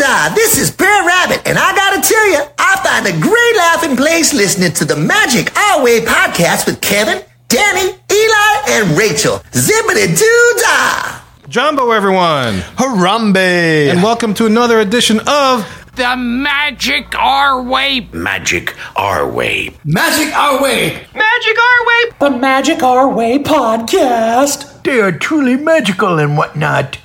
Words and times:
doodah. 0.00 0.34
This 0.34 0.58
is 0.58 0.70
Br'er 0.70 1.06
Rabbit, 1.06 1.42
and 1.46 1.58
I 1.58 1.74
gotta 1.74 2.00
tell 2.00 2.30
you, 2.30 2.40
I 2.58 2.76
find 2.82 3.06
a 3.06 3.20
great 3.20 3.56
laughing 3.56 3.96
place 3.96 4.32
listening 4.32 4.72
to 4.74 4.84
the 4.84 4.96
Magic 4.96 5.54
Our 5.56 5.82
Way 5.82 6.00
podcast 6.00 6.66
with 6.66 6.80
Kevin, 6.80 7.22
Danny, 7.48 7.92
Eli, 8.10 8.62
and 8.68 8.96
Rachel. 8.96 9.38
Zippity 9.52 10.06
doodah. 10.16 11.20
Jambo, 11.48 11.90
everyone, 11.90 12.60
Harambe! 12.76 13.90
and 13.90 14.02
welcome 14.02 14.32
to 14.34 14.46
another 14.46 14.80
edition 14.80 15.18
of 15.26 15.66
The 15.96 16.16
Magic 16.16 17.14
Our 17.18 17.62
Way. 17.62 18.08
Magic 18.12 18.74
Our 18.96 19.28
Way. 19.28 19.74
Magic 19.84 20.34
Our 20.34 20.62
Way. 20.62 21.06
Magic 21.14 21.58
Our 21.58 21.86
Way. 21.86 22.02
The 22.20 22.30
Magic 22.30 22.82
Our 22.82 23.08
Way 23.08 23.38
podcast. 23.38 24.82
They 24.82 25.00
are 25.00 25.12
truly 25.12 25.56
magical 25.56 26.18
and 26.18 26.38
whatnot. 26.38 26.98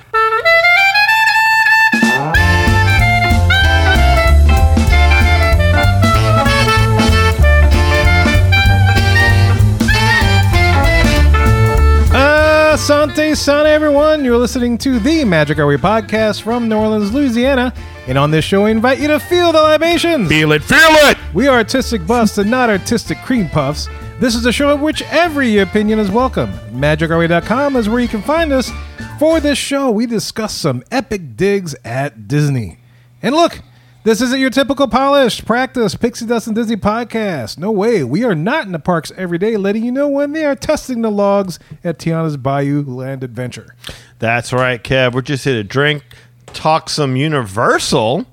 Asante 12.86 13.36
Sana, 13.36 13.68
everyone. 13.68 14.24
You're 14.24 14.38
listening 14.38 14.78
to 14.78 15.00
the 15.00 15.24
Magic 15.24 15.58
Our 15.58 15.66
Way 15.66 15.76
podcast 15.76 16.42
from 16.42 16.68
New 16.68 16.76
Orleans, 16.76 17.12
Louisiana. 17.12 17.74
And 18.06 18.16
on 18.16 18.30
this 18.30 18.44
show, 18.44 18.62
we 18.62 18.70
invite 18.70 19.00
you 19.00 19.08
to 19.08 19.18
feel 19.18 19.50
the 19.50 19.60
libations. 19.60 20.28
Feel 20.28 20.52
it, 20.52 20.62
feel 20.62 20.78
it! 20.78 21.18
We 21.34 21.48
are 21.48 21.56
artistic 21.58 22.06
buffs 22.06 22.38
and 22.38 22.48
not 22.48 22.70
artistic 22.70 23.18
cream 23.24 23.48
puffs. 23.48 23.88
This 24.20 24.36
is 24.36 24.46
a 24.46 24.52
show 24.52 24.72
in 24.72 24.80
which 24.82 25.02
every 25.10 25.58
opinion 25.58 25.98
is 25.98 26.12
welcome. 26.12 26.52
MagicOurWay.com 26.70 27.74
is 27.74 27.88
where 27.88 27.98
you 27.98 28.06
can 28.06 28.22
find 28.22 28.52
us. 28.52 28.70
For 29.18 29.40
this 29.40 29.58
show, 29.58 29.90
we 29.90 30.06
discuss 30.06 30.54
some 30.54 30.84
epic 30.92 31.36
digs 31.36 31.74
at 31.84 32.28
Disney. 32.28 32.78
And 33.20 33.34
look, 33.34 33.62
this 34.06 34.20
isn't 34.20 34.38
your 34.38 34.50
typical 34.50 34.86
polished 34.86 35.44
practice 35.46 35.96
pixie 35.96 36.26
dust 36.26 36.46
and 36.46 36.54
Disney 36.54 36.76
podcast. 36.76 37.58
No 37.58 37.72
way. 37.72 38.04
We 38.04 38.22
are 38.22 38.36
not 38.36 38.64
in 38.64 38.70
the 38.70 38.78
parks 38.78 39.10
every 39.16 39.36
day, 39.36 39.56
letting 39.56 39.84
you 39.84 39.90
know 39.90 40.06
when 40.08 40.32
they 40.32 40.44
are 40.44 40.54
testing 40.54 41.02
the 41.02 41.10
logs 41.10 41.58
at 41.82 41.98
Tiana's 41.98 42.36
Bayou 42.36 42.84
Land 42.84 43.24
Adventure. 43.24 43.74
That's 44.20 44.52
right, 44.52 44.80
Kev. 44.80 45.12
We're 45.12 45.22
just 45.22 45.44
here 45.44 45.54
to 45.54 45.64
drink, 45.64 46.04
talk 46.46 46.88
some 46.88 47.16
Universal 47.16 48.26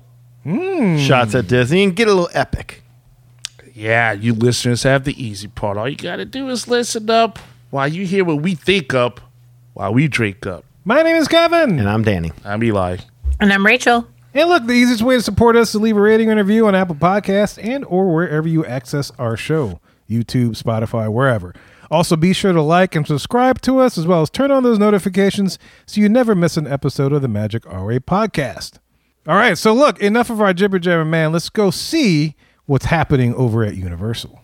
hmm. 0.44 0.96
shots 0.98 1.34
at 1.34 1.48
Disney, 1.48 1.82
and 1.82 1.96
get 1.96 2.06
a 2.06 2.14
little 2.14 2.30
epic. 2.32 2.84
Yeah, 3.74 4.12
you 4.12 4.32
listeners 4.32 4.84
have 4.84 5.02
the 5.02 5.20
easy 5.20 5.48
part. 5.48 5.76
All 5.76 5.88
you 5.88 5.96
got 5.96 6.16
to 6.16 6.24
do 6.24 6.48
is 6.50 6.68
listen 6.68 7.10
up 7.10 7.40
while 7.70 7.88
you 7.88 8.06
hear 8.06 8.24
what 8.24 8.40
we 8.40 8.54
think 8.54 8.94
up 8.94 9.20
while 9.72 9.92
we 9.92 10.06
drink 10.06 10.46
up. 10.46 10.64
My 10.84 11.02
name 11.02 11.16
is 11.16 11.26
Kevin. 11.26 11.80
And 11.80 11.88
I'm 11.88 12.04
Danny. 12.04 12.30
I'm 12.44 12.62
Eli. 12.62 12.98
And 13.40 13.52
I'm 13.52 13.66
Rachel. 13.66 14.06
And 14.34 14.48
look, 14.48 14.66
the 14.66 14.72
easiest 14.72 15.02
way 15.02 15.14
to 15.14 15.22
support 15.22 15.54
us 15.54 15.68
is 15.68 15.72
to 15.72 15.78
leave 15.78 15.96
a 15.96 16.00
rating 16.00 16.28
and 16.28 16.38
review 16.38 16.66
on 16.66 16.74
Apple 16.74 16.96
Podcasts 16.96 17.62
and 17.62 17.84
or 17.84 18.12
wherever 18.12 18.48
you 18.48 18.66
access 18.66 19.12
our 19.16 19.36
show. 19.36 19.80
YouTube, 20.10 20.60
Spotify, 20.60 21.10
wherever. 21.10 21.54
Also, 21.88 22.16
be 22.16 22.32
sure 22.32 22.52
to 22.52 22.60
like 22.60 22.96
and 22.96 23.06
subscribe 23.06 23.60
to 23.60 23.78
us 23.78 23.96
as 23.96 24.06
well 24.06 24.22
as 24.22 24.30
turn 24.30 24.50
on 24.50 24.64
those 24.64 24.78
notifications 24.78 25.58
so 25.86 26.00
you 26.00 26.08
never 26.08 26.34
miss 26.34 26.56
an 26.56 26.66
episode 26.66 27.12
of 27.12 27.22
the 27.22 27.28
Magic 27.28 27.64
Our 27.66 27.86
Way 27.86 28.00
podcast. 28.00 28.78
All 29.26 29.36
right, 29.36 29.56
so 29.56 29.72
look, 29.72 30.00
enough 30.00 30.30
of 30.30 30.40
our 30.40 30.52
jibber 30.52 30.80
jabber, 30.80 31.04
man. 31.04 31.32
Let's 31.32 31.48
go 31.48 31.70
see 31.70 32.34
what's 32.66 32.86
happening 32.86 33.34
over 33.36 33.62
at 33.64 33.76
Universal. 33.76 34.40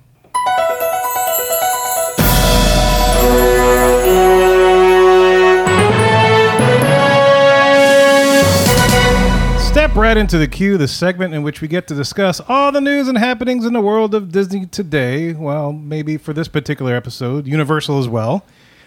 Step 9.71 9.95
right 9.95 10.17
into 10.17 10.37
the 10.37 10.49
queue, 10.49 10.77
the 10.77 10.89
segment 10.89 11.33
in 11.33 11.45
which 11.45 11.61
we 11.61 11.69
get 11.69 11.87
to 11.87 11.95
discuss 11.95 12.41
all 12.49 12.73
the 12.73 12.81
news 12.81 13.07
and 13.07 13.17
happenings 13.17 13.65
in 13.65 13.73
the 13.73 13.81
world 13.81 14.17
of 14.17 14.33
Disney 14.33 14.67
today. 14.67 15.33
Well, 15.33 15.73
maybe 15.73 16.17
for 16.17 16.33
this 16.33 16.49
particular 16.49 16.97
episode, 16.97 17.47
Universal 17.47 18.01
as 18.01 18.09
well, 18.09 18.45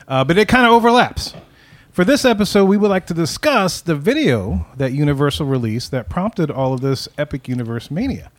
uh, 0.09 0.25
but 0.25 0.37
it 0.37 0.49
kind 0.49 0.65
of 0.65 0.73
overlaps. 0.73 1.35
For 1.93 2.03
this 2.03 2.25
episode, 2.25 2.65
we 2.65 2.75
would 2.75 2.89
like 2.89 3.07
to 3.07 3.13
discuss 3.13 3.79
the 3.79 3.95
video 3.95 4.67
that 4.75 4.91
Universal 4.91 5.45
released 5.45 5.91
that 5.91 6.09
prompted 6.09 6.51
all 6.51 6.73
of 6.73 6.81
this 6.81 7.07
epic 7.17 7.47
universe 7.47 7.89
mania. 7.89 8.29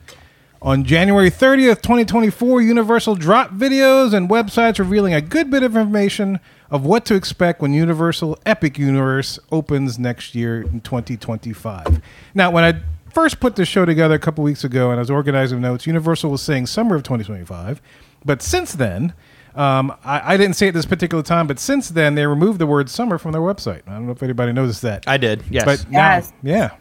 On 0.61 0.83
January 0.83 1.31
30th, 1.31 1.81
2024, 1.81 2.61
Universal 2.61 3.15
dropped 3.15 3.57
videos 3.57 4.13
and 4.13 4.29
websites 4.29 4.77
revealing 4.77 5.15
a 5.15 5.19
good 5.19 5.49
bit 5.49 5.63
of 5.63 5.75
information 5.75 6.39
of 6.71 6.85
what 6.85 7.05
to 7.05 7.15
expect 7.15 7.61
when 7.61 7.73
Universal 7.73 8.39
Epic 8.45 8.77
Universe 8.77 9.39
opens 9.51 9.99
next 9.99 10.35
year 10.35 10.61
in 10.61 10.81
2025. 10.81 12.01
Now, 12.33 12.51
when 12.51 12.63
I 12.63 12.81
first 13.13 13.39
put 13.39 13.55
this 13.55 13.67
show 13.67 13.85
together 13.85 14.15
a 14.15 14.19
couple 14.19 14.43
weeks 14.43 14.63
ago 14.63 14.89
and 14.91 14.97
I 14.97 15.01
was 15.01 15.11
organizing 15.11 15.61
notes, 15.61 15.85
Universal 15.87 16.31
was 16.31 16.41
saying 16.41 16.65
summer 16.67 16.95
of 16.95 17.03
2025. 17.03 17.81
But 18.25 18.41
since 18.41 18.73
then, 18.73 19.13
um, 19.53 19.93
I, 20.03 20.33
I 20.33 20.37
didn't 20.37 20.55
say 20.55 20.67
it 20.67 20.73
this 20.73 20.85
particular 20.85 21.23
time, 21.23 21.47
but 21.47 21.59
since 21.59 21.89
then, 21.89 22.15
they 22.15 22.25
removed 22.25 22.59
the 22.59 22.67
word 22.67 22.89
summer 22.89 23.17
from 23.17 23.31
their 23.31 23.41
website. 23.41 23.81
I 23.87 23.91
don't 23.91 24.05
know 24.07 24.11
if 24.11 24.21
anybody 24.23 24.51
noticed 24.51 24.81
that. 24.81 25.03
I 25.07 25.17
did, 25.17 25.43
yes. 25.49 25.63
But 25.65 25.89
now, 25.91 26.15
Yes. 26.15 26.33
yeah. 26.43 26.71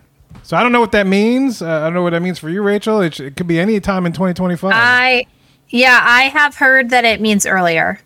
So 0.43 0.56
I 0.56 0.62
don't 0.65 0.73
know 0.73 0.81
what 0.81 0.91
that 0.93 1.06
means. 1.06 1.62
Uh, 1.62 1.69
I 1.69 1.81
don't 1.84 1.94
know 1.94 2.03
what 2.03 2.11
that 2.11 2.23
means 2.23 2.41
for 2.41 2.49
you, 2.50 2.62
Rachel. 2.62 3.00
It, 3.00 3.21
it 3.21 3.37
could 3.37 3.47
be 3.47 3.61
any 3.61 3.78
time 3.78 4.05
in 4.06 4.12
2025. 4.12 4.73
I, 4.75 5.27
yeah, 5.69 6.00
I 6.03 6.23
have 6.25 6.56
heard 6.56 6.91
that 6.91 7.05
it 7.05 7.21
means 7.21 7.47
earlier. 7.47 8.00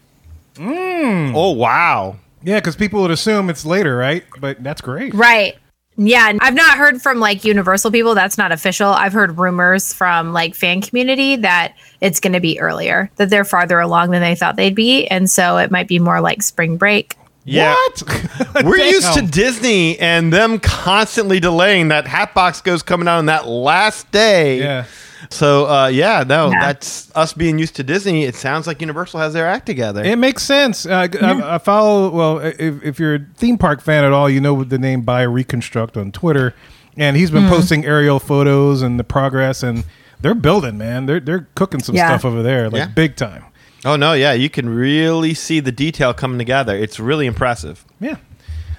Mm. 0.59 1.33
oh, 1.35 1.53
wow. 1.53 2.17
yeah, 2.43 2.57
because 2.57 2.77
people 2.77 3.03
would 3.03 3.11
assume 3.11 3.51
it's 3.51 3.65
later, 3.65 3.97
right? 3.97 4.25
But 4.41 4.63
that's 4.63 4.81
great. 4.81 5.15
Right. 5.15 5.57
Yeah. 5.97 6.33
I've 6.41 6.55
not 6.55 6.79
heard 6.79 7.03
from 7.03 7.19
like 7.19 7.45
Universal 7.45 7.91
people. 7.91 8.15
That's 8.15 8.39
not 8.39 8.53
official. 8.53 8.89
I've 8.89 9.13
heard 9.13 9.39
rumors 9.39 9.93
from 9.93 10.33
like 10.33 10.55
fan 10.55 10.81
community 10.81 11.37
that 11.37 11.75
it's 12.01 12.21
going 12.21 12.35
to 12.35 12.41
be 12.41 12.59
earlier, 12.61 13.11
that 13.17 13.31
they're 13.31 13.45
farther 13.45 13.81
along 13.81 14.11
than 14.11 14.21
they 14.21 14.37
thought 14.37 14.57
they'd 14.57 14.77
be. 14.77 15.07
And 15.09 15.29
so 15.29 15.57
it 15.59 15.71
might 15.71 15.89
be 15.89 15.99
more 15.99 16.21
like 16.21 16.43
spring 16.43 16.77
break. 16.77 17.17
Yeah. 17.45 17.75
What? 17.75 18.65
We're 18.65 18.77
used 18.77 19.15
to 19.15 19.23
Disney 19.23 19.99
and 19.99 20.33
them 20.33 20.61
constantly 20.61 21.41
delaying 21.41 21.89
that 21.89 22.07
Hatbox 22.07 22.61
Ghost 22.61 22.87
coming 22.87 23.09
out 23.09 23.19
on 23.19 23.27
that 23.27 23.49
last 23.49 24.11
day. 24.13 24.59
Yeah. 24.61 24.85
So, 25.31 25.67
uh, 25.69 25.87
yeah, 25.89 26.25
no, 26.27 26.51
Yeah. 26.51 26.61
that's 26.61 27.11
us 27.17 27.33
being 27.33 27.59
used 27.59 27.75
to 27.77 27.83
Disney. 27.83 28.25
It 28.25 28.35
sounds 28.35 28.67
like 28.67 28.81
Universal 28.81 29.21
has 29.21 29.33
their 29.35 29.47
act 29.49 29.67
together. 29.67 30.03
It 30.05 30.17
makes 30.19 30.43
sense. 30.43 30.87
Uh, 30.87 31.09
I, 31.21 31.55
I 31.55 31.59
follow. 31.59 32.11
Well, 32.11 32.39
if, 32.39 32.83
if 32.85 32.99
you're 33.01 33.15
a 33.17 33.21
theme 33.37 33.59
park 33.59 33.81
fan 33.81 34.05
at 34.05 34.13
all, 34.13 34.31
you 34.31 34.41
know 34.41 34.63
the 34.65 34.79
name 34.79 35.03
bioreconstruct 35.05 35.97
on 36.01 36.13
Twitter, 36.13 36.55
and 36.97 37.17
he's 37.17 37.31
been 37.31 37.49
posting 37.49 37.85
aerial 37.85 38.21
photos 38.21 38.83
and 38.83 38.99
the 38.99 39.05
progress, 39.05 39.63
and 39.63 39.85
they're 40.21 40.35
building, 40.35 40.79
man. 40.79 41.07
They're 41.07 41.21
they're 41.21 41.49
cooking 41.55 41.81
some 41.81 41.95
Yeah. 41.97 42.09
stuff 42.09 42.25
over 42.25 42.43
there, 42.43 42.71
like 42.71 42.79
Yeah. 42.81 42.87
big 42.87 43.17
time. 43.17 43.45
oh, 43.85 43.95
no, 43.97 44.13
yeah, 44.13 44.33
you 44.33 44.51
can 44.51 44.69
really 44.69 45.33
see 45.35 45.61
the 45.61 45.71
detail 45.73 46.13
coming 46.13 46.37
together. 46.39 46.77
It's 46.77 46.99
really 46.99 47.27
impressive. 47.27 47.85
Yeah. 48.01 48.17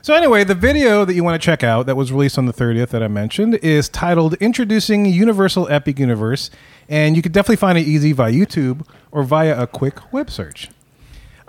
So 0.01 0.13
anyway, 0.13 0.45
the 0.45 0.55
video 0.55 1.03
that 1.03 1.13
you 1.13 1.25
want 1.25 1.41
to 1.41 1.45
check 1.45 1.61
out 1.61 1.85
that 1.87 1.97
was 1.97 2.09
released 2.11 2.37
on 2.37 2.45
the 2.45 2.53
30th 2.53 2.87
that 2.89 3.03
I 3.03 3.09
mentioned 3.09 3.55
is 3.55 3.89
titled 3.89 4.35
"Introducing 4.35 5.05
Universal 5.05 5.67
Epic 5.69 5.99
Universe," 5.99 6.49
and 6.87 7.17
you 7.17 7.21
can 7.21 7.33
definitely 7.33 7.57
find 7.57 7.77
it 7.77 7.81
easy 7.81 8.13
via 8.13 8.31
YouTube 8.31 8.87
or 9.11 9.23
via 9.23 9.61
a 9.61 9.67
quick 9.67 10.13
web 10.13 10.29
search. 10.29 10.69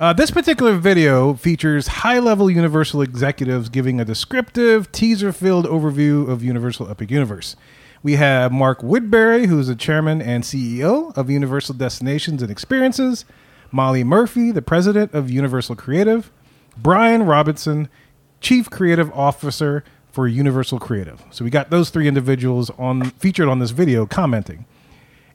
Uh, 0.00 0.12
this 0.12 0.32
particular 0.32 0.76
video 0.76 1.34
features 1.34 1.86
high-level 1.86 2.50
Universal 2.50 3.02
executives 3.02 3.68
giving 3.68 4.00
a 4.00 4.04
descriptive, 4.04 4.90
teaser-filled 4.90 5.66
overview 5.66 6.28
of 6.28 6.42
Universal 6.42 6.90
Epic 6.90 7.10
Universe. 7.10 7.54
We 8.02 8.16
have 8.16 8.50
Mark 8.50 8.82
Woodbury, 8.82 9.46
who's 9.46 9.68
the 9.68 9.76
chairman 9.76 10.20
and 10.20 10.42
CEO 10.42 11.16
of 11.16 11.30
Universal 11.30 11.76
Destinations 11.76 12.42
and 12.42 12.50
Experiences, 12.50 13.24
Molly 13.70 14.02
Murphy, 14.02 14.50
the 14.50 14.62
president 14.62 15.14
of 15.14 15.30
Universal 15.30 15.76
Creative, 15.76 16.32
Brian 16.76 17.24
Robinson, 17.24 17.88
chief 18.40 18.70
creative 18.70 19.12
officer 19.12 19.84
for 20.10 20.26
Universal 20.26 20.80
Creative. 20.80 21.22
So 21.30 21.44
we 21.44 21.50
got 21.50 21.70
those 21.70 21.90
three 21.90 22.08
individuals 22.08 22.70
on 22.78 23.10
featured 23.10 23.48
on 23.48 23.58
this 23.58 23.70
video 23.70 24.06
commenting. 24.06 24.64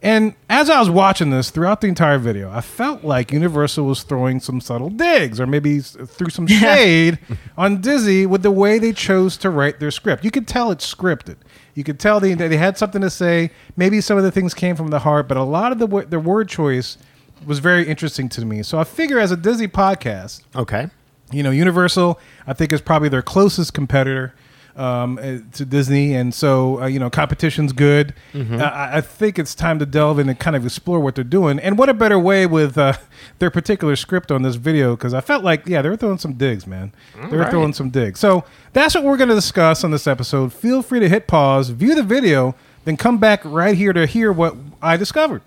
And 0.02 0.36
as 0.50 0.69
I 0.69 0.80
was 0.80 0.90
watching 0.90 1.31
this 1.31 1.50
throughout 1.50 1.81
the 1.81 1.88
entire 1.88 2.19
video, 2.19 2.52
I 2.52 2.62
felt 2.62 3.04
like 3.04 3.31
Universal 3.31 3.86
was 3.86 4.04
throwing 4.04 4.40
some 4.40 4.62
subtle 4.62 4.90
digs 4.90 5.40
or 5.40 5.48
maybe 5.48 5.80
threw 5.80 6.30
some 6.30 6.46
shade 6.62 7.18
on 7.57 7.81
Disney 7.81 8.25
with 8.25 8.44
the 8.44 8.52
way 8.52 8.78
they 8.78 8.92
chose 8.92 9.36
to 9.38 9.50
write 9.50 9.80
their 9.80 9.90
script. 9.92 10.24
You 10.24 10.30
could 10.30 10.48
tell 10.48 10.69
it's 10.69 10.94
scripted. 10.94 11.38
You 11.74 11.84
could 11.84 12.00
tell 12.00 12.19
they, 12.19 12.34
they 12.36 12.57
had 12.57 12.78
something 12.78 13.02
to 13.02 13.10
say. 13.10 13.50
Maybe 13.78 14.00
some 14.00 14.18
of 14.18 14.24
the 14.24 14.31
things 14.31 14.54
came 14.54 14.75
from 14.75 14.90
the 14.90 15.00
heart, 15.00 15.28
but 15.28 15.38
a 15.38 15.44
lot 15.44 15.72
of 15.72 15.80
the 15.80 15.88
their 16.07 16.19
word 16.19 16.50
choice 16.50 16.98
was 17.46 17.60
very 17.60 17.88
interesting 17.88 18.30
to 18.30 18.46
me. 18.46 18.62
So 18.62 18.78
I 18.78 18.84
figure 18.84 19.19
as 19.19 19.31
a 19.31 19.38
Disney 19.38 19.68
podcast, 19.68 20.42
Okay. 20.56 20.90
You 21.31 21.44
know, 21.44 21.51
Universal, 21.51 22.19
I 22.45 22.54
think, 22.54 22.72
is 22.72 22.81
probably 22.81 23.10
their 23.10 23.22
closest 23.22 23.74
competitor. 23.74 24.33
um, 24.75 25.18
uh, 25.18 25.38
to 25.54 25.66
Disney, 25.66 26.13
and 26.13 26.33
so 26.33 26.81
uh, 26.81 26.86
you 26.86 27.00
know 27.00 27.10
competition's 27.10 27.72
good. 27.72 28.13
Mm-hmm. 28.33 28.60
Uh, 28.60 28.63
I 28.63 28.98
I 28.98 29.01
think 29.01 29.39
it's 29.39 29.56
time 29.56 29.80
to 29.80 29.86
delve 29.86 30.19
in 30.19 30.27
and 30.27 30.38
kind 30.38 30.56
of 30.56 30.66
explore 30.66 31.00
what 31.00 31.16
they're 31.16 31.24
doing, 31.24 31.60
and 31.60 31.77
what 31.77 31.89
a 31.89 31.94
better 31.94 32.19
way 32.19 32.45
with 32.45 32.77
uh, 32.77 32.94
their 33.39 33.50
particular 33.50 33.95
script 33.95 34.31
on 34.31 34.42
this 34.42 34.56
video 34.56 34.95
because 34.95 35.13
I 35.13 35.22
felt 35.22 35.44
like 35.44 35.66
yeah 35.66 35.81
they 35.81 35.89
were 35.89 35.95
throwing 35.95 36.18
some 36.18 36.33
digs, 36.33 36.68
man. 36.68 36.94
They 37.16 37.38
were 37.38 37.44
right. 37.44 37.50
throwing 37.50 37.74
some 37.74 37.89
digs. 37.89 38.19
So 38.19 38.44
that's 38.74 38.95
what 38.95 39.04
we're 39.04 39.18
going 39.18 39.30
to 39.30 39.36
discuss 39.36 39.83
on 39.83 39.92
this 39.92 40.07
episode. 40.07 40.51
Feel 40.51 40.81
free 40.81 41.00
to 41.00 41.10
hit 41.10 41.28
pause, 41.28 41.69
view 41.69 41.95
the 41.95 42.04
video, 42.04 42.56
then 42.83 42.98
come 42.98 43.18
back 43.18 43.42
right 43.45 43.78
here 43.78 43.94
to 43.94 44.06
hear 44.06 44.31
what 44.31 44.56
I 44.81 44.98
discovered. 44.98 45.42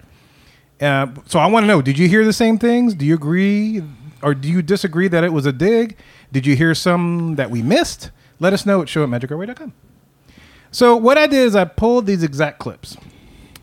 Uh, 0.80 1.08
so 1.26 1.38
I 1.38 1.46
want 1.46 1.64
to 1.64 1.66
know: 1.66 1.82
Did 1.82 1.98
you 1.98 2.08
hear 2.08 2.24
the 2.24 2.32
same 2.32 2.58
things? 2.58 2.94
Do 2.94 3.04
you 3.04 3.14
agree, 3.14 3.82
or 4.22 4.34
do 4.34 4.48
you 4.48 4.62
disagree 4.62 5.08
that 5.08 5.24
it 5.24 5.32
was 5.32 5.46
a 5.46 5.52
dig? 5.52 5.96
Did 6.32 6.46
you 6.46 6.56
hear 6.56 6.74
some 6.74 7.36
that 7.36 7.50
we 7.50 7.62
missed? 7.62 8.10
Let 8.40 8.52
us 8.52 8.64
know 8.66 8.82
at 8.82 8.88
show 8.88 9.02
at 9.02 9.08
magicourway.com. 9.08 9.72
So 10.70 10.96
what 10.96 11.16
I 11.16 11.26
did 11.26 11.46
is 11.46 11.56
I 11.56 11.64
pulled 11.64 12.06
these 12.06 12.22
exact 12.22 12.58
clips 12.58 12.96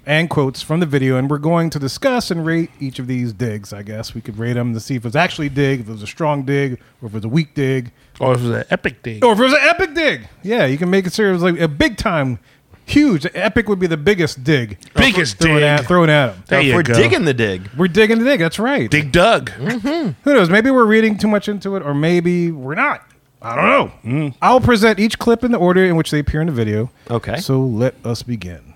and 0.05 0.29
quotes 0.29 0.61
from 0.61 0.79
the 0.79 0.85
video, 0.85 1.17
and 1.17 1.29
we're 1.29 1.37
going 1.39 1.69
to 1.71 1.79
discuss 1.79 2.29
and 2.29 2.45
rate 2.45 2.69
each 2.79 2.99
of 2.99 3.07
these 3.07 3.33
digs. 3.33 3.73
I 3.73 3.81
guess 3.81 4.13
we 4.13 4.21
could 4.21 4.37
rate 4.37 4.53
them 4.53 4.73
to 4.73 4.79
see 4.79 4.95
if 4.95 5.03
it 5.03 5.07
was 5.07 5.15
actually 5.15 5.47
a 5.47 5.51
dig, 5.51 5.79
if 5.81 5.89
it 5.89 5.91
was 5.91 6.03
a 6.03 6.07
strong 6.07 6.43
dig, 6.43 6.73
or 7.01 7.07
if 7.07 7.13
it 7.13 7.13
was 7.13 7.25
a 7.25 7.29
weak 7.29 7.55
dig, 7.55 7.91
Or 8.19 8.33
if 8.33 8.39
it 8.39 8.47
was 8.47 8.57
an 8.57 8.63
epic 8.69 9.01
dig, 9.01 9.23
or 9.25 9.33
if 9.33 9.39
it 9.39 9.43
was 9.43 9.53
an 9.53 9.59
epic 9.63 9.93
dig. 9.95 10.27
Yeah, 10.43 10.65
you 10.65 10.77
can 10.77 10.89
make 10.89 11.07
it 11.07 11.13
serious 11.13 11.41
like 11.41 11.59
a 11.59 11.67
big 11.67 11.97
time, 11.97 12.39
huge. 12.85 13.25
Epic 13.33 13.67
would 13.67 13.79
be 13.79 13.87
the 13.87 13.97
biggest 13.97 14.43
dig. 14.43 14.77
Biggest 14.95 15.37
Throw 15.37 15.57
it 15.57 15.59
dig. 15.61 15.63
at, 15.63 15.85
throw 15.85 16.03
it 16.03 16.09
at 16.09 16.29
'em. 16.29 16.43
There 16.47 16.59
if 16.59 16.65
you 16.67 16.73
we're 16.75 16.83
go. 16.83 16.93
digging 16.93 17.25
the 17.25 17.33
dig. 17.33 17.69
We're 17.77 17.87
digging 17.87 18.19
the 18.19 18.25
dig. 18.25 18.39
That's 18.39 18.59
right. 18.59 18.89
Dig 18.89 19.11
Doug. 19.11 19.49
Who 19.49 20.13
knows? 20.25 20.49
Maybe 20.49 20.71
we're 20.71 20.85
reading 20.85 21.17
too 21.17 21.27
much 21.27 21.49
into 21.49 21.75
it, 21.75 21.83
or 21.83 21.93
maybe 21.93 22.51
we're 22.51 22.75
not. 22.75 23.03
I 23.41 23.55
don't 23.55 23.65
know. 23.65 23.91
Mm. 24.11 24.35
I'll 24.41 24.61
present 24.61 24.99
each 24.99 25.19
clip 25.19 25.43
in 25.43 25.51
the 25.51 25.57
order 25.59 25.83
in 25.85 25.95
which 25.95 26.09
they 26.09 26.19
appear 26.19 26.41
in 26.41 26.47
the 26.47 26.53
video. 26.53 26.89
Okay. 27.11 27.37
So 27.37 27.59
let 27.61 27.93
us 28.03 28.23
begin. 28.23 28.73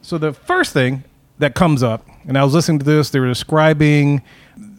So 0.00 0.16
the 0.16 0.32
first 0.32 0.72
thing 0.72 1.04
that 1.38 1.54
comes 1.54 1.82
up, 1.82 2.06
and 2.26 2.38
I 2.38 2.44
was 2.44 2.54
listening 2.54 2.78
to 2.78 2.84
this, 2.86 3.10
they 3.10 3.20
were 3.20 3.26
describing 3.28 4.22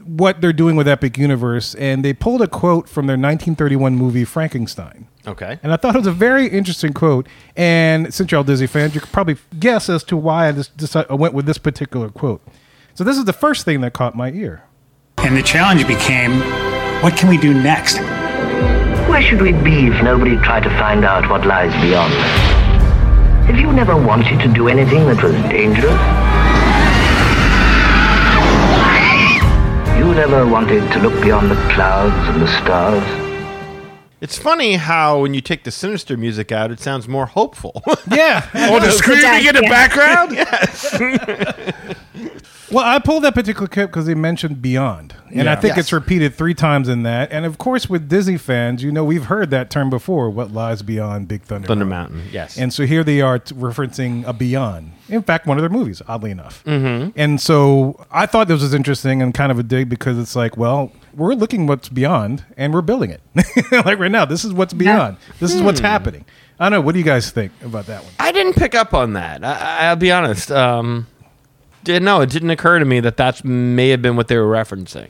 what 0.05 0.41
they're 0.41 0.53
doing 0.53 0.75
with 0.75 0.87
Epic 0.87 1.17
Universe, 1.17 1.75
and 1.75 2.03
they 2.03 2.13
pulled 2.13 2.41
a 2.41 2.47
quote 2.47 2.89
from 2.89 3.07
their 3.07 3.15
1931 3.15 3.95
movie 3.95 4.25
Frankenstein. 4.25 5.07
Okay. 5.27 5.59
And 5.61 5.71
I 5.71 5.77
thought 5.77 5.95
it 5.95 5.99
was 5.99 6.07
a 6.07 6.11
very 6.11 6.47
interesting 6.47 6.93
quote. 6.93 7.27
And 7.55 8.13
since 8.13 8.31
you're 8.31 8.37
all 8.37 8.43
Disney 8.43 8.67
fans, 8.67 8.95
you 8.95 9.01
could 9.01 9.11
probably 9.11 9.37
guess 9.59 9.89
as 9.89 10.03
to 10.05 10.17
why 10.17 10.47
I 10.47 10.51
just 10.53 10.75
decided, 10.77 11.11
I 11.11 11.15
went 11.15 11.33
with 11.33 11.45
this 11.45 11.57
particular 11.57 12.09
quote. 12.09 12.41
So 12.95 13.03
this 13.03 13.17
is 13.17 13.25
the 13.25 13.33
first 13.33 13.65
thing 13.65 13.81
that 13.81 13.93
caught 13.93 14.15
my 14.15 14.31
ear. 14.31 14.63
And 15.19 15.35
the 15.37 15.43
challenge 15.43 15.85
became 15.87 16.39
what 17.03 17.15
can 17.17 17.29
we 17.29 17.37
do 17.37 17.53
next? 17.53 17.97
Where 19.09 19.21
should 19.21 19.41
we 19.41 19.51
be 19.51 19.87
if 19.87 20.03
nobody 20.03 20.35
tried 20.37 20.63
to 20.63 20.69
find 20.71 21.05
out 21.05 21.29
what 21.29 21.45
lies 21.45 21.73
beyond? 21.81 22.13
Have 23.45 23.59
you 23.59 23.71
never 23.73 23.95
wanted 23.95 24.39
to 24.41 24.53
do 24.53 24.67
anything 24.67 25.05
that 25.07 25.23
was 25.23 25.33
dangerous? 25.49 26.28
You 30.09 30.15
never 30.15 30.43
wanted 30.47 30.91
to 30.93 30.99
look 31.01 31.21
beyond 31.21 31.51
the 31.51 31.55
clouds 31.71 32.15
and 32.29 32.41
the 32.41 32.47
stars? 32.63 33.03
It's 34.21 34.39
funny 34.39 34.73
how 34.73 35.21
when 35.21 35.35
you 35.35 35.39
take 35.39 35.65
the 35.65 35.69
sinister 35.71 36.17
music 36.17 36.51
out, 36.51 36.71
it 36.71 36.79
sounds 36.79 37.07
more 37.07 37.27
hopeful. 37.27 37.83
Yeah. 38.09 38.43
or 38.73 38.79
the 38.79 38.89
screaming 38.89 39.45
in 39.45 39.53
the 39.53 39.61
Yeah. 39.61 39.69
background? 39.69 40.35
Well, 42.71 42.85
I 42.85 42.99
pulled 42.99 43.23
that 43.23 43.33
particular 43.35 43.67
clip 43.67 43.89
because 43.89 44.05
they 44.05 44.13
mentioned 44.15 44.61
Beyond, 44.61 45.15
and 45.33 45.49
I 45.49 45.55
think 45.55 45.71
Yes. 45.75 45.85
it's 45.85 45.93
repeated 45.93 46.35
three 46.35 46.53
times 46.53 46.87
in 46.87 47.03
that. 47.03 47.31
And 47.31 47.45
of 47.45 47.57
course, 47.57 47.89
with 47.89 48.07
Disney 48.07 48.37
fans, 48.37 48.83
you 48.83 48.91
know 48.91 49.03
we've 49.03 49.25
heard 49.25 49.49
that 49.51 49.69
term 49.69 49.89
before. 49.89 50.29
What 50.29 50.51
lies 50.51 50.81
beyond 50.81 51.27
Big 51.27 51.41
Thunder? 51.43 51.67
Thunder 51.67 51.85
Mountain, 51.85 52.23
yes. 52.31 52.57
And 52.57 52.73
so 52.73 52.85
here 52.85 53.03
they 53.03 53.21
are 53.21 53.39
t- 53.39 53.55
referencing 53.55 54.25
a 54.27 54.33
Beyond. 54.33 54.91
In 55.09 55.23
fact, 55.23 55.47
one 55.47 55.57
of 55.57 55.61
their 55.63 55.69
movies, 55.69 56.01
oddly 56.07 56.29
enough. 56.31 56.63
Mm-hmm. 56.65 57.09
And 57.19 57.41
so 57.41 58.05
I 58.11 58.25
thought 58.27 58.47
this 58.47 58.61
was 58.61 58.73
interesting 58.73 59.21
and 59.21 59.33
kind 59.33 59.51
of 59.51 59.57
a 59.57 59.63
dig 59.63 59.89
because 59.89 60.19
it's 60.19 60.35
like, 60.35 60.55
well, 60.55 60.91
we're 61.15 61.33
looking 61.33 61.65
what's 61.65 61.89
beyond 61.89 62.45
and 62.57 62.73
we're 62.73 62.81
building 62.83 63.09
it. 63.09 63.21
like 63.85 63.97
right 63.97 64.11
now, 64.11 64.25
this 64.25 64.45
is 64.45 64.53
what's 64.53 64.73
beyond. 64.73 65.17
This 65.39 65.53
is 65.55 65.61
what's 65.63 65.79
happening. 65.79 66.25
I 66.59 66.65
don't 66.65 66.73
know. 66.73 66.81
What 66.81 66.91
do 66.93 66.99
you 66.99 67.05
guys 67.05 67.31
think 67.31 67.51
about 67.63 67.87
that 67.87 68.03
one? 68.03 68.13
I 68.19 68.31
didn't 68.31 68.53
pick 68.53 68.75
up 68.75 68.93
on 68.93 69.13
that. 69.13 69.43
I, 69.43 69.87
I'll 69.87 69.95
be 69.95 70.11
honest. 70.11 70.51
Um, 70.51 71.07
did 71.89 72.03
no, 72.03 72.21
it 72.21 72.29
didn't 72.29 72.49
occur 72.49 72.79
to 72.79 72.85
me 72.85 72.99
that 73.01 73.17
that 73.17 73.43
may 73.43 73.89
have 73.89 74.01
been 74.01 74.15
what 74.15 74.27
they 74.27 74.37
were 74.37 74.51
referencing. 74.51 75.09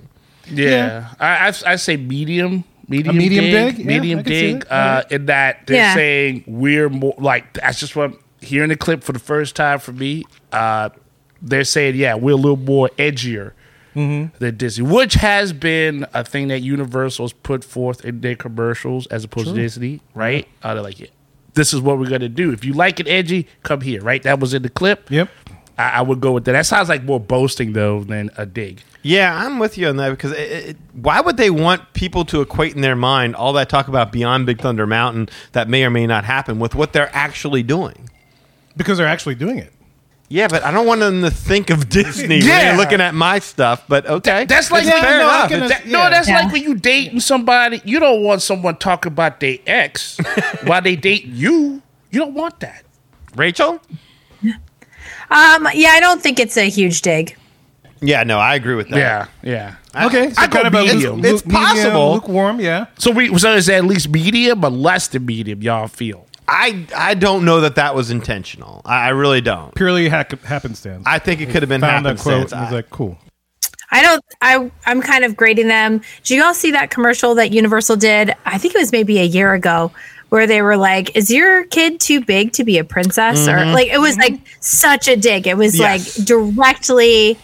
Yeah, 0.52 1.10
I, 1.20 1.48
I 1.50 1.74
I 1.74 1.76
say 1.76 1.96
medium, 1.98 2.64
medium, 2.88 3.18
medium 3.18 3.46
dig, 3.46 3.76
dig? 3.76 3.86
Yeah, 3.86 3.86
medium 4.00 4.20
I 4.20 4.24
can 4.24 4.32
see 4.32 4.54
dig. 4.54 4.66
that. 4.66 4.72
Uh, 4.72 5.04
in 5.16 5.26
that 5.28 5.68
they're 5.68 5.78
Yeah. 5.78 5.94
saying 5.94 6.44
we're 6.48 6.90
more 6.90 7.14
like 7.18 7.54
that's 7.54 7.80
just 7.80 7.96
what 7.96 8.06
I'm 8.12 8.20
hearing 8.42 8.70
the 8.70 8.76
clip 8.76 9.04
for 9.04 9.12
the 9.14 9.20
first 9.20 9.56
time 9.56 9.80
for 9.80 9.92
me. 9.92 10.24
Uh, 10.52 10.90
they're 11.42 11.64
saying 11.64 11.96
yeah, 11.96 12.16
we're 12.16 12.32
a 12.32 12.36
little 12.36 12.58
more 12.58 12.90
edgier 12.98 13.52
Mm-hmm. 13.96 14.38
than 14.38 14.56
Disney, 14.56 14.86
which 14.88 15.16
has 15.16 15.52
been 15.52 16.06
a 16.14 16.24
thing 16.24 16.48
that 16.50 16.60
Universal's 16.62 17.34
put 17.34 17.64
forth 17.64 18.06
in 18.06 18.22
their 18.22 18.36
commercials 18.36 19.08
as 19.08 19.24
opposed 19.24 19.48
to 19.48 19.54
Disney, 19.56 20.00
right? 20.14 20.48
Uh, 20.62 20.76
they're 20.76 20.84
like, 20.84 21.00
yeah, 21.00 21.08
this 21.56 21.74
is 21.74 21.82
what 21.82 21.98
we're 21.98 22.08
gonna 22.08 22.30
do. 22.30 22.52
If 22.52 22.64
you 22.64 22.74
like 22.74 23.00
it 23.00 23.08
edgy, 23.08 23.48
come 23.64 23.82
here, 23.82 24.02
right? 24.02 24.22
That 24.22 24.40
was 24.40 24.54
in 24.54 24.62
the 24.62 24.70
clip. 24.70 25.10
Yep. 25.10 25.28
I, 25.80 25.90
I 25.90 26.02
would 26.02 26.20
go 26.22 26.34
with 26.34 26.46
that. 26.46 26.52
That 26.52 26.66
sounds 26.68 26.90
like 26.90 27.04
more 27.04 27.20
boasting 27.20 27.74
though 27.74 28.04
than 28.04 28.30
a 28.38 28.46
dig. 28.46 28.82
Yeah, 29.02 29.34
I'm 29.46 29.60
with 29.60 29.78
you 29.78 29.88
on 29.88 29.96
that 29.96 30.10
because 30.10 30.34
it, 30.34 30.38
it, 30.72 30.78
why 30.94 31.22
would 31.22 31.38
they 31.38 31.50
want 31.50 31.94
people 31.94 32.26
to 32.26 32.42
equate 32.42 32.76
in 32.76 32.82
their 32.82 32.98
mind 32.98 33.36
all 33.36 33.54
that 33.54 33.70
talk 33.70 33.88
about 33.88 34.12
beyond 34.12 34.46
Big 34.46 34.60
Thunder 34.60 34.86
Mountain 34.86 35.30
that 35.54 35.70
may 35.70 35.86
or 35.86 35.90
may 35.90 36.06
not 36.06 36.26
happen 36.26 36.60
with 36.60 36.76
what 36.76 36.92
they're 36.94 37.10
actually 37.16 37.64
doing? 37.64 38.10
Because 38.76 38.98
they're 38.98 39.08
actually 39.08 39.36
doing 39.36 39.58
it. 39.58 39.72
Yeah, 40.32 40.48
but 40.48 40.64
I 40.64 40.70
don't 40.72 40.86
want 40.86 41.00
them 41.00 41.22
to 41.24 41.32
think 41.32 41.70
of 41.72 41.90
Disney 41.90 42.28
when 42.40 42.46
Yeah. 42.48 42.60
they're 42.60 42.78
looking 42.78 43.02
at 43.02 43.16
my 43.16 43.40
stuff. 43.40 43.84
But 43.88 44.06
okay, 44.06 44.46
That's 44.46 44.70
like 44.70 44.84
It's 44.84 44.92
when- 44.94 45.02
fair 45.02 45.20
no, 45.22 45.28
enough. 45.30 45.50
can- 45.50 45.64
It's- 45.64 45.80
That- 45.82 45.88
No, 45.90 46.10
that's 46.10 46.28
Yeah. 46.28 46.42
like 46.44 46.52
when 46.52 46.62
you 46.62 46.76
dating 46.76 47.22
somebody. 47.22 47.82
You 47.86 48.00
don't 48.00 48.22
want 48.22 48.42
someone 48.42 48.76
talking 48.76 49.12
about 49.14 49.40
their 49.40 49.58
ex 49.66 50.20
while 50.66 50.82
they 50.82 50.96
date 50.98 51.26
you. 51.26 51.82
You 52.12 52.20
don't 52.20 52.34
want 52.36 52.60
that. 52.60 52.84
Rachel. 53.36 53.80
Um, 55.32 55.68
yeah, 55.74 55.90
I 55.90 56.00
don't 56.00 56.22
think 56.22 56.40
it's 56.40 56.58
a 56.58 56.70
huge 56.70 57.02
dig. 57.02 57.36
Yeah, 58.02 58.24
no, 58.24 58.40
I 58.40 58.56
agree 58.56 58.76
with 58.76 58.90
that. 58.90 58.98
Yeah, 58.98 59.28
yeah. 59.94 60.06
Okay, 60.06 60.32
so 60.32 60.42
I 60.42 60.48
kind 60.48 60.68
of 60.68 60.74
a 60.74 60.82
medium. 60.84 61.22
luke- 61.22 61.34
It's 61.34 61.46
medium, 61.46 61.64
possible. 61.66 62.14
lukewarm, 62.14 62.60
yeah. 62.62 62.86
So 62.98 63.12
we 63.12 63.38
so 63.38 63.56
is 63.56 63.68
it 63.68 63.76
at 63.76 63.86
least 63.86 64.10
medium 64.10 64.64
or 64.64 64.70
less 64.70 65.08
than 65.10 65.26
medium? 65.26 65.62
Y'all 65.62 65.88
feel? 65.88 66.26
I 66.48 66.86
I 66.96 67.14
don't 67.14 67.44
know 67.46 67.60
that 67.62 67.76
that 67.76 67.94
was 67.96 68.10
intentional. 68.10 68.82
I, 68.86 69.08
I 69.08 69.10
really 69.10 69.42
don't. 69.42 69.76
Purely 69.76 70.08
hack- 70.10 70.42
happenstance. 70.44 71.04
I 71.06 71.20
think 71.20 71.42
it 71.42 71.50
could 71.50 71.62
have 71.62 71.70
been 71.70 71.82
found 71.82 72.06
that 72.06 72.18
quote 72.20 72.34
happenstance. 72.50 72.52
and 72.54 72.62
was 72.62 72.72
I- 72.72 72.76
like, 72.76 72.90
cool. 72.90 73.18
I 73.92 74.02
don't. 74.04 74.24
I 74.42 74.72
I'm 74.86 75.02
kind 75.02 75.26
of 75.26 75.36
grading 75.36 75.68
them. 75.68 76.02
Do 76.24 76.36
you 76.36 76.44
all 76.44 76.54
see 76.54 76.72
that 76.72 76.92
commercial 76.92 77.36
that 77.36 77.52
Universal 77.52 77.98
did? 77.98 78.34
I 78.46 78.58
think 78.58 78.76
it 78.76 78.78
was 78.78 78.92
maybe 78.92 79.20
a 79.20 79.24
year 79.26 79.54
ago, 79.54 79.92
where 80.30 80.48
they 80.48 80.62
were 80.62 80.78
like, 80.78 81.16
"Is 81.16 81.30
your 81.30 81.66
kid 81.66 82.00
too 82.00 82.22
big 82.22 82.54
to 82.54 82.64
be 82.64 82.78
a 82.78 82.84
princess?" 82.84 83.48
Or 83.48 83.58
mm-hmm. 83.58 83.74
like 83.74 83.88
it 83.88 84.00
was 84.00 84.18
like 84.18 84.34
mm-hmm. 84.34 84.58
such 84.60 85.08
a 85.08 85.16
dig. 85.16 85.48
It 85.48 85.58
was 85.58 85.78
Yes. 85.78 86.18
like 86.18 86.26
directly, 86.28 87.38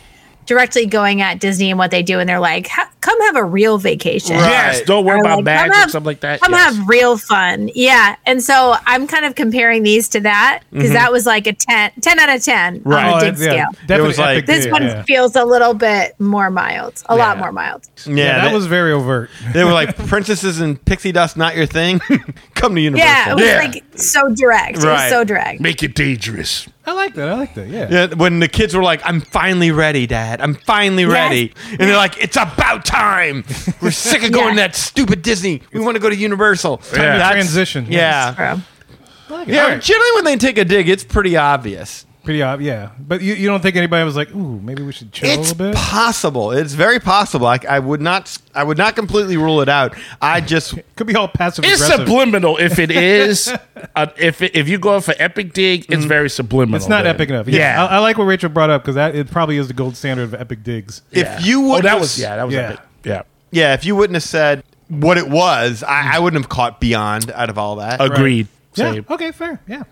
directly 0.46 0.86
going 0.86 1.22
at 1.22 1.40
Disney 1.40 1.70
and 1.72 1.78
what 1.80 1.92
they 1.92 2.04
do, 2.04 2.20
and 2.20 2.28
they're 2.30 2.40
like, 2.40 2.70
"Come 3.02 3.22
have 3.22 3.36
a 3.36 3.44
real 3.44 3.78
vacation." 3.78 4.36
Right. 4.36 4.50
Yes. 4.50 4.82
Don't 4.84 5.06
worry 5.06 5.18
Or 5.20 5.22
about 5.22 5.36
like, 5.38 5.46
magic 5.46 5.72
come 5.72 5.82
have- 5.82 5.92
something 5.92 6.06
like 6.06 6.20
that. 6.22 6.42
Come 6.42 6.52
Yes. 6.54 6.76
have 6.76 6.88
real 6.88 7.18
fun. 7.18 7.70
Yeah. 7.76 8.16
And 8.26 8.42
so 8.44 8.76
I'm 8.86 9.08
kind 9.08 9.26
of 9.26 9.36
comparing 9.36 9.84
these 9.84 10.08
to 10.10 10.20
that 10.22 10.64
because 10.72 10.92
that 10.92 11.12
was 11.12 11.26
like 11.26 11.48
a 11.48 11.54
10, 11.54 11.92
10 12.02 12.20
out 12.20 12.30
of 12.36 12.44
10 12.44 12.80
Mm-hmm. 12.80 12.90
Right. 12.90 13.06
on 13.06 13.14
Oh, 13.14 13.18
a 13.28 13.32
dig 13.32 13.40
yeah, 13.40 13.46
scale. 13.46 13.68
definitely 13.88 14.08
was 14.08 14.20
like- 14.20 14.46
This 14.46 14.64
dig, 14.66 14.72
one 14.72 14.84
yeah. 14.84 15.04
feels 15.04 15.36
a 15.36 15.44
little 15.46 15.74
bit 15.74 16.20
more 16.20 16.50
mild, 16.50 17.02
a 17.08 17.16
lot 17.16 17.38
more 17.38 17.52
mild. 17.52 17.84
yeah, 18.06 18.14
Yeah, 18.16 18.42
that 18.42 18.48
they, 18.50 18.54
was 18.54 18.66
very 18.68 18.92
overt. 18.92 19.30
they 19.54 19.64
were 19.64 19.74
like 19.74 19.96
princesses 20.08 20.60
and 20.60 20.84
pixie 20.86 21.12
dust, 21.12 21.38
not 21.38 21.56
your 21.56 21.66
thing. 21.66 22.00
Come 22.56 22.76
to 22.76 22.82
Universal. 22.82 23.08
Yeah, 23.08 23.32
it 23.32 23.36
was 23.36 23.44
Yeah. 23.46 23.58
like 23.60 23.84
so 23.96 24.30
direct. 24.34 24.78
It 24.78 24.84
Right. 24.84 25.04
was 25.04 25.10
so 25.12 25.24
direct. 25.24 25.60
Make 25.62 25.84
it 25.84 25.96
dangerous. 25.96 26.68
I 26.88 26.94
like 26.94 27.14
that. 27.16 27.30
I 27.30 27.34
like 27.34 27.54
that. 27.56 27.68
Yeah. 27.68 27.88
Yeah, 27.90 28.14
when 28.14 28.40
the 28.40 28.48
kids 28.48 28.76
were 28.76 28.84
like, 28.84 29.02
"I'm 29.04 29.22
finally 29.22 29.72
ready, 29.72 30.06
Dad. 30.08 30.40
I'm 30.42 30.54
finally 30.56 31.06
ready," 31.06 31.54
and 31.72 31.80
they're 31.80 31.98
like, 31.98 32.22
"It's 32.22 32.38
about 32.38 32.86
time. 32.86 33.44
We're 33.82 33.92
sick 33.92 34.24
of 34.24 34.32
going 34.32 34.50
to 34.56 34.62
that 34.62 34.76
stupid 34.76 35.22
Disney. 35.22 35.62
We 35.74 35.80
want 35.80 35.96
to 35.96 36.00
go 36.00 36.10
to 36.10 36.16
Universal." 36.16 36.82
Yeah. 36.94 37.18
That's- 37.18 37.34
Transition. 37.34 37.88
Yeah, 37.90 38.36
yeah. 38.38 39.64
All 39.64 39.70
right. 39.70 39.82
Generally, 39.82 40.12
when 40.16 40.24
they 40.26 40.38
take 40.38 40.58
a 40.60 40.66
dig, 40.66 40.88
it's 40.88 41.04
pretty 41.04 41.36
obvious. 41.36 42.06
Pretty 42.26 42.42
obvious. 42.42 42.68
Yeah. 42.68 42.90
But 43.00 43.22
you, 43.22 43.36
you 43.36 43.48
don't 43.48 43.62
think 43.62 43.76
anybody 43.76 44.04
was 44.04 44.16
like, 44.16 44.34
ooh, 44.36 44.60
maybe 44.60 44.84
we 44.84 44.92
should 44.92 45.12
chill 45.12 45.30
It's 45.30 45.52
a 45.52 45.54
little 45.54 45.68
bit? 45.68 45.76
possible. 45.76 46.52
It's 46.52 46.74
very 46.74 47.00
possible. 47.00 47.46
I, 47.48 47.60
I 47.70 47.80
would 47.80 48.02
not. 48.02 48.38
I 48.54 48.64
would 48.64 48.78
not 48.78 48.96
completely 48.96 49.38
rule 49.38 49.62
it 49.62 49.70
out. 49.70 49.96
I 50.22 50.42
just 50.42 50.74
Could 50.96 51.08
be 51.08 51.16
all 51.16 51.28
passive 51.28 51.64
It's 51.66 51.82
aggressive. 51.84 52.08
subliminal. 52.08 52.58
If 52.58 52.80
it 52.80 52.90
is, 52.92 53.48
uh, 53.96 54.08
if 54.18 54.42
it, 54.42 54.56
if 54.56 54.68
you 54.68 54.78
go 54.80 55.00
for 55.02 55.14
epic 55.20 55.54
dig, 55.54 55.86
it's 55.92 56.06
very 56.06 56.30
subliminal. 56.30 56.78
It's 56.78 56.88
not 56.90 57.04
then. 57.04 57.16
epic 57.16 57.30
enough. 57.30 57.48
Yeah. 57.48 57.86
I, 57.86 57.98
I 57.98 58.00
like 58.00 58.18
what 58.18 58.26
Rachel 58.26 58.50
brought 58.50 58.70
up 58.70 58.82
because 58.82 58.96
that 58.96 59.16
it 59.16 59.30
probably 59.32 59.58
is 59.58 59.68
the 59.68 59.74
gold 59.74 59.96
standard 59.96 60.24
of 60.24 60.34
epic 60.34 60.64
digs. 60.64 61.02
if 61.12 61.26
Yeah. 61.28 61.40
you 61.40 61.64
oh, 61.66 61.76
would. 61.76 61.86
that 61.86 62.00
was 62.00 62.20
yeah, 62.20 62.36
that 62.38 62.44
was 62.46 62.56
Yeah. 62.56 62.62
epic. 62.72 62.80
Yeah, 63.04 63.22
yeah. 63.52 63.74
If 63.76 63.86
you 63.86 63.96
wouldn't 63.96 64.16
have 64.16 64.24
said 64.24 64.64
what 64.88 65.18
it 65.18 65.30
was, 65.30 65.84
I, 65.84 66.16
I 66.16 66.20
wouldn't 66.20 66.42
have 66.42 66.50
caught 66.50 66.80
beyond 66.80 67.30
out 67.32 67.50
of 67.52 67.58
all 67.60 67.76
that. 67.78 68.02
agreed. 68.02 68.48
Yeah. 68.76 68.92
Same. 68.94 69.06
Okay. 69.10 69.32
Fair. 69.32 69.62
Yeah. 69.68 69.84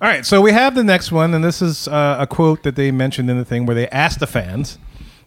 All 0.00 0.08
right. 0.08 0.24
So 0.24 0.40
we 0.40 0.52
have 0.52 0.74
the 0.76 0.84
next 0.84 1.10
one, 1.10 1.34
and 1.34 1.42
this 1.44 1.60
is 1.60 1.88
uh, 1.88 2.18
a 2.20 2.26
quote 2.26 2.62
that 2.62 2.76
they 2.76 2.90
mentioned 2.92 3.28
in 3.28 3.36
the 3.36 3.44
thing 3.44 3.66
where 3.66 3.74
they 3.74 3.88
asked 3.88 4.20
the 4.20 4.28
fans. 4.28 4.78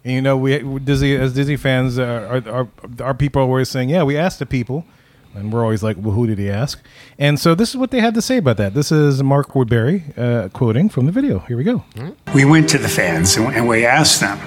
And 0.04 0.14
you 0.14 0.22
know, 0.22 0.36
we 0.36 0.78
Disney 0.80 1.14
as 1.14 1.34
Disney 1.34 1.56
fans 1.56 1.98
uh, 1.98 2.66
our 3.00 3.14
people 3.14 3.42
are 3.42 3.44
always 3.44 3.68
saying, 3.68 3.90
"Yeah, 3.90 4.02
we 4.02 4.16
asked 4.16 4.38
the 4.38 4.46
people," 4.46 4.84
and 5.34 5.52
we're 5.52 5.62
always 5.62 5.82
like, 5.82 5.96
"Well, 6.00 6.12
who 6.12 6.26
did 6.26 6.38
he 6.38 6.50
ask?" 6.50 6.82
And 7.18 7.38
so 7.38 7.54
this 7.54 7.70
is 7.70 7.76
what 7.76 7.90
they 7.90 8.00
had 8.00 8.14
to 8.14 8.22
say 8.22 8.38
about 8.38 8.56
that. 8.56 8.74
This 8.74 8.90
is 8.90 9.22
Mark 9.22 9.54
Woodbury 9.54 10.04
uh, 10.16 10.48
quoting 10.52 10.88
from 10.88 11.06
the 11.06 11.12
video. 11.12 11.40
Here 11.40 11.56
we 11.56 11.64
go. 11.64 11.84
We 12.34 12.44
went 12.44 12.68
to 12.70 12.78
the 12.78 12.88
fans 12.88 13.36
and 13.36 13.68
we 13.68 13.84
asked 13.86 14.20
them, 14.20 14.38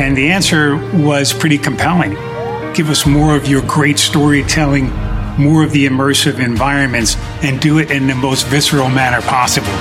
and 0.00 0.16
the 0.16 0.30
answer 0.30 0.76
was 1.02 1.34
pretty 1.34 1.58
compelling. 1.58 2.14
Give 2.74 2.88
us 2.90 3.04
more 3.04 3.34
of 3.36 3.48
your 3.48 3.62
great 3.62 3.98
storytelling, 3.98 4.86
more 5.38 5.64
of 5.64 5.72
the 5.72 5.86
immersive 5.86 6.38
environments, 6.44 7.16
and 7.42 7.60
do 7.60 7.78
it 7.78 7.90
in 7.90 8.06
the 8.06 8.14
most 8.14 8.46
visceral 8.46 8.88
manner 8.88 9.20
possible. 9.22 9.72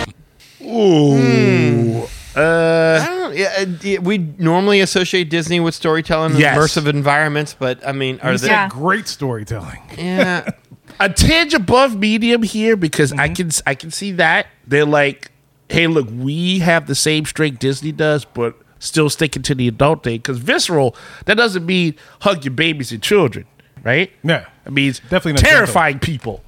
Ooh. 0.61 2.03
Uh, 2.35 2.99
I 3.01 3.05
don't. 3.07 3.35
Yeah, 3.35 3.53
uh, 3.59 3.65
yeah, 3.81 3.99
we 3.99 4.19
normally 4.19 4.79
associate 4.81 5.29
Disney 5.29 5.59
with 5.59 5.73
storytelling 5.75 6.31
and 6.31 6.39
Yes. 6.39 6.57
immersive 6.57 6.87
environments, 6.87 7.55
but 7.57 7.85
I 7.85 7.91
mean, 7.93 8.19
are 8.21 8.37
they? 8.37 8.47
Yeah. 8.47 8.69
great 8.69 9.07
storytelling. 9.07 9.81
Yeah. 9.97 10.47
a 10.99 11.09
tinge 11.09 11.53
above 11.53 11.97
medium 11.97 12.43
here 12.43 12.75
because 12.75 13.11
I 13.13 13.27
Mm-hmm. 13.29 13.33
can 13.33 13.49
I 13.65 13.75
can 13.75 13.91
see 13.91 14.11
that 14.13 14.47
they're 14.67 14.85
like, 14.85 15.31
hey, 15.69 15.87
look, 15.87 16.07
we 16.11 16.59
have 16.59 16.85
the 16.87 16.95
same 16.95 17.25
strength 17.25 17.59
Disney 17.59 17.91
does, 17.91 18.23
but 18.25 18.55
still 18.79 19.09
sticking 19.09 19.41
to 19.43 19.55
the 19.55 19.67
adult 19.67 20.03
thing. 20.03 20.17
Because 20.17 20.37
visceral, 20.37 20.95
that 21.25 21.35
doesn't 21.37 21.65
mean 21.65 21.95
hug 22.21 22.45
your 22.45 22.53
babies 22.53 22.91
and 22.91 23.01
children, 23.01 23.45
right? 23.83 24.11
Yeah. 24.23 24.45
It 24.67 24.73
means 24.73 24.99
Definitely 24.99 25.33
not 25.33 25.41
terrifying 25.41 25.99
people. 25.99 26.43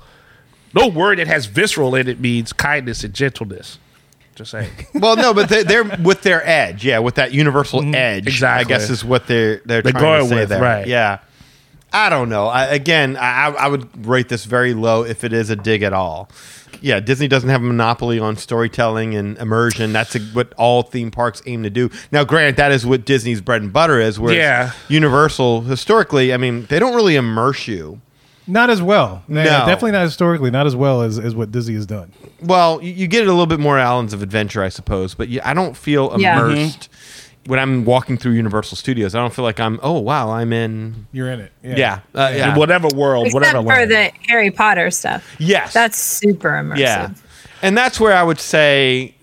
No 0.73 0.87
word 0.87 1.19
that 1.19 1.27
has 1.27 1.47
visceral 1.47 1.95
in 1.95 2.07
it 2.07 2.19
means 2.19 2.53
kindness 2.53 3.03
and 3.03 3.13
gentleness. 3.13 3.79
Just 4.35 4.51
saying. 4.51 4.69
well, 4.93 5.15
no, 5.15 5.33
but 5.33 5.49
they, 5.49 5.63
they're 5.63 5.83
with 5.83 6.21
their 6.21 6.47
edge. 6.47 6.85
Yeah, 6.85 6.99
with 6.99 7.15
that 7.15 7.33
universal 7.33 7.81
edge. 7.95 8.23
Mm-hmm. 8.23 8.27
Exactly. 8.27 8.73
I 8.73 8.77
guess 8.77 8.89
is 8.89 9.03
what 9.03 9.27
they're 9.27 9.61
they're, 9.65 9.81
They're 9.81 9.91
trying 9.91 10.03
going 10.03 10.23
to 10.23 10.29
say 10.29 10.39
with, 10.41 10.49
there. 10.49 10.61
right. 10.61 10.87
Yeah. 10.87 11.19
I 11.91 12.09
don't 12.09 12.29
know. 12.29 12.45
I, 12.47 12.65
again, 12.65 13.17
I, 13.17 13.47
I 13.47 13.67
would 13.67 14.05
rate 14.05 14.29
this 14.29 14.45
very 14.45 14.75
low 14.75 15.03
if 15.03 15.23
it 15.23 15.33
is 15.33 15.49
a 15.49 15.55
dig 15.55 15.81
at 15.81 15.91
all. 15.91 16.29
Yeah, 16.81 16.99
Disney 16.99 17.27
doesn't 17.27 17.49
have 17.49 17.61
a 17.61 17.65
monopoly 17.65 18.19
on 18.19 18.37
storytelling 18.37 19.15
and 19.15 19.37
immersion. 19.39 19.91
That's 19.91 20.15
a, 20.15 20.19
what 20.19 20.53
all 20.53 20.83
theme 20.83 21.09
parks 21.11 21.41
aim 21.47 21.63
to 21.63 21.69
do. 21.71 21.89
Now, 22.11 22.23
grant 22.23 22.57
that 22.57 22.71
is 22.71 22.85
what 22.85 23.05
Disney's 23.05 23.41
bread 23.41 23.63
and 23.63 23.73
butter 23.73 23.99
is. 23.99 24.19
Whereas 24.19 24.37
Yeah. 24.37 24.71
Universal, 24.87 25.61
historically, 25.61 26.31
I 26.31 26.37
mean, 26.37 26.67
they 26.67 26.77
don't 26.79 26.95
really 26.95 27.15
immerse 27.15 27.67
you. 27.67 27.99
Not 28.49 28.69
as 28.69 28.81
well. 28.81 29.23
No, 29.27 29.43
No. 29.43 29.49
definitely 29.49 29.91
not 29.91 30.03
historically. 30.03 30.49
Not 30.51 30.65
as 30.65 30.75
well 30.75 31.01
as, 31.03 31.19
as 31.19 31.35
what 31.35 31.51
Disney 31.51 31.75
has 31.75 31.85
done. 31.85 32.11
Well, 32.41 32.81
you, 32.81 32.91
you 32.91 33.07
get 33.07 33.23
a 33.23 33.31
little 33.31 33.45
bit 33.45 33.59
more 33.59 33.77
Islands 33.79 34.11
of 34.13 34.21
Adventure, 34.23 34.63
I 34.63 34.69
suppose, 34.69 35.13
but 35.13 35.27
you, 35.29 35.39
I 35.43 35.53
don't 35.53 35.77
feel 35.77 36.15
Yeah. 36.17 36.39
immersed 36.39 36.89
when 37.45 37.59
I'm 37.59 37.85
walking 37.85 38.17
through 38.17 38.33
Universal 38.33 38.77
Studios. 38.77 39.15
I 39.15 39.19
don't 39.19 39.33
feel 39.33 39.45
like 39.45 39.59
I'm. 39.59 39.79
Oh 39.83 39.99
wow, 39.99 40.31
I'm 40.31 40.51
in. 40.51 41.07
You're 41.11 41.29
in 41.31 41.39
it. 41.39 41.51
Yeah, 41.63 41.99
uh, 42.15 42.31
yeah. 42.35 42.51
In 42.53 42.57
whatever 42.59 42.87
world, 42.93 43.27
Except 43.27 43.33
whatever 43.35 43.61
for 43.63 43.67
land. 43.69 43.91
the 43.91 44.11
Harry 44.27 44.51
Potter 44.51 44.89
stuff. 44.91 45.25
Yes. 45.39 45.73
That's 45.73 45.97
super 45.97 46.49
immersive. 46.49 46.77
Yeah, 46.79 47.09
and 47.61 47.77
that's 47.77 47.99
where 47.99 48.13
I 48.15 48.23
would 48.23 48.39
say 48.39 49.15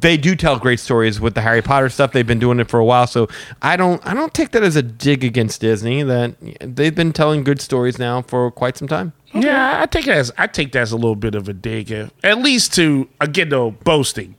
they 0.00 0.16
do 0.16 0.36
tell 0.36 0.58
great 0.58 0.80
stories 0.80 1.20
with 1.20 1.34
the 1.34 1.40
Harry 1.40 1.62
Potter 1.62 1.88
stuff. 1.88 2.12
They've 2.12 2.26
been 2.26 2.38
doing 2.38 2.60
it 2.60 2.68
for 2.68 2.78
a 2.78 2.84
while, 2.84 3.06
so 3.06 3.28
I 3.62 3.76
don't. 3.76 4.04
I 4.06 4.14
don't 4.14 4.32
take 4.34 4.50
that 4.52 4.62
as 4.62 4.76
a 4.76 4.82
dig 4.82 5.24
against 5.24 5.60
Disney. 5.60 6.02
That 6.02 6.34
they've 6.60 6.94
been 6.94 7.12
telling 7.12 7.44
good 7.44 7.60
stories 7.60 7.98
now 7.98 8.22
for 8.22 8.50
quite 8.50 8.76
some 8.76 8.88
time. 8.88 9.12
Yeah, 9.34 9.80
I 9.82 9.86
take 9.86 10.06
it 10.06 10.14
as 10.14 10.32
I 10.38 10.46
take 10.46 10.72
that 10.72 10.80
as 10.80 10.92
a 10.92 10.96
little 10.96 11.16
bit 11.16 11.34
of 11.34 11.48
a 11.48 11.52
dig, 11.52 11.90
at 11.92 12.38
least 12.38 12.74
to 12.74 13.08
again 13.20 13.48
though 13.50 13.72
boasting. 13.72 14.34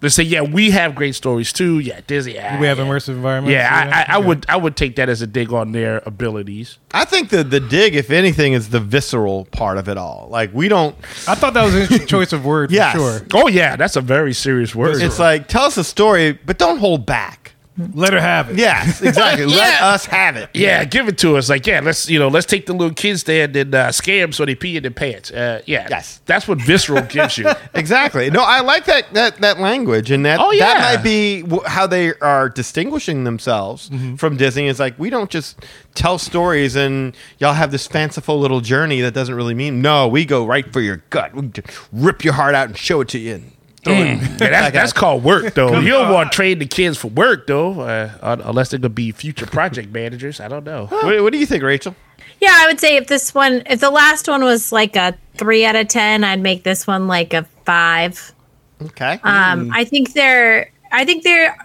They 0.00 0.10
say, 0.10 0.24
yeah, 0.24 0.42
we 0.42 0.70
have 0.72 0.94
great 0.94 1.14
stories 1.14 1.52
too. 1.52 1.78
Yeah, 1.78 2.00
Disney. 2.06 2.38
ah, 2.38 2.58
We 2.60 2.66
have 2.66 2.78
yeah. 2.78 2.84
immersive 2.84 3.08
environments. 3.10 3.52
Yeah, 3.52 3.70
I, 4.06 4.12
I, 4.12 4.16
I 4.16 4.18
Okay. 4.18 4.26
would 4.28 4.46
I 4.48 4.56
would 4.56 4.76
take 4.76 4.96
that 4.96 5.08
as 5.08 5.22
a 5.22 5.26
dig 5.26 5.52
on 5.52 5.72
their 5.72 6.02
abilities. 6.04 6.78
I 6.92 7.04
think 7.06 7.30
the 7.30 7.42
the 7.42 7.60
dig, 7.60 7.94
if 7.96 8.10
anything, 8.10 8.52
is 8.52 8.68
the 8.68 8.80
visceral 8.80 9.46
part 9.46 9.78
of 9.78 9.88
it 9.88 9.96
all. 9.96 10.28
Like 10.30 10.50
we 10.52 10.68
don't. 10.68 10.94
I 11.26 11.34
thought 11.34 11.54
that 11.54 11.64
was 11.64 11.74
an 11.74 11.82
interesting 11.82 12.06
choice 12.08 12.32
of 12.34 12.44
word 12.44 12.70
Yeah. 12.70 12.92
sure. 12.92 13.20
Oh 13.34 13.48
yeah, 13.48 13.76
that's 13.76 13.96
a 13.96 14.00
very 14.02 14.34
serious 14.34 14.74
word. 14.74 15.00
It's 15.02 15.18
like 15.18 15.48
tell 15.48 15.64
us 15.64 15.76
a 15.78 15.84
story, 15.84 16.32
but 16.32 16.58
don't 16.58 16.78
hold 16.78 17.06
back. 17.06 17.52
Let 17.94 18.12
her 18.14 18.20
have 18.20 18.50
it. 18.50 18.58
Yes, 18.58 19.02
exactly. 19.02 19.44
Let 19.46 19.82
us 19.82 20.06
have 20.06 20.36
it. 20.36 20.48
yeah, 20.54 20.84
give 20.84 21.08
it 21.08 21.18
to 21.18 21.36
us. 21.36 21.50
Like 21.50 21.66
yeah, 21.66 21.80
let's 21.80 22.08
you 22.08 22.18
know 22.18 22.28
let's 22.28 22.46
take 22.46 22.64
the 22.66 22.72
little 22.72 22.94
kids 22.94 23.24
there 23.24 23.44
and 23.52 23.74
uh, 23.74 23.92
scare 23.92 24.22
them 24.22 24.32
so 24.32 24.46
they 24.46 24.54
pee 24.54 24.76
in 24.76 24.82
their 24.82 24.90
pants. 24.90 25.30
Uh, 25.30 25.60
yeah, 25.66 25.86
Yes. 25.90 26.20
that's 26.24 26.48
what 26.48 26.58
visceral 26.58 27.02
gives 27.02 27.36
you. 27.38 27.46
Exactly. 27.74 28.30
No, 28.30 28.42
I 28.42 28.60
like 28.60 28.86
that 28.86 29.12
that 29.12 29.36
that 29.42 29.60
language, 29.60 30.10
and 30.10 30.24
that 30.24 30.40
Oh, 30.40 30.50
yeah. 30.52 30.64
that 30.66 30.94
might 30.96 31.02
be 31.04 31.42
w- 31.42 31.62
how 31.66 31.86
they 31.86 32.14
are 32.20 32.48
distinguishing 32.48 33.24
themselves 33.24 33.90
from 34.16 34.36
Disney. 34.38 34.66
Is 34.68 34.80
like 34.80 34.98
we 34.98 35.10
don't 35.10 35.28
just 35.30 35.58
tell 35.94 36.18
stories 36.18 36.76
and 36.76 37.14
y'all 37.38 37.52
have 37.52 37.70
this 37.72 37.86
fanciful 37.86 38.38
little 38.40 38.60
journey 38.62 39.02
that 39.02 39.12
doesn't 39.14 39.34
really 39.34 39.54
mean. 39.54 39.82
No, 39.82 40.08
we 40.08 40.24
go 40.24 40.46
right 40.46 40.70
for 40.72 40.80
your 40.80 41.02
gut. 41.10 41.34
We 41.34 41.50
rip 41.92 42.24
your 42.24 42.32
heart 42.34 42.54
out 42.54 42.68
and 42.68 42.76
show 42.78 43.00
it 43.02 43.08
to 43.08 43.18
you. 43.18 43.42
And 43.92 44.20
throw. 44.38 44.46
Yeah, 44.46 44.60
that's, 44.60 44.74
that's 44.74 44.92
called 44.92 45.24
work, 45.24 45.54
though. 45.54 45.78
You 45.78 45.90
don't 45.90 46.12
want 46.12 46.32
to 46.32 46.36
train 46.36 46.58
the 46.58 46.66
kids 46.66 46.98
for 46.98 47.08
work, 47.08 47.46
though, 47.46 47.80
uh, 47.80 48.36
unless 48.44 48.70
they're 48.70 48.78
gonna 48.78 48.90
be 48.90 49.12
future 49.12 49.46
project 49.46 49.92
managers. 49.92 50.40
I 50.40 50.48
don't 50.48 50.64
know. 50.64 50.86
What, 50.86 51.22
what 51.22 51.32
do 51.32 51.38
you 51.38 51.46
think, 51.46 51.62
Rachel? 51.62 51.94
Yeah, 52.40 52.52
I 52.52 52.66
would 52.66 52.80
say 52.80 52.96
if 52.96 53.06
this 53.06 53.34
one, 53.34 53.62
if 53.66 53.80
the 53.80 53.90
last 53.90 54.28
one 54.28 54.44
was 54.44 54.70
like 54.70 54.94
a 54.96 55.16
three 55.34 55.64
out 55.64 55.74
of 55.76 55.88
10, 55.88 56.22
I'd 56.22 56.40
make 56.40 56.64
this 56.64 56.86
one 56.86 57.06
like 57.06 57.32
a 57.32 57.44
five. 57.64 58.34
Okay. 58.82 59.18
Um, 59.22 59.70
I 59.72 59.84
think 59.84 60.12
they're, 60.12 60.70
I 60.92 61.04
think 61.06 61.24
they're, 61.24 61.56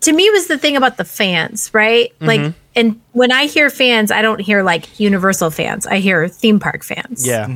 to 0.00 0.12
me, 0.12 0.30
was 0.30 0.46
the 0.46 0.56
thing 0.56 0.76
about 0.76 0.96
the 0.96 1.04
fans, 1.04 1.72
right? 1.74 2.10
Like, 2.20 2.54
and 2.74 3.00
when 3.12 3.32
I 3.32 3.46
hear 3.46 3.68
fans, 3.68 4.10
I 4.10 4.22
don't 4.22 4.40
hear 4.40 4.62
like 4.62 4.98
Universal 4.98 5.50
fans, 5.50 5.86
I 5.86 5.98
hear 5.98 6.26
theme 6.26 6.58
park 6.58 6.82
fans. 6.84 7.26
yeah. 7.26 7.46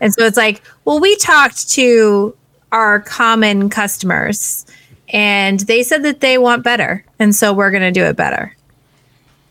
And 0.00 0.12
so 0.14 0.24
it's 0.24 0.36
like, 0.36 0.62
well, 0.84 0.98
we 0.98 1.14
talked 1.16 1.68
to 1.70 2.34
our 2.72 3.00
common 3.00 3.70
customers 3.70 4.66
and 5.12 5.60
they 5.60 5.82
said 5.82 6.02
that 6.04 6.20
they 6.20 6.38
want 6.38 6.64
better. 6.64 7.04
And 7.18 7.34
so 7.34 7.52
we're 7.52 7.70
going 7.70 7.82
to 7.82 7.90
do 7.92 8.04
it 8.04 8.16
better. 8.16 8.56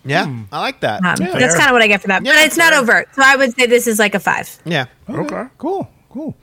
Yeah. 0.03 0.43
I 0.51 0.59
like 0.59 0.79
that. 0.81 1.03
Um, 1.05 1.15
that's 1.17 1.55
kind 1.55 1.69
of 1.69 1.73
what 1.73 1.81
I 1.83 1.87
get 1.87 2.01
from 2.01 2.09
that. 2.09 2.25
Yeah, 2.25 2.33
but 2.33 2.45
it's 2.45 2.57
not 2.57 2.73
overt. 2.73 3.13
So 3.13 3.21
I 3.23 3.35
would 3.35 3.55
say 3.55 3.67
this 3.67 3.85
is 3.85 3.99
like 3.99 4.15
a 4.15 4.19
five. 4.19 4.59
yeah. 4.65 4.87
Okay. 5.07 5.45
Cool. 5.59 5.87
Cool. 6.09 6.35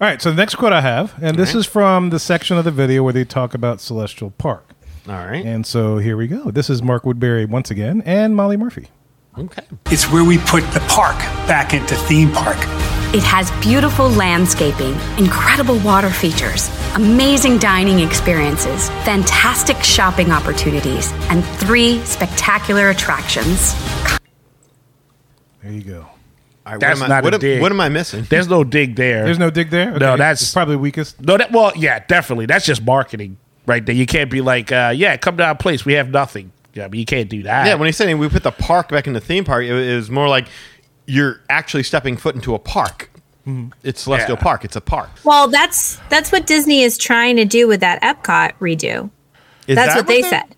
All 0.00 0.06
right. 0.06 0.20
So 0.20 0.30
the 0.30 0.36
next 0.36 0.56
quote 0.56 0.72
I 0.74 0.82
have, 0.82 1.14
and 1.22 1.36
this 1.38 1.54
is 1.54 1.64
from 1.64 2.10
the 2.10 2.18
section 2.18 2.58
of 2.58 2.64
the 2.64 2.70
video 2.70 3.02
where 3.02 3.12
they 3.14 3.24
talk 3.24 3.54
about 3.54 3.80
Celestial 3.80 4.30
Park. 4.32 4.68
All 5.08 5.14
right. 5.14 5.44
And 5.44 5.64
so 5.66 5.96
here 5.98 6.18
we 6.18 6.26
go. 6.26 6.50
This 6.50 6.68
is 6.68 6.82
Mark 6.82 7.06
Woodbury 7.06 7.46
once 7.46 7.70
again 7.70 8.02
and 8.04 8.36
Molly 8.36 8.58
Murphy. 8.58 8.88
Okay. 9.38 9.62
It's 9.86 10.10
where 10.10 10.24
we 10.24 10.38
put 10.38 10.62
the 10.72 10.80
park 10.88 11.16
back 11.46 11.72
into 11.72 11.94
theme 11.94 12.32
park. 12.32 12.56
It 13.14 13.22
has 13.22 13.50
beautiful 13.64 14.08
landscaping, 14.10 14.94
incredible 15.16 15.78
water 15.78 16.10
features, 16.10 16.68
amazing 16.94 17.58
dining 17.58 18.00
experiences, 18.00 18.88
fantastic 19.04 19.76
shopping 19.82 20.32
opportunities, 20.32 21.12
and 21.30 21.44
three 21.44 22.00
spectacular 22.04 22.90
attractions. 22.90 23.74
There 25.62 25.72
you 25.72 25.82
go. 25.82 26.00
All 26.66 26.72
right, 26.72 26.80
That's 26.80 27.00
what 27.00 27.06
am 27.06 27.12
I, 27.12 27.14
not 27.16 27.24
what 27.24 27.32
a 27.34 27.36
am- 27.36 27.40
dig. 27.40 27.62
what 27.62 27.72
am 27.72 27.80
I 27.80 27.88
missing? 27.88 28.26
There's 28.28 28.48
no 28.48 28.62
dig 28.64 28.96
there. 28.96 29.24
There's 29.24 29.38
no 29.38 29.50
dig 29.50 29.70
there. 29.70 29.92
No, 29.92 30.16
that's- 30.16 30.42
It's 30.42 30.52
probably 30.52 30.76
weakest. 30.76 31.20
no. 31.22 31.36
That 31.38 31.50
well, 31.52 31.72
yeah, 31.76 32.00
definitely. 32.06 32.46
That's 32.46 32.66
just 32.66 32.82
marketing 32.84 33.38
right 33.66 33.84
there. 33.86 33.94
You 33.94 34.04
can't 34.06 34.30
be 34.30 34.40
like, 34.40 34.70
uh, 34.72 34.92
yeah, 34.94 35.16
come 35.16 35.36
to 35.38 35.44
our 35.44 35.54
place. 35.54 35.84
We 35.84 35.94
have 35.94 36.10
nothing. 36.10 36.52
Yeah, 36.78 36.88
but 36.88 36.98
you 36.98 37.04
can't 37.04 37.28
do 37.28 37.42
that. 37.42 37.66
Yeah, 37.66 37.74
when 37.74 37.86
he's 37.86 37.96
saying 37.96 38.18
we 38.18 38.28
put 38.28 38.44
the 38.44 38.52
park 38.52 38.88
back 38.90 39.06
in 39.08 39.12
the 39.12 39.20
theme 39.20 39.44
park, 39.44 39.64
it, 39.64 39.70
it 39.72 39.96
was 39.96 40.10
more 40.10 40.28
like 40.28 40.46
you're 41.06 41.40
actually 41.50 41.82
stepping 41.82 42.16
foot 42.16 42.34
into 42.36 42.54
a 42.54 42.58
park. 42.58 43.10
Mm-hmm. 43.46 43.70
It's 43.82 44.02
Celestial 44.02 44.36
Yeah. 44.36 44.42
Park. 44.42 44.64
It's 44.64 44.76
a 44.76 44.80
park. 44.80 45.10
Well, 45.24 45.48
that's 45.48 45.98
that's 46.08 46.30
what 46.30 46.46
Disney 46.46 46.82
is 46.82 46.96
trying 46.98 47.36
to 47.36 47.44
do 47.44 47.66
with 47.66 47.80
that 47.80 48.00
Epcot 48.02 48.52
redo. 48.60 49.10
Is 49.66 49.74
that's 49.74 49.94
that 49.94 49.96
what 49.96 50.06
they 50.06 50.20
they're- 50.20 50.30
said. 50.30 50.54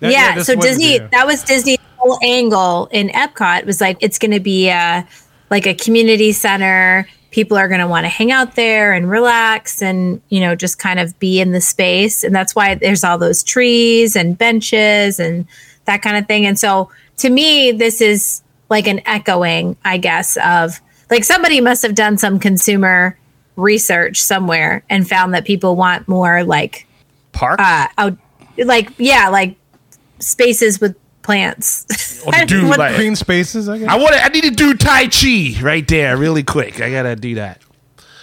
That- 0.00 0.12
yeah, 0.12 0.34
that's 0.34 0.46
so 0.46 0.54
what 0.54 0.64
it 0.64 0.70
is, 0.70 0.78
Disney 0.78 0.98
that 1.12 1.26
was 1.26 1.42
Disney's 1.42 1.78
whole 1.96 2.18
angle 2.22 2.86
in 2.92 3.08
Epcot 3.08 3.66
was 3.66 3.80
like 3.80 3.98
it's 4.00 4.18
going 4.18 4.30
to 4.30 4.40
be 4.40 4.68
a 4.68 5.06
like 5.50 5.66
a 5.66 5.74
community 5.74 6.32
center. 6.32 7.06
People 7.30 7.56
are 7.56 7.68
going 7.68 7.80
to 7.80 7.86
want 7.86 8.04
to 8.04 8.08
hang 8.08 8.32
out 8.32 8.56
there 8.56 8.92
and 8.92 9.08
relax 9.08 9.82
and 9.82 10.20
you 10.28 10.40
know 10.40 10.54
just 10.54 10.78
kind 10.78 10.98
of 10.98 11.18
be 11.18 11.40
in 11.40 11.52
the 11.52 11.60
space 11.60 12.24
and 12.24 12.34
that's 12.34 12.54
why 12.54 12.74
there's 12.74 13.04
all 13.04 13.18
those 13.18 13.42
trees 13.42 14.16
and 14.16 14.36
benches 14.36 15.20
and 15.20 15.46
that 15.84 16.02
kind 16.02 16.16
of 16.16 16.26
thing. 16.26 16.46
And 16.46 16.58
so 16.58 16.90
to 17.18 17.30
me 17.30 17.72
this 17.72 18.00
is 18.00 18.42
like 18.68 18.86
an 18.86 19.00
echoing, 19.06 19.76
I 19.84 19.98
guess, 19.98 20.36
of 20.38 20.80
like 21.10 21.24
somebody 21.24 21.60
must 21.60 21.82
have 21.82 21.94
done 21.94 22.18
some 22.18 22.38
consumer 22.38 23.18
research 23.56 24.22
somewhere 24.22 24.84
and 24.88 25.08
found 25.08 25.34
that 25.34 25.44
people 25.44 25.76
want 25.76 26.08
more 26.08 26.44
like 26.44 26.86
Park? 27.32 27.60
uh 27.60 27.88
out 27.98 28.16
like 28.58 28.90
yeah 28.98 29.28
like 29.28 29.56
spaces 30.18 30.80
with 30.80 30.96
plants 31.22 32.22
oh, 32.26 32.28
Or 32.28 32.44
do 32.46 32.68
What- 32.68 32.78
like- 32.78 32.96
Green 32.96 33.16
spaces, 33.16 33.68
I 33.68 33.78
guess. 33.78 33.88
I 33.88 33.96
want 33.96 34.14
to. 34.14 34.24
I 34.24 34.28
need 34.28 34.44
to 34.44 34.50
do 34.50 34.74
Tai 34.74 35.08
Chi 35.08 35.60
right 35.62 35.86
there, 35.86 36.16
really 36.16 36.42
quick. 36.42 36.80
I 36.80 36.90
gotta 36.90 37.16
do 37.16 37.34
that. 37.36 37.60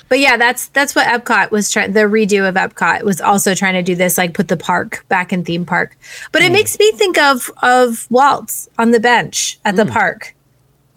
But 0.10 0.20
yeah, 0.20 0.38
that's 0.38 0.68
that's 0.70 0.96
what 0.96 1.06
Epcot 1.08 1.51
was 1.51 1.70
trying. 1.70 1.94
The 1.94 2.01
redo 2.01 2.48
of 2.48 2.56
Epcot 2.56 3.04
was 3.04 3.20
also 3.20 3.54
trying 3.54 3.74
to 3.74 3.84
do 3.84 3.96
this, 3.96 4.18
like 4.18 4.34
put 4.34 4.48
the 4.48 4.58
park 4.58 5.06
back 5.10 5.34
in 5.34 5.44
theme 5.44 5.66
park. 5.66 5.98
But 6.32 6.42
it 6.42 6.50
mm. 6.50 6.54
makes 6.54 6.80
me 6.80 6.92
think 6.94 7.18
of 7.18 7.51
of 7.62 8.10
Waltz 8.10 8.70
on 8.77 8.92
the 8.92 9.00
bench 9.00 9.60
at 9.66 9.75
the 9.75 9.84
mm. 9.84 9.92
park, 9.92 10.34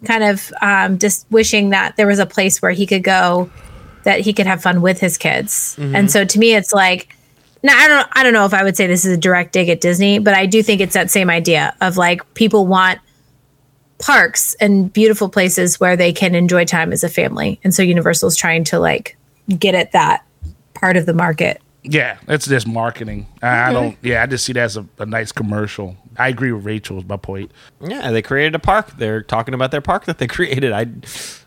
kind 0.05 0.23
of 0.23 0.51
um, 0.61 0.97
just 0.97 1.25
wishing 1.29 1.71
that 1.71 1.97
there 1.97 2.07
was 2.07 2.19
a 2.19 2.25
place 2.25 2.61
where 2.61 2.71
he 2.71 2.85
could 2.85 3.03
go, 3.03 3.49
that 4.03 4.21
he 4.21 4.31
could 4.31 4.47
have 4.47 4.61
fun 4.61 4.81
with 4.81 4.99
his 4.99 5.17
kids. 5.17 5.75
Mm-hmm. 5.77 5.95
And 5.95 6.11
so 6.11 6.25
to 6.25 6.39
me, 6.39 6.55
it's 6.55 6.73
like. 6.73 7.15
Now 7.63 7.77
I 7.77 7.87
don't 7.87 8.07
I 8.13 8.23
don't 8.23 8.33
know 8.33 8.45
if 8.45 8.53
I 8.53 8.63
would 8.63 8.75
say 8.75 8.87
this 8.87 9.05
is 9.05 9.13
a 9.13 9.17
direct 9.17 9.53
dig 9.53 9.69
at 9.69 9.81
Disney, 9.81 10.19
but 10.19 10.33
I 10.33 10.45
do 10.45 10.63
think 10.63 10.81
it's 10.81 10.93
that 10.93 11.11
same 11.11 11.29
idea 11.29 11.75
of 11.81 11.97
like 11.97 12.33
people 12.33 12.65
want 12.65 12.99
parks 13.99 14.55
and 14.55 14.91
beautiful 14.91 15.29
places 15.29 15.79
where 15.79 15.95
they 15.95 16.11
can 16.11 16.35
enjoy 16.35 16.65
time 16.65 16.91
as 16.91 17.03
a 17.03 17.09
family. 17.09 17.59
And 17.63 17.73
so 17.73 17.83
Universal's 17.83 18.35
trying 18.35 18.63
to 18.65 18.79
like 18.79 19.15
get 19.59 19.75
at 19.75 19.91
that 19.91 20.25
part 20.73 20.97
of 20.97 21.05
the 21.05 21.13
market. 21.13 21.61
Yeah, 21.83 22.17
it's 22.27 22.47
just 22.47 22.67
marketing. 22.67 23.27
I, 23.41 23.69
I 23.69 23.73
don't. 23.73 23.97
Yeah, 24.01 24.21
I 24.21 24.27
just 24.27 24.45
see 24.45 24.53
that 24.53 24.63
as 24.63 24.77
a, 24.77 24.85
a 24.99 25.05
nice 25.05 25.31
commercial. 25.31 25.95
I 26.17 26.27
agree 26.27 26.51
with 26.51 26.63
Rachel. 26.63 26.99
Is 26.99 27.05
my 27.05 27.17
point. 27.17 27.51
Yeah, 27.79 28.11
they 28.11 28.21
created 28.21 28.53
a 28.53 28.59
park. 28.59 28.97
They're 28.97 29.23
talking 29.23 29.55
about 29.55 29.71
their 29.71 29.81
park 29.81 30.05
that 30.05 30.19
they 30.19 30.27
created. 30.37 30.71
I, 30.71 30.85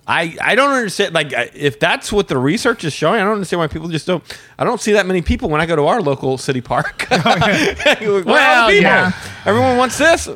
I, 0.06 0.36
I 0.40 0.54
don't 0.54 0.70
understand. 0.70 1.14
Like, 1.14 1.32
if 1.54 1.80
that's 1.80 2.12
what 2.12 2.28
the 2.28 2.36
research 2.36 2.84
is 2.84 2.92
showing, 2.92 3.20
I 3.20 3.24
don't 3.24 3.32
understand 3.34 3.60
why 3.60 3.68
people 3.68 3.88
just 3.88 4.06
don't. 4.06 4.22
I 4.58 4.64
don't 4.64 4.80
see 4.80 4.92
that 4.92 5.06
many 5.06 5.22
people 5.22 5.48
when 5.48 5.60
I 5.60 5.66
go 5.66 5.76
to 5.76 5.86
our 5.86 6.02
local 6.02 6.36
city 6.38 6.60
park. 6.60 7.06
well, 7.10 8.22
Well, 8.24 8.72
yeah. 8.72 9.12
everyone 9.46 9.76
wants 9.78 9.96
this. 9.98 10.28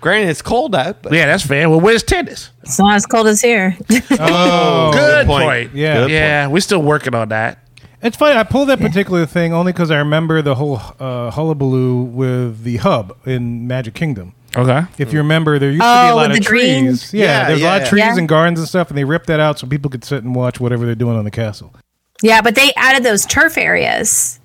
Granted, 0.00 0.30
it's 0.30 0.42
cold 0.42 0.74
out. 0.74 1.02
But 1.02 1.12
Yeah, 1.12 1.26
that's 1.26 1.46
fair. 1.46 1.68
Well, 1.70 1.80
where's 1.80 2.02
tennis? 2.02 2.50
It's 2.62 2.78
not 2.78 2.94
as 2.96 3.06
cold 3.06 3.26
as 3.28 3.40
here. 3.40 3.76
Oh, 4.18 4.90
Good 4.92 5.26
point. 5.26 5.44
point. 5.44 5.74
Yeah. 5.74 6.00
Good 6.00 6.10
Yeah, 6.10 6.46
we're 6.48 6.60
still 6.60 6.82
working 6.82 7.14
on 7.14 7.28
that. 7.28 7.58
It's 8.02 8.16
funny. 8.16 8.36
I 8.36 8.42
pulled 8.42 8.68
that 8.68 8.80
particular 8.80 9.26
thing 9.26 9.52
only 9.52 9.72
because 9.72 9.92
I 9.92 9.98
remember 9.98 10.42
the 10.42 10.56
whole 10.56 10.80
uh, 10.98 11.30
hullabaloo 11.30 12.02
with 12.02 12.64
the 12.64 12.78
hub 12.78 13.16
in 13.24 13.68
Magic 13.68 13.94
Kingdom. 13.94 14.34
Okay. 14.56 14.82
If 14.98 15.12
you 15.12 15.18
remember, 15.18 15.58
there 15.58 15.70
used 15.70 15.80
to 15.80 15.84
be 15.84 15.88
Oh, 15.88 16.14
a 16.14 16.16
lot 16.16 16.28
with 16.28 16.38
of 16.38 16.44
the 16.44 16.48
green? 16.48 16.84
trees. 16.86 17.14
Yeah, 17.14 17.24
Yeah, 17.24 17.48
there's 17.48 17.60
a 17.62 17.64
lot 17.64 17.82
of 17.82 17.88
trees 17.88 18.00
yeah. 18.04 18.16
and 18.18 18.28
gardens 18.28 18.58
and 18.58 18.68
stuff, 18.68 18.88
and 18.90 18.98
they 18.98 19.04
ripped 19.04 19.26
that 19.28 19.40
out 19.40 19.58
so 19.58 19.66
people 19.66 19.90
could 19.90 20.04
sit 20.04 20.22
and 20.24 20.34
watch 20.34 20.60
whatever 20.60 20.84
they're 20.86 20.94
doing 20.94 21.16
on 21.16 21.24
the 21.24 21.30
castle, 21.30 21.74
yeah, 22.22 22.40
but 22.42 22.54
they 22.54 22.72
added 22.76 23.02
those 23.02 23.24
turf 23.26 23.56
areas 23.58 24.38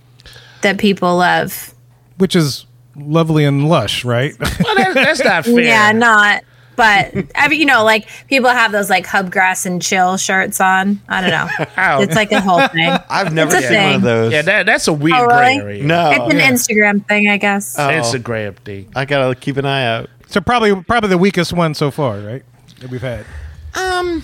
that 0.62 0.78
people 0.80 1.18
love. 1.18 1.74
which 2.18 2.36
is 2.36 2.66
lovely 2.96 3.44
and 3.46 3.70
lush, 3.70 4.04
right? 4.06 4.34
Well, 4.40 4.76
that, 4.76 4.92
that's 4.96 5.24
not 5.24 5.46
fair. 5.46 5.60
Yeah, 5.60 5.92
not. 5.92 6.44
But 6.78 7.14
I 7.36 7.50
mean, 7.50 7.60
you 7.60 7.66
know, 7.66 7.84
like 7.84 8.08
people 8.30 8.50
have 8.50 8.72
those 8.72 8.90
like 8.90 9.06
hub 9.06 9.32
grass 9.32 9.66
and 9.66 9.82
chill 9.82 10.16
shirts 10.16 10.62
on. 10.62 11.02
I 11.10 11.20
don't 11.22 11.32
know. 11.32 11.66
Ow. 11.78 12.02
It's 12.02 12.16
like 12.16 12.32
a 12.32 12.40
whole 12.40 12.66
thing. 12.70 12.96
I've 13.10 13.34
never 13.34 13.54
It's 13.56 13.66
a 13.66 13.68
seen 13.68 13.84
one 13.84 13.96
of 13.96 14.02
those. 14.04 14.32
Yeah, 14.32 14.44
that, 14.44 14.66
that's 14.68 14.88
a 14.88 14.94
weird 14.94 15.18
Oh, 15.18 15.26
really? 15.26 15.58
gray 15.58 15.58
area. 15.58 15.84
no, 15.84 16.12
It's 16.12 16.34
an 16.34 16.40
Instagram 16.40 17.06
thing, 17.08 17.28
I 17.30 17.38
guess. 17.38 17.78
Oh. 17.78 17.90
Instagram 17.90 18.56
thing. 18.58 18.90
I 18.96 19.04
gotta 19.06 19.36
keep 19.36 19.58
an 19.58 19.66
eye 19.66 19.86
out. 19.86 20.10
so 20.28 20.40
probably 20.40 20.74
probably 20.84 21.10
the 21.10 21.18
weakest 21.18 21.52
one 21.52 21.74
so 21.74 21.90
far, 21.92 22.20
right? 22.20 22.44
That 22.80 22.92
we've 22.92 23.02
had. 23.02 23.26
Um, 23.74 24.24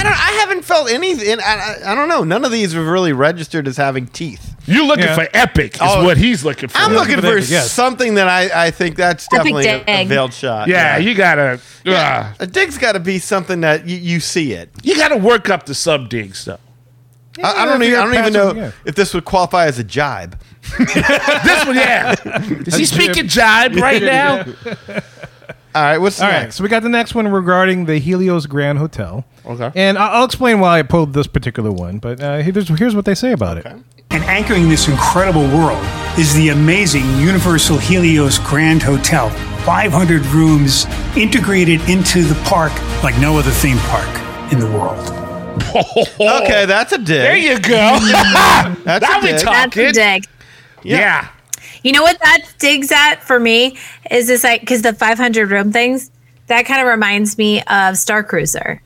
I 0.00 0.02
don't. 0.02 0.12
I 0.12 0.32
haven't 0.40 0.62
felt 0.64 0.90
anything. 0.90 1.38
I, 1.40 1.42
I, 1.84 1.92
I 1.92 1.94
don't 1.94 2.08
know. 2.08 2.24
None 2.24 2.44
of 2.44 2.50
these 2.52 2.72
have 2.72 2.86
really 2.86 3.12
registered 3.12 3.68
as 3.68 3.76
having 3.76 4.06
teeth. 4.06 4.54
You're 4.66 4.86
looking 4.86 5.04
Yeah. 5.04 5.14
for 5.14 5.28
epic. 5.34 5.74
Is 5.74 5.80
Oh, 5.82 6.04
what 6.04 6.16
he's 6.16 6.44
looking 6.44 6.68
for. 6.70 6.78
I'm 6.78 6.92
looking 6.92 7.16
but 7.16 7.24
for 7.24 7.40
that- 7.40 7.48
yes. 7.48 7.70
something 7.70 8.14
that 8.14 8.28
I, 8.28 8.66
I 8.66 8.70
think 8.70 8.96
that's 8.96 9.26
Epic 9.32 9.38
definitely 9.54 9.66
a, 9.66 9.82
a 9.82 9.84
dig. 9.84 10.08
veiled 10.08 10.32
shot. 10.32 10.68
Yeah, 10.68 10.96
you 10.96 11.14
gotta. 11.14 11.60
uh, 11.86 12.32
a 12.38 12.46
dig's 12.46 12.78
got 12.78 12.92
to 12.92 13.00
be 13.00 13.18
something 13.18 13.60
that 13.62 13.86
you, 13.86 13.96
you 13.96 14.20
see 14.20 14.52
it. 14.52 14.70
you 14.82 14.96
gotta 14.96 15.16
work 15.16 15.50
up 15.50 15.66
the 15.66 15.74
sub 15.74 16.08
dig 16.08 16.34
stuff. 16.34 16.60
I, 17.42 17.62
I 17.62 17.64
don't 17.66 17.82
even. 17.82 17.98
I 17.98 18.04
don't 18.04 18.14
even 18.14 18.32
know 18.32 18.54
yeah. 18.54 18.72
if 18.84 18.94
this 18.94 19.12
would 19.14 19.24
qualify 19.24 19.66
as 19.66 19.78
a 19.78 19.84
jibe. 19.84 20.38
This 20.78 21.66
one, 21.66 21.76
yeah. 21.76 22.14
Is 22.66 22.74
he 22.74 22.84
speaking 22.84 23.28
jibe 23.28 23.76
right 23.76 24.02
now? 24.16 24.44
All 25.74 25.82
right, 25.82 25.98
what's 25.98 26.20
All 26.20 26.28
right, 26.28 26.42
next? 26.42 26.56
so 26.56 26.62
we 26.64 26.68
got 26.68 26.82
the 26.82 26.88
next 26.88 27.14
one 27.14 27.28
regarding 27.28 27.84
the 27.84 27.98
Helios 27.98 28.46
Grand 28.46 28.78
Hotel. 28.78 29.24
Okay. 29.46 29.70
And 29.74 29.96
I- 29.98 30.08
I'll 30.08 30.24
explain 30.24 30.58
why 30.60 30.78
I 30.78 30.82
pulled 30.82 31.12
this 31.12 31.26
particular 31.26 31.70
one, 31.70 31.98
but 31.98 32.20
uh, 32.20 32.38
here's, 32.38 32.68
here's 32.78 32.94
what 32.96 33.04
they 33.04 33.14
say 33.14 33.32
about 33.32 33.56
it. 33.58 33.66
And 33.66 34.24
anchoring 34.24 34.68
this 34.68 34.88
incredible 34.88 35.42
world 35.56 35.78
is 36.18 36.34
the 36.34 36.48
amazing 36.48 37.04
Universal 37.20 37.78
Helios 37.78 38.38
Grand 38.40 38.82
Hotel. 38.82 39.30
500 39.64 40.26
rooms 40.26 40.86
integrated 41.16 41.80
into 41.88 42.24
the 42.24 42.34
park 42.46 42.72
like 43.04 43.16
no 43.20 43.38
other 43.38 43.50
theme 43.52 43.76
park 43.78 44.52
in 44.52 44.58
the 44.58 44.66
world. 44.66 44.98
Okay, 45.70 46.64
that's 46.66 46.90
a 46.92 46.98
dig. 46.98 47.06
There 47.06 47.36
you 47.36 47.58
go. 47.60 47.98
That's 48.84 49.02
now 49.02 49.18
a 49.18 49.22
we 49.22 49.28
dig. 49.28 49.44
That's 49.44 49.76
a 49.76 49.92
dig. 49.92 50.24
Yeah. 50.82 51.28
You 51.82 51.92
know 51.92 52.02
what 52.02 52.18
that 52.20 52.46
digs 52.58 52.92
at 52.92 53.16
for 53.16 53.40
me 53.40 53.78
is 54.10 54.26
this 54.28 54.44
like 54.44 54.60
because 54.60 54.82
the 54.82 54.92
500 54.92 55.50
room 55.50 55.72
things 55.72 56.10
that 56.46 56.66
kind 56.66 56.80
of 56.80 56.86
reminds 56.86 57.38
me 57.38 57.62
of 57.62 57.96
Star 57.96 58.22
Cruiser. 58.24 58.82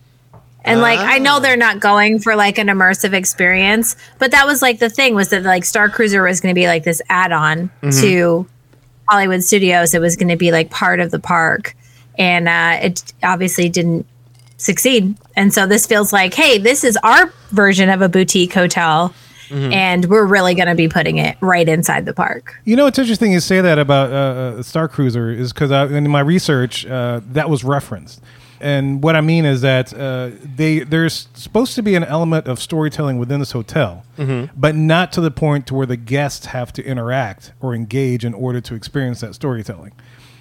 And 0.67 0.81
like 0.81 0.99
I 0.99 1.19
know 1.19 1.41
they're 1.41 1.57
not 1.57 1.81
going 1.81 2.21
for 2.21 2.37
like 2.37 2.57
an 2.59 2.69
immersive 2.69 3.13
experience, 3.13 3.97
but 4.19 4.31
that 4.31 4.47
was 4.47 4.63
like 4.63 4.79
the 4.79 4.89
thing 4.89 5.15
was 5.15 5.29
that 5.29 5.43
like 5.43 5.65
Star 5.65 5.89
Cruiser 5.91 6.23
was 6.23 6.41
going 6.41 6.55
to 6.55 6.59
be 6.59 6.67
like 6.67 6.85
this 6.85 7.03
add-on 7.11 7.71
to 8.01 8.47
Hollywood 9.09 9.43
Studios. 9.45 9.93
It 9.95 10.01
was 10.01 10.17
going 10.17 10.29
to 10.29 10.37
be 10.37 10.53
like 10.53 10.71
part 10.71 11.01
of 11.01 11.11
the 11.11 11.19
park, 11.19 11.77
and 12.19 12.49
uh, 12.49 12.79
it 12.81 13.13
obviously 13.23 13.69
didn't 13.69 14.07
succeed. 14.57 15.17
And 15.37 15.53
so 15.53 15.67
this 15.67 15.87
feels 15.87 16.13
like, 16.13 16.33
hey, 16.33 16.57
this 16.59 16.83
is 16.83 16.97
our 17.03 17.31
version 17.51 17.91
of 17.91 18.01
a 18.01 18.09
boutique 18.09 18.55
hotel, 18.55 19.15
and 19.51 20.05
we're 20.07 20.27
really 20.27 20.55
going 20.55 20.69
to 20.69 20.75
be 20.75 20.89
putting 20.89 21.19
it 21.19 21.37
right 21.41 21.69
inside 21.69 22.05
the 22.07 22.15
park. 22.15 22.57
You 22.65 22.77
know, 22.77 22.87
it's 22.87 22.99
interesting 22.99 23.33
you 23.33 23.41
say 23.41 23.61
that 23.61 23.79
about 23.79 24.11
uh, 24.11 24.15
uh, 24.59 24.63
Star 24.63 24.89
Cruiser 24.89 25.31
is 25.31 25.53
because 25.53 25.71
in 25.91 26.09
my 26.11 26.21
research 26.21 26.87
uh, 26.87 27.21
that 27.33 27.49
was 27.51 27.65
referenced, 27.65 28.23
and 28.61 29.03
what 29.03 29.17
I 29.17 29.21
mean 29.21 29.45
is 29.45 29.61
that 29.63 29.93
uh, 29.93 30.31
they 30.57 30.81
there's 30.81 31.29
supposed 31.35 31.75
to 31.75 31.83
be 31.83 31.95
an 31.95 32.05
element 32.05 32.47
of 32.47 32.59
storytelling 32.61 33.19
within 33.19 33.41
this 33.41 33.53
hotel, 33.53 34.05
but 34.57 34.75
not 34.75 35.13
to 35.13 35.21
the 35.21 35.31
point 35.31 35.67
to 35.69 35.75
where 35.75 35.87
the 35.87 35.97
guests 35.97 36.47
have 36.47 36.73
to 36.75 36.85
interact 36.85 37.53
or 37.61 37.75
engage 37.75 38.25
in 38.25 38.33
order 38.35 38.61
to 38.63 38.75
experience 38.75 39.21
that 39.21 39.35
storytelling. 39.35 39.93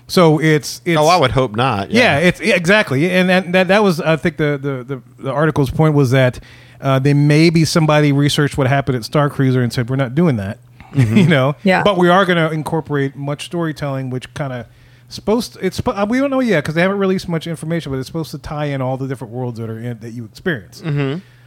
So 0.05 0.39
it's, 0.39 0.81
it's 0.83 0.99
Oh, 0.99 1.07
I 1.07 1.15
would 1.17 1.31
hope 1.31 1.55
not. 1.55 1.89
yeah, 1.89 2.19
it's 2.19 2.41
yeah, 2.41 2.55
exactly, 2.55 3.09
and 3.09 3.29
that, 3.29 3.51
that 3.53 3.67
that 3.69 3.83
was 3.83 3.99
I 4.01 4.15
think 4.17 4.35
the 4.37 4.59
the 4.61 4.83
the, 4.83 5.23
the 5.23 5.31
article's 5.31 5.71
point 5.71 5.93
was 5.95 6.11
that 6.11 6.39
uh, 6.84 7.00
they 7.00 7.13
maybe 7.13 7.63
somebody 7.63 8.12
researched 8.12 8.58
what 8.58 8.67
happened 8.67 8.98
at 8.98 9.06
Star 9.06 9.30
Cruiser 9.30 9.63
and 9.63 9.72
said 9.72 9.89
we're 9.89 9.96
not 9.96 10.13
doing 10.13 10.36
that, 10.36 10.60
you 10.93 11.28
know. 11.28 11.56
Yeah. 11.63 11.82
But 11.82 11.98
we 11.98 12.10
are 12.10 12.26
going 12.26 12.38
to 12.38 12.54
incorporate 12.54 13.15
much 13.15 13.46
storytelling, 13.46 14.10
which 14.10 14.32
kind 14.34 14.52
of 14.52 14.67
supposed 15.08 15.54
to, 15.54 15.65
it's 15.65 15.82
uh, 15.86 16.06
we 16.08 16.19
don't 16.19 16.30
know 16.30 16.41
yet 16.41 16.63
because 16.63 16.76
they 16.76 16.82
haven't 16.82 17.00
released 17.00 17.30
much 17.30 17.48
information, 17.48 17.91
but 17.91 18.00
it's 18.00 18.08
supposed 18.08 18.32
to 18.32 18.38
tie 18.38 18.65
in 18.65 18.82
all 18.82 18.98
the 18.98 19.08
different 19.08 19.34
worlds 19.34 19.60
that 19.60 19.69
are 19.69 19.80
in 19.80 20.00
that 20.00 20.12
you 20.12 20.26
experience. 20.26 20.82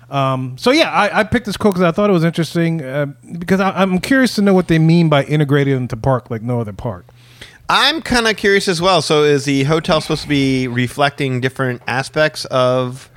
Um, 0.09 0.57
so 0.57 0.71
yeah, 0.71 0.91
I, 0.91 1.21
I 1.21 1.25
picked 1.25 1.47
this 1.47 1.57
quote 1.57 1.75
because 1.75 1.87
I 1.87 1.91
thought 1.91 2.09
it 2.09 2.15
was 2.15 2.25
interesting 2.25 2.81
uh, 2.83 3.07
because 3.39 3.61
I, 3.61 3.71
I'm 3.71 3.99
curious 3.99 4.37
to 4.37 4.43
know 4.43 4.55
what 4.55 4.69
they 4.69 4.79
mean 4.79 5.09
by 5.09 5.25
integrated 5.25 5.77
into 5.77 5.97
park 5.97 6.31
like 6.31 6.43
no 6.43 6.61
other 6.61 6.73
park. 6.73 7.07
I'm 7.69 8.01
kind 8.01 8.29
of 8.29 8.37
curious 8.37 8.69
as 8.69 8.81
well. 8.81 9.03
So, 9.03 9.25
is 9.25 9.45
the 9.45 9.65
hotel 9.65 10.01
supposed 10.01 10.23
to 10.23 10.29
be 10.29 10.69
reflecting 10.69 11.41
different 11.41 11.83
aspects 11.89 12.45
of 12.47 13.11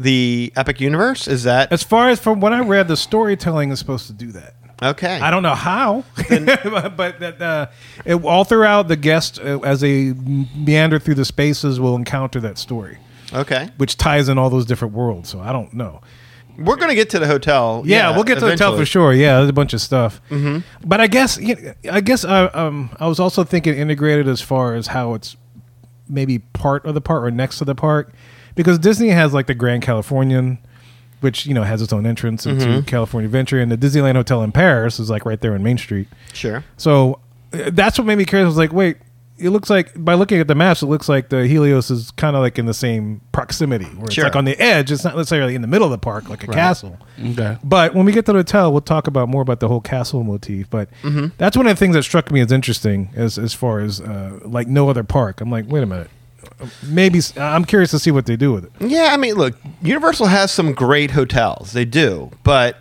the 0.00 0.52
epic 0.56 0.80
universe? 0.80 1.28
Is 1.28 1.44
that 1.44 1.70
As 1.72 1.82
far 1.82 2.08
as 2.08 2.18
from 2.18 2.40
what 2.40 2.52
I 2.52 2.60
read, 2.64 2.88
the 2.88 2.96
storytelling 2.96 3.70
is 3.70 3.78
supposed 3.78 4.06
to 4.08 4.12
do 4.12 4.32
that. 4.32 4.54
okay? 4.82 5.20
I 5.20 5.30
don't 5.30 5.42
know 5.42 5.54
how, 5.54 6.04
but 6.16 7.20
that 7.20 7.36
uh, 7.40 7.66
it, 8.04 8.14
all 8.24 8.44
throughout 8.44 8.88
the 8.88 8.96
guest 8.96 9.38
uh, 9.38 9.58
as 9.60 9.80
they 9.82 10.12
meander 10.56 10.98
through 10.98 11.16
the 11.16 11.24
spaces 11.24 11.78
will 11.78 11.96
encounter 11.96 12.40
that 12.40 12.56
story, 12.58 12.96
Okay, 13.32 13.68
which 13.76 13.96
ties 13.96 14.28
in 14.28 14.38
all 14.38 14.48
those 14.50 14.64
different 14.66 14.94
worlds. 14.94 15.28
So 15.28 15.38
I 15.40 15.52
don't 15.52 15.72
know. 15.74 16.00
we're 16.58 16.76
gonna 16.76 16.94
get 16.94 17.10
to 17.10 17.18
the 17.18 17.26
hotel. 17.26 17.82
Yeah, 17.84 18.10
we'll 18.14 18.24
get 18.24 18.36
to 18.36 18.40
the 18.40 18.50
hotel 18.52 18.68
eventually. 18.74 18.82
for 18.82 18.86
sure. 18.86 19.12
Yeah, 19.12 19.36
there's 19.36 19.50
a 19.50 19.52
bunch 19.52 19.74
of 19.74 19.80
stuff. 19.82 20.20
Mm-hmm. 20.30 20.88
But 20.88 21.00
I 21.02 21.06
guess 21.08 21.38
you 21.38 21.54
know, 21.56 21.74
I 21.92 22.00
guess 22.00 22.24
I, 22.24 22.44
um, 22.46 22.90
I 22.98 23.06
was 23.06 23.20
also 23.20 23.44
thinking 23.44 23.74
integrated 23.74 24.26
as 24.28 24.40
far 24.40 24.74
as 24.74 24.86
how 24.88 25.12
it's 25.14 25.36
maybe 26.08 26.38
part 26.38 26.86
of 26.86 26.94
the 26.94 27.00
park 27.02 27.22
or 27.24 27.30
next 27.30 27.58
to 27.58 27.64
the 27.64 27.74
park, 27.74 28.12
because 28.54 28.78
Disney 28.78 29.08
has 29.08 29.32
like 29.32 29.46
the 29.46 29.54
Grand 29.54 29.82
Californian, 29.82 30.58
which 31.20 31.46
you 31.46 31.54
know 31.54 31.62
has 31.64 31.82
its 31.82 31.92
own 31.92 32.06
entrance 32.06 32.46
into 32.46 32.64
Mm-hmm. 32.66 32.80
California 32.86 33.26
Adventure, 33.26 33.60
and 33.60 33.70
the 33.70 33.76
Disneyland 33.78 34.14
Hotel 34.16 34.42
in 34.42 34.52
Paris 34.52 34.98
is 34.98 35.10
like 35.10 35.24
right 35.24 35.40
there 35.40 35.54
on 35.54 35.62
Main 35.62 35.78
Street. 35.78 36.08
Sure. 36.32 36.64
So 36.76 37.20
uh, 37.52 37.70
that's 37.72 37.98
what 37.98 38.06
made 38.06 38.16
me 38.16 38.24
curious. 38.24 38.46
I 38.46 38.48
was 38.48 38.56
like, 38.56 38.72
wait, 38.72 38.96
it 39.38 39.48
looks 39.50 39.70
like 39.70 39.92
by 39.96 40.14
looking 40.14 40.38
at 40.38 40.48
the 40.48 40.54
maps, 40.54 40.82
it 40.82 40.86
looks 40.86 41.08
like 41.08 41.30
the 41.30 41.46
Helios 41.46 41.90
is 41.90 42.10
kind 42.12 42.36
of 42.36 42.42
like 42.42 42.58
in 42.58 42.66
the 42.66 42.74
same 42.74 43.22
proximity, 43.32 43.86
where 43.86 44.04
it's 44.06 44.14
Sure. 44.14 44.24
like 44.24 44.36
on 44.36 44.44
the 44.44 44.58
edge. 44.60 44.92
It's 44.92 45.02
not 45.02 45.16
necessarily 45.16 45.54
in 45.54 45.62
the 45.62 45.66
middle 45.68 45.86
of 45.86 45.90
the 45.92 45.98
park 45.98 46.28
like 46.28 46.44
a 46.44 46.46
castle. 46.46 46.98
Okay. 47.18 47.56
But 47.64 47.94
when 47.94 48.04
we 48.04 48.12
get 48.12 48.26
to 48.26 48.32
the 48.32 48.38
hotel, 48.40 48.70
we'll 48.70 48.82
talk 48.82 49.06
about 49.06 49.28
more 49.30 49.40
about 49.42 49.60
the 49.60 49.68
whole 49.68 49.80
castle 49.80 50.22
motif. 50.24 50.68
But 50.68 50.90
that's 51.38 51.56
one 51.56 51.66
of 51.66 51.74
the 51.74 51.78
things 51.80 51.94
that 51.94 52.02
struck 52.02 52.30
me 52.30 52.40
as 52.40 52.52
interesting 52.52 53.10
as 53.16 53.38
as 53.38 53.54
far 53.54 53.80
as 53.80 54.00
uh, 54.00 54.40
like 54.44 54.68
no 54.68 54.88
other 54.90 55.04
park. 55.04 55.40
I'm 55.40 55.50
like, 55.50 55.64
wait 55.68 55.82
a 55.82 55.86
minute, 55.86 56.10
maybe 56.82 57.20
I'm 57.36 57.64
curious 57.64 57.90
to 57.92 57.98
see 57.98 58.10
what 58.10 58.26
they 58.26 58.36
do 58.36 58.52
with 58.52 58.64
it. 58.64 58.72
Yeah, 58.80 59.08
I 59.12 59.16
mean, 59.16 59.34
look, 59.34 59.54
Universal 59.82 60.26
has 60.26 60.50
some 60.50 60.72
great 60.72 61.12
hotels. 61.12 61.72
They 61.72 61.84
do, 61.84 62.30
but 62.42 62.78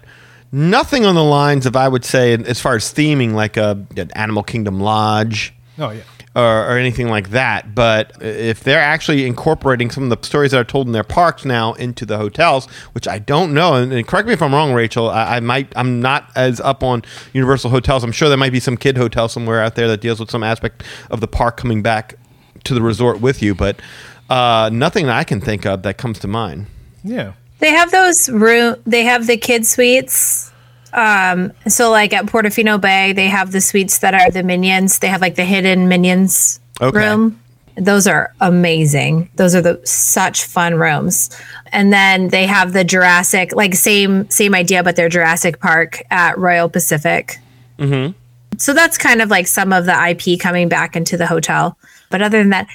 nothing 0.51 1.05
on 1.05 1.15
the 1.15 1.23
lines 1.23 1.65
of 1.65 1.75
I 1.75 1.87
would 1.87 2.05
say 2.05 2.33
as 2.33 2.59
far 2.59 2.75
as 2.75 2.85
theming, 2.85 3.33
like 3.33 3.57
a 3.57 3.85
an 3.97 4.11
Animal 4.15 4.43
Kingdom 4.43 4.79
Lodge. 4.79 5.53
Oh 5.77 5.91
yeah. 5.91 6.01
Or, 6.35 6.67
or 6.69 6.77
anything 6.77 7.09
like 7.09 7.31
that. 7.31 7.73
But 7.73 8.15
if 8.21 8.63
they're 8.63 8.79
actually 8.79 9.25
incorporating 9.25 9.89
some 9.89 10.03
of 10.03 10.09
the 10.09 10.25
stories 10.25 10.51
that 10.51 10.59
are 10.59 10.63
told 10.63 10.85
in 10.85 10.93
their 10.93 11.03
parks 11.03 11.43
now 11.43 11.73
into 11.73 12.05
the 12.05 12.17
hotels, 12.17 12.67
which 12.91 13.07
I 13.07 13.17
don't 13.17 13.51
know, 13.51 13.73
and, 13.73 13.91
and 13.91 14.07
correct 14.07 14.27
me 14.27 14.33
if 14.33 14.41
I'm 14.41 14.53
wrong, 14.53 14.71
Rachel, 14.71 15.09
I, 15.09 15.37
I 15.37 15.39
might 15.39 15.73
I'm 15.75 16.01
not 16.01 16.29
as 16.35 16.61
up 16.61 16.83
on 16.83 17.01
Universal 17.33 17.71
hotels. 17.71 18.03
I'm 18.03 18.11
sure 18.11 18.29
there 18.29 18.37
might 18.37 18.51
be 18.51 18.59
some 18.59 18.77
kid 18.77 18.95
hotel 18.95 19.27
somewhere 19.27 19.61
out 19.61 19.73
there 19.73 19.87
that 19.87 20.01
deals 20.01 20.19
with 20.19 20.29
some 20.29 20.43
aspect 20.43 20.83
of 21.09 21.19
the 21.19 21.27
park 21.27 21.57
coming 21.57 21.81
back 21.81 22.15
to 22.63 22.73
the 22.73 22.81
resort 22.81 23.21
with 23.21 23.41
you, 23.41 23.55
but 23.55 23.79
uh, 24.29 24.69
nothing 24.71 25.05
that 25.07 25.15
I 25.17 25.23
can 25.23 25.41
think 25.41 25.65
of 25.65 25.83
that 25.83 25.97
comes 25.97 26.19
to 26.19 26.27
mind. 26.27 26.67
Yeah. 27.03 27.33
They 27.59 27.71
have 27.71 27.91
those 27.91 28.29
room. 28.29 28.75
They 28.85 29.03
have 29.03 29.27
the 29.27 29.37
kid 29.37 29.65
suites. 29.65 30.51
Um, 30.93 31.51
so 31.67 31.91
like 31.91 32.13
at 32.13 32.25
Portofino 32.25 32.79
Bay, 32.79 33.13
they 33.13 33.27
have 33.27 33.51
the 33.51 33.61
suites 33.61 33.99
that 33.99 34.13
are 34.13 34.31
the 34.31 34.43
minions. 34.43 34.99
They 34.99 35.07
have 35.07 35.21
like 35.21 35.35
the 35.35 35.45
hidden 35.45 35.87
minions 35.87 36.59
Okay. 36.81 36.97
room. 36.97 37.39
Those 37.75 38.07
are 38.07 38.33
amazing. 38.41 39.29
Those 39.35 39.55
are 39.55 39.61
the 39.61 39.79
such 39.85 40.45
fun 40.45 40.75
rooms. 40.75 41.29
And 41.71 41.93
then 41.93 42.29
they 42.29 42.45
have 42.45 42.73
the 42.73 42.83
Jurassic, 42.83 43.55
like 43.55 43.73
same 43.75 44.29
same 44.29 44.53
idea, 44.55 44.83
but 44.83 44.95
they're 44.95 45.09
Jurassic 45.09 45.59
Park 45.59 46.01
at 46.11 46.37
Royal 46.37 46.69
Pacific. 46.69 47.37
Mm-hmm. 47.77 48.13
So 48.57 48.73
that's 48.73 48.97
kind 48.97 49.21
of 49.21 49.29
like 49.29 49.47
some 49.47 49.71
of 49.71 49.85
the 49.85 49.93
IP 50.09 50.39
coming 50.39 50.67
back 50.67 50.95
into 50.95 51.15
the 51.15 51.27
hotel. 51.27 51.77
But 52.09 52.21
other 52.21 52.39
than 52.39 52.49
that, 52.49 52.67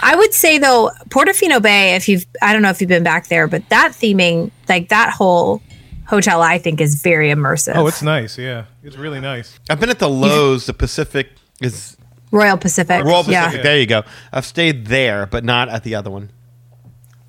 I 0.00 0.16
would 0.16 0.32
say 0.32 0.58
though, 0.58 0.90
Portofino 1.08 1.60
Bay, 1.60 1.94
if 1.94 2.08
you've, 2.08 2.26
I 2.42 2.52
don't 2.52 2.62
know 2.62 2.70
if 2.70 2.80
you've 2.80 2.88
been 2.88 3.02
back 3.04 3.28
there, 3.28 3.46
but 3.46 3.68
that 3.68 3.92
theming, 3.92 4.50
like 4.68 4.88
that 4.88 5.12
whole 5.12 5.62
hotel, 6.06 6.42
I 6.42 6.58
think 6.58 6.80
is 6.80 7.02
very 7.02 7.30
immersive. 7.30 7.74
Oh, 7.76 7.86
it's 7.86 8.02
nice. 8.02 8.38
Yeah, 8.38 8.64
it's 8.82 8.96
really 8.96 9.20
nice. 9.20 9.58
I've 9.68 9.80
been 9.80 9.90
at 9.90 9.98
the 9.98 10.08
Loews. 10.08 10.66
The 10.66 10.74
Pacific 10.74 11.30
is 11.60 11.96
Royal 12.30 12.56
Pacific. 12.56 13.04
Royal 13.04 13.24
Pacific. 13.24 13.56
Yeah. 13.56 13.62
There 13.62 13.78
you 13.78 13.86
go. 13.86 14.04
I've 14.32 14.46
stayed 14.46 14.86
there, 14.86 15.26
but 15.26 15.44
not 15.44 15.68
at 15.68 15.84
the 15.84 15.94
other 15.94 16.10
one. 16.10 16.30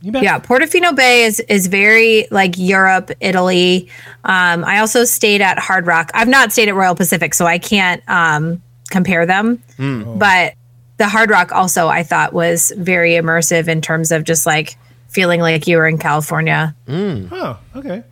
Yeah, 0.01 0.39
Portofino 0.39 0.95
Bay 0.95 1.25
is 1.25 1.41
is 1.41 1.67
very 1.67 2.25
like 2.31 2.57
Europe, 2.57 3.11
Italy. 3.19 3.89
Um, 4.23 4.63
I 4.63 4.79
also 4.79 5.03
stayed 5.03 5.41
at 5.41 5.59
Hard 5.59 5.87
Rock. 5.87 6.09
I've 6.13 6.29
not 6.29 6.53
stayed 6.53 6.69
at 6.69 6.75
Royal 6.75 6.95
Pacific, 6.95 7.33
so 7.33 7.45
I 7.45 7.57
can't 7.57 8.01
um, 8.07 8.61
compare 8.91 9.25
them. 9.25 9.61
Mm. 9.77 10.17
But 10.17 10.53
the 10.99 11.07
Hard 11.07 11.31
Rock 11.31 11.51
also 11.51 11.87
I 11.87 12.03
thought 12.03 12.31
was 12.33 12.71
very 12.77 13.13
immersive 13.13 13.67
in 13.67 13.81
terms 13.81 14.11
of 14.11 14.23
just 14.23 14.45
like 14.45 14.77
feeling 15.07 15.39
like 15.41 15.65
you 15.65 15.77
were 15.77 15.87
in 15.87 15.97
California. 15.97 16.75
Oh, 16.87 17.57
okay. 17.75 18.03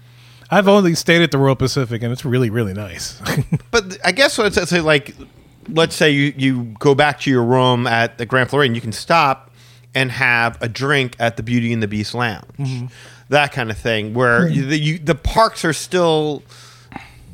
I've 0.50 0.67
only 0.67 0.95
stayed 0.95 1.21
at 1.21 1.30
the 1.32 1.38
Royal 1.38 1.56
Pacific, 1.58 2.02
and 2.02 2.12
it's 2.12 2.23
really, 2.26 2.50
really 2.50 2.73
nice. 2.73 3.21
But 3.71 3.97
I 4.04 4.12
guess 4.13 4.38
what 4.38 4.47
it's, 4.47 4.58
it's 4.58 4.71
like, 4.71 5.13
let's 5.69 5.93
say 5.95 6.10
you, 6.10 6.34
you 6.38 6.63
go 6.80 6.95
back 6.95 7.19
to 7.21 7.30
your 7.30 7.43
room 7.43 7.86
at 7.86 8.17
the 8.17 8.26
Grand 8.26 8.50
Floridian, 8.50 8.73
you 8.73 8.82
can 8.82 8.93
stop 8.93 9.52
and 9.93 10.10
have 10.12 10.58
a 10.62 10.69
drink 10.69 11.15
at 11.19 11.36
the 11.38 11.43
Beauty 11.43 11.73
and 11.73 11.84
the 11.84 11.88
Beast 11.88 12.13
Lounge, 12.15 12.45
Mhm. 12.58 12.89
that 13.30 13.52
kind 13.52 13.69
of 13.69 13.78
thing, 13.78 14.13
where 14.13 14.47
you, 14.47 14.65
the, 14.65 14.80
you, 14.80 14.97
the 15.00 15.15
parks 15.15 15.65
are 15.65 15.73
still 15.73 16.43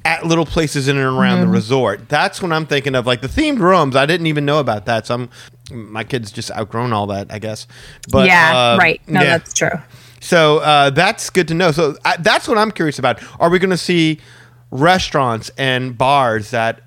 at 0.05 0.25
little 0.25 0.45
places 0.45 0.87
in 0.87 0.97
and 0.97 1.05
around 1.05 1.39
the 1.41 1.47
Mhm. 1.47 1.53
resort. 1.53 2.09
That's 2.09 2.41
when 2.41 2.51
I'm 2.51 2.65
thinking 2.65 2.93
of 2.95 3.05
like 3.07 3.21
the 3.21 3.29
themed 3.29 3.59
rooms. 3.59 3.95
I 3.95 4.05
didn't 4.05 4.27
even 4.27 4.43
know 4.45 4.59
about 4.59 4.85
that, 4.85 5.07
so 5.07 5.15
I'm 5.15 5.29
my 5.71 6.03
kids 6.03 6.31
just 6.31 6.51
outgrown 6.51 6.91
all 6.91 7.07
that, 7.07 7.27
I 7.29 7.39
guess. 7.39 7.67
But 8.11 8.27
yeah, 8.27 8.73
uh, 8.73 8.77
right. 8.77 9.01
No, 9.07 9.21
yeah. 9.21 9.37
that's 9.37 9.53
true. 9.53 9.69
So 10.19 10.59
uh, 10.59 10.89
that's 10.89 11.29
good 11.29 11.47
to 11.49 11.53
know. 11.53 11.71
So 11.71 11.95
I, 12.05 12.17
that's 12.17 12.47
what 12.47 12.57
I'm 12.57 12.71
curious 12.71 12.99
about. 12.99 13.19
Are 13.39 13.49
we 13.49 13.59
going 13.59 13.69
to 13.69 13.77
see 13.77 14.19
restaurants 14.71 15.51
and 15.57 15.97
bars 15.97 16.51
that, 16.51 16.81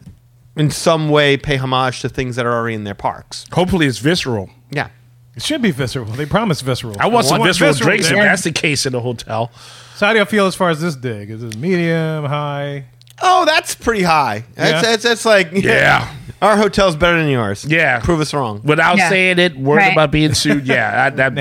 in 0.57 0.71
some 0.71 1.09
way, 1.09 1.37
pay 1.37 1.57
homage 1.57 2.01
to 2.01 2.09
things 2.09 2.37
that 2.37 2.47
are 2.47 2.53
already 2.53 2.75
in 2.75 2.85
their 2.85 2.95
parks? 2.95 3.47
Hopefully, 3.53 3.87
it's 3.87 3.99
visceral. 3.99 4.51
Yeah, 4.71 4.89
it 5.35 5.43
should 5.43 5.63
be 5.63 5.71
visceral. 5.71 6.07
They 6.07 6.27
promise 6.27 6.61
visceral. 6.61 6.97
I 7.01 7.07
want 7.07 7.27
some 7.27 7.43
visceral, 7.43 7.73
drinks 7.75 8.11
if 8.11 8.17
that's 8.17 8.43
the 8.43 8.53
case 8.53 8.87
in 8.87 8.93
the 8.93 9.01
hotel. 9.01 9.51
So 9.97 10.07
how 10.07 10.13
do 10.13 10.19
you 10.19 10.25
feel 10.27 10.47
as 10.47 10.55
far 10.55 10.69
as 10.71 10.81
this 10.83 10.97
dig? 10.97 11.31
Is 11.31 11.41
this 11.41 11.57
medium, 11.57 12.27
high? 12.27 12.85
Oh, 13.23 13.45
that's 13.47 13.75
pretty 13.75 14.03
high. 14.03 14.45
That's, 14.55 14.71
Yeah. 14.73 14.83
that's, 14.83 15.03
that's 15.03 15.25
like 15.25 15.53
Yeah. 15.53 16.13
Our 16.43 16.57
hotel's 16.59 16.97
better 16.97 17.19
than 17.19 17.31
yours. 17.31 17.65
Yeah. 17.65 18.01
Prove 18.01 18.21
us 18.21 18.35
wrong. 18.35 18.61
Without 18.63 18.99
Yeah. 18.99 19.09
saying 19.09 19.39
it, 19.39 19.57
worried 19.57 19.79
Right. 19.79 19.93
about 19.93 20.11
being 20.11 20.35
sued. 20.35 20.67
Yeah, 20.67 21.07
I, 21.07 21.11
that, 21.11 21.33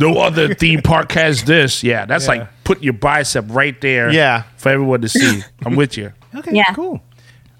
no 0.00 0.18
other 0.18 0.54
theme 0.54 0.80
park 0.80 1.10
has 1.12 1.42
this. 1.42 1.82
Yeah, 1.82 2.04
that's 2.06 2.24
Yeah. 2.26 2.30
like 2.30 2.48
putting 2.64 2.84
your 2.84 2.92
bicep 2.92 3.46
right 3.48 3.78
there. 3.80 4.10
Yeah. 4.10 4.44
for 4.56 4.68
everyone 4.68 5.00
to 5.00 5.08
see. 5.08 5.42
I'm 5.66 5.74
with 5.74 5.96
you. 5.96 6.12
Okay, 6.36 6.62
cool. 6.74 7.02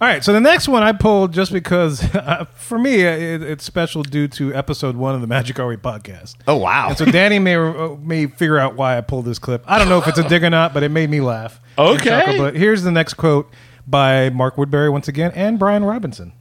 All 0.01 0.07
right, 0.07 0.23
so 0.23 0.33
the 0.33 0.41
next 0.41 0.69
one 0.69 0.85
I 0.85 0.93
pulled 0.93 1.33
just 1.33 1.53
because, 1.53 2.03
uh, 2.15 2.45
for 2.55 2.79
me, 2.79 3.01
it, 3.01 3.43
it's 3.43 3.65
special 3.65 4.05
due 4.05 4.29
to 4.29 4.55
episode 4.55 4.95
one 4.95 5.17
of 5.17 5.21
the 5.21 5.27
Magic 5.27 5.59
Our 5.59 5.67
Way 5.67 5.77
podcast. 5.77 6.37
Oh 6.47 6.57
wow! 6.57 6.91
And 6.91 6.97
so 6.99 7.05
Danny 7.05 7.41
may 7.41 7.57
uh, 7.57 7.97
may 7.97 8.27
figure 8.27 8.59
out 8.59 8.77
why 8.77 8.97
I 8.97 9.01
pulled 9.01 9.25
this 9.25 9.41
clip. 9.41 9.65
I 9.67 9.77
don't 9.77 9.89
know 9.89 9.99
if 9.99 10.07
it's 10.07 10.19
a 10.19 10.29
dig 10.29 10.45
or 10.45 10.51
not, 10.51 10.73
but 10.73 10.85
it 10.85 10.91
made 10.91 11.11
me 11.11 11.21
laugh. 11.21 11.61
Okay. 11.79 12.05
chuckle. 12.11 12.39
But 12.39 12.57
here's 12.57 12.83
the 12.83 12.91
next 12.91 13.15
quote 13.15 13.49
by 13.87 14.31
Mark 14.31 14.59
Woodbury 14.59 14.91
once 14.91 15.07
again 15.07 15.31
and 15.37 15.61
Brian 15.61 15.85
Robinson. 15.85 16.33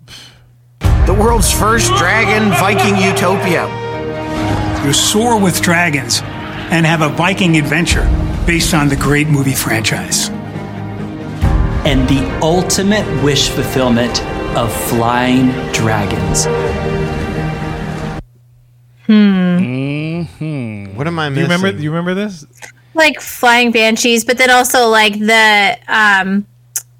The 0.80 1.15
world's 1.20 1.52
first 1.52 1.93
dragon 1.96 2.50
Viking 2.54 2.96
utopia. 2.98 3.67
You 4.84 4.93
soar 4.93 5.39
with 5.39 5.62
dragons 5.62 6.22
and 6.24 6.88
have 6.88 7.02
a 7.04 7.10
Viking 7.10 7.56
adventure 7.58 8.04
based 8.48 8.74
on 8.74 8.88
the 8.89 8.96
great 8.96 9.28
movie 9.28 9.54
franchise. 9.54 10.30
And 11.88 12.08
the 12.10 12.39
ultimate 12.41 13.06
wish 13.23 13.47
fulfillment 13.50 14.21
of 14.58 14.71
flying 14.89 15.47
dragons. 15.71 16.45
Hmm. 19.06 20.23
hmm 20.23 20.86
What 20.97 21.08
am 21.08 21.17
I 21.17 21.30
Do 21.30 21.36
missing? 21.36 21.39
you 21.39 21.43
remember? 21.43 21.71
Do 21.71 21.84
you 21.84 21.89
remember 21.91 22.13
this? 22.13 22.45
Like 22.93 23.21
flying 23.21 23.71
banshees, 23.71 24.26
but 24.26 24.38
then 24.38 24.50
also 24.50 24.89
like 24.89 25.13
the 25.17 25.78
um 25.88 26.45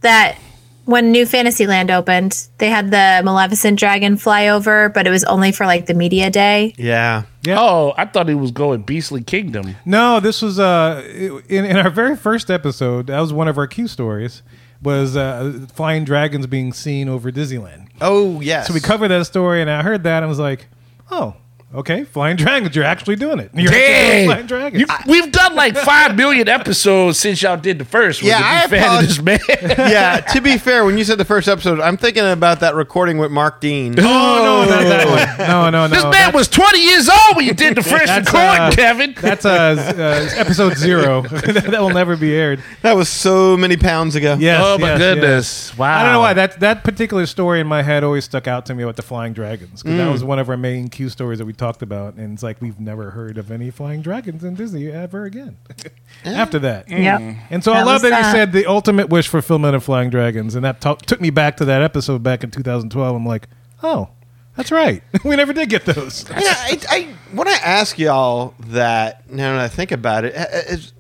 that 0.02 0.38
when 0.86 1.12
New 1.12 1.26
Fantasyland 1.26 1.92
opened, 1.92 2.48
they 2.60 2.70
had 2.70 2.92
the 2.92 3.22
Maleficent 3.26 3.78
dragon 3.78 4.16
fly 4.16 4.48
over, 4.48 4.88
but 4.88 5.06
it 5.06 5.10
was 5.10 5.26
only 5.26 5.52
for 5.52 5.66
like 5.66 5.88
the 5.88 5.94
media 5.94 6.30
day. 6.30 6.74
Yeah. 6.78 7.24
Oh, 7.50 7.94
I 7.98 8.06
thought 8.06 8.30
he 8.30 8.36
was 8.36 8.52
going 8.52 8.84
Beastly 8.84 9.22
Kingdom. 9.22 9.76
No, 9.86 10.22
this 10.22 10.42
was 10.42 10.60
uh 10.60 11.04
in 11.50 11.66
in 11.66 11.76
our 11.76 11.90
very 11.90 12.16
first 12.16 12.50
episode. 12.50 13.08
That 13.08 13.20
was 13.20 13.34
one 13.34 13.50
of 13.50 13.58
our 13.58 13.68
Q 13.68 13.90
stories. 13.90 14.44
Was 14.82 15.18
uh, 15.18 15.66
flying 15.74 16.04
dragons 16.04 16.46
being 16.48 16.72
seen 16.72 17.10
over 17.10 17.32
Disneyland? 17.32 17.88
Oh 18.00 18.42
yes. 18.42 18.68
So 18.68 18.74
we 18.74 18.80
covered 18.80 19.08
that 19.08 19.26
story, 19.26 19.62
and 19.62 19.70
I 19.70 19.82
heard 19.82 20.04
that 20.04 20.18
and 20.18 20.26
I 20.26 20.28
was 20.28 20.40
like, 20.40 20.68
oh, 21.10 21.36
okay, 21.76 22.04
flying 22.04 22.36
dragons. 22.38 22.76
You're 22.76 22.86
actually 22.86 23.16
doing 23.18 23.40
it. 23.40 23.52
You're 23.54 23.68
actually 23.72 23.82
Dang. 23.82 24.26
flying 24.28 24.46
dragons. 24.48 24.80
You- 24.82 24.88
we've 25.12 25.32
done 25.32 25.56
like 25.56 25.76
five 25.78 26.16
million 26.16 26.48
episodes 26.48 27.20
since 27.20 27.42
y'all 27.42 27.58
did 27.58 27.78
the 27.80 27.86
first. 27.86 28.22
one, 28.22 28.30
Yeah, 28.30 28.38
to 28.64 28.70
be 28.70 28.78
I 28.78 28.80
fair 28.80 29.02
to 29.02 29.08
this 29.08 29.22
man. 29.22 29.40
yeah, 29.92 30.20
to 30.22 30.42
be 30.42 30.58
fair, 30.58 30.86
when 30.86 30.98
you 30.98 31.04
said 31.04 31.18
the 31.18 31.26
first 31.26 31.48
episode, 31.48 31.80
I'm 31.80 31.98
thinking 31.98 32.26
about 32.26 32.60
that 32.62 32.76
recording 32.76 33.18
with 33.18 33.32
Mark 33.32 33.62
Dean. 33.62 33.96
Oh 34.00 34.04
no, 34.04 34.70
not 34.70 34.84
that 34.84 35.38
one. 35.38 35.48
No, 35.48 35.70
no, 35.70 35.88
no. 35.88 35.88
this 35.88 36.04
man 36.04 36.12
That's- 36.12 36.34
was 36.34 36.48
20 36.48 36.80
years 36.84 37.10
old 37.10 37.36
when 37.36 37.46
you 37.46 37.54
did 37.54 37.76
the 37.76 37.84
first 37.84 38.08
recording, 38.12 38.62
uh, 38.62 38.72
Kevin. 38.74 39.14
That's 39.20 39.46
uh, 39.46 39.50
uh, 39.98 40.40
episode 40.40 40.76
zero. 40.78 41.22
that 41.28 41.80
will 41.80 41.90
never 41.90 42.16
be 42.18 42.34
aired. 42.36 42.64
That 42.82 42.96
was 42.96 43.10
so 43.10 43.58
many 43.58 43.78
pounds 43.78 44.16
ago. 44.16 44.36
Yes, 44.40 44.62
Oh, 44.64 44.78
my 44.78 44.88
yes, 44.90 44.98
goodness. 45.00 45.70
yes. 45.70 45.78
Wow. 45.78 45.98
I 46.00 46.04
don't 46.04 46.14
know 46.14 46.20
why 46.22 46.34
that 46.34 46.60
that 46.62 46.84
particular 46.84 47.26
story 47.26 47.60
in 47.60 47.68
my 47.68 47.82
head 47.82 48.04
always 48.04 48.26
stuck 48.26 48.48
out 48.48 48.66
to 48.68 48.76
me 48.76 48.84
about 48.84 48.96
the 48.96 49.02
flying 49.02 49.34
dragons 49.34 49.84
because 49.84 49.98
that 49.98 50.08
Mm. 50.08 50.12
was 50.12 50.24
one 50.24 50.40
of 50.40 50.50
our 50.50 50.58
main 50.58 50.88
Q 50.88 51.10
stories 51.10 51.40
that 51.40 51.46
we 51.46 51.54
talked 51.58 51.82
about, 51.82 52.16
and 52.16 52.34
it's 52.34 52.44
like 52.44 52.62
we've 52.62 52.80
never 52.80 53.12
heard 53.12 53.38
of 53.38 53.52
any 53.52 53.70
flying 53.72 54.02
dragons 54.02 54.44
in 54.44 54.56
Disney 54.56 54.88
ever 54.92 55.26
again. 55.26 55.58
After 56.26 56.60
that, 56.60 56.90
Yep. 56.90 57.22
And 57.50 57.64
so 57.64 57.74
I 57.74 57.80
That 57.80 57.86
love 57.86 57.94
was 58.04 58.12
that 58.12 58.18
he 58.18 58.22
that. 58.24 58.32
said 58.32 58.52
the 58.54 58.66
ultimate 58.66 59.10
wish 59.10 59.28
fulfillment 59.28 59.76
of 59.76 59.84
flying 59.84 60.10
dragons, 60.10 60.56
and 60.56 60.64
that 60.66 60.82
to- 60.82 60.98
took 61.06 61.20
me 61.22 61.30
back 61.30 61.58
to 61.58 61.66
that 61.66 61.82
episode 61.82 62.24
back 62.24 62.44
in 62.44 62.52
2012. 62.52 63.16
I'm 63.16 63.26
like, 63.26 63.48
oh, 63.84 64.10
that's 64.56 64.72
right. 64.72 65.04
we 65.24 65.36
never 65.36 65.54
did 65.54 65.70
get 65.70 65.86
those. 65.86 66.28
You 66.30 66.36
know, 66.36 66.42
I, 66.46 66.80
I 66.90 67.08
when 67.34 67.48
I 67.48 67.58
ask 67.64 67.98
y'all 68.00 68.54
that 68.68 69.30
now 69.32 69.54
that 69.56 69.62
I 69.62 69.68
think 69.68 69.92
about 69.92 70.26
it, 70.26 70.36
uh, 70.36 70.46
is, 70.74 70.94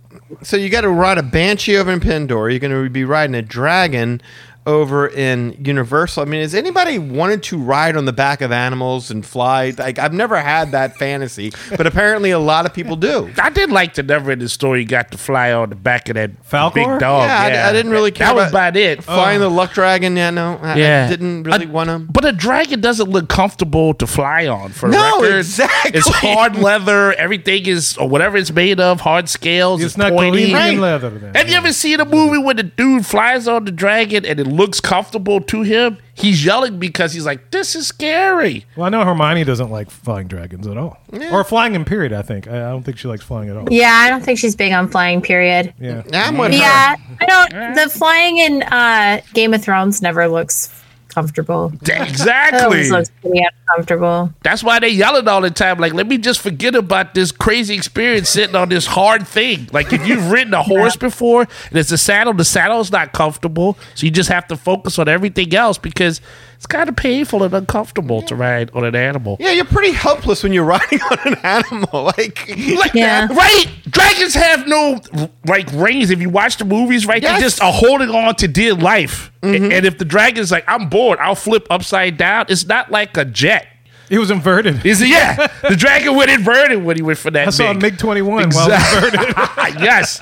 so 0.43 0.57
you 0.57 0.69
got 0.69 0.81
to 0.81 0.89
ride 0.89 1.17
a 1.17 1.23
banshee 1.23 1.77
over 1.77 1.91
in 1.91 1.99
Pandora. 1.99 2.51
You're 2.51 2.59
going 2.59 2.83
to 2.83 2.89
be 2.89 3.03
riding 3.05 3.33
a 3.35 3.41
dragon 3.41 4.21
over 4.67 5.07
in 5.07 5.55
Universal. 5.65 6.21
I 6.23 6.25
mean, 6.25 6.41
has 6.41 6.53
anybody 6.53 6.99
wanted 6.99 7.41
to 7.43 7.57
ride 7.57 7.97
on 7.97 8.05
the 8.05 8.13
back 8.13 8.41
of 8.41 8.51
animals 8.51 9.09
and 9.09 9.25
fly? 9.25 9.73
Like, 9.77 9.97
I've 9.97 10.13
never 10.13 10.39
had 10.39 10.71
that 10.73 10.97
fantasy, 10.97 11.51
but 11.75 11.87
apparently 11.87 12.31
a 12.31 12.39
lot 12.39 12.65
of 12.65 12.73
people 12.73 12.95
do. 12.97 13.31
I 13.41 13.49
did 13.49 13.71
like 13.71 13.95
the 13.95 14.03
NeverEnding 14.03 14.49
Story 14.49 14.85
got 14.85 15.11
to 15.11 15.17
fly 15.17 15.51
on 15.53 15.69
the 15.69 15.75
back 15.75 16.09
of 16.09 16.15
that 16.15 16.43
Falkor? 16.43 16.73
big 16.75 16.85
dog. 16.99 17.27
Yeah, 17.27 17.39
I- 17.41 17.47
Yeah, 17.51 17.69
I 17.69 17.73
didn't 17.73 17.91
really 17.91 18.11
care 18.11 18.27
That 18.27 18.35
was 18.35 18.49
about- 18.49 18.69
about 18.73 18.77
it. 18.77 19.03
Flying 19.03 19.39
the 19.39 19.45
oh. 19.49 19.53
luck 19.53 19.71
dragon, 19.73 20.15
yeah, 20.17 20.29
no, 20.31 20.59
I, 20.61 20.73
I 20.73 21.07
didn't 21.07 21.43
really 21.43 21.65
want 21.65 21.89
to. 21.89 21.99
But 21.99 22.25
a 22.25 22.31
dragon 22.33 22.81
doesn't 22.81 23.09
look 23.09 23.29
comfortable 23.29 23.93
to 23.95 24.05
fly 24.05 24.47
on. 24.47 24.71
For 24.73 24.89
No, 24.89 25.21
record. 25.21 25.37
exactly. 25.37 25.97
It's 25.97 26.09
hard 26.09 26.55
leather. 26.59 27.13
Everything 27.13 27.65
is 27.67 27.95
or 27.97 28.09
whatever 28.09 28.35
it's 28.37 28.51
made 28.51 28.79
of. 28.81 28.99
Hard 28.99 29.29
scales. 29.29 29.81
It's 29.81 29.91
It's, 29.93 29.97
not 29.97 30.11
pointy. 30.11 30.51
Galenian 30.51 30.79
leather 30.81 31.09
then. 31.09 31.33
Have 31.35 31.47
you 31.49 31.55
ever 31.55 31.71
seen 31.71 31.99
a 32.01 32.05
movie 32.05 32.37
where 32.37 32.53
the 32.55 32.63
dude 32.63 33.05
flies 33.05 33.47
on 33.47 33.63
the 33.65 33.71
dragon 33.71 34.25
and 34.25 34.39
it 34.39 34.47
looks 34.57 34.81
comfortable 34.81 35.39
to 35.41 35.61
him? 35.61 35.97
He's 36.13 36.43
yelling 36.43 36.79
because 36.79 37.13
he's 37.13 37.25
like, 37.25 37.51
"This 37.51 37.75
is 37.75 37.87
scary." 37.87 38.65
Well, 38.75 38.87
I 38.87 38.89
know 38.89 39.05
Hermione 39.05 39.43
doesn't 39.43 39.69
like 39.69 39.89
flying 39.89 40.27
dragons 40.27 40.67
at 40.67 40.77
all, 40.77 40.97
or 41.31 41.43
flying 41.43 41.75
in 41.75 41.85
period. 41.85 42.11
I 42.11 42.23
think 42.23 42.47
I, 42.47 42.67
I 42.67 42.69
don't 42.69 42.83
think 42.83 42.97
she 42.97 43.07
likes 43.07 43.23
flying 43.23 43.49
at 43.49 43.55
all. 43.55 43.67
Yeah, 43.71 43.91
I 43.93 44.09
don't 44.09 44.23
think 44.23 44.39
she's 44.39 44.55
big 44.55 44.73
on 44.73 44.89
flying. 44.89 45.21
Period. 45.21 45.73
Yeah, 45.79 46.03
I'm 46.13 46.37
with 46.37 46.53
Yeah, 46.53 46.95
I 47.21 47.25
don't. 47.25 47.75
The 47.75 47.89
flying 47.89 48.37
in 48.37 48.63
uh, 48.63 49.21
Game 49.33 49.53
of 49.53 49.63
Thrones 49.63 50.01
never 50.01 50.27
looks 50.27 50.73
comfortable. 51.17 51.73
Exactly. 51.81 52.59
always 52.59 52.91
looks 52.91 53.09
pretty 53.21 53.43
uncomfortable. 53.67 54.31
That's 54.43 54.63
why 54.63 54.77
they 54.77 54.89
yelling 54.89 55.27
all 55.27 55.41
the 55.41 55.49
time. 55.49 55.79
Like, 55.79 55.93
let 55.93 56.05
me 56.05 56.19
just 56.19 56.39
forget 56.41 56.75
about 56.75 57.15
this 57.15 57.31
crazy 57.31 57.73
experience 57.73 58.29
sitting 58.29 58.55
on 58.55 58.69
this 58.69 58.85
hard 58.85 59.27
thing. 59.27 59.67
Like, 59.73 59.91
if 59.91 60.05
you've 60.07 60.29
ridden 60.29 60.53
a 60.53 60.61
horse 60.61 60.95
before 61.07 61.41
and 61.41 61.79
it's 61.79 61.91
a 61.91 61.97
saddle, 61.97 62.33
the 62.33 62.45
saddle's 62.45 62.91
not 62.91 63.13
comfortable. 63.13 63.79
So 63.95 64.05
you 64.05 64.11
just 64.11 64.29
have 64.29 64.47
to 64.49 64.55
focus 64.55 64.99
on 64.99 65.07
everything 65.07 65.55
else 65.55 65.79
because 65.79 66.21
it's 66.57 66.65
kind 66.65 66.89
of 66.89 66.95
painful 66.95 67.43
and 67.43 67.53
uncomfortable 67.53 68.21
to 68.23 68.35
ride 68.35 68.69
on 68.73 68.83
an 68.83 68.95
animal. 68.95 69.37
Yeah, 69.39 69.51
you're 69.51 69.63
pretty 69.65 69.91
helpless 69.93 70.43
when 70.43 70.51
you're 70.53 70.65
riding 70.75 70.99
on 71.01 71.19
an 71.25 71.35
animal. 71.43 72.03
Like, 72.03 72.47
Like, 72.49 72.93
Yeah. 72.93 73.27
right? 73.31 73.65
Dragons 73.89 74.33
have 74.33 74.67
no 74.67 74.99
like 75.45 75.67
rings. 75.73 76.09
If 76.09 76.19
you 76.19 76.29
watch 76.29 76.57
the 76.57 76.65
movies, 76.65 77.05
right, 77.05 77.21
Yes. 77.21 77.37
they 77.39 77.43
just 77.45 77.61
are 77.61 77.71
holding 77.71 78.09
on 78.09 78.35
to 78.35 78.47
dear 78.47 78.73
life. 78.73 79.31
Mm-hmm. 79.43 79.71
And 79.71 79.85
if 79.85 79.97
the 79.97 80.05
dragon's 80.05 80.51
like, 80.51 80.65
I'm 80.67 80.89
bored, 80.89 81.19
I'll 81.19 81.35
flip 81.35 81.67
upside 81.69 82.17
down. 82.17 82.47
It's 82.49 82.65
not 82.65 82.91
like 82.91 83.15
a 83.17 83.23
jet. 83.25 83.67
he 84.09 84.17
was 84.17 84.31
inverted. 84.31 84.85
Is 84.85 85.01
it? 85.01 85.09
Yeah, 85.09 85.47
the 85.69 85.75
dragon 85.75 86.15
went 86.15 86.31
inverted 86.31 86.83
when 86.83 86.95
he 86.95 87.01
went 87.01 87.19
for 87.19 87.29
that. 87.31 87.47
I 87.47 87.51
saw 87.51 87.71
a. 87.71 87.73
MiG 87.73 87.97
twenty 87.97 88.21
one 88.21 88.49
while 88.49 88.71
inverted. 88.71 89.19
yes, 89.83 90.21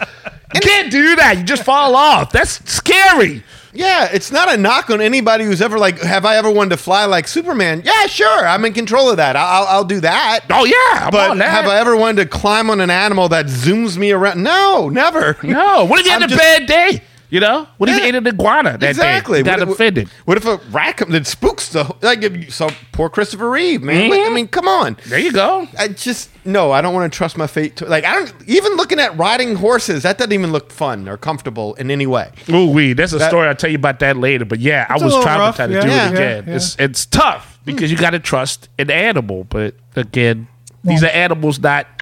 you 0.53 0.59
can't 0.59 0.91
do 0.91 1.15
that. 1.15 1.37
You 1.37 1.43
just 1.43 1.63
fall 1.63 1.95
off. 1.95 2.31
That's 2.31 2.59
scary. 2.69 3.43
Yeah, 3.75 4.09
it's 4.11 4.31
not 4.31 4.51
a 4.53 4.57
knock 4.57 4.89
on 4.89 5.01
anybody 5.01 5.43
who's 5.43 5.61
ever 5.61 5.77
like, 5.77 5.99
have 5.99 6.25
I 6.25 6.37
ever 6.37 6.49
wanted 6.49 6.71
to 6.71 6.77
fly 6.77 7.05
like 7.05 7.27
Superman? 7.27 7.81
Yeah, 7.85 8.07
sure, 8.07 8.47
I'm 8.47 8.63
in 8.65 8.73
control 8.73 9.09
of 9.09 9.17
that. 9.17 9.35
I'll, 9.35 9.65
I'll 9.67 9.83
do 9.83 9.99
that. 10.01 10.45
Oh 10.49 10.65
yeah, 10.65 11.05
I'm 11.05 11.11
But 11.11 11.31
on 11.31 11.37
that. 11.39 11.49
have 11.49 11.65
I 11.65 11.77
ever 11.79 11.95
wanted 11.95 12.23
to 12.23 12.29
climb 12.29 12.69
on 12.69 12.81
an 12.81 12.89
animal 12.89 13.29
that 13.29 13.45
zooms 13.47 13.97
me 13.97 14.11
around? 14.11 14.41
No, 14.43 14.89
never. 14.89 15.37
No. 15.43 15.85
What 15.85 15.99
if 15.99 16.05
you 16.05 16.11
had 16.13 16.23
I'm 16.23 16.25
a 16.25 16.27
just- 16.29 16.41
bad 16.41 16.65
day? 16.65 17.01
You 17.31 17.39
know, 17.39 17.67
what 17.79 17.89
if 17.89 17.95
Yeah. 17.97 18.03
you 18.03 18.07
ate 18.09 18.15
an 18.15 18.27
iguana 18.27 18.77
that 18.77 18.87
Exactly. 18.87 19.41
day? 19.41 19.49
Got 19.49 19.59
What- 19.67 19.69
offended. 19.73 20.07
What 20.25 20.37
if 20.37 20.45
a 20.45 20.57
rat 20.69 20.97
comes 20.97 21.11
that 21.11 21.25
spooks 21.25 21.69
the 21.69 21.83
like? 22.01 22.21
If 22.21 22.37
you 22.37 22.51
saw 22.51 22.69
poor 22.91 23.09
Christopher 23.09 23.49
Reeve, 23.49 23.81
man. 23.81 24.09
Like, 24.11 24.19
I 24.19 24.23
mm-hmm. 24.25 24.33
mean, 24.35 24.47
come 24.47 24.67
on. 24.67 24.95
There 25.07 25.17
you 25.19 25.31
go. 25.31 25.67
I 25.77 25.87
just 25.89 26.29
no. 26.45 26.71
I 26.71 26.81
don't 26.81 26.93
want 26.93 27.11
to 27.11 27.17
trust 27.17 27.35
my 27.35 27.47
fate. 27.47 27.77
To, 27.77 27.85
like 27.87 28.05
I 28.05 28.13
don't 28.13 28.33
even 28.45 28.74
looking 28.85 28.99
at 28.99 29.17
riding 29.17 29.55
horses. 29.55 30.03
That 30.03 30.19
doesn't 30.19 30.31
even 30.31 30.51
look 30.51 30.71
fun 30.71 31.09
or 31.09 31.17
comfortable 31.17 31.73
in 31.75 31.89
any 31.89 32.05
way. 32.05 32.29
Ooh, 32.49 32.67
wee. 32.67 32.93
There's 32.93 33.13
a 33.13 33.17
That- 33.17 33.29
story. 33.29 33.47
I'll 33.47 33.55
tell 33.55 33.71
you 33.71 33.77
about 33.77 33.97
that 33.99 34.15
later. 34.15 34.45
But 34.45 34.59
yeah, 34.59 34.85
I 34.87 34.93
was 34.93 35.03
little 35.03 35.21
traumatized 35.23 35.39
rough, 35.39 35.57
to 35.57 35.69
yeah. 35.71 35.81
do 35.81 35.87
Yeah. 35.87 36.07
it 36.07 36.13
again. 36.13 36.43
Yeah, 36.47 36.55
It's 36.55 36.75
it's 36.77 37.05
tough 37.07 37.59
because 37.65 37.89
hmm. 37.89 37.95
you 37.95 37.99
got 37.99 38.11
to 38.11 38.19
trust 38.19 38.69
an 38.77 38.91
animal. 38.91 39.43
But 39.45 39.73
again, 39.95 40.47
these 40.83 41.03
are 41.03 41.07
animals, 41.07 41.59
not 41.59 41.94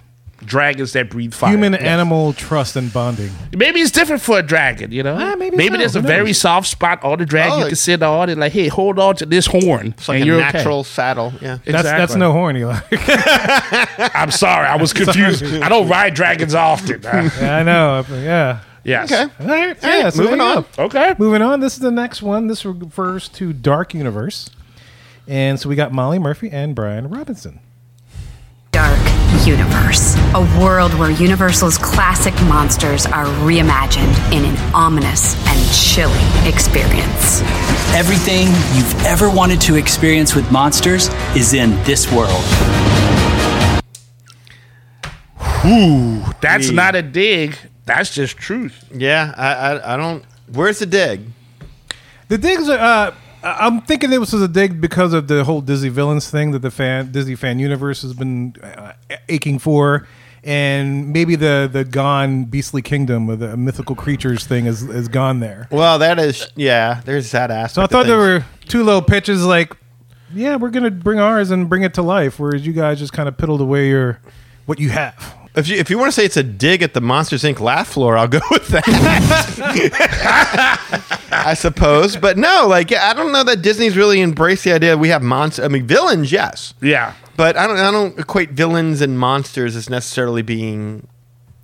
dragons 0.45 0.93
that 0.93 1.09
breathe 1.09 1.33
fire. 1.33 1.51
Human 1.51 1.73
Yes. 1.73 1.81
animal 1.83 2.33
trust 2.33 2.75
and 2.75 2.91
bonding. 2.93 3.31
Maybe 3.55 3.79
it's 3.81 3.91
different 3.91 4.21
for 4.21 4.39
a 4.39 4.43
dragon, 4.43 4.91
you 4.91 5.03
know? 5.03 5.15
Ah, 5.19 5.35
maybe 5.35 5.57
so. 5.67 5.77
there's 5.77 5.95
a 5.95 6.01
Who 6.01 6.07
very 6.07 6.25
knows? 6.27 6.37
soft 6.37 6.67
spot 6.67 7.03
on 7.03 7.19
the 7.19 7.25
dragon 7.25 7.53
Oh, 7.53 7.59
you 7.61 7.65
can 7.67 7.75
sit 7.75 8.01
on 8.03 8.29
and 8.29 8.39
like, 8.39 8.51
hey, 8.53 8.67
hold 8.67 8.99
on 8.99 9.15
to 9.17 9.25
this 9.25 9.45
horn. 9.47 9.93
It's 9.97 10.07
like 10.07 10.15
and 10.15 10.23
a 10.23 10.27
you're 10.27 10.41
okay. 10.41 10.51
natural 10.57 10.83
saddle. 10.83 11.33
Yeah. 11.41 11.57
That's 11.65 11.83
that's 11.83 12.15
no 12.15 12.31
horn, 12.31 12.57
Eli. 12.57 12.79
I'm 14.15 14.31
sorry, 14.31 14.67
I 14.67 14.75
was 14.77 14.93
confused. 15.01 15.43
I 15.43 15.69
don't 15.69 15.87
ride 15.87 16.13
dragons 16.13 16.53
often. 16.55 17.01
Yeah, 17.03 17.57
I 17.57 17.63
know. 17.63 18.05
Yeah. 18.11 18.59
yes. 18.83 19.11
Okay. 19.11 19.23
All 19.39 19.47
right. 19.47 19.77
Yeah. 19.81 20.09
so 20.09 20.23
moving 20.23 20.41
on. 20.41 20.65
go. 20.75 20.83
Okay. 20.85 21.15
Moving 21.17 21.41
on. 21.41 21.59
This 21.59 21.73
is 21.73 21.79
the 21.79 21.91
next 21.91 22.21
one. 22.21 22.47
This 22.47 22.65
refers 22.65 23.29
to 23.29 23.53
Dark 23.53 23.93
Universe, 23.93 24.49
and 25.27 25.59
so 25.59 25.69
we 25.69 25.75
got 25.75 25.91
Molly 25.91 26.19
Murphy 26.19 26.49
and 26.51 26.75
Brian 26.75 27.09
Robinson. 27.09 27.59
Dark 28.73 28.97
Universe, 29.45 30.15
a 30.33 30.41
world 30.59 30.95
where 30.95 31.11
Universal's 31.11 31.77
classic 31.77 32.33
monsters 32.47 33.05
are 33.05 33.25
reimagined 33.45 34.15
in 34.33 34.43
an 34.43 34.57
ominous 34.73 35.35
and 35.47 35.71
chilling 35.71 36.25
experience. 36.51 37.41
Everything 37.93 38.47
you've 38.75 39.05
ever 39.05 39.29
wanted 39.29 39.61
to 39.61 39.75
experience 39.75 40.33
with 40.33 40.51
monsters 40.51 41.09
is 41.35 41.53
in 41.53 41.69
this 41.83 42.11
world. 42.11 42.43
Ooh, 45.67 46.23
that's 46.41 46.71
not 46.71 46.95
a 46.95 47.03
dig. 47.03 47.55
That's 47.85 48.11
just 48.11 48.37
truth. 48.37 48.83
Yeah. 48.91 49.35
I, 49.37 49.53
I 49.53 49.93
I 49.93 49.97
don't. 49.97 50.25
Where's 50.51 50.79
the 50.79 50.87
dig? 50.87 51.21
The 52.27 52.39
digs 52.39 52.67
are. 52.69 52.79
Uh, 52.79 53.11
I- 53.11 53.13
I'm 53.43 53.81
thinking 53.81 54.09
this 54.09 54.31
was 54.31 54.41
a 54.41 54.47
dig 54.47 54.79
because 54.79 55.13
of 55.13 55.27
the 55.27 55.43
whole 55.43 55.61
Disney 55.61 55.89
villains 55.89 56.29
thing 56.29 56.51
that 56.51 56.59
the 56.59 56.71
fan 56.71 57.11
Disney 57.11 57.35
fan 57.35 57.59
universe 57.59 58.01
has 58.01 58.13
been 58.13 58.55
uh, 58.63 58.93
aching 59.27 59.59
for, 59.59 60.07
and 60.43 61.11
maybe 61.11 61.35
the 61.35 61.69
the 61.71 61.83
gone 61.83 62.45
beastly 62.45 62.81
kingdom 62.81 63.27
with 63.27 63.39
the 63.39 63.57
mythical 63.57 63.95
creatures 63.95 64.45
thing 64.45 64.65
is 64.65 64.83
is 64.83 65.07
gone 65.07 65.39
there. 65.41 65.67
Well, 65.71 65.99
that 65.99 66.19
is 66.19 66.47
yeah. 66.55 67.01
There's 67.03 67.31
that 67.31 67.51
aspect. 67.51 67.75
So 67.75 67.81
I 67.81 67.87
thought 67.87 68.05
there 68.05 68.17
were 68.17 68.45
two 68.67 68.83
little 68.83 69.01
pitches 69.01 69.45
like, 69.45 69.75
yeah, 70.33 70.55
we're 70.55 70.69
gonna 70.69 70.91
bring 70.91 71.19
ours 71.19 71.51
and 71.51 71.67
bring 71.69 71.83
it 71.83 71.93
to 71.95 72.01
life, 72.01 72.39
whereas 72.39 72.65
you 72.65 72.73
guys 72.73 72.99
just 72.99 73.13
kind 73.13 73.27
of 73.27 73.35
piddled 73.35 73.59
away 73.59 73.89
your 73.89 74.19
what 74.65 74.79
you 74.79 74.89
have. 74.89 75.42
If 75.55 75.67
you 75.67 75.77
if 75.77 75.89
you 75.91 75.99
want 75.99 76.07
to 76.07 76.11
say 76.13 76.25
it's 76.25 76.37
a 76.37 76.41
dig 76.43 76.81
at 76.81 76.93
the 76.95 77.01
Monsters 77.01 77.43
Inc. 77.43 77.59
laugh 77.59 77.87
floor, 77.89 78.17
I'll 78.17 78.27
go 78.27 78.39
with 78.51 78.67
that. 78.69 78.83
I 81.31 81.53
suppose, 81.53 82.15
but 82.17 82.37
no, 82.37 82.65
like 82.67 82.91
I 82.93 83.13
don't 83.13 83.31
know 83.31 83.43
that 83.43 83.61
Disney's 83.61 83.95
really 83.97 84.21
embraced 84.21 84.63
the 84.63 84.73
idea 84.73 84.91
that 84.91 84.97
we 84.97 85.09
have 85.09 85.21
monsters. 85.21 85.65
I 85.65 85.67
mean, 85.67 85.85
villains, 85.85 86.31
yes, 86.31 86.73
Yeah. 86.81 87.13
but 87.37 87.55
I 87.57 87.67
don't 87.67 87.77
I 87.77 87.91
don't 87.91 88.17
equate 88.19 88.51
villains 88.51 89.01
and 89.01 89.19
monsters 89.19 89.75
as 89.75 89.89
necessarily 89.89 90.41
being 90.41 91.07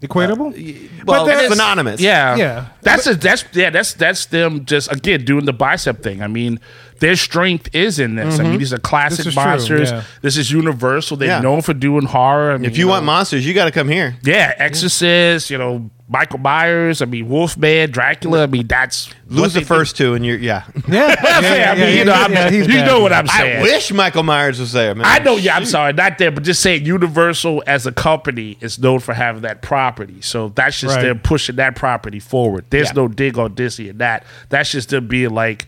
Equatable. 0.01 0.53
Uh, 0.53 1.03
well 1.05 1.25
that's- 1.25 1.51
synonymous. 1.51 1.99
Yeah, 1.99 2.35
Yeah. 2.37 2.65
That's 2.81 3.05
a, 3.07 3.15
that's 3.15 3.43
yeah, 3.53 3.69
that's 3.69 3.93
that's 3.93 4.27
them 4.27 4.63
just 4.65 4.91
again 4.91 5.25
doing 5.25 5.45
the 5.45 5.53
bicep 5.53 6.01
thing. 6.01 6.21
I 6.21 6.27
mean, 6.27 6.59
their 6.99 7.15
strength 7.17 7.69
is 7.73 7.99
in 7.99 8.15
this. 8.15 8.35
I 8.39 8.43
mean, 8.43 8.51
mm-hmm. 8.53 8.59
these 8.59 8.73
are 8.73 8.77
classic 8.77 9.25
This 9.25 9.35
monsters. 9.35 9.91
yeah. 9.91 10.03
This 10.21 10.37
is 10.37 10.51
Universal. 10.51 11.17
They're 11.17 11.27
Yeah. 11.27 11.41
known 11.41 11.61
for 11.61 11.73
doing 11.73 12.05
horror. 12.05 12.51
I 12.53 12.57
mean, 12.57 12.69
If 12.69 12.77
you 12.77 12.85
know, 12.85 12.91
want 12.91 13.05
monsters, 13.05 13.45
you 13.45 13.53
got 13.53 13.65
to 13.65 13.71
come 13.71 13.89
here. 13.89 14.15
yeah, 14.23 14.53
Exorcist. 14.57 15.49
You 15.49 15.57
know, 15.57 15.89
Michael 16.11 16.39
Myers. 16.39 17.01
I 17.03 17.05
mean, 17.05 17.29
Wolfman, 17.29 17.91
Dracula. 17.91 18.43
I 18.43 18.47
mean, 18.47 18.65
that's 18.65 19.11
Lose 19.27 19.53
the 19.53 19.59
they 19.59 19.65
first 19.65 19.95
two, 19.95 20.15
and 20.15 20.25
you're 20.25 20.37
yeah. 20.39 20.63
Yeah, 20.87 21.15
I 21.19 21.75
mean, 21.75 21.97
you 21.97 22.05
know, 22.05 22.13
I'm- 22.13 22.53
you 22.53 22.65
bad. 22.65 22.85
know 22.87 22.99
what 23.01 23.13
I'm 23.13 23.27
saying. 23.27 23.59
I 23.59 23.61
wish 23.61 23.91
Michael 23.93 24.23
Myers 24.23 24.59
was 24.59 24.71
there. 24.73 24.95
Man. 24.95 25.05
I 25.05 25.19
know, 25.19 25.37
yeah, 25.37 25.55
I'm 25.55 25.65
sorry, 25.65 25.93
not 25.93 26.17
there, 26.17 26.31
but 26.31 26.43
just 26.43 26.61
saying 26.61 26.83
Universal 26.85 27.63
as 27.67 27.85
a 27.85 27.91
company 27.91 28.57
is 28.59 28.79
known 28.79 28.99
for 28.99 29.13
having 29.13 29.43
that 29.43 29.61
property. 29.61 30.19
So 30.21 30.49
that's 30.49 30.79
just 30.79 30.95
Right. 30.95 31.03
them 31.03 31.19
pushing 31.19 31.57
that 31.57 31.75
property 31.75 32.19
forward. 32.19 32.65
There's 32.71 32.87
Yeah. 32.87 32.93
no 32.93 33.07
dig 33.07 33.37
on 33.37 33.53
Disney 33.53 33.89
and 33.89 33.99
that. 33.99 34.23
That's 34.49 34.71
just 34.71 34.89
them 34.89 35.07
being 35.07 35.29
like, 35.29 35.67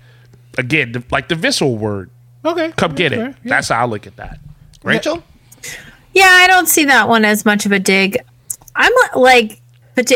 again, 0.57 0.91
the, 0.93 1.03
like 1.11 1.27
the 1.27 1.35
visceral 1.35 1.77
word. 1.77 2.09
Okay, 2.43 2.71
Come 2.77 2.95
get 2.95 3.13
it. 3.13 3.19
Yeah. 3.19 3.33
That's 3.45 3.69
how 3.69 3.83
I 3.83 3.85
look 3.85 4.07
at 4.07 4.15
that. 4.17 4.39
Rachel. 4.81 5.23
Yeah, 6.13 6.27
I 6.27 6.47
don't 6.47 6.67
see 6.67 6.85
that 6.85 7.07
one 7.07 7.23
as 7.23 7.45
much 7.45 7.67
of 7.67 7.71
a 7.71 7.77
dig. 7.79 8.17
I'm 8.75 8.91
like, 9.15 9.21
parti- 9.49 9.60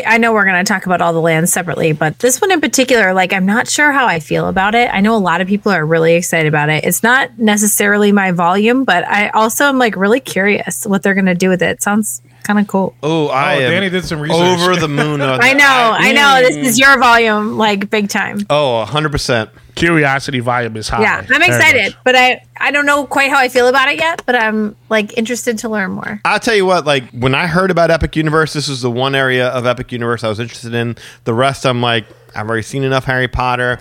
I 0.06 0.18
know 0.18 0.34
we're 0.34 0.46
going 0.46 0.64
to 0.64 0.68
talk 0.68 0.86
about 0.86 1.02
all 1.02 1.14
the 1.14 1.22
lands 1.22 1.52
separately, 1.52 1.92
but 1.92 2.20
this 2.20 2.40
one 2.40 2.52
in 2.52 2.62
particular, 2.62 3.14
like, 3.14 3.34
I'm 3.34 3.46
not 3.46 3.68
sure 3.68 3.92
how 3.92 4.06
I 4.08 4.20
feel 4.20 4.48
about 4.48 4.74
it. 4.74 4.90
I 4.94 5.02
know 5.02 5.16
a 5.16 5.20
lot 5.20 5.42
of 5.42 5.48
people 5.48 5.72
are 5.72 5.86
really 5.86 6.16
excited 6.16 6.48
about 6.48 6.70
it. 6.70 6.86
It's 6.86 7.04
not 7.04 7.38
necessarily 7.38 8.12
my 8.12 8.32
volume, 8.32 8.84
but 8.86 9.06
I 9.06 9.30
also 9.30 9.66
am 9.66 9.78
like 9.78 9.96
really 9.96 10.20
curious 10.20 10.86
what 10.86 11.04
they're 11.04 11.14
going 11.14 11.26
to 11.26 11.36
do 11.36 11.50
with 11.50 11.62
it. 11.62 11.70
It 11.72 11.84
sounds 11.84 12.22
kind 12.44 12.60
of 12.60 12.68
cool. 12.68 12.96
Oh, 13.04 13.28
I 13.28 13.58
Oh, 13.58 13.60
Danny 13.70 13.90
did 13.90 14.06
some 14.06 14.22
research. 14.22 14.38
over 14.40 14.76
the 14.76 14.88
moon. 14.88 15.22
I 15.22 15.38
that. 15.54 15.58
know, 15.58 15.96
I 15.98 16.12
know. 16.14 16.48
This 16.48 16.56
is 16.56 16.78
mm. 16.78 16.82
your 16.82 17.00
volume, 17.00 17.58
like 17.58 17.90
big 17.90 18.08
time. 18.10 18.46
Oh, 18.50 18.78
100 18.80 19.12
percent. 19.12 19.50
Curiosity 19.76 20.40
volume 20.40 20.76
is 20.78 20.90
high. 20.90 21.02
Yeah, 21.02 21.26
I'm 21.30 21.42
excited, 21.42 21.94
much. 21.94 22.04
but 22.04 22.16
I 22.16 22.44
I 22.58 22.72
don't 22.72 22.86
know 22.86 23.06
quite 23.06 23.30
how 23.30 23.38
I 23.38 23.50
feel 23.50 23.68
about 23.68 23.90
it 23.90 24.00
yet. 24.00 24.24
But 24.26 24.36
I'm 24.36 24.76
like 24.90 25.18
interested 25.18 25.58
to 25.60 25.70
learn 25.70 25.92
more. 25.92 26.22
I'll 26.26 26.40
tell 26.40 26.56
you 26.56 26.66
what, 26.66 26.86
like 26.86 27.10
when 27.12 27.36
I 27.36 27.48
heard 27.48 27.72
about 27.72 27.92
Epic 27.92 28.16
Universe, 28.16 28.54
this 28.54 28.68
was 28.68 28.82
the 28.82 28.92
one 28.92 29.16
area 29.16 29.48
of 29.50 29.66
Epic 29.66 29.92
Universe 29.92 30.24
I 30.24 30.30
was 30.30 30.40
interested 30.40 30.74
in. 30.74 30.96
The 31.26 31.34
rest, 31.34 31.66
I'm 31.66 31.82
like, 31.82 32.06
I've 32.36 32.48
already 32.48 32.64
seen 32.64 32.84
enough 32.84 33.06
Harry 33.06 33.28
Potter. 33.28 33.80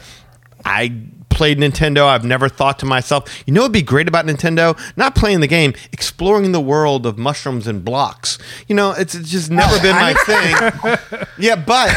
I 0.65 0.93
played 1.35 1.59
Nintendo. 1.59 2.07
I've 2.07 2.25
never 2.25 2.49
thought 2.49 2.79
to 2.79 2.87
myself, 2.87 3.43
you 3.47 3.53
know, 3.53 3.63
what'd 3.63 3.73
be 3.73 3.83
great 3.83 4.09
about 4.09 4.25
Nintendo? 4.25 4.79
Not 4.97 5.15
playing 5.15 5.41
the 5.41 5.47
game, 5.47 5.75
exploring 5.93 6.53
the 6.53 6.61
world 6.61 7.05
of 7.05 7.19
mushrooms 7.19 7.67
and 7.67 7.85
blocks. 7.85 8.39
You 8.69 8.77
know, 8.77 8.93
it's, 8.93 9.15
it's 9.15 9.31
just 9.31 9.51
never 9.51 9.75
oh, 9.75 9.83
been 9.83 9.97
my 9.97 10.15
thing. 10.15 11.27
Yeah, 11.39 11.57
but 11.57 11.93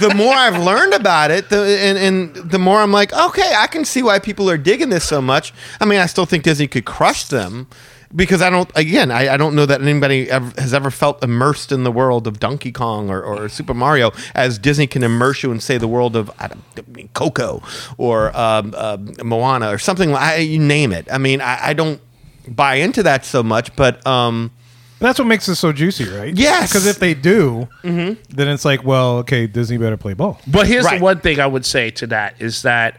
the 0.00 0.12
more 0.14 0.34
I've 0.34 0.62
learned 0.62 0.94
about 0.94 1.30
it, 1.30 1.48
the, 1.48 1.62
and, 1.62 1.98
and 1.98 2.50
the 2.50 2.58
more 2.58 2.80
I'm 2.80 2.92
like, 2.92 3.12
okay, 3.12 3.54
I 3.56 3.66
can 3.66 3.84
see 3.84 4.02
why 4.02 4.18
people 4.18 4.50
are 4.50 4.58
digging 4.58 4.90
this 4.90 5.04
so 5.04 5.20
much. 5.20 5.52
I 5.80 5.84
mean, 5.84 5.98
I 5.98 6.06
still 6.06 6.26
think 6.26 6.44
Disney 6.44 6.66
could 6.66 6.84
crush 6.84 7.24
them 7.24 7.68
because 8.14 8.40
I 8.42 8.50
don't. 8.50 8.70
Again, 8.74 9.10
I, 9.10 9.34
I 9.34 9.36
don't 9.36 9.54
know 9.54 9.66
that 9.66 9.82
anybody 9.82 10.30
ever, 10.30 10.52
has 10.60 10.72
ever 10.72 10.90
felt 10.90 11.22
immersed 11.22 11.72
in 11.72 11.84
the 11.84 11.92
world 11.92 12.26
of 12.26 12.40
Donkey 12.40 12.72
Kong 12.72 13.10
or, 13.10 13.22
or 13.22 13.48
Super 13.48 13.74
Mario 13.74 14.12
as 14.34 14.58
Disney 14.58 14.86
can 14.86 15.02
immerse 15.02 15.42
you 15.42 15.52
in, 15.52 15.60
say, 15.60 15.78
the 15.78 15.88
world 15.88 16.16
of 16.16 16.30
I 16.38 16.50
mean, 16.86 17.08
Coco 17.14 17.62
or 17.96 18.36
um, 18.36 18.74
uh, 18.76 18.96
Moana 19.22 19.70
or 19.72 19.78
something. 19.78 20.10
like 20.10 20.46
You 20.46 20.58
name 20.58 20.92
it. 20.92 21.06
I 21.10 21.18
mean, 21.18 21.40
I, 21.40 21.68
I 21.68 21.72
don't 21.74 22.00
buy 22.46 22.76
into 22.76 23.02
that 23.02 23.24
so 23.24 23.42
much, 23.42 23.74
but. 23.76 24.06
Um, 24.06 24.52
That's 25.00 25.18
what 25.18 25.26
makes 25.28 25.48
it 25.48 25.54
so 25.56 25.72
juicy, 25.72 26.08
right? 26.08 26.36
Yes. 26.36 26.70
Because 26.70 26.86
if 26.86 26.98
they 26.98 27.14
do, 27.14 27.68
then 27.82 28.16
it's 28.48 28.64
like, 28.64 28.84
well, 28.84 29.18
okay, 29.18 29.46
Disney 29.46 29.76
better 29.78 29.96
play 29.96 30.14
ball. 30.14 30.40
But 30.46 30.66
here's 30.66 30.84
Right. 30.84 30.98
the 30.98 31.04
one 31.04 31.20
thing 31.20 31.38
I 31.40 31.46
would 31.46 31.64
say 31.64 31.90
to 31.90 32.06
that 32.08 32.34
is 32.40 32.62
that 32.62 32.98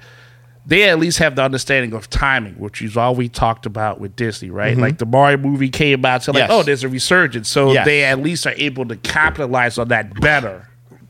they 0.66 0.88
at 0.90 1.00
least 1.00 1.18
have 1.18 1.36
the 1.36 1.42
understanding 1.44 1.94
of 1.94 2.10
timing, 2.10 2.54
which 2.54 2.82
is 2.82 2.96
all 2.96 3.16
we 3.16 3.28
talked 3.28 3.66
about 3.66 4.00
with 4.00 4.16
Disney, 4.16 4.50
right? 4.52 4.78
Mhm. 4.78 4.82
Like 4.82 4.98
the 5.00 5.06
Mario 5.06 5.38
movie 5.38 5.70
came 5.70 6.06
out, 6.06 6.24
so 6.24 6.32
like, 6.32 6.42
Yes. 6.42 6.50
oh, 6.52 6.64
there's 6.64 6.84
a 6.84 6.90
resurgence. 6.90 7.50
So 7.50 7.74
Yes. 7.74 7.86
they 7.86 8.04
at 8.04 8.22
least 8.22 8.46
are 8.46 8.54
able 8.56 8.86
to 8.86 8.96
capitalize 8.98 9.78
on 9.78 9.88
that 9.88 10.14
better. 10.22 10.68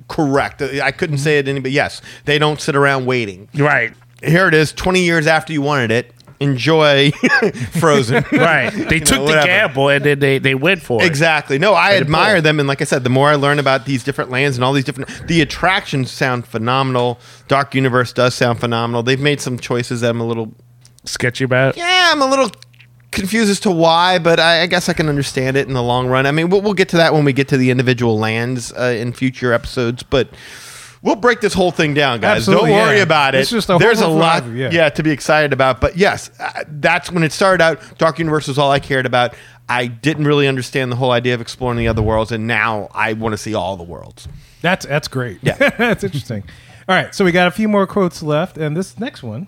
Correct. 0.08 0.62
I 0.62 0.91
couldn't 0.91 1.19
say 1.19 1.38
it 1.39 1.47
any, 1.47 1.60
but 1.60 1.71
yes, 1.71 2.02
they 2.25 2.39
don't 2.39 2.60
sit 2.60 2.75
around 2.75 3.06
waiting. 3.06 3.47
Right. 3.56 3.93
Here 4.23 4.47
it 4.47 4.54
is, 4.54 4.71
20 4.73 5.02
years 5.04 5.28
after 5.28 5.54
you 5.54 5.62
wanted 5.62 5.91
it. 5.91 6.13
Enjoy 6.39 7.12
Frozen. 7.80 8.23
Right. 8.32 8.71
They 8.89 8.95
You 8.95 8.99
know, 9.02 9.06
took 9.06 9.28
the 9.28 9.41
gamble 9.43 9.89
and 9.89 10.04
then 10.06 10.19
they, 10.19 10.39
they 10.39 10.56
went 10.56 10.82
for 10.82 11.02
it. 11.02 11.06
Exactly. 11.06 11.60
No, 11.60 11.73
I 11.73 11.95
admire 11.95 12.41
them, 12.41 12.60
and 12.60 12.67
like 12.67 12.82
I 12.82 12.86
said, 12.86 13.04
the 13.04 13.10
more 13.10 13.30
I 13.30 13.36
learn 13.36 13.60
about 13.60 13.86
these 13.86 14.04
different 14.04 14.30
lands 14.32 14.56
and 14.58 14.63
all 14.63 14.71
these 14.73 14.86
different, 14.86 15.10
the 15.28 15.41
attractions 15.41 16.12
sound 16.12 16.47
phenomenal. 16.47 17.19
Dark 17.47 17.75
Universe 17.75 18.13
does 18.13 18.34
sound 18.36 18.60
phenomenal. 18.60 19.04
They've 19.04 19.19
made 19.19 19.41
some 19.41 19.60
choices 19.60 20.02
that 20.02 20.12
I'm 20.12 20.21
a 20.21 20.25
little 20.25 20.54
sketchy 21.04 21.43
about. 21.43 21.75
Yeah, 21.75 22.10
I'm 22.12 22.21
a 22.21 22.28
little 22.28 22.49
confused 23.12 23.49
as 23.49 23.60
to 23.62 23.71
why, 23.71 24.19
but 24.19 24.39
I, 24.39 24.62
I 24.62 24.67
guess 24.67 24.88
I 24.88 24.93
can 24.93 25.10
understand 25.10 25.58
it 25.58 25.67
in 25.67 25.73
the 25.73 25.84
long 25.84 26.08
run. 26.08 26.25
I 26.25 26.32
mean, 26.32 26.49
we'll, 26.49 26.62
we'll 26.62 26.73
get 26.73 26.89
to 26.89 26.97
that 26.97 27.13
when 27.13 27.25
we 27.25 27.34
get 27.34 27.47
to 27.49 27.58
the 27.58 27.69
individual 27.71 28.17
lands 28.17 28.71
uh, 28.73 28.95
in 28.97 29.12
future 29.13 29.52
episodes, 29.52 30.04
but. 30.04 30.30
We'll 31.02 31.16
break 31.16 31.40
this 31.40 31.54
whole 31.54 31.72
thing 31.72 31.94
down, 31.94 32.20
guys. 32.20 32.40
Absolutely, 32.40 32.72
Don't 32.72 32.80
worry 32.80 32.98
yeah. 32.98 33.04
about 33.04 33.36
it. 33.36 33.42
It's 33.42 33.50
just 33.50 33.70
a 33.70 33.74
whole 33.74 33.80
There's 33.80 34.02
a 34.02 34.08
lot, 34.08 34.44
variety, 34.44 34.76
yeah. 34.76 34.84
yeah. 34.84 34.90
to 34.90 35.04
be 35.04 35.12
excited 35.12 35.54
about. 35.54 35.80
But 35.80 35.96
yes, 35.98 36.30
uh, 36.40 36.64
that's 36.68 37.12
when 37.12 37.24
it 37.24 37.32
started 37.32 37.64
out. 37.64 37.98
Dark 37.98 38.20
Universe 38.20 38.48
was 38.48 38.58
all 38.58 38.72
I 38.72 38.80
cared 38.80 39.06
about. 39.06 39.34
I 39.70 39.88
didn't 39.88 40.26
really 40.26 40.48
understand 40.48 40.92
the 40.92 40.96
whole 40.96 41.12
idea 41.12 41.36
of 41.36 41.42
exploring 41.42 41.78
the 41.78 41.88
other 41.88 42.02
worlds, 42.02 42.32
and 42.32 42.48
now 42.48 42.90
I 42.94 43.14
want 43.14 43.34
to 43.34 43.38
see 43.38 43.54
all 43.54 43.78
the 43.78 43.84
worlds. 43.84 44.28
That's 44.62 44.86
that's 44.86 45.08
great. 45.08 45.40
Yeah. 45.42 45.56
that's 45.78 46.04
interesting. 46.04 46.44
All 46.88 46.96
right, 46.96 47.14
so 47.14 47.24
we 47.24 47.32
got 47.32 47.48
a 47.48 47.52
few 47.52 47.68
more 47.68 47.86
quotes 47.86 48.24
left, 48.24 48.58
and 48.58 48.76
this 48.76 49.00
next 49.00 49.22
one, 49.22 49.48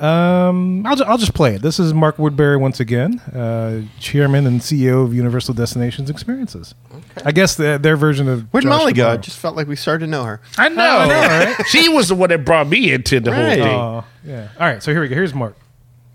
um, 0.00 0.86
I'll, 0.86 0.96
ju- 0.96 1.04
I'll 1.04 1.18
just 1.18 1.34
play 1.34 1.54
it. 1.54 1.62
This 1.62 1.78
is 1.78 1.92
Mark 1.92 2.18
Woodbury 2.18 2.56
once 2.56 2.80
again, 2.80 3.20
uh, 3.34 3.82
chairman 3.98 4.46
and 4.46 4.60
CEO 4.60 5.04
of 5.04 5.12
Universal 5.14 5.54
Destinations 5.54 6.08
Experiences. 6.10 6.74
Okay. 6.94 7.22
I 7.24 7.32
guess 7.32 7.54
the, 7.56 7.78
their 7.80 7.96
version 7.96 8.28
of 8.28 8.42
Where'd 8.52 8.64
Josh 8.64 8.70
Molly 8.70 8.92
go? 8.92 9.02
Tomorrow. 9.02 9.14
It 9.18 9.22
just 9.22 9.38
felt 9.38 9.56
like 9.56 9.66
we 9.68 9.76
started 9.76 10.06
to 10.06 10.10
know 10.10 10.24
her. 10.24 10.40
I 10.58 10.68
know. 10.70 10.82
I 10.82 11.06
know, 11.08 11.54
right? 11.54 11.66
she 11.66 11.88
was 11.88 12.08
the 12.08 12.14
one 12.14 12.30
that 12.30 12.44
brought 12.44 12.66
me 12.68 12.92
into 12.92 13.20
the 13.20 13.32
whole 13.34 13.44
thing. 13.50 13.62
Oh, 13.62 14.04
yeah. 14.24 14.48
All 14.58 14.66
right, 14.66 14.82
so 14.82 14.92
here 14.92 15.00
we 15.00 15.08
go. 15.08 15.14
Here's 15.14 15.34
Mark. 15.34 15.56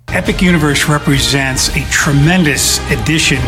Epic 0.10 0.42
Universe 0.42 0.88
represents 0.88 1.70
a 1.76 1.82
tremendous 1.92 2.80
addition, 2.92 3.40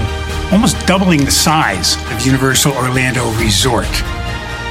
almost 0.52 0.78
doubling 0.86 1.24
the 1.24 1.32
size 1.32 1.96
of 2.12 2.26
Universal 2.26 2.74
Orlando 2.74 3.30
Resort. 3.40 3.88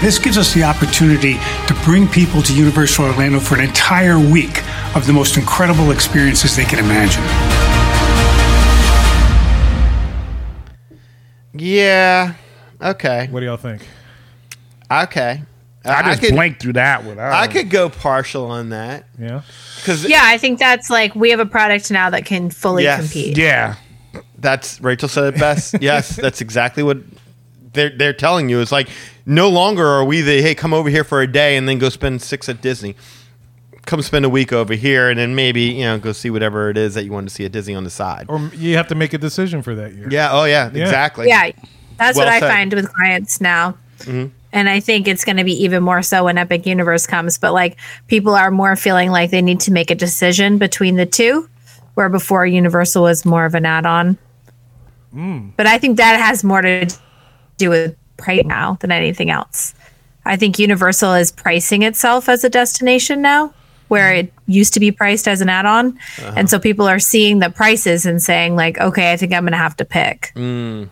This 0.00 0.18
gives 0.18 0.36
us 0.36 0.52
the 0.52 0.62
opportunity 0.62 1.34
to 1.66 1.74
bring 1.84 2.06
people 2.06 2.42
to 2.42 2.54
Universal 2.54 3.06
Orlando 3.06 3.40
for 3.40 3.54
an 3.54 3.62
entire 3.62 4.18
week 4.18 4.62
of 4.94 5.06
the 5.06 5.12
most 5.12 5.36
incredible 5.38 5.90
experiences 5.90 6.54
they 6.54 6.64
can 6.64 6.78
imagine. 6.78 7.22
Yeah. 11.54 12.34
Okay. 12.80 13.28
What 13.30 13.40
do 13.40 13.46
y'all 13.46 13.56
think? 13.56 13.82
Okay. 14.90 15.42
I 15.84 16.02
just 16.02 16.20
could, 16.20 16.32
blanked 16.34 16.60
through 16.60 16.74
that 16.74 17.04
one. 17.04 17.18
I, 17.18 17.42
I 17.42 17.46
could 17.48 17.70
go 17.70 17.88
partial 17.88 18.50
on 18.50 18.70
that 18.70 19.06
Yeah. 19.18 19.42
because 19.76 20.06
Yeah, 20.06 20.22
I 20.24 20.36
think 20.36 20.58
that's 20.58 20.90
like 20.90 21.14
we 21.14 21.30
have 21.30 21.40
a 21.40 21.46
product 21.46 21.90
now 21.90 22.10
that 22.10 22.26
can 22.26 22.50
fully 22.50 22.82
Yes. 22.82 23.00
compete. 23.00 23.38
Yeah. 23.38 23.76
that's 24.38 24.80
Rachel 24.80 25.08
said 25.08 25.32
it 25.34 25.40
best. 25.40 25.76
yes, 25.80 26.14
that's 26.16 26.40
exactly 26.40 26.82
what 26.82 26.98
they're 27.76 27.90
they're 27.96 28.12
telling 28.12 28.48
you. 28.48 28.60
It's 28.60 28.72
like 28.72 28.88
no 29.24 29.48
longer 29.48 29.86
are 29.86 30.04
we 30.04 30.20
the 30.22 30.42
hey 30.42 30.54
come 30.56 30.74
over 30.74 30.88
here 30.90 31.04
for 31.04 31.22
a 31.22 31.30
day 31.30 31.56
and 31.56 31.68
then 31.68 31.78
go 31.78 31.88
spend 31.88 32.20
six 32.22 32.48
at 32.48 32.60
Disney. 32.60 32.96
Come 33.84 34.02
spend 34.02 34.24
a 34.24 34.28
week 34.28 34.52
over 34.52 34.74
here 34.74 35.08
and 35.10 35.18
then 35.20 35.36
maybe 35.36 35.62
you 35.62 35.84
know 35.84 35.96
go 35.98 36.10
see 36.10 36.28
whatever 36.30 36.70
it 36.70 36.76
is 36.76 36.94
that 36.94 37.04
you 37.04 37.12
want 37.12 37.28
to 37.28 37.34
see 37.34 37.44
at 37.44 37.52
Disney 37.52 37.76
on 37.76 37.84
the 37.84 37.90
side. 37.90 38.26
Or 38.28 38.40
you 38.54 38.76
have 38.76 38.88
to 38.88 38.96
make 38.96 39.12
a 39.12 39.18
decision 39.18 39.62
for 39.62 39.76
that 39.76 39.94
year. 39.94 40.08
Yeah. 40.10 40.30
Oh 40.32 40.44
yeah. 40.44 40.70
Yeah. 40.74 40.82
Exactly. 40.82 41.28
Yeah, 41.28 41.52
that's 41.96 42.16
Well 42.18 42.26
what 42.26 42.32
I 42.34 42.40
said. 42.40 42.50
find 42.50 42.72
with 42.74 42.92
clients 42.92 43.40
now. 43.40 43.76
Mhm. 44.00 44.32
And 44.52 44.68
I 44.70 44.80
think 44.80 45.06
it's 45.06 45.24
going 45.24 45.36
to 45.36 45.44
be 45.44 45.52
even 45.64 45.82
more 45.82 46.00
so 46.02 46.24
when 46.24 46.38
Epic 46.38 46.64
Universe 46.66 47.06
comes. 47.06 47.36
But 47.38 47.52
like 47.52 47.76
people 48.08 48.34
are 48.34 48.50
more 48.50 48.74
feeling 48.74 49.10
like 49.10 49.30
they 49.30 49.42
need 49.42 49.60
to 49.60 49.70
make 49.72 49.90
a 49.90 49.94
decision 49.94 50.56
between 50.58 50.96
the 50.96 51.04
two, 51.06 51.48
where 51.94 52.08
before 52.08 52.46
Universal 52.46 53.02
was 53.02 53.24
more 53.26 53.44
of 53.44 53.54
an 53.54 53.66
add 53.66 53.84
on. 53.86 54.16
But 55.56 55.66
I 55.66 55.78
think 55.78 55.96
that 55.96 56.18
has 56.20 56.42
more 56.44 56.60
to 56.60 56.86
do 57.56 57.70
with 57.70 57.96
price 58.16 58.44
now 58.44 58.76
than 58.80 58.90
anything 58.90 59.30
else. 59.30 59.74
I 60.24 60.36
think 60.36 60.58
Universal 60.58 61.14
is 61.14 61.30
pricing 61.30 61.82
itself 61.82 62.28
as 62.28 62.42
a 62.42 62.50
destination 62.50 63.22
now, 63.22 63.54
where 63.88 64.12
it 64.12 64.32
used 64.46 64.74
to 64.74 64.80
be 64.80 64.90
priced 64.90 65.28
as 65.28 65.40
an 65.40 65.48
add 65.48 65.66
on. 65.66 65.98
And 66.36 66.50
so 66.50 66.58
people 66.58 66.88
are 66.88 66.98
seeing 66.98 67.38
the 67.38 67.50
prices 67.50 68.04
and 68.04 68.20
saying, 68.20 68.56
like, 68.56 68.78
okay, 68.78 69.12
I 69.12 69.16
think 69.16 69.32
I'm 69.32 69.44
going 69.44 69.52
to 69.52 69.58
have 69.58 69.76
to 69.76 69.84
pick. 69.84 70.32
Mm. 70.34 70.88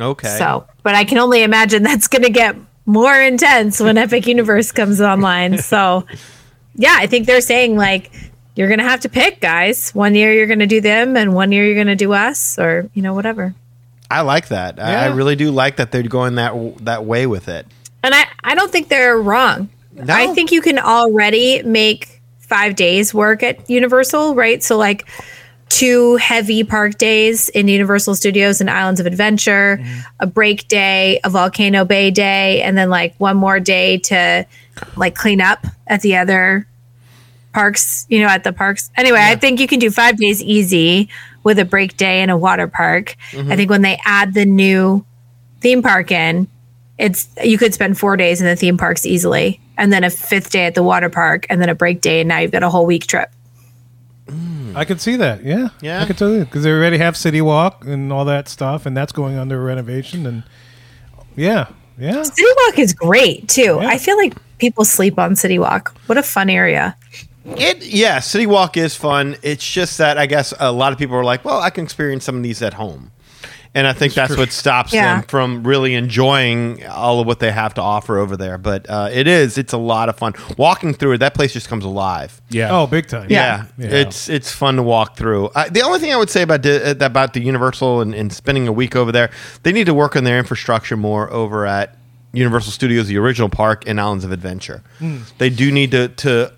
Okay. 0.00 0.36
So, 0.38 0.66
but 0.82 0.94
I 0.94 1.04
can 1.04 1.18
only 1.18 1.42
imagine 1.42 1.82
that's 1.82 2.06
going 2.08 2.22
to 2.22 2.30
get 2.30 2.56
more 2.86 3.14
intense 3.20 3.80
when 3.80 3.98
Epic 3.98 4.26
Universe 4.26 4.72
comes 4.72 5.00
online. 5.00 5.58
So, 5.68 6.06
yeah, 6.74 6.94
I 6.96 7.06
think 7.08 7.26
they're 7.26 7.40
saying 7.40 7.76
like 7.76 8.10
you're 8.54 8.68
going 8.68 8.78
to 8.78 8.84
have 8.84 9.00
to 9.00 9.08
pick, 9.08 9.40
guys. 9.40 9.90
One 9.90 10.14
year 10.14 10.32
you're 10.32 10.46
going 10.46 10.60
to 10.60 10.66
do 10.66 10.80
them, 10.80 11.16
and 11.16 11.34
one 11.34 11.52
year 11.52 11.64
you're 11.64 11.74
going 11.74 11.88
to 11.88 11.96
do 11.96 12.12
us, 12.12 12.58
or 12.58 12.88
you 12.94 13.02
know 13.02 13.14
whatever. 13.14 13.54
I 14.10 14.22
like 14.22 14.48
that. 14.48 14.80
I, 14.80 15.04
I 15.04 15.06
really 15.08 15.36
do 15.36 15.50
like 15.50 15.76
that 15.76 15.92
they're 15.92 16.02
going 16.02 16.36
that 16.36 16.54
that 16.84 17.04
way 17.04 17.26
with 17.26 17.48
it. 17.48 17.66
And 18.02 18.14
I 18.14 18.26
I 18.42 18.54
don't 18.54 18.70
think 18.70 18.88
they're 18.88 19.18
wrong. 19.18 19.68
I 20.08 20.32
think 20.34 20.52
you 20.52 20.62
can 20.62 20.78
already 20.78 21.62
make 21.62 22.20
five 22.38 22.76
days 22.76 23.12
work 23.12 23.42
at 23.42 23.68
Universal, 23.68 24.34
right? 24.34 24.62
So 24.62 24.76
like 24.76 25.08
two 25.68 26.16
heavy 26.16 26.64
park 26.64 26.96
days 26.96 27.48
in 27.50 27.68
Universal 27.68 28.14
Studios 28.14 28.60
and 28.60 28.70
Islands 28.70 29.00
of 29.00 29.06
Adventure, 29.06 29.78
mm-hmm. 29.80 30.00
a 30.20 30.26
break 30.26 30.68
day, 30.68 31.20
a 31.24 31.30
Volcano 31.30 31.84
Bay 31.84 32.10
day, 32.10 32.62
and 32.62 32.76
then 32.76 32.88
like 32.88 33.14
one 33.18 33.36
more 33.36 33.60
day 33.60 33.98
to 33.98 34.46
like 34.96 35.14
clean 35.14 35.40
up 35.40 35.66
at 35.86 36.00
the 36.00 36.16
other 36.16 36.66
parks, 37.52 38.06
you 38.08 38.20
know, 38.20 38.28
at 38.28 38.44
the 38.44 38.52
parks. 38.52 38.90
Anyway, 38.96 39.20
I 39.20 39.36
think 39.36 39.60
you 39.60 39.66
can 39.66 39.78
do 39.78 39.90
five 39.90 40.16
days 40.16 40.42
easy 40.42 41.08
with 41.44 41.58
a 41.58 41.64
break 41.64 41.96
day 41.96 42.20
and 42.20 42.30
a 42.30 42.36
water 42.36 42.68
park. 42.68 43.16
Mhm. 43.32 43.52
I 43.52 43.56
think 43.56 43.70
when 43.70 43.82
they 43.82 43.98
add 44.04 44.34
the 44.34 44.44
new 44.44 45.04
theme 45.60 45.82
park 45.82 46.10
in, 46.10 46.48
it's 46.98 47.28
you 47.42 47.58
could 47.58 47.74
spend 47.74 47.98
four 47.98 48.16
days 48.16 48.40
in 48.40 48.46
the 48.46 48.56
theme 48.56 48.76
parks 48.76 49.06
easily, 49.06 49.60
and 49.76 49.92
then 49.92 50.04
a 50.04 50.10
fifth 50.10 50.50
day 50.50 50.66
at 50.66 50.74
the 50.74 50.82
water 50.82 51.08
park, 51.08 51.46
and 51.48 51.60
then 51.60 51.68
a 51.68 51.74
break 51.74 52.00
day, 52.00 52.20
and 52.20 52.28
now 52.28 52.38
you've 52.38 52.50
got 52.50 52.62
a 52.62 52.70
whole 52.70 52.86
week 52.86 53.06
trip. 53.06 53.30
I 54.74 54.84
could 54.84 55.00
see 55.00 55.16
that. 55.16 55.44
Yeah. 55.44 55.68
Yeah. 55.80 56.02
I 56.02 56.06
could 56.06 56.18
tell 56.18 56.32
you 56.32 56.44
because 56.44 56.62
they 56.62 56.70
already 56.70 56.98
have 56.98 57.16
City 57.16 57.40
Walk 57.40 57.84
and 57.86 58.12
all 58.12 58.24
that 58.26 58.48
stuff, 58.48 58.84
and 58.86 58.96
that's 58.96 59.12
going 59.12 59.36
under 59.38 59.62
renovation. 59.62 60.26
And 60.26 60.42
yeah, 61.36 61.68
yeah. 61.98 62.22
City 62.22 62.44
Walk 62.66 62.78
is 62.78 62.92
great 62.92 63.48
too. 63.48 63.78
I 63.80 63.98
feel 63.98 64.16
like 64.16 64.34
people 64.58 64.84
sleep 64.84 65.18
on 65.18 65.36
City 65.36 65.58
Walk. 65.58 65.96
What 66.06 66.18
a 66.18 66.22
fun 66.22 66.50
area. 66.50 66.96
It 67.56 67.84
yeah, 67.84 68.20
City 68.20 68.46
Walk 68.46 68.76
is 68.76 68.94
fun. 68.94 69.36
It's 69.42 69.66
just 69.68 69.98
that 69.98 70.18
I 70.18 70.26
guess 70.26 70.52
a 70.58 70.70
lot 70.72 70.92
of 70.92 70.98
people 70.98 71.16
are 71.16 71.24
like, 71.24 71.44
well, 71.44 71.60
I 71.60 71.70
can 71.70 71.84
experience 71.84 72.24
some 72.24 72.36
of 72.36 72.42
these 72.42 72.62
at 72.62 72.74
home. 72.74 73.10
And 73.74 73.86
I 73.86 73.92
think 73.92 74.14
that's 74.14 74.34
what 74.36 74.50
stops 74.50 74.92
Yeah. 74.94 75.16
them 75.20 75.28
from 75.28 75.62
really 75.62 75.94
enjoying 75.94 76.84
all 76.86 77.20
of 77.20 77.26
what 77.26 77.38
they 77.38 77.52
have 77.52 77.74
to 77.74 77.82
offer 77.82 78.16
over 78.18 78.34
there. 78.36 78.56
But 78.56 78.88
uh, 78.88 79.10
it 79.12 79.26
is, 79.28 79.58
it's 79.58 79.74
a 79.74 79.78
lot 79.78 80.08
of 80.08 80.16
fun. 80.16 80.32
Walking 80.56 80.94
through 80.94 81.12
it, 81.12 81.18
that 81.18 81.34
place 81.34 81.52
just 81.52 81.68
comes 81.68 81.84
alive. 81.84 82.40
Yeah. 82.48 82.70
Oh, 82.72 82.86
big 82.86 83.06
time. 83.08 83.26
Yeah, 83.30 83.66
Yeah. 83.76 83.88
it's 83.88 84.28
it's 84.30 84.50
fun 84.50 84.76
to 84.76 84.82
walk 84.82 85.16
through. 85.16 85.46
Uh, 85.48 85.68
the 85.68 85.82
only 85.82 85.98
thing 86.00 86.12
I 86.12 86.16
would 86.16 86.30
say 86.30 86.42
about 86.42 86.62
di- 86.62 86.80
about 87.04 87.34
the 87.34 87.40
Universal 87.42 88.00
and, 88.00 88.14
and 88.14 88.32
spending 88.32 88.66
a 88.66 88.72
week 88.72 88.96
over 88.96 89.12
there, 89.12 89.30
they 89.62 89.72
need 89.72 89.86
to 89.86 89.94
work 89.94 90.16
on 90.16 90.24
their 90.24 90.38
infrastructure 90.38 90.96
more 90.96 91.30
over 91.30 91.66
at 91.66 91.94
Universal 92.32 92.72
Studios, 92.72 93.06
the 93.06 93.18
original 93.18 93.50
park, 93.50 93.84
and 93.86 94.00
Islands 94.00 94.24
of 94.24 94.32
Adventure. 94.32 94.82
Mm. 94.98 95.30
They 95.36 95.50
do 95.50 95.70
need 95.70 95.90
to 95.92 96.08
to 96.08 96.52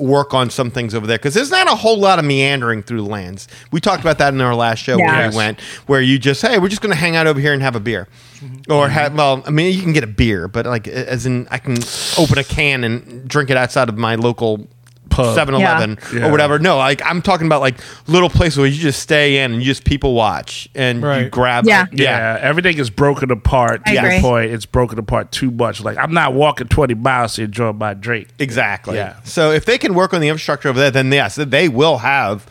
work 0.00 0.34
on 0.34 0.50
some 0.50 0.70
things 0.70 0.94
over 0.94 1.06
there 1.06 1.18
because 1.18 1.34
there's 1.34 1.50
not 1.50 1.66
a 1.70 1.74
whole 1.76 1.98
lot 1.98 2.18
of 2.18 2.24
meandering 2.24 2.82
through 2.82 3.02
the 3.02 3.08
lands. 3.08 3.46
We 3.70 3.80
talked 3.80 4.00
about 4.00 4.18
that 4.18 4.32
in 4.34 4.40
our 4.40 4.54
last 4.54 4.78
show 4.80 4.96
Yeah. 4.98 5.18
where 5.20 5.30
we 5.30 5.36
went, 5.36 5.60
where 5.86 6.00
you 6.00 6.18
just 6.18 6.42
hey, 6.42 6.58
we're 6.58 6.68
just 6.68 6.82
going 6.82 6.92
to 6.92 6.98
hang 6.98 7.16
out 7.16 7.26
over 7.26 7.38
here 7.40 7.52
and 7.52 7.62
have 7.62 7.76
a 7.76 7.80
beer, 7.80 8.08
Mm-hmm. 8.40 8.72
or 8.72 8.88
have 8.88 9.14
well, 9.14 9.42
I 9.46 9.50
mean, 9.50 9.74
you 9.76 9.82
can 9.82 9.92
get 9.92 10.02
a 10.02 10.06
beer, 10.08 10.48
but 10.48 10.64
like 10.66 10.88
as 10.88 11.26
in 11.26 11.46
I 11.50 11.58
can 11.58 11.76
open 12.18 12.38
a 12.38 12.44
can 12.44 12.84
and 12.84 13.28
drink 13.28 13.50
it 13.50 13.56
outside 13.58 13.88
of 13.90 13.98
my 13.98 14.14
local. 14.14 14.66
Pub. 15.10 15.36
7-Eleven 15.36 15.98
Yeah. 16.14 16.26
or 16.28 16.30
whatever. 16.30 16.58
No, 16.58 16.76
like 16.78 17.02
I'm 17.04 17.20
talking 17.20 17.46
about 17.46 17.60
like 17.60 17.76
little 18.06 18.30
places 18.30 18.58
where 18.58 18.66
you 18.66 18.78
just 18.80 19.00
stay 19.00 19.38
in 19.44 19.52
and 19.52 19.60
you 19.62 19.66
just 19.66 19.84
people 19.84 20.14
watch 20.14 20.68
and 20.74 21.02
you 21.02 21.28
grab. 21.28 21.66
Yeah. 21.66 21.86
Yeah, 21.92 22.38
everything 22.40 22.78
is 22.78 22.88
broken 22.90 23.30
apart. 23.30 23.82
I 23.86 23.94
to 23.94 24.20
point, 24.22 24.50
it's 24.52 24.66
broken 24.66 24.98
apart 24.98 25.32
too 25.32 25.50
much. 25.50 25.82
Like 25.82 25.98
I'm 25.98 26.14
not 26.14 26.32
walking 26.34 26.68
20 26.68 26.94
miles 26.94 27.34
to 27.34 27.42
enjoy 27.44 27.72
my 27.72 27.94
drink. 27.94 28.28
Exactly. 28.38 28.96
Yeah. 28.96 29.20
So 29.24 29.50
if 29.50 29.64
they 29.64 29.78
can 29.78 29.94
work 29.94 30.14
on 30.14 30.20
the 30.20 30.28
infrastructure 30.28 30.68
over 30.68 30.78
there, 30.78 30.90
then 30.90 31.12
yes, 31.12 31.36
they 31.36 31.68
will 31.68 31.98
have 31.98 32.46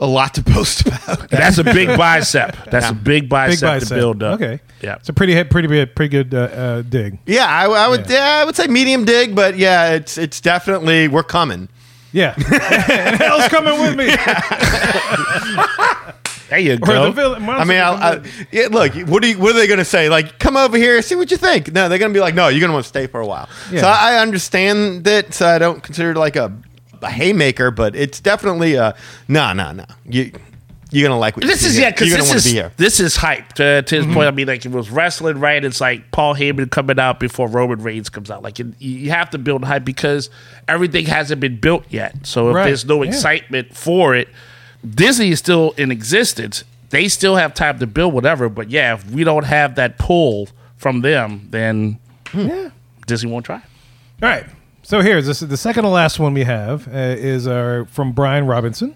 a 0.00 0.06
lot 0.06 0.34
to 0.34 0.42
post 0.42 0.86
about. 0.86 1.30
That's 1.30 1.58
a 1.58 1.64
big 1.64 1.96
bicep. 1.96 2.56
That's 2.70 2.90
a 2.90 2.94
big 2.94 3.28
bicep, 3.28 3.60
Big 3.60 3.60
bicep. 3.60 3.88
to 3.88 3.94
build 3.94 4.22
up. 4.22 4.40
Okay. 4.40 4.60
Yeah. 4.80 4.96
It's 4.96 5.08
a 5.08 5.12
pretty 5.12 5.42
pretty 5.44 5.68
good 5.68 5.94
pretty 5.94 6.10
good 6.10 6.34
uh, 6.34 6.38
uh, 6.38 6.82
dig. 6.82 7.18
Yeah, 7.26 7.46
I, 7.46 7.66
I 7.66 7.88
would. 7.88 8.08
Yeah. 8.08 8.40
I 8.42 8.44
would 8.44 8.56
say 8.56 8.66
medium 8.66 9.04
dig, 9.04 9.34
but 9.34 9.56
yeah, 9.56 9.92
it's 9.92 10.18
it's 10.18 10.40
definitely 10.40 11.08
we're 11.08 11.22
coming. 11.22 11.68
Yeah. 12.12 12.34
hell's 12.38 13.48
coming 13.48 13.80
with 13.80 13.96
me. 13.96 14.08
There 16.50 16.58
you 16.58 16.76
go. 16.76 17.06
the 17.06 17.10
villain. 17.10 17.48
I 17.48 17.64
mean, 17.64 17.80
I'll, 17.80 17.94
I, 17.94 18.22
yeah, 18.52 18.68
look, 18.70 18.94
what 19.08 19.24
are 19.24 19.26
you, 19.26 19.38
what 19.38 19.56
are 19.56 19.58
they 19.58 19.66
going 19.66 19.78
to 19.78 19.84
say? 19.84 20.08
Like, 20.08 20.38
come 20.38 20.56
over 20.56 20.76
here, 20.76 21.00
see 21.02 21.16
what 21.16 21.30
you 21.30 21.36
think. 21.36 21.72
No, 21.72 21.88
they're 21.88 21.98
going 21.98 22.12
to 22.12 22.16
be 22.16 22.20
like, 22.20 22.34
no, 22.34 22.48
you're 22.48 22.60
going 22.60 22.68
to 22.68 22.74
want 22.74 22.84
to 22.84 22.88
stay 22.88 23.06
for 23.06 23.20
a 23.20 23.26
while. 23.26 23.48
Yeah. 23.72 23.80
So 23.80 23.86
I, 23.88 24.12
I 24.12 24.18
understand 24.18 25.04
that. 25.04 25.34
So 25.34 25.48
I 25.48 25.58
don't 25.58 25.82
consider 25.82 26.12
it 26.12 26.16
like 26.16 26.36
a, 26.36 26.52
a 27.04 27.10
haymaker, 27.10 27.70
but 27.70 27.94
it's 27.94 28.20
definitely 28.20 28.74
a 28.74 28.94
no, 29.28 29.52
no, 29.52 29.72
no. 29.72 29.84
You 30.04 30.32
you're 30.94 31.08
gonna 31.08 31.18
like 31.18 31.36
what 31.36 31.44
This 31.44 31.62
you 31.62 31.68
is 31.70 31.78
yeah, 31.78 31.90
because 31.90 32.10
this 32.10 32.46
is 32.46 32.52
be 32.52 32.62
this 32.76 33.00
is 33.00 33.16
hype 33.16 33.54
to, 33.54 33.82
to 33.82 33.96
his 33.96 34.06
point. 34.06 34.18
I 34.18 34.26
mm-hmm. 34.26 34.36
mean, 34.36 34.46
like 34.46 34.64
it 34.64 34.70
was 34.70 34.90
wrestling, 34.90 35.40
right? 35.40 35.62
It's 35.64 35.80
like 35.80 36.10
Paul 36.12 36.34
Heyman 36.36 36.70
coming 36.70 37.00
out 37.00 37.18
before 37.18 37.48
Roman 37.48 37.82
Reigns 37.82 38.08
comes 38.08 38.30
out. 38.30 38.42
Like 38.42 38.60
it, 38.60 38.80
you 38.80 39.10
have 39.10 39.30
to 39.30 39.38
build 39.38 39.64
hype 39.64 39.84
because 39.84 40.30
everything 40.68 41.06
hasn't 41.06 41.40
been 41.40 41.58
built 41.58 41.84
yet. 41.90 42.14
So 42.26 42.50
if 42.50 42.54
Right, 42.56 42.66
there's 42.66 42.84
no 42.84 43.02
yeah. 43.02 43.08
excitement 43.08 43.76
for 43.76 44.14
it, 44.14 44.28
Disney 44.88 45.30
is 45.30 45.40
still 45.40 45.72
in 45.72 45.90
existence. 45.90 46.62
They 46.90 47.08
still 47.08 47.36
have 47.36 47.54
time 47.54 47.80
to 47.80 47.88
build 47.88 48.14
whatever. 48.14 48.48
But 48.48 48.70
yeah, 48.70 48.94
if 48.94 49.10
we 49.10 49.24
don't 49.24 49.46
have 49.46 49.74
that 49.74 49.98
pull 49.98 50.48
from 50.76 51.00
them, 51.00 51.48
then 51.50 51.98
hmm. 52.28 52.46
Yeah. 52.46 52.70
Disney 53.06 53.32
won't 53.32 53.46
try. 53.46 53.56
All 53.56 54.28
right. 54.28 54.46
So 54.84 55.00
here's 55.00 55.26
this, 55.26 55.40
the 55.40 55.56
second 55.56 55.84
to 55.84 55.88
last 55.88 56.18
one 56.18 56.34
we 56.34 56.44
have 56.44 56.86
uh, 56.88 56.90
is 56.92 57.46
our 57.46 57.86
from 57.86 58.12
Brian 58.12 58.46
Robinson, 58.46 58.94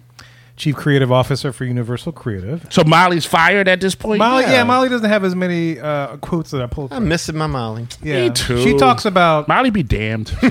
Chief 0.54 0.76
Creative 0.76 1.10
Officer 1.10 1.50
for 1.50 1.64
Universal 1.64 2.12
Creative. 2.12 2.66
So 2.68 2.84
Molly's 2.84 3.24
fired 3.24 3.68
at 3.68 3.80
this 3.80 3.94
point. 3.94 4.18
Molly, 4.18 4.42
yeah. 4.42 4.64
Molly 4.64 4.90
doesn't 4.90 5.08
have 5.08 5.24
as 5.24 5.34
many 5.34 5.80
uh, 5.80 6.18
quotes 6.18 6.50
that 6.50 6.60
I 6.60 6.66
pulled. 6.66 6.92
I'm 6.92 7.08
missing 7.08 7.38
my 7.38 7.46
Molly. 7.46 7.86
Yeah, 8.02 8.28
Me 8.28 8.34
too. 8.34 8.62
She 8.62 8.76
talks 8.76 9.06
about 9.06 9.48
Molly 9.48 9.70
be 9.70 9.82
damned. 9.82 10.30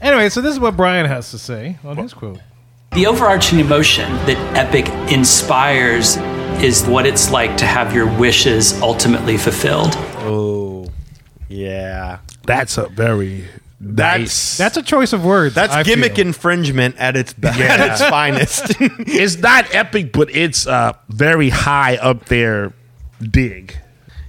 anyway. 0.00 0.30
So 0.30 0.40
this 0.40 0.54
is 0.54 0.58
what 0.58 0.74
Brian 0.74 1.04
has 1.04 1.30
to 1.32 1.38
say 1.38 1.76
on 1.84 1.98
his 1.98 2.14
quote. 2.14 2.40
The 2.92 3.06
overarching 3.06 3.60
emotion 3.60 4.10
that 4.24 4.38
Epic 4.56 4.88
inspires 5.12 6.16
is 6.62 6.86
what 6.86 7.04
it's 7.04 7.30
like 7.30 7.58
to 7.58 7.66
have 7.66 7.94
your 7.94 8.06
wishes 8.18 8.80
ultimately 8.80 9.36
fulfilled. 9.36 9.92
Oh, 10.20 10.88
yeah. 11.50 12.20
That's 12.48 12.76
a 12.78 12.88
very 12.88 13.44
nice. 13.78 14.56
That's 14.58 14.76
a 14.76 14.82
choice 14.82 15.12
of 15.12 15.24
words. 15.24 15.54
That's 15.54 15.72
I 15.72 15.82
gimmick 15.84 16.16
feel. 16.16 16.26
infringement 16.26 16.96
at 16.96 17.16
its 17.16 17.32
best, 17.32 17.58
Yeah. 17.58 17.66
at 17.66 17.80
its 17.92 18.02
finest. 18.04 18.64
it's 18.80 19.38
not 19.38 19.72
epic, 19.74 20.12
but 20.12 20.34
it's 20.34 20.66
uh, 20.66 20.94
very 21.08 21.50
high 21.50 21.96
up 21.98 22.24
there. 22.26 22.72
Dig. 23.20 23.76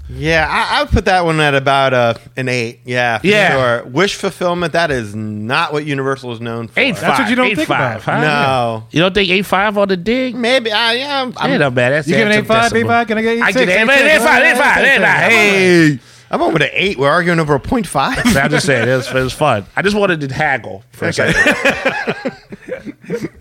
yeah, 0.10 0.48
I, 0.50 0.80
I 0.80 0.82
would 0.84 0.92
put 0.92 1.06
that 1.06 1.24
one 1.24 1.40
at 1.40 1.54
about 1.54 1.94
uh, 1.94 2.14
an 2.36 2.50
eight. 2.50 2.80
Yeah, 2.86 3.20
for 3.20 3.28
Yeah. 3.28 3.52
sure. 3.52 3.86
Wish 3.90 4.16
fulfillment. 4.16 4.74
That 4.74 4.90
is 4.90 5.14
not 5.16 5.72
what 5.74 5.86
Universal 5.86 6.32
is 6.34 6.42
known 6.42 6.68
for. 6.70 6.80
Eight 6.80 6.96
That's 6.96 7.02
five. 7.06 7.20
what 7.20 7.30
you 7.30 7.36
don't 7.36 7.46
eight 7.48 7.56
think 7.56 7.68
five, 7.68 8.02
about. 8.02 8.16
huh? 8.16 8.22
No, 8.22 8.88
You 8.90 9.00
don't 9.02 9.14
think 9.14 9.30
eight 9.30 9.44
five 9.46 9.78
on 9.78 9.88
the 9.88 9.96
dig? 9.98 10.34
maybe. 10.36 10.72
Uh, 10.72 10.92
yeah, 10.92 11.22
I'm, 11.22 11.34
I 11.38 11.56
don't 11.56 11.74
man. 11.76 11.92
That's 11.92 12.08
You 12.08 12.16
give 12.16 12.28
an 12.28 12.32
that's 12.32 12.42
eight 12.44 12.48
five, 12.48 12.64
eight 12.66 12.70
decimal. 12.74 12.90
five. 12.90 13.08
Can 13.08 13.18
I 13.20 13.22
get 13.22 13.30
eight 13.38 13.42
I 13.44 13.52
six? 13.52 13.66
get 13.66 13.70
eight, 13.70 13.90
eight, 13.90 14.12
eight 14.16 14.22
five, 14.22 14.44
eight 14.44 14.58
five, 14.58 14.84
eight 14.84 15.02
five. 15.02 15.32
Hey, 15.32 16.00
I'm 16.32 16.42
over 16.42 16.60
to 16.60 16.70
eight. 16.84 16.98
We're 16.98 17.10
arguing 17.10 17.40
over 17.40 17.56
a 17.56 17.60
point 17.60 17.88
five. 17.88 18.18
I'm 18.26 18.50
just 18.50 18.66
saying, 18.66 18.88
it 18.88 18.96
was, 18.96 19.08
it 19.08 19.14
was 19.16 19.34
fun. 19.34 19.66
I 19.76 19.82
just 19.82 19.96
wanted 19.96 20.22
to 20.22 20.34
haggle 20.34 20.84
for 20.92 21.08
a 21.08 21.14
second. 21.14 22.36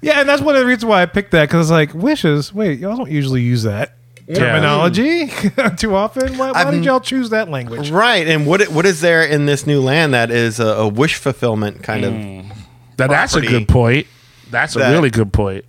Yeah, 0.00 0.20
and 0.20 0.28
that's 0.28 0.42
one 0.42 0.54
of 0.54 0.60
the 0.60 0.66
reasons 0.66 0.84
why 0.84 1.02
I 1.02 1.06
picked 1.06 1.32
that 1.32 1.48
because 1.48 1.70
like 1.70 1.92
wishes. 1.92 2.52
Wait, 2.54 2.78
y'all 2.78 2.96
don't 2.96 3.10
usually 3.10 3.42
use 3.42 3.64
that 3.64 3.94
terminology 4.26 5.26
mm. 5.26 5.76
too 5.78 5.94
often. 5.94 6.38
Why, 6.38 6.52
why 6.52 6.70
did 6.70 6.84
y'all 6.84 7.00
choose 7.00 7.30
that 7.30 7.48
language? 7.48 7.90
right. 7.90 8.26
And 8.26 8.46
what 8.46 8.62
what 8.68 8.86
is 8.86 9.00
there 9.00 9.24
in 9.24 9.46
this 9.46 9.66
new 9.66 9.80
land 9.80 10.14
that 10.14 10.30
is 10.30 10.60
a, 10.60 10.66
a 10.66 10.88
wish 10.88 11.16
fulfillment 11.16 11.82
kind 11.82 12.04
of 12.04 12.12
mm. 12.12 12.56
Now, 12.98 13.06
that's 13.06 13.36
a 13.36 13.40
good 13.40 13.68
point. 13.68 14.06
That's 14.50 14.74
a 14.74 14.90
really 14.90 15.10
good 15.10 15.32
point. 15.32 15.64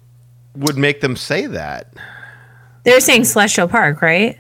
would 0.56 0.78
make 0.78 1.02
them 1.02 1.16
say 1.16 1.46
that? 1.46 1.94
They're 2.84 3.02
saying 3.02 3.26
Celestial 3.26 3.68
Park, 3.68 4.02
right? 4.02 4.38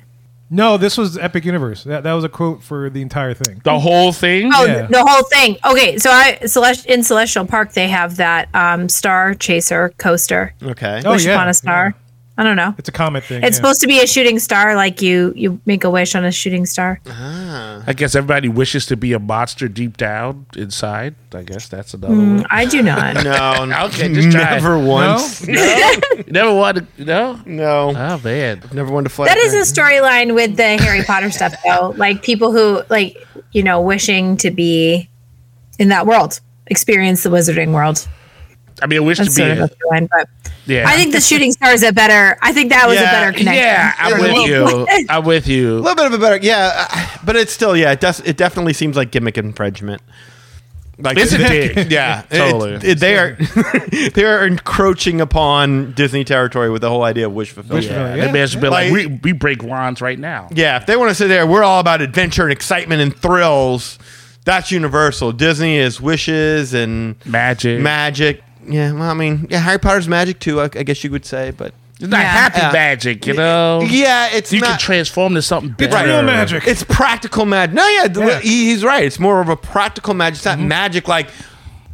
No, 0.49 0.77
this 0.77 0.97
was 0.97 1.17
Epic 1.17 1.45
Universe. 1.45 1.83
That, 1.83 2.03
that 2.03 2.13
was 2.13 2.23
a 2.23 2.29
quote 2.29 2.63
for 2.63 2.89
the 2.89 3.01
entire 3.01 3.33
thing. 3.35 3.61
The 3.63 3.79
whole 3.79 4.11
thing. 4.11 4.49
Oh, 4.53 4.65
Yeah. 4.65 4.87
the 4.87 5.05
whole 5.05 5.23
thing. 5.25 5.57
Okay, 5.63 5.97
so 5.99 6.09
I 6.09 6.39
Celest- 6.43 6.85
in 6.87 7.03
Celestial 7.03 7.45
Park 7.45 7.73
they 7.73 7.87
have 7.87 8.15
that 8.17 8.49
um, 8.55 8.89
Star 8.89 9.35
Chaser 9.35 9.93
coaster. 9.97 10.53
Okay. 10.63 11.01
Oh, 11.05 11.11
Wish 11.11 11.25
yeah, 11.25 11.33
upon 11.35 11.49
a 11.49 11.53
star. 11.53 11.93
I 12.39 12.43
don't 12.43 12.55
know. 12.55 12.73
It's 12.77 12.87
a 12.87 12.93
comet 12.93 13.25
thing. 13.25 13.43
It's 13.43 13.49
yeah. 13.49 13.51
supposed 13.57 13.81
to 13.81 13.87
be 13.87 13.99
a 14.01 14.07
shooting 14.07 14.39
star, 14.39 14.73
like 14.73 15.01
you 15.01 15.33
you 15.35 15.59
make 15.65 15.83
a 15.83 15.89
wish 15.89 16.15
on 16.15 16.23
a 16.23 16.31
shooting 16.31 16.65
star. 16.65 17.01
Ah. 17.05 17.83
I 17.85 17.91
guess 17.91 18.15
everybody 18.15 18.47
wishes 18.47 18.85
to 18.85 18.95
be 18.95 19.11
a 19.11 19.19
monster 19.19 19.67
deep 19.67 19.97
down 19.97 20.45
inside. 20.55 21.15
I 21.33 21.43
guess 21.43 21.67
that's 21.67 21.93
another 21.93 22.13
Mm, 22.13 22.37
one. 22.37 22.45
I 22.49 22.63
do 22.65 22.81
not. 22.81 23.23
No, 23.25 23.85
Okay, 23.87 24.13
just 24.13 24.31
try. 24.31 24.51
never 24.51 24.79
once. 24.79 25.45
You 25.45 25.55
never 26.27 26.53
wanted, 26.53 26.87
no? 26.97 27.39
No, 27.45 27.89
Oh 27.95 28.21
man. 28.23 28.61
never 28.71 28.89
wanted 28.91 29.09
to 29.09 29.15
fly. 29.15 29.25
That 29.25 29.37
is 29.37 29.53
a 29.53 29.65
storyline 29.73 30.33
with 30.33 30.55
the 30.55 30.77
Harry 30.77 31.03
Potter 31.03 31.31
stuff, 31.31 31.53
though. 31.65 31.93
Like 31.97 32.23
people 32.23 32.53
who 32.53 32.81
like 32.89 33.17
you 33.51 33.63
know 33.63 33.81
wishing 33.81 34.37
to 34.37 34.49
be 34.49 35.09
in 35.77 35.89
that 35.89 36.05
world, 36.07 36.39
experience 36.67 37.23
the 37.23 37.29
Wizarding 37.29 37.73
world. 37.73 38.07
I 38.81 38.87
mean, 38.87 38.97
I 38.97 39.01
wish 39.05 39.17
That's 39.17 39.35
to 39.35 39.41
be. 39.41 39.47
sort 39.47 39.71
of 39.71 39.71
A, 39.91 39.95
a 40.03 40.07
but 40.07 40.29
yeah. 40.65 40.85
I 40.87 40.95
think 40.95 41.13
the 41.13 41.21
shooting 41.21 41.51
star 41.51 41.71
is 41.73 41.83
a 41.83 41.91
better. 41.91 42.37
I 42.41 42.53
think 42.53 42.69
that 42.71 42.87
was 42.87 42.95
Yeah, 42.99 43.09
a 43.09 43.11
better 43.11 43.37
connection. 43.37 43.63
Yeah, 43.63 43.93
I'm 43.97 44.21
with 44.21 44.47
you. 44.47 45.05
I'm 45.09 45.25
with 45.25 45.47
you. 45.47 45.73
a 45.77 45.79
little 45.79 45.95
bit 45.95 46.05
of 46.05 46.13
a 46.13 46.17
better, 46.17 46.37
yeah, 46.45 46.87
uh, 46.91 47.17
but 47.25 47.35
it's 47.35 47.51
still, 47.51 47.75
yeah, 47.75 47.91
it 47.91 47.99
does. 47.99 48.19
It 48.21 48.37
definitely 48.37 48.73
seems 48.73 48.95
like 48.95 49.11
gimmick 49.11 49.37
infringement. 49.37 50.01
Like 51.01 51.17
It's 51.17 51.33
a 51.33 51.37
they- 51.37 51.73
dig. 51.73 51.91
yeah, 51.93 52.23
Totally. 52.29 52.73
it- 52.73 52.99
they 52.99 53.17
are 53.17 53.37
they 54.13 54.25
are 54.25 54.45
encroaching 54.45 55.21
upon 55.21 55.93
Disney 55.93 56.25
territory 56.25 56.69
with 56.69 56.81
the 56.81 56.89
whole 56.89 57.03
idea 57.03 57.25
of 57.27 57.33
wish 57.33 57.51
fulfillment. 57.51 57.85
Wish 57.85 57.85
Yeah, 57.91 57.99
fulfillment, 57.99 58.21
they 58.27 58.31
may 58.33 58.39
have 58.39 58.51
been 58.61 58.69
like, 58.71 58.91
Like- 58.91 58.93
we, 58.93 59.19
we 59.23 59.31
break 59.31 59.63
wands 59.63 60.01
right 60.01 60.19
now. 60.19 60.49
Yeah, 60.51 60.75
if 60.77 60.85
they 60.87 60.97
want 60.97 61.09
to 61.09 61.15
sit 61.15 61.29
there, 61.29 61.47
we're 61.47 61.63
all 61.63 61.79
about 61.79 62.01
adventure 62.01 62.43
and 62.43 62.51
excitement 62.51 63.01
and 63.01 63.15
thrills. 63.15 63.97
That's 64.43 64.71
Universal. 64.71 65.33
Disney 65.33 65.77
is 65.77 66.01
wishes 66.01 66.73
and 66.73 67.15
Magic. 67.25 67.79
magic. 67.81 68.41
Yeah, 68.69 68.93
well, 68.93 69.09
I 69.09 69.13
mean, 69.13 69.47
yeah, 69.49 69.59
Harry 69.59 69.79
Potter's 69.79 70.07
magic 70.07 70.39
too. 70.39 70.61
I, 70.61 70.65
I 70.65 70.83
guess 70.83 71.03
you 71.03 71.11
would 71.11 71.25
say, 71.25 71.51
but 71.51 71.73
It's 71.99 72.07
not 72.07 72.19
Yeah. 72.21 72.31
happy 72.31 72.59
Yeah. 72.59 72.71
magic, 72.71 73.27
you 73.27 73.33
know? 73.33 73.81
yeah, 73.81 74.29
it's 74.31 74.53
You 74.53 74.61
not. 74.61 74.69
can 74.69 74.79
transform 74.79 75.35
to 75.35 75.41
something 75.41 75.71
better. 75.71 75.97
It's 75.97 76.05
real 76.05 76.21
magic. 76.23 76.65
It's 76.67 76.83
practical 76.83 77.45
magic. 77.45 77.73
No, 77.75 77.85
yeah, 77.87 78.07
the- 78.07 78.21
Yeah. 78.25 78.39
he- 78.39 78.65
he's 78.69 78.83
right. 78.85 79.03
It's 79.03 79.19
more 79.19 79.41
of 79.41 79.49
a 79.49 79.57
practical 79.57 80.13
magic. 80.13 80.35
It's 80.37 80.45
not 80.45 80.59
Mm-hmm. 80.59 80.67
magic 80.69 81.07
like 81.09 81.27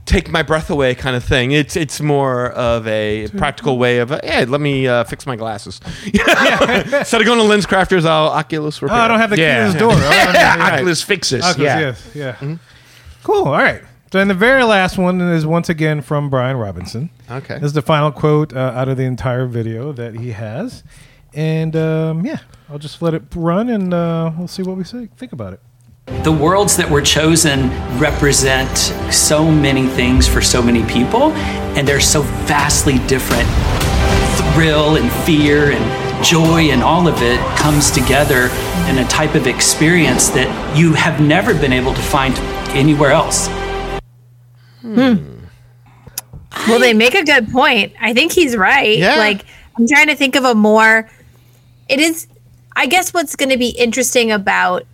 take 0.06 0.30
my 0.30 0.44
breath 0.44 0.70
away 0.70 0.94
kind 0.94 1.16
of 1.16 1.24
thing. 1.24 1.52
It's 1.52 1.76
it's 1.76 2.00
more 2.00 2.52
of 2.52 2.86
a 2.88 3.28
practical 3.38 3.80
way 3.80 3.98
of 3.98 4.12
uh, 4.12 4.20
yeah. 4.24 4.46
Let 4.48 4.62
me 4.62 4.88
uh, 4.88 5.04
fix 5.06 5.26
my 5.26 5.36
glasses. 5.36 5.82
Instead 6.06 7.22
of 7.22 7.26
going 7.26 7.40
to 7.40 7.44
Lens 7.44 7.66
Crafters, 7.66 8.06
I'll 8.06 8.28
Oculus 8.28 8.80
Reparo. 8.82 8.92
Oh. 8.92 8.96
I 8.96 9.08
don't 9.08 9.20
have 9.20 9.32
the 9.32 9.38
key 9.38 9.42
Yeah. 9.42 9.66
to 9.66 9.72
this 9.72 9.80
door. 9.82 9.94
Oh, 9.94 9.98
yeah, 9.98 10.34
yeah. 10.58 10.74
Oculus 10.76 11.02
fixes. 11.02 11.44
Oculus, 11.44 11.66
yeah. 11.66 11.80
yes, 12.14 12.40
yeah. 12.42 12.56
Cool. 13.24 13.46
All 13.48 13.54
right. 13.54 13.82
So, 14.12 14.20
and 14.20 14.30
the 14.30 14.36
very 14.36 14.64
last 14.64 14.98
one 14.98 15.20
is 15.20 15.46
once 15.46 15.68
again 15.68 16.02
from 16.02 16.30
Brian 16.30 16.58
Robinson. 16.58 17.10
Okay. 17.30 17.56
This 17.56 17.66
is 17.66 17.74
the 17.74 17.82
final 17.82 18.12
quote 18.12 18.54
uh, 18.54 18.72
out 18.76 18.88
of 18.88 18.98
the 18.98 19.04
entire 19.04 19.46
video 19.46 19.92
that 19.94 20.16
he 20.16 20.32
has, 20.32 20.84
and 21.34 21.76
um, 21.76 22.26
yeah, 22.26 22.40
I'll 22.70 22.80
just 22.80 23.02
let 23.02 23.14
it 23.14 23.24
run, 23.36 23.70
and 23.70 23.94
uh, 23.94 24.32
we'll 24.38 24.48
see 24.48 24.64
what 24.64 24.78
we 24.78 24.84
say, 24.84 25.10
think 25.18 25.34
about 25.34 25.54
it. 25.54 25.60
The 26.24 26.32
worlds 26.32 26.78
that 26.78 26.90
were 26.90 27.02
chosen 27.02 27.70
represent 28.00 28.78
so 29.12 29.50
many 29.50 29.88
things 29.88 30.28
for 30.28 30.40
so 30.40 30.62
many 30.62 30.86
people, 30.86 31.32
and 31.76 31.88
they're 31.88 32.00
so 32.00 32.22
vastly 32.46 33.00
different. 33.08 33.50
Thrill 34.54 34.98
and 34.98 35.12
fear 35.26 35.72
and 35.72 36.24
joy 36.24 36.70
and 36.72 36.82
all 36.82 37.08
of 37.08 37.22
it 37.22 37.40
comes 37.58 37.92
together 37.92 38.50
in 38.90 39.00
a 39.00 39.08
type 39.10 39.36
of 39.36 39.48
experience 39.48 40.30
that 40.30 40.78
you 40.78 40.94
have 40.94 41.20
never 41.20 41.54
been 41.54 41.74
able 41.74 41.94
to 41.94 42.02
find 42.02 42.38
anywhere 42.70 43.12
else. 43.12 43.48
Hmm. 44.94 45.36
Well, 46.68 46.80
they 46.80 46.94
make 46.94 47.16
a 47.16 47.24
good 47.24 47.50
point. 47.50 47.94
I 48.00 48.14
think 48.14 48.32
he's 48.32 48.56
right. 48.56 48.98
Yeah. 48.98 49.18
Like, 49.18 49.46
I'm 49.78 49.88
trying 49.88 50.08
to 50.08 50.16
think 50.16 50.36
of 50.36 50.46
a 50.46 50.56
more. 50.56 51.10
It 51.90 52.00
is, 52.00 52.28
I 52.76 52.88
guess, 52.88 53.14
what's 53.14 53.36
going 53.36 53.50
to 53.50 53.58
be 53.58 53.70
interesting 53.70 54.32
about 54.32 54.86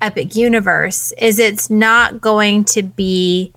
Epic 0.00 0.34
Universe 0.34 1.12
is 1.12 1.38
it's 1.38 1.70
not 1.70 2.20
going 2.20 2.64
to 2.64 2.82
be 2.82 3.52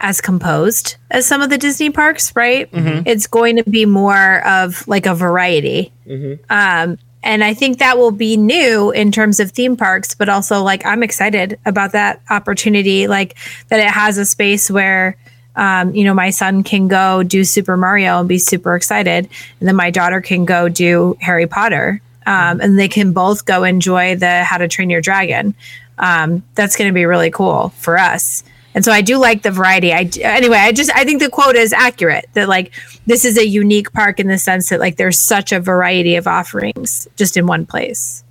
as 0.00 0.20
composed 0.20 0.96
as 1.10 1.26
some 1.26 1.40
of 1.40 1.50
the 1.50 1.58
Disney 1.58 1.90
parks, 1.90 2.34
right? 2.36 2.70
Mm-hmm. 2.70 3.02
It's 3.06 3.26
going 3.26 3.56
to 3.56 3.64
be 3.68 3.84
more 3.86 4.46
of 4.46 4.86
like 4.86 5.06
a 5.06 5.14
variety. 5.14 5.92
Mm-hmm. 6.06 6.44
Um, 6.50 6.98
and 7.28 7.44
I 7.44 7.52
think 7.52 7.78
that 7.78 7.98
will 7.98 8.10
be 8.10 8.38
new 8.38 8.90
in 8.90 9.12
terms 9.12 9.38
of 9.38 9.50
theme 9.50 9.76
parks, 9.76 10.14
but 10.14 10.30
also 10.30 10.62
like 10.62 10.86
I'm 10.86 11.02
excited 11.02 11.58
about 11.66 11.92
that 11.92 12.22
opportunity, 12.30 13.06
like 13.06 13.36
that 13.68 13.80
it 13.80 13.90
has 13.90 14.16
a 14.16 14.24
space 14.24 14.70
where, 14.70 15.14
um, 15.54 15.94
you 15.94 16.04
know, 16.04 16.14
my 16.14 16.30
son 16.30 16.62
can 16.62 16.88
go 16.88 17.22
do 17.22 17.44
Super 17.44 17.76
Mario 17.76 18.18
and 18.20 18.28
be 18.30 18.38
super 18.38 18.74
excited, 18.74 19.28
and 19.60 19.68
then 19.68 19.76
my 19.76 19.90
daughter 19.90 20.22
can 20.22 20.46
go 20.46 20.70
do 20.70 21.18
Harry 21.20 21.46
Potter, 21.46 22.00
um, 22.24 22.62
and 22.62 22.78
they 22.78 22.88
can 22.88 23.12
both 23.12 23.44
go 23.44 23.62
enjoy 23.62 24.16
the 24.16 24.42
How 24.42 24.56
to 24.56 24.66
Train 24.66 24.88
Your 24.88 25.02
Dragon. 25.02 25.54
Um, 25.98 26.42
that's 26.54 26.76
going 26.76 26.88
to 26.88 26.94
be 26.94 27.04
really 27.04 27.30
cool 27.30 27.68
for 27.76 27.98
us. 27.98 28.42
And 28.78 28.84
so 28.84 28.92
I 28.92 29.00
do 29.00 29.18
like 29.18 29.42
the 29.42 29.50
variety. 29.50 29.92
I 29.92 30.04
d- 30.04 30.22
anyway, 30.22 30.58
I 30.58 30.70
just 30.70 30.88
I 30.94 31.02
think 31.02 31.20
the 31.20 31.28
quote 31.28 31.56
is 31.56 31.72
accurate 31.72 32.26
that 32.34 32.48
like 32.48 32.72
this 33.08 33.24
is 33.24 33.36
a 33.36 33.44
unique 33.44 33.92
park 33.92 34.20
in 34.20 34.28
the 34.28 34.38
sense 34.38 34.68
that 34.68 34.78
like 34.78 34.98
there's 34.98 35.18
such 35.18 35.50
a 35.50 35.58
variety 35.58 36.14
of 36.14 36.28
offerings 36.28 37.08
just 37.16 37.36
in 37.36 37.48
one 37.48 37.66
place. 37.66 38.22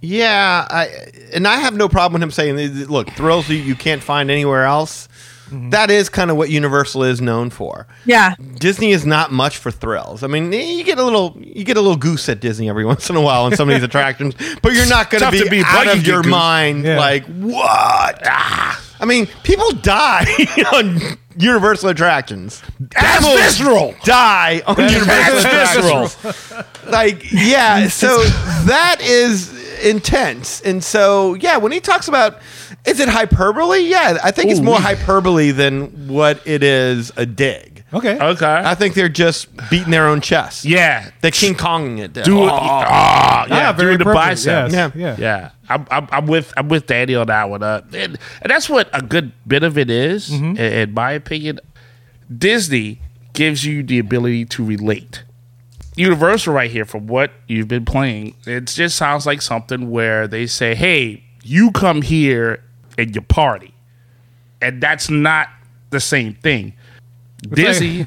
Yeah, 0.00 0.64
I, 0.70 0.86
and 1.32 1.48
I 1.48 1.56
have 1.56 1.74
no 1.74 1.88
problem 1.88 2.20
with 2.20 2.22
him 2.22 2.30
saying, 2.30 2.56
"Look, 2.86 3.10
thrills 3.10 3.48
you, 3.48 3.56
you 3.56 3.74
can't 3.74 4.00
find 4.00 4.30
anywhere 4.30 4.62
else." 4.62 5.08
That 5.50 5.90
is 5.90 6.08
kind 6.08 6.30
of 6.30 6.36
what 6.36 6.48
Universal 6.48 7.02
is 7.02 7.20
known 7.20 7.50
for. 7.50 7.88
Yeah. 8.06 8.36
Disney 8.60 8.92
is 8.92 9.04
not 9.04 9.32
much 9.32 9.58
for 9.58 9.72
thrills. 9.72 10.22
I 10.22 10.28
mean, 10.28 10.52
you 10.52 10.84
get 10.84 10.98
a 10.98 11.04
little, 11.04 11.36
you 11.40 11.64
get 11.64 11.76
a 11.76 11.80
little 11.80 11.96
goose 11.96 12.28
at 12.28 12.38
Disney 12.40 12.68
every 12.68 12.84
once 12.92 13.10
in 13.10 13.16
a 13.16 13.20
while 13.20 13.48
in 13.48 13.56
some 13.56 13.68
of 13.68 13.74
these 13.74 13.82
attractions, 13.82 14.36
but 14.62 14.72
you're 14.72 14.88
not 14.88 15.10
going 15.10 15.20
Tough 15.20 15.32
to 15.34 15.38
to 15.40 15.44
be 15.50 15.58
beat 15.58 15.66
out 15.66 15.88
of 15.88 16.06
your 16.06 16.22
Goose. 16.22 16.30
mind. 16.30 16.84
Yeah. 16.84 16.98
Like 17.00 17.24
what? 17.26 18.22
Ah. 18.24 18.80
I 19.02 19.04
mean, 19.04 19.26
people 19.42 19.68
die 19.72 20.24
on 20.72 21.00
Universal 21.36 21.88
attractions. 21.88 22.62
That's 22.78 23.26
Animals 23.26 23.40
visceral. 23.40 23.94
Die 24.04 24.62
on 24.66 24.76
Universal 24.76 25.38
attractions. 25.38 26.86
Like 26.86 27.32
yeah 27.32 27.88
so 28.02 28.22
that 28.66 29.00
is 29.00 29.52
intense. 29.84 30.60
And 30.60 30.82
so 30.84 31.34
yeah 31.34 31.56
when 31.56 31.72
he 31.72 31.80
talks 31.80 32.06
about 32.06 32.38
is 32.86 33.00
it 33.00 33.08
hyperbole? 33.08 33.78
Yeah 33.80 34.18
i 34.24 34.30
think 34.30 34.50
it's 34.50 34.60
more 34.60 34.80
hyperbole 34.80 35.50
than 35.52 36.08
what 36.08 36.40
it 36.46 36.62
is 36.62 37.12
a 37.16 37.24
dig 37.24 37.71
Okay. 37.94 38.18
Okay. 38.18 38.62
i 38.64 38.74
think 38.74 38.94
they're 38.94 39.08
just 39.10 39.48
beating 39.70 39.90
their 39.90 40.06
own 40.08 40.20
chest 40.22 40.64
yeah. 40.64 41.10
they're 41.20 41.30
king 41.30 41.54
konging 41.54 41.98
it 41.98 42.14
Do 42.14 42.44
it. 42.44 42.50
Ah, 42.50 43.46
yeah. 43.48 43.68
Ah, 43.68 43.72
very 43.72 43.94
do 43.98 44.04
the 44.04 44.10
appropriate. 44.10 44.30
biceps. 44.30 44.72
Yes. 44.72 44.92
Yeah. 44.94 45.00
Yeah. 45.02 45.16
Yeah, 45.18 45.50
I'm, 45.68 45.86
I'm, 45.90 46.08
I'm 46.10 46.26
with 46.26 46.52
I'm 46.56 46.68
with 46.68 46.86
Danny 46.86 47.14
on 47.14 47.26
that 47.26 47.50
one. 47.50 47.62
Uh, 47.62 47.82
and, 47.92 48.18
and 48.40 48.50
that's 48.50 48.68
what 48.70 48.88
a 48.92 49.02
good 49.02 49.32
bit 49.46 49.62
of 49.62 49.76
it 49.76 49.90
is, 49.90 50.30
Mm-hmm. 50.30 50.56
in, 50.56 50.72
in 50.88 50.94
my 50.94 51.12
opinion. 51.12 51.60
Disney 52.34 53.00
gives 53.34 53.64
you 53.64 53.82
the 53.82 53.98
ability 53.98 54.44
to 54.46 54.64
relate. 54.64 55.24
Universal, 55.96 56.54
right 56.54 56.70
here, 56.70 56.84
from 56.86 57.06
what 57.06 57.30
you've 57.46 57.68
been 57.68 57.84
playing, 57.84 58.34
it 58.46 58.66
just 58.66 58.96
sounds 58.96 59.26
like 59.26 59.42
something 59.42 59.90
where 59.90 60.26
they 60.26 60.46
say, 60.46 60.74
"Hey, 60.74 61.24
you 61.42 61.70
come 61.72 62.00
here 62.02 62.62
and 62.96 63.14
you 63.14 63.20
party," 63.20 63.74
and 64.62 64.82
that's 64.82 65.10
not 65.10 65.48
the 65.90 66.00
same 66.00 66.34
thing. 66.34 66.72
Disney 67.42 68.06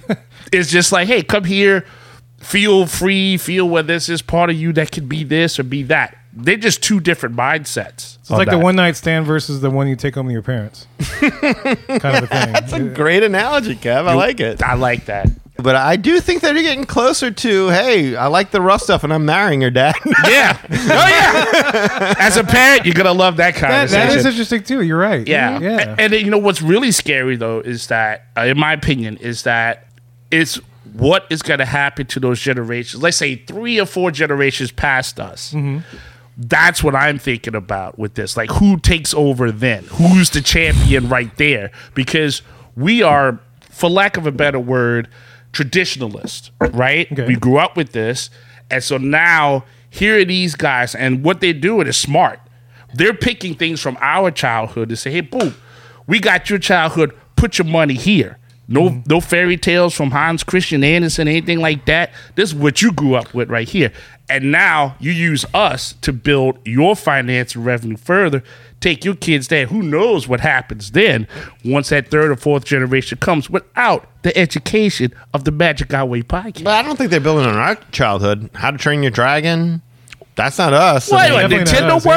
is 0.52 0.70
just 0.72 0.92
like, 0.92 1.08
"Hey, 1.08 1.22
come 1.24 1.44
here." 1.44 1.86
feel 2.46 2.86
free, 2.86 3.38
feel 3.38 3.68
where 3.68 3.84
this 3.84 4.08
is 4.08 4.22
part 4.22 4.50
of 4.50 4.56
you 4.56 4.72
that 4.74 4.92
could 4.92 5.10
be 5.10 5.24
this 5.24 5.60
or 5.60 5.64
be 5.64 5.84
that. 5.84 6.18
They're 6.32 6.58
just 6.58 6.84
two 6.84 7.00
different 7.00 7.36
mindsets. 7.36 8.18
It's 8.20 8.30
like 8.30 8.50
the 8.50 8.60
one 8.60 8.76
night 8.76 8.96
stand 8.96 9.26
versus 9.26 9.62
the 9.62 9.70
one 9.70 9.88
you 9.88 9.96
take 9.96 10.16
home 10.16 10.28
to 10.28 10.34
your 10.34 10.42
parents. 10.42 10.86
kind 11.00 11.24
of 11.34 12.24
a 12.24 12.28
thing. 12.28 12.54
that's 12.54 12.74
a 12.74 12.84
great 12.94 13.24
analogy 13.24 13.76
kev 13.76 14.08
i 14.08 14.14
like 14.14 14.40
it 14.40 14.62
I 14.62 14.74
like 14.74 15.06
that. 15.06 15.30
But 15.58 15.76
i 15.76 15.96
do 15.96 16.20
think 16.20 16.42
that 16.42 16.54
you're 16.54 16.64
getting 16.64 16.84
closer 16.86 17.32
to 17.32 17.70
hey 17.70 18.16
i 18.16 18.28
like 18.28 18.52
the 18.52 18.62
rough 18.62 18.82
stuff 18.82 19.04
and 19.04 19.14
i'm 19.14 19.26
marrying 19.26 19.62
her 19.62 19.70
dad 19.70 19.96
Yeah. 20.28 20.58
Oh 20.70 21.08
yeah. 21.08 22.14
As 22.20 22.38
a 22.38 22.44
parent, 22.44 22.86
you're 22.86 22.94
gonna 22.94 23.14
love 23.14 23.38
that 23.38 23.56
That, 23.56 23.62
conversation. 23.62 24.08
that 24.08 24.18
is 24.18 24.26
interesting 24.26 24.64
too. 24.64 24.82
You're 24.82 24.98
right. 25.00 25.26
yeah. 25.28 25.60
Yeah. 25.60 25.96
And, 25.98 26.14
and 26.14 26.26
you 26.26 26.30
know 26.32 26.38
what's 26.38 26.62
really 26.62 26.92
scary 26.92 27.36
though 27.36 27.60
is 27.60 27.88
that, 27.88 28.26
uh, 28.38 28.42
in 28.42 28.58
my 28.60 28.74
opinion, 28.74 29.18
is 29.18 29.44
that 29.44 29.88
it's 30.32 30.56
what 30.94 31.26
is 31.30 31.42
going 31.42 31.60
to 31.60 31.66
happen 31.66 32.06
to 32.08 32.20
those 32.20 32.40
generations. 32.40 33.02
Let's 33.02 33.18
say 33.18 33.36
three 33.36 33.80
or 33.80 33.86
four 33.86 34.12
generations 34.12 34.72
past 34.72 35.20
us. 35.20 35.54
That's 36.38 36.84
what 36.84 36.96
I'm 36.96 37.18
thinking 37.20 37.56
about 37.56 37.98
with 37.98 38.16
this. 38.16 38.36
Like, 38.36 38.50
who 38.52 38.78
takes 38.80 39.14
over 39.14 39.52
then? 39.52 39.86
Who's 39.86 40.30
the 40.32 40.42
champion 40.42 41.08
right 41.10 41.36
there? 41.38 41.72
Because 41.94 42.42
we 42.76 43.02
are, 43.02 43.40
for 43.70 43.90
lack 43.90 44.18
of 44.18 44.28
a 44.28 44.32
better 44.32 44.60
word, 44.60 45.08
traditionalist, 45.56 46.52
right? 46.60 47.12
Okay. 47.12 47.26
We 47.26 47.36
grew 47.36 47.58
up 47.58 47.78
with 47.78 47.94
this. 47.94 48.30
And 48.70 48.84
so 48.84 48.98
now 48.98 49.66
here 49.90 50.20
are 50.20 50.26
these 50.26 50.56
guys, 50.56 50.94
and 50.94 51.24
what 51.24 51.40
they're 51.40 51.54
doing 51.54 51.88
is 51.88 51.98
smart. 51.98 52.40
They're 52.94 53.14
picking 53.14 53.56
things 53.56 53.82
from 53.82 53.98
our 54.02 54.32
childhood 54.32 54.90
to 54.90 54.96
say, 54.96 55.12
hey, 55.12 55.22
boom, 55.22 55.56
we 56.08 56.20
got 56.20 56.50
your 56.50 56.60
childhood, 56.60 57.18
put 57.36 57.58
your 57.58 57.66
money 57.66 57.94
here. 57.94 58.38
No, 58.68 58.90
mm-hmm. 58.90 59.02
no 59.06 59.22
fairy 59.22 59.58
tales 59.58 59.94
from 59.94 60.12
Hans 60.12 60.44
Christian 60.44 60.84
Andersen, 60.84 61.28
anything 61.28 61.60
like 61.60 61.86
that. 61.86 62.12
This 62.36 62.50
is 62.50 62.56
what 62.56 62.82
you 62.82 62.92
grew 62.92 63.16
up 63.16 63.34
with 63.34 63.50
right 63.50 63.68
here. 63.68 63.92
And 64.30 64.52
now 64.52 64.96
you 65.00 65.12
use 65.12 65.46
us 65.54 65.94
to 66.02 66.12
build 66.12 66.58
your 66.66 66.96
finance 66.96 67.54
and 67.56 67.66
revenue 67.66 67.98
further. 67.98 68.42
Take 68.80 69.06
your 69.06 69.16
kids 69.16 69.48
there. 69.50 69.68
Who 69.68 69.82
knows 69.84 70.28
what 70.28 70.40
happens 70.40 70.92
then 70.92 71.28
once 71.64 71.90
that 71.90 72.10
third 72.10 72.32
or 72.32 72.36
fourth 72.36 72.66
generation 72.66 73.18
comes 73.20 73.50
without 73.50 74.08
the 74.24 74.36
education 74.38 75.14
of 75.34 75.44
the 75.44 75.52
Magic 75.52 75.94
Our 75.94 76.06
Way 76.08 76.22
podcast. 76.24 76.64
but 76.64 76.74
i 76.74 76.82
don't 76.82 76.96
think 76.98 77.12
they're 77.12 77.20
building 77.20 77.46
on 77.46 77.56
our 77.56 77.76
childhood 77.92 78.50
how 78.56 78.72
to 78.72 78.78
train 78.78 79.04
your 79.04 79.12
dragon 79.12 79.82
that's 80.36 80.58
not 80.58 80.74
us 80.74 81.12
I 81.12 81.16
What, 81.16 81.24
mean- 81.24 81.34
what, 81.34 81.66
definitely 81.68 81.88
not 81.88 81.92
Nintendo 81.92 81.96
us, 81.98 82.06
yeah. 82.06 82.12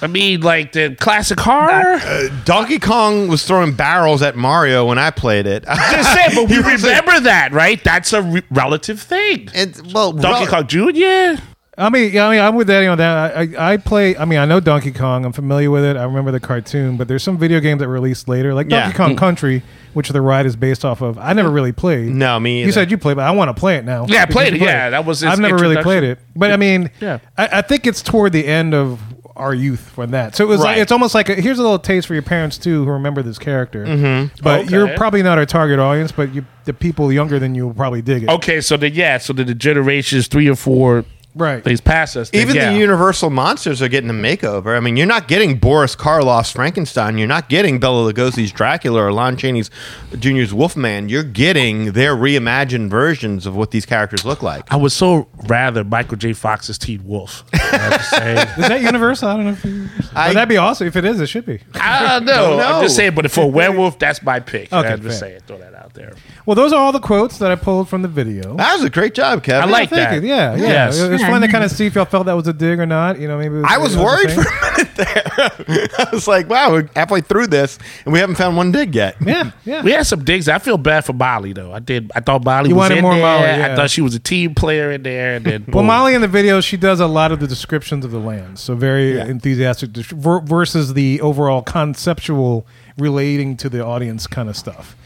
World? 0.00 0.10
I 0.10 0.12
mean, 0.12 0.40
like 0.40 0.72
the 0.72 0.94
classic 0.96 1.38
horror. 1.40 1.98
Uh, 2.02 2.28
Donkey 2.44 2.78
Kong 2.78 3.28
was 3.28 3.44
throwing 3.44 3.74
barrels 3.74 4.22
at 4.22 4.36
Mario 4.36 4.86
when 4.86 4.98
I 4.98 5.10
played 5.10 5.46
it. 5.46 5.64
Just 5.64 6.12
saying, 6.14 6.30
but 6.34 6.44
we 6.48 6.56
He 6.56 6.60
was 6.72 6.84
a- 6.84 6.88
remember 6.88 7.20
that, 7.20 7.52
right? 7.52 7.82
That's 7.82 8.12
a 8.12 8.22
re- 8.22 8.42
relative 8.50 9.00
thing. 9.00 9.48
It's, 9.54 9.82
well, 9.92 10.12
Donkey 10.12 10.46
rel- 10.50 10.62
Kong 10.62 10.66
Jr. 10.66 11.42
I 11.78 11.88
mean, 11.88 12.12
yeah, 12.12 12.26
I 12.26 12.30
mean, 12.32 12.40
I'm 12.40 12.56
with 12.56 12.66
Danny 12.66 12.88
on 12.88 12.98
that. 12.98 13.34
I, 13.36 13.40
I, 13.56 13.72
I 13.72 13.76
play. 13.78 14.14
I 14.14 14.26
mean, 14.26 14.38
I 14.38 14.44
know 14.44 14.60
Donkey 14.60 14.92
Kong. 14.92 15.24
I'm 15.24 15.32
familiar 15.32 15.70
with 15.70 15.82
it. 15.82 15.96
I 15.96 16.04
remember 16.04 16.30
the 16.30 16.40
cartoon, 16.40 16.98
but 16.98 17.08
there's 17.08 17.22
some 17.22 17.38
video 17.38 17.58
games 17.58 17.78
that 17.80 17.88
released 17.88 18.28
later, 18.28 18.52
like 18.52 18.68
Yeah. 18.68 18.82
Donkey 18.82 18.96
Kong 18.98 19.14
mm. 19.14 19.18
Country, 19.18 19.62
which 19.94 20.10
the 20.10 20.20
ride 20.20 20.44
is 20.44 20.56
based 20.56 20.84
off 20.84 21.00
of. 21.00 21.16
I 21.16 21.32
never 21.32 21.48
really 21.48 21.72
played. 21.72 22.10
No, 22.10 22.38
me 22.38 22.62
You 22.62 22.72
said 22.72 22.90
you 22.90 22.98
played, 22.98 23.16
but 23.16 23.24
I 23.24 23.30
want 23.30 23.48
to 23.54 23.58
play 23.58 23.76
it 23.76 23.86
now. 23.86 24.04
Yeah, 24.08 24.22
I 24.22 24.26
played 24.26 24.52
it. 24.54 24.58
played 24.58 24.68
Yeah, 24.68 24.90
that 24.90 25.06
was 25.06 25.20
his 25.20 25.30
I've 25.30 25.38
never 25.40 25.56
really 25.56 25.82
played 25.82 26.02
it, 26.02 26.18
but 26.36 26.50
I 26.52 26.58
mean, 26.58 26.90
Yeah. 27.00 27.20
I, 27.38 27.48
I 27.58 27.62
think 27.62 27.86
it's 27.86 28.02
toward 28.02 28.32
the 28.32 28.46
end 28.46 28.74
of 28.74 29.00
our 29.40 29.54
youth 29.54 29.80
for 29.80 30.06
that. 30.06 30.36
So 30.36 30.44
it 30.44 30.48
was 30.48 30.60
like 30.60 30.78
it's 30.78 30.92
almost 30.92 31.14
like 31.14 31.28
a, 31.28 31.34
here's 31.34 31.58
a 31.58 31.62
little 31.62 31.78
taste 31.78 32.06
for 32.06 32.14
your 32.14 32.22
parents 32.22 32.58
too, 32.58 32.84
who 32.84 32.90
remember 32.90 33.22
this 33.22 33.38
character. 33.38 33.84
Mm-hmm. 33.86 34.42
But 34.42 34.60
Okay. 34.60 34.70
you're 34.70 34.94
probably 34.96 35.22
not 35.22 35.38
our 35.38 35.46
target 35.46 35.78
audience, 35.78 36.12
but 36.12 36.32
you, 36.34 36.44
the 36.66 36.72
people 36.74 37.12
younger 37.12 37.38
than 37.38 37.54
you 37.54 37.66
will 37.66 37.74
probably 37.74 38.02
dig 38.02 38.22
it. 38.24 38.28
Okay, 38.28 38.60
so 38.60 38.76
the 38.76 38.90
yeah, 38.90 39.18
so 39.18 39.32
then 39.32 39.46
the 39.46 39.54
generations 39.54 40.28
three 40.28 40.48
or 40.48 40.54
four 40.56 41.04
Right. 41.34 41.62
things 41.62 41.80
past 41.80 42.16
us. 42.16 42.30
then, 42.30 42.40
Even 42.42 42.56
yeah. 42.56 42.72
the 42.72 42.78
Universal 42.78 43.30
monsters 43.30 43.80
are 43.80 43.88
getting 43.88 44.10
a 44.10 44.14
makeover. 44.14 44.76
I 44.76 44.80
mean, 44.80 44.96
you're 44.96 45.06
not 45.06 45.28
getting 45.28 45.58
Boris 45.58 45.94
Karloff's 45.94 46.50
Frankenstein. 46.50 47.18
You're 47.18 47.28
not 47.28 47.48
getting 47.48 47.78
Bela 47.78 48.12
Lugosi's 48.12 48.50
Dracula 48.52 49.04
or 49.04 49.12
Lon 49.12 49.36
Chaney's 49.36 49.70
Jr.'s 50.18 50.52
Wolfman. 50.52 51.08
You're 51.08 51.22
getting 51.22 51.92
their 51.92 52.16
reimagined 52.16 52.90
versions 52.90 53.46
of 53.46 53.54
what 53.56 53.70
these 53.70 53.86
characters 53.86 54.24
look 54.24 54.42
like. 54.42 54.72
I 54.72 54.76
would 54.76 54.92
so 54.92 55.28
rather 55.46 55.84
Michael 55.84 56.16
J. 56.16 56.32
Fox's 56.32 56.78
Teen 56.78 57.04
Wolf. 57.06 57.44
I 57.52 57.56
have 57.58 57.92
to 57.98 58.02
say. 58.02 58.32
Is 58.62 58.68
that 58.68 58.80
Universal? 58.82 59.28
I 59.28 59.36
don't 59.36 59.44
know 59.46 59.52
if 59.52 59.64
you, 59.64 59.88
I- 60.14 60.28
but 60.28 60.34
that'd 60.34 60.48
be 60.48 60.56
awesome. 60.56 60.86
If 60.88 60.96
it 60.96 61.04
is, 61.04 61.20
it 61.20 61.26
should 61.28 61.46
be. 61.46 61.60
I 61.74 62.08
don't 62.08 62.24
know. 62.24 62.56
Don't. 62.56 62.60
I'm 62.60 62.82
just 62.82 62.96
saying, 62.96 63.14
but 63.14 63.30
for 63.30 63.42
a 63.42 63.46
werewolf, 63.60 63.98
that's 63.98 64.22
my 64.22 64.40
pick. 64.40 64.72
Okay, 64.72 64.88
I'm 64.88 65.00
just 65.02 65.20
fair. 65.20 65.30
saying, 65.30 65.40
throw 65.46 65.58
that 65.58 65.69
out. 65.98 66.02
out 66.02 66.14
there. 66.14 66.14
Well, 66.46 66.54
those 66.54 66.72
are 66.72 66.80
all 66.80 66.92
the 66.92 67.00
quotes 67.00 67.38
that 67.38 67.50
I 67.50 67.56
pulled 67.56 67.88
from 67.88 68.02
the 68.02 68.08
video. 68.08 68.56
That 68.56 68.74
was 68.74 68.84
a 68.84 68.90
great 68.90 69.14
job, 69.14 69.42
Kevin. 69.42 69.68
I 69.68 69.72
like 69.72 69.90
Thank 69.90 70.10
that. 70.10 70.22
you. 70.22 70.28
Yeah, 70.28 70.54
yeah. 70.56 70.62
Yes. 70.68 70.98
It 71.00 71.10
was 71.10 71.20
fun 71.22 71.40
to 71.42 71.48
kind 71.48 71.64
of 71.64 71.70
see 71.70 71.86
if 71.86 71.94
y'all 71.94 72.04
felt 72.04 72.26
that 72.26 72.34
was 72.34 72.46
a 72.48 72.52
dig 72.52 72.78
or 72.78 72.86
not. 72.86 73.18
You 73.18 73.28
know, 73.28 73.38
maybe 73.38 73.56
it 73.56 73.60
was, 73.62 73.66
I 73.68 73.78
was 73.78 73.94
it 73.96 74.02
worried 74.02 74.30
for 74.32 74.40
a 74.42 74.72
minute 74.72 74.94
there. 74.96 75.88
I 75.98 76.08
was 76.12 76.26
like, 76.28 76.48
wow, 76.48 76.70
we're 76.72 76.88
halfway 76.94 77.20
through 77.20 77.48
this 77.48 77.78
and 78.04 78.12
we 78.12 78.18
haven't 78.18 78.36
found 78.36 78.56
one 78.56 78.72
dig 78.72 78.94
yet. 78.94 79.16
Yeah, 79.24 79.50
yeah. 79.64 79.82
We 79.90 79.92
had 79.92 80.06
some 80.06 80.24
digs. 80.24 80.48
I 80.48 80.58
feel 80.58 80.78
bad 80.78 81.04
for 81.04 81.12
Molly 81.12 81.52
though. 81.52 81.72
I 81.72 81.78
did. 81.78 82.10
I 82.14 82.20
thought 82.20 82.44
Molly 82.44 82.68
You 82.70 82.74
was 82.76 82.82
wanted 82.90 82.98
in 82.98 83.02
more 83.02 83.14
there. 83.14 83.22
Molly, 83.22 83.72
I 83.72 83.74
thought 83.76 83.90
she 83.90 84.00
was 84.02 84.14
a 84.14 84.18
team 84.20 84.54
player 84.54 84.90
in 84.92 85.02
there. 85.02 85.36
And 85.36 85.44
then 85.44 85.64
Well, 85.68 85.82
boom. 85.82 85.86
Molly 85.86 86.14
in 86.14 86.20
the 86.20 86.28
video, 86.28 86.60
she 86.60 86.76
does 86.76 87.00
a 87.00 87.06
lot 87.06 87.32
of 87.32 87.40
the 87.40 87.46
descriptions 87.46 88.04
of 88.04 88.10
the 88.10 88.18
land, 88.20 88.58
so 88.58 88.74
very 88.74 89.16
Yeah. 89.16 89.26
enthusiastic 89.26 89.90
ver- 89.90 90.40
versus 90.40 90.94
the 90.94 91.20
overall 91.20 91.62
conceptual 91.62 92.66
relating 92.98 93.56
to 93.56 93.68
the 93.68 93.84
audience 93.84 94.26
kind 94.26 94.48
of 94.48 94.56
stuff. 94.56 94.96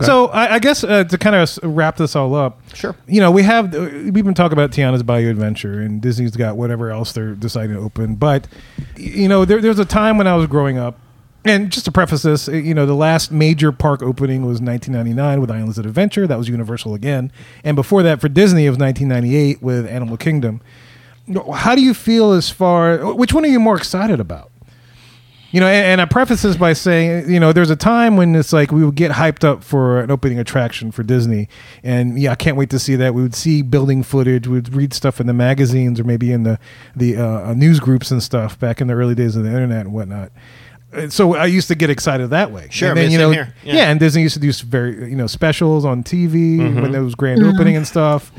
So 0.00 0.26
I, 0.28 0.54
I 0.54 0.58
guess 0.58 0.82
uh, 0.84 1.04
to 1.04 1.18
kind 1.18 1.36
of 1.36 1.58
wrap 1.62 1.96
this 1.96 2.16
all 2.16 2.34
up, 2.34 2.60
Sure. 2.74 2.94
You 3.06 3.20
know, 3.20 3.30
we 3.30 3.42
have 3.42 3.74
uh, 3.74 3.80
we've 3.80 4.24
been 4.24 4.34
talking 4.34 4.52
about 4.52 4.70
Tiana's 4.70 5.02
Bayou 5.02 5.30
Adventure, 5.30 5.80
and 5.80 6.00
Disney's 6.00 6.36
got 6.36 6.56
whatever 6.56 6.90
else 6.90 7.12
they're 7.12 7.34
deciding 7.34 7.76
to 7.76 7.80
open. 7.82 8.14
But 8.16 8.48
you 8.96 9.28
know, 9.28 9.44
there, 9.44 9.60
there's 9.60 9.78
a 9.78 9.84
time 9.84 10.18
when 10.18 10.26
I 10.26 10.34
was 10.36 10.46
growing 10.46 10.78
up, 10.78 10.98
and 11.44 11.70
just 11.70 11.84
to 11.86 11.92
preface 11.92 12.22
this, 12.22 12.48
uh, 12.48 12.52
you 12.52 12.74
know, 12.74 12.86
the 12.86 12.94
last 12.94 13.30
major 13.32 13.72
park 13.72 14.02
opening 14.02 14.42
was 14.42 14.60
1999 14.60 15.40
with 15.40 15.50
Islands 15.50 15.78
of 15.78 15.86
Adventure. 15.86 16.26
That 16.26 16.38
was 16.38 16.48
Universal 16.48 16.94
again, 16.94 17.30
and 17.64 17.76
before 17.76 18.02
that 18.02 18.20
for 18.20 18.28
Disney 18.28 18.66
it 18.66 18.70
was 18.70 18.78
1998 18.78 19.62
with 19.62 19.86
Animal 19.86 20.16
Kingdom. 20.16 20.60
How 21.54 21.74
do 21.74 21.82
you 21.82 21.92
feel 21.94 22.32
as 22.32 22.50
far? 22.50 23.14
Which 23.14 23.32
one 23.32 23.44
are 23.44 23.48
you 23.48 23.58
more 23.60 23.76
excited 23.76 24.20
about? 24.20 24.50
You 25.56 25.60
know, 25.60 25.68
and, 25.68 25.86
and 25.86 26.00
I 26.02 26.04
preface 26.04 26.42
this 26.42 26.54
by 26.54 26.74
saying, 26.74 27.30
you 27.30 27.40
know, 27.40 27.50
there's 27.50 27.70
a 27.70 27.76
time 27.76 28.18
when 28.18 28.36
it's 28.36 28.52
like 28.52 28.70
we 28.72 28.84
would 28.84 28.94
get 28.94 29.10
hyped 29.12 29.42
up 29.42 29.64
for 29.64 30.00
an 30.00 30.10
opening 30.10 30.38
attraction 30.38 30.92
for 30.92 31.02
Disney, 31.02 31.48
and 31.82 32.18
yeah, 32.18 32.32
I 32.32 32.34
can't 32.34 32.58
wait 32.58 32.68
to 32.70 32.78
see 32.78 32.94
that. 32.96 33.14
We 33.14 33.22
would 33.22 33.34
see 33.34 33.62
building 33.62 34.02
footage, 34.02 34.46
we 34.46 34.56
would 34.56 34.74
read 34.74 34.92
stuff 34.92 35.18
in 35.18 35.26
the 35.26 35.32
magazines 35.32 35.98
or 35.98 36.04
maybe 36.04 36.30
in 36.30 36.42
the 36.42 36.58
the 36.94 37.16
uh, 37.16 37.54
news 37.54 37.80
groups 37.80 38.10
and 38.10 38.22
stuff 38.22 38.58
back 38.58 38.82
in 38.82 38.86
the 38.88 38.92
early 38.94 39.14
days 39.14 39.34
of 39.34 39.44
the 39.44 39.48
internet 39.48 39.86
and 39.86 39.94
whatnot. 39.94 40.30
Uh, 40.92 41.08
So 41.08 41.34
I 41.34 41.46
used 41.46 41.68
to 41.68 41.74
get 41.74 41.88
excited 41.88 42.28
that 42.30 42.52
way. 42.52 42.68
Sure, 42.70 42.90
and 42.90 42.98
then, 42.98 43.10
you 43.10 43.18
same 43.18 43.28
know, 43.28 43.32
here. 43.32 43.54
Yeah. 43.64 43.74
Yeah. 43.76 43.90
and 43.90 43.98
Disney 43.98 44.20
used 44.22 44.34
to 44.34 44.40
do 44.40 44.50
s- 44.50 44.60
very 44.60 45.08
you 45.08 45.16
know 45.16 45.26
specials 45.26 45.86
on 45.86 46.02
TV 46.04 46.58
Mm-hmm. 46.58 46.82
when 46.82 46.92
there 46.92 47.02
was 47.02 47.14
grand 47.14 47.42
opening 47.42 47.76
and 47.76 47.86
stuff. 47.86 48.30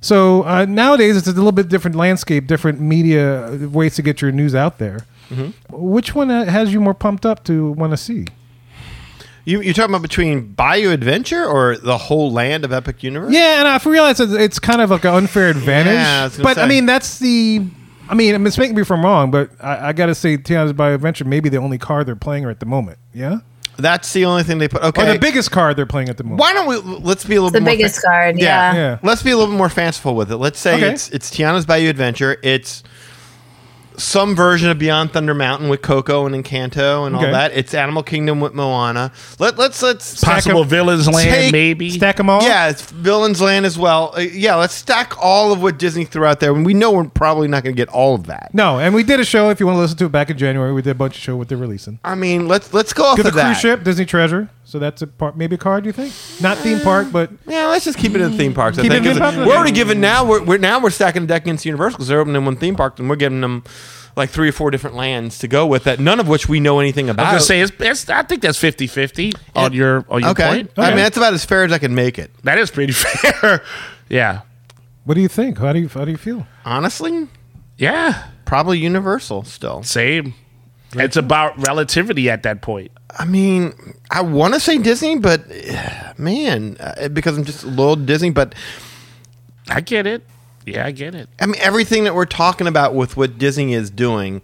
So 0.00 0.44
uh, 0.44 0.64
nowadays 0.66 1.16
it's 1.16 1.26
a 1.28 1.32
little 1.32 1.52
bit 1.52 1.68
different 1.68 1.96
landscape, 1.96 2.46
different 2.46 2.80
media 2.80 3.48
uh, 3.52 3.68
ways 3.68 3.94
to 3.96 4.02
get 4.02 4.22
your 4.22 4.32
news 4.32 4.54
out 4.54 4.78
there. 4.78 5.00
Mm-hmm. 5.30 5.50
Which 5.76 6.14
one 6.14 6.30
uh, 6.30 6.44
has 6.44 6.72
you 6.72 6.80
more 6.80 6.94
pumped 6.94 7.24
up 7.26 7.44
to 7.44 7.72
want 7.72 7.92
to 7.92 7.96
see? 7.96 8.26
You, 9.46 9.60
you're 9.60 9.74
talking 9.74 9.94
about 9.94 10.02
between 10.02 10.52
Bayou 10.52 10.90
Adventure 10.90 11.44
or 11.44 11.76
the 11.76 11.98
whole 11.98 12.32
land 12.32 12.64
of 12.64 12.72
Epic 12.72 13.02
Universe? 13.02 13.32
Yeah, 13.32 13.58
and 13.60 13.68
I 13.68 13.78
realize 13.88 14.18
it's, 14.18 14.32
it's 14.32 14.58
kind 14.58 14.80
of 14.80 14.90
like 14.90 15.04
an 15.04 15.14
unfair 15.14 15.50
advantage. 15.50 15.92
Yeah, 15.94 16.20
I 16.20 16.24
was 16.24 16.36
gonna 16.36 16.44
but 16.54 16.58
I 16.58 16.66
mean, 16.66 16.86
that's 16.86 17.18
the. 17.18 17.66
I 18.08 18.14
mean, 18.14 18.42
mistake 18.42 18.72
me 18.72 18.82
if 18.82 18.90
I'm 18.90 19.02
wrong, 19.04 19.30
but 19.30 19.50
I, 19.62 19.88
I 19.88 19.92
got 19.94 20.06
to 20.06 20.14
say, 20.14 20.36
Tiana's 20.36 20.74
Bayou 20.74 20.94
Adventure 20.94 21.24
may 21.24 21.40
be 21.40 21.48
the 21.48 21.56
only 21.56 21.78
card 21.78 22.06
they're 22.06 22.14
playing 22.16 22.44
at 22.44 22.60
the 22.60 22.66
moment. 22.66 22.98
Yeah, 23.14 23.38
That's 23.78 24.12
the 24.12 24.26
only 24.26 24.42
thing 24.42 24.58
they 24.58 24.68
put. 24.68 24.82
or 24.82 24.86
Okay. 24.88 25.14
the 25.14 25.18
biggest 25.18 25.50
card 25.50 25.76
they're 25.76 25.86
playing 25.86 26.10
at 26.10 26.18
the 26.18 26.24
moment. 26.24 26.40
Why 26.40 26.52
don't 26.52 26.66
we 26.66 26.76
let's 26.76 27.24
be 27.24 27.34
a 27.36 27.42
little 27.42 27.50
The 27.50 27.60
bit 27.60 27.64
more 27.64 27.72
biggest 27.76 28.02
card, 28.02 28.38
yeah. 28.38 28.74
Yeah. 28.74 28.98
Let's 29.02 29.22
be 29.22 29.30
a 29.30 29.36
little 29.36 29.52
bit 29.52 29.58
more 29.58 29.70
fanciful 29.70 30.14
with 30.14 30.30
it. 30.32 30.36
Let's 30.36 30.58
say 30.58 30.76
Okay. 30.76 30.90
it's 30.92 31.08
it's 31.10 31.30
Tiana's 31.30 31.64
Bayou 31.66 31.88
Adventure. 31.88 32.36
It's 32.42 32.82
some 33.96 34.34
version 34.34 34.70
of 34.70 34.78
Beyond 34.78 35.12
Thunder 35.12 35.34
Mountain 35.34 35.68
with 35.68 35.82
Coco 35.82 36.26
and 36.26 36.34
Encanto 36.34 37.06
and 37.06 37.14
all 37.14 37.22
that. 37.22 37.52
It's 37.52 37.74
Animal 37.74 38.02
Kingdom 38.02 38.40
with 38.40 38.52
Moana. 38.54 39.12
Let 39.38 39.56
let's 39.58 39.82
let's 39.82 40.20
possible 40.22 40.40
Stack 40.62 40.62
'em- 40.64 40.68
villains 40.68 41.08
land, 41.08 41.30
take- 41.30 41.52
maybe. 41.52 41.90
Stack 41.90 42.16
them 42.16 42.28
all. 42.28 42.42
Yeah, 42.42 42.68
it's 42.70 42.90
Villains 42.90 43.40
Land 43.40 43.66
as 43.66 43.78
well. 43.78 44.12
Uh, 44.16 44.20
yeah, 44.20 44.56
let's 44.56 44.74
stack 44.74 45.14
all 45.22 45.52
of 45.52 45.62
what 45.62 45.78
Disney 45.78 46.04
threw 46.04 46.24
out 46.26 46.40
there. 46.40 46.52
And 46.54 46.66
we 46.66 46.74
know 46.74 46.92
we're 46.92 47.04
probably 47.04 47.48
not 47.48 47.62
going 47.64 47.74
to 47.74 47.80
get 47.80 47.88
all 47.88 48.14
of 48.14 48.26
that. 48.26 48.50
No, 48.52 48.78
and 48.78 48.94
we 48.94 49.02
did 49.02 49.20
a 49.20 49.24
show. 49.24 49.50
If 49.50 49.60
you 49.60 49.66
want 49.66 49.76
to 49.76 49.80
listen 49.80 49.96
to 49.98 50.06
it 50.06 50.12
back 50.12 50.30
in 50.30 50.38
January, 50.38 50.72
we 50.72 50.82
did 50.82 50.90
a 50.90 50.94
bunch 50.94 51.16
of 51.16 51.22
show 51.22 51.36
what 51.36 51.48
they're 51.48 51.58
releasing. 51.58 51.98
I 52.04 52.14
mean, 52.14 52.48
let's 52.48 52.72
let's 52.74 52.92
go 52.92 53.04
off 53.04 53.16
Get 53.16 53.22
the 53.24 53.28
of 53.28 53.34
cruise 53.34 53.44
that. 53.44 53.60
ship, 53.60 53.84
Disney 53.84 54.04
Treasure. 54.06 54.48
So 54.74 54.80
that's 54.80 55.02
a 55.02 55.06
part, 55.06 55.36
maybe 55.36 55.54
a 55.54 55.56
card. 55.58 55.86
You 55.86 55.92
think? 55.92 56.12
Not 56.42 56.58
theme 56.58 56.80
park, 56.80 57.06
but 57.12 57.30
Yeah, 57.46 57.66
let's 57.68 57.84
just 57.84 57.96
keep 57.96 58.12
it 58.16 58.20
in 58.20 58.32
theme 58.36 58.52
parks. 58.52 58.76
I 58.76 58.82
Keep 58.82 58.90
it 58.90 58.94
think 58.96 59.06
in 59.06 59.12
theme 59.12 59.22
'Cause 59.22 59.34
parks? 59.36 59.48
we're 59.48 59.54
already 59.54 59.70
giving 59.70 60.00
now. 60.00 60.24
We're, 60.24 60.42
we're 60.42 60.58
now 60.58 60.80
we're 60.80 60.90
stacking 60.90 61.22
the 61.22 61.28
deck 61.28 61.42
against 61.42 61.64
Universal 61.64 61.98
because 61.98 62.08
they're 62.08 62.18
opening 62.18 62.44
one 62.44 62.56
theme 62.56 62.74
park 62.74 62.98
and 62.98 63.08
we're 63.08 63.14
giving 63.14 63.40
them 63.40 63.62
like 64.16 64.30
three 64.30 64.48
or 64.48 64.52
four 64.52 64.72
different 64.72 64.96
lands 64.96 65.38
to 65.38 65.46
go 65.46 65.64
with 65.64 65.84
that. 65.84 66.00
None 66.00 66.18
of 66.18 66.26
which 66.26 66.48
we 66.48 66.58
know 66.58 66.80
anything 66.80 67.08
about. 67.08 67.24
I 67.26 67.34
was 67.34 67.48
about. 67.48 67.54
gonna 67.54 67.68
say 67.68 67.84
it's, 67.86 68.00
it's 68.02 68.10
I 68.10 68.24
think 68.24 68.42
that's 68.42 68.58
50-50 68.60 69.32
on 69.54 69.72
your 69.72 70.04
on 70.08 70.22
your 70.22 70.30
okay, 70.30 70.48
point. 70.48 70.70
I 70.76 70.88
mean 70.88 70.96
that's 70.96 71.16
about 71.16 71.34
as 71.34 71.44
fair 71.44 71.62
as 71.62 71.70
I 71.70 71.78
can 71.78 71.94
make 71.94 72.18
it. 72.18 72.32
That 72.42 72.58
is 72.58 72.72
pretty 72.72 72.92
fair. 72.94 73.62
yeah. 74.08 74.40
what 75.04 75.14
do 75.14 75.20
you 75.20 75.28
think? 75.28 75.58
How 75.58 75.72
do 75.72 75.78
you 75.78 75.88
how 75.88 76.04
do 76.04 76.10
you 76.10 76.16
feel? 76.16 76.48
Honestly, 76.64 77.28
Yeah. 77.78 78.24
probably 78.44 78.80
Universal 78.80 79.44
still. 79.44 79.84
Same. 79.84 80.34
It's 80.96 81.16
about 81.16 81.66
relativity 81.66 82.30
at 82.30 82.42
that 82.44 82.62
point. 82.62 82.90
I 83.16 83.24
mean, 83.24 83.74
I 84.10 84.22
want 84.22 84.54
to 84.54 84.60
say 84.60 84.78
Disney, 84.78 85.18
but 85.18 85.44
uh, 85.50 86.12
man, 86.18 86.76
uh, 86.80 87.08
because 87.08 87.36
I'm 87.38 87.44
just 87.44 87.64
loyal 87.64 87.96
to 87.96 88.02
Disney. 88.02 88.30
But 88.30 88.54
I 89.68 89.80
get 89.80 90.06
it. 90.06 90.22
Yeah, 90.66 90.86
I 90.86 90.92
get 90.92 91.14
it. 91.14 91.28
I 91.40 91.46
mean, 91.46 91.60
everything 91.60 92.04
that 92.04 92.14
we're 92.14 92.24
talking 92.24 92.66
about 92.66 92.94
with 92.94 93.16
what 93.16 93.38
Disney 93.38 93.74
is 93.74 93.90
doing, 93.90 94.40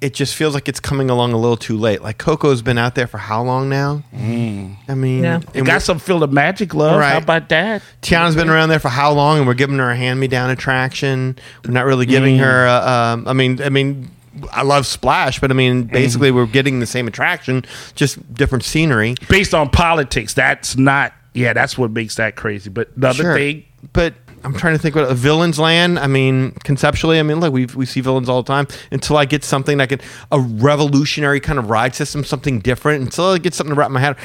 it 0.00 0.14
just 0.14 0.36
feels 0.36 0.54
like 0.54 0.68
it's 0.68 0.78
coming 0.78 1.10
along 1.10 1.32
a 1.32 1.36
little 1.36 1.56
too 1.56 1.76
late. 1.76 2.00
Like 2.00 2.16
Coco's 2.18 2.62
been 2.62 2.78
out 2.78 2.94
there 2.94 3.08
for 3.08 3.18
how 3.18 3.42
long 3.42 3.68
now? 3.68 4.04
Mm. 4.14 4.76
I 4.86 4.94
mean, 4.94 5.24
Yeah. 5.24 5.38
It 5.38 5.56
and 5.56 5.66
got 5.66 5.82
some 5.82 5.98
feel 5.98 6.22
of 6.22 6.32
magic 6.32 6.74
love. 6.74 7.00
Right. 7.00 7.12
How 7.12 7.18
about 7.18 7.48
that? 7.48 7.82
Tiana's 8.02 8.36
been 8.36 8.48
around 8.48 8.68
there 8.68 8.78
for 8.78 8.88
how 8.88 9.12
long, 9.12 9.38
and 9.38 9.46
we're 9.46 9.54
giving 9.54 9.78
her 9.78 9.90
a 9.90 9.96
hand-me-down 9.96 10.50
attraction. 10.50 11.36
We're 11.64 11.72
not 11.72 11.86
really 11.86 12.06
giving 12.06 12.38
her. 12.38 12.66
Uh, 12.66 12.90
um, 12.90 13.28
I 13.28 13.32
mean, 13.32 13.60
I 13.60 13.68
mean, 13.68 14.10
I 14.52 14.62
love 14.62 14.86
Splash, 14.86 15.40
but 15.40 15.50
I 15.50 15.54
mean, 15.54 15.84
mm-hmm. 15.84 15.92
basically, 15.92 16.30
we're 16.30 16.46
getting 16.46 16.80
the 16.80 16.86
same 16.86 17.06
attraction, 17.06 17.64
just 17.94 18.34
different 18.34 18.64
scenery. 18.64 19.14
Based 19.28 19.54
on 19.54 19.70
politics, 19.70 20.34
that's 20.34 20.76
not. 20.76 21.12
Yeah, 21.34 21.52
that's 21.52 21.76
what 21.76 21.90
makes 21.90 22.14
that 22.16 22.36
crazy. 22.36 22.70
But 22.70 22.90
the 22.96 23.08
other 23.08 23.22
Sure. 23.22 23.34
thing, 23.34 23.64
but 23.92 24.14
I'm 24.44 24.54
trying 24.54 24.74
to 24.74 24.78
think 24.78 24.94
what 24.94 25.10
a 25.10 25.14
villain's 25.14 25.58
land. 25.58 25.98
I 25.98 26.06
mean, 26.06 26.52
conceptually, 26.64 27.18
I 27.18 27.22
mean, 27.22 27.40
look, 27.40 27.52
we 27.52 27.66
we 27.66 27.86
see 27.86 28.00
villains 28.00 28.28
all 28.28 28.42
the 28.42 28.46
time. 28.52 28.68
Until 28.92 29.16
I 29.16 29.24
get 29.24 29.42
something 29.42 29.78
that 29.78 29.88
could 29.88 30.02
a 30.30 30.38
revolutionary 30.38 31.40
kind 31.40 31.58
of 31.58 31.70
ride 31.70 31.94
system, 31.94 32.24
something 32.24 32.60
different. 32.60 33.02
Until 33.02 33.26
I 33.26 33.38
get 33.38 33.54
something 33.54 33.74
to 33.74 33.78
wrap 33.78 33.90
my 33.90 34.00
head. 34.00 34.16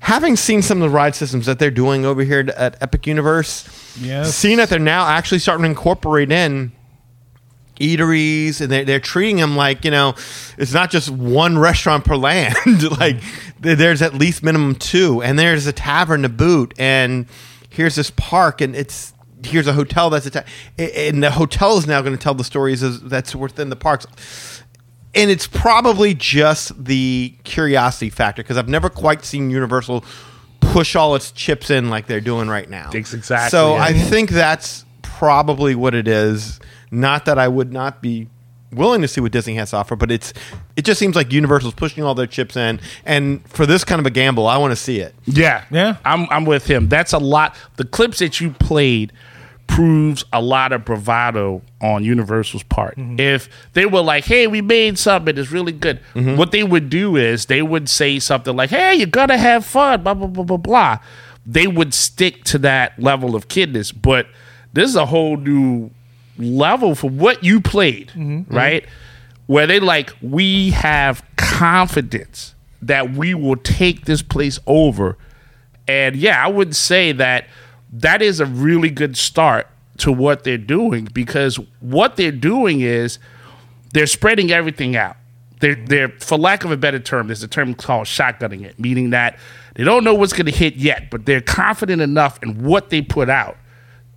Having 0.00 0.36
seen 0.36 0.60
some 0.60 0.82
of 0.82 0.90
the 0.90 0.94
ride 0.94 1.14
systems 1.14 1.46
that 1.46 1.58
they're 1.58 1.70
doing 1.70 2.04
over 2.04 2.22
here 2.22 2.46
at 2.56 2.80
Epic 2.82 3.06
Universe, 3.06 3.66
Yes. 3.98 4.34
seeing 4.34 4.58
that 4.58 4.68
they're 4.68 4.78
now 4.78 5.06
actually 5.06 5.38
starting 5.38 5.62
to 5.62 5.68
incorporate 5.70 6.30
in 6.30 6.72
eateries 7.76 8.60
and 8.60 8.70
they're, 8.70 8.84
they're 8.84 9.00
treating 9.00 9.36
them 9.36 9.56
like 9.56 9.84
you 9.84 9.90
know 9.90 10.14
it's 10.56 10.72
not 10.72 10.90
just 10.90 11.10
one 11.10 11.58
restaurant 11.58 12.04
per 12.04 12.16
land. 12.16 12.54
Like 12.98 13.16
there's 13.60 14.02
at 14.02 14.14
least 14.14 14.42
minimum 14.42 14.74
two 14.74 15.22
and 15.22 15.38
there's 15.38 15.66
a 15.66 15.72
tavern 15.72 16.22
to 16.22 16.28
boot 16.28 16.74
and 16.78 17.26
here's 17.70 17.94
this 17.94 18.10
park 18.10 18.60
and 18.60 18.76
it's 18.76 19.12
here's 19.44 19.66
a 19.66 19.72
hotel 19.72 20.10
that's 20.10 20.34
a 20.34 20.44
and 20.78 21.22
the 21.22 21.30
hotel 21.30 21.76
is 21.76 21.86
now 21.86 22.00
going 22.00 22.16
to 22.16 22.22
tell 22.22 22.34
the 22.34 22.44
stories 22.44 23.00
that's 23.02 23.34
within 23.34 23.70
the 23.70 23.76
parks. 23.76 24.06
And 25.14 25.30
it's 25.30 25.46
probably 25.46 26.14
just 26.14 26.84
the 26.84 27.34
curiosity 27.44 28.10
factor 28.10 28.42
because 28.42 28.56
i've 28.56 28.68
never 28.68 28.88
quite 28.90 29.24
seen 29.24 29.50
universal 29.50 30.04
push 30.60 30.96
all 30.96 31.14
its 31.14 31.30
chips 31.32 31.70
in 31.70 31.90
like 31.90 32.06
they're 32.06 32.20
doing 32.20 32.48
right 32.48 32.68
now. 32.68 32.90
That's 32.90 33.14
exactly 33.14 33.50
so 33.50 33.76
it. 33.76 33.80
i 33.80 33.92
think 33.92 34.30
that's 34.30 34.84
probably 35.02 35.74
what 35.74 35.94
it 35.94 36.08
is 36.08 36.60
not 36.94 37.24
that 37.24 37.38
i 37.38 37.48
would 37.48 37.72
not 37.72 38.00
be 38.00 38.28
willing 38.72 39.00
to 39.02 39.08
see 39.08 39.20
what 39.20 39.32
disney 39.32 39.54
has 39.54 39.70
to 39.70 39.76
offer 39.76 39.94
but 39.94 40.10
it's 40.10 40.32
it 40.76 40.84
just 40.84 40.98
seems 40.98 41.14
like 41.14 41.32
universal's 41.32 41.74
pushing 41.74 42.02
all 42.02 42.14
their 42.14 42.26
chips 42.26 42.56
in 42.56 42.80
and 43.04 43.46
for 43.48 43.66
this 43.66 43.84
kind 43.84 44.00
of 44.00 44.06
a 44.06 44.10
gamble 44.10 44.46
i 44.46 44.56
want 44.56 44.72
to 44.72 44.76
see 44.76 45.00
it 45.00 45.14
yeah, 45.26 45.64
Yeah. 45.70 45.96
I'm 46.04 46.26
I'm 46.30 46.44
with 46.44 46.66
him. 46.66 46.88
That's 46.88 47.12
a 47.12 47.18
lot. 47.18 47.56
The 47.76 47.84
clips 47.84 48.18
that 48.18 48.40
you 48.40 48.50
played 48.50 49.12
proves 49.66 50.24
a 50.32 50.40
lot 50.40 50.72
of 50.72 50.84
bravado 50.84 51.62
on 51.80 52.04
Universal's 52.04 52.62
part. 52.62 52.96
Mm-hmm. 52.96 53.18
If 53.18 53.48
they 53.72 53.86
were 53.86 54.02
like, 54.02 54.24
"Hey, 54.24 54.46
we 54.46 54.60
made 54.60 54.98
something 54.98 55.34
that's 55.34 55.50
really 55.50 55.72
good," 55.72 56.00
mm-hmm. 56.14 56.36
what 56.36 56.52
they 56.52 56.62
would 56.62 56.90
do 56.90 57.16
is 57.16 57.46
they 57.46 57.62
would 57.62 57.88
say 57.88 58.18
something 58.18 58.54
like, 58.54 58.70
"Hey, 58.70 58.94
you're 58.94 59.06
gonna 59.06 59.38
have 59.38 59.64
fun," 59.64 60.02
blah 60.02 60.14
blah 60.14 60.26
blah 60.26 60.44
blah 60.44 60.56
blah. 60.56 60.98
They 61.46 61.66
would 61.66 61.94
stick 61.94 62.44
to 62.44 62.58
that 62.58 62.98
level 62.98 63.34
of 63.34 63.48
kidness, 63.48 63.92
but 63.92 64.26
this 64.72 64.88
is 64.88 64.96
a 64.96 65.06
whole 65.06 65.36
new 65.36 65.90
level 66.38 66.94
for 66.94 67.10
what 67.10 67.44
you 67.44 67.60
played, 67.60 68.08
mm-hmm. 68.08 68.38
Mm-hmm. 68.38 68.54
right? 68.54 68.86
Where 69.46 69.66
they 69.66 69.80
like, 69.80 70.12
we 70.22 70.70
have 70.70 71.22
confidence 71.36 72.54
that 72.80 73.12
we 73.12 73.34
will 73.34 73.56
take 73.56 74.04
this 74.04 74.22
place 74.22 74.58
over. 74.66 75.16
And 75.86 76.16
yeah, 76.16 76.44
I 76.44 76.48
would 76.48 76.74
say 76.74 77.12
that 77.12 77.46
that 77.92 78.22
is 78.22 78.40
a 78.40 78.46
really 78.46 78.90
good 78.90 79.16
start 79.16 79.68
to 79.98 80.10
what 80.12 80.44
they're 80.44 80.58
doing 80.58 81.08
because 81.12 81.58
what 81.80 82.16
they're 82.16 82.32
doing 82.32 82.80
is 82.80 83.18
they're 83.92 84.06
spreading 84.06 84.50
everything 84.50 84.96
out. 84.96 85.16
they're 85.60 85.76
mm-hmm. 85.76 85.86
they're 85.86 86.08
for 86.20 86.36
lack 86.36 86.64
of 86.64 86.70
a 86.72 86.76
better 86.76 86.98
term, 86.98 87.28
there's 87.28 87.42
a 87.42 87.48
term 87.48 87.74
called 87.74 88.06
shotgunning 88.06 88.64
it, 88.64 88.78
meaning 88.78 89.10
that 89.10 89.38
they 89.74 89.84
don't 89.84 90.04
know 90.04 90.14
what's 90.14 90.32
going 90.32 90.46
to 90.46 90.52
hit 90.52 90.76
yet, 90.76 91.10
but 91.10 91.26
they're 91.26 91.40
confident 91.40 92.02
enough 92.02 92.42
in 92.42 92.64
what 92.64 92.90
they 92.90 93.02
put 93.02 93.28
out 93.30 93.56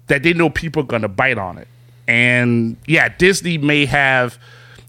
that 0.08 0.24
they 0.24 0.34
know 0.34 0.50
people 0.50 0.82
are 0.82 0.86
going 0.86 1.02
to 1.02 1.08
bite 1.08 1.38
on 1.38 1.58
it. 1.58 1.68
And 2.08 2.78
yeah, 2.86 3.10
Disney 3.10 3.58
may 3.58 3.86
have 3.86 4.38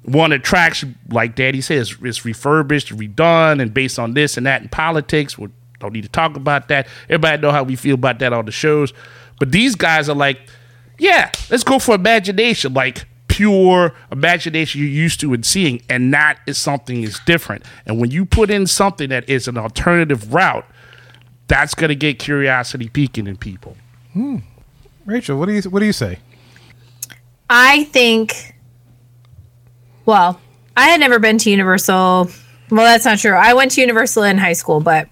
one 0.03 0.33
attraction, 0.33 0.99
like 1.11 1.35
Danny 1.35 1.61
says, 1.61 1.97
is 2.03 2.25
refurbished, 2.25 2.97
redone, 2.97 3.61
and 3.61 3.75
based 3.75 3.99
on 3.99 4.15
this 4.15 4.37
and 4.37 4.47
that 4.47 4.63
in 4.63 4.69
politics. 4.69 5.37
We 5.37 5.49
don't 5.81 5.93
need 5.93 6.05
to 6.05 6.09
talk 6.09 6.37
about 6.37 6.69
that. 6.69 6.87
Everybody 7.05 7.43
know 7.43 7.51
how 7.51 7.63
we 7.63 7.77
feel 7.77 7.95
about 7.95 8.19
that 8.21 8.33
on 8.33 8.45
the 8.47 8.53
shows. 8.53 8.93
But 9.39 9.53
these 9.53 9.75
guys 9.75 10.09
are 10.09 10.17
like, 10.17 10.41
yeah, 10.99 11.31
let's 11.51 11.63
go 11.63 11.79
for 11.79 11.95
imagination, 11.95 12.75
like 12.75 13.07
pure 13.29 13.95
imagination 14.11 14.81
you're 14.81 14.91
used 14.91 15.21
to 15.21 15.33
and 15.33 15.47
seeing, 15.47 15.81
and 15.89 16.13
that 16.13 16.41
is 16.47 16.59
something 16.59 17.03
is 17.03 17.21
different. 17.21 17.65
And 17.87 18.01
when 18.01 18.11
you 18.11 18.25
put 18.25 18.51
in 18.51 18.67
something 18.67 19.11
that 19.11 19.29
is 19.29 19.47
an 19.47 19.57
alternative 19.57 20.35
route, 20.35 20.67
that's 21.47 21.75
to 21.75 21.95
get 21.95 22.19
curiosity 22.19 22.89
peaking 22.89 23.27
in 23.27 23.37
people. 23.37 23.77
Hmm. 24.13 24.39
Rachel, 25.07 25.39
what 25.39 25.47
do 25.47 25.53
you 25.53 25.63
what 25.63 25.81
do 25.81 25.87
you 25.87 25.93
say? 25.93 26.19
I 27.51 27.85
think, 27.85 28.55
well, 30.05 30.41
I 30.77 30.89
had 30.89 31.01
never 31.01 31.19
been 31.19 31.39
to 31.39 31.51
Universal. 31.51 32.31
Well, 32.71 32.85
that's 32.85 33.05
not 33.05 33.19
true. 33.19 33.33
I 33.33 33.55
went 33.55 33.73
to 33.73 33.81
Universal 33.81 34.25
in 34.25 34.39
high 34.39 34.53
school, 34.53 34.81
but 34.81 35.09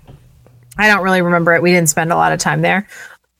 I 0.78 0.88
don't 0.88 1.02
really 1.02 1.22
remember 1.22 1.54
it. 1.54 1.62
We 1.62 1.72
didn't 1.72 1.88
spend 1.88 2.12
a 2.12 2.16
lot 2.16 2.32
of 2.32 2.38
time 2.38 2.62
there. 2.62 2.86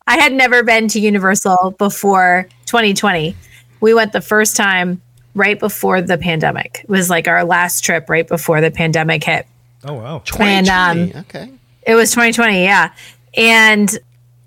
I 0.07 0.17
had 0.17 0.33
never 0.33 0.63
been 0.63 0.89
to 0.89 1.01
Universal 1.01 1.75
before 1.79 2.49
2020. 2.67 3.37
We 3.81 3.95
went 3.95 4.13
the 4.13 4.21
first 4.21 4.57
time 4.57 5.03
right 5.35 5.59
before 5.59 6.01
the 6.01 6.17
pandemic. 6.17 6.81
It 6.85 6.89
was 6.89 7.11
like 7.11 7.29
our 7.29 7.45
last 7.45 7.83
trip 7.85 8.09
right 8.09 8.27
before 8.27 8.61
the 8.61 8.71
pandemic 8.71 9.23
hit. 9.25 9.47
Oh 9.85 9.95
wow. 9.95 10.23
And 10.39 10.69
um, 10.69 11.13
okay. 11.23 11.51
it 11.83 11.95
was 11.95 12.11
2020, 12.11 12.63
yeah. 12.63 12.93
And 13.37 13.97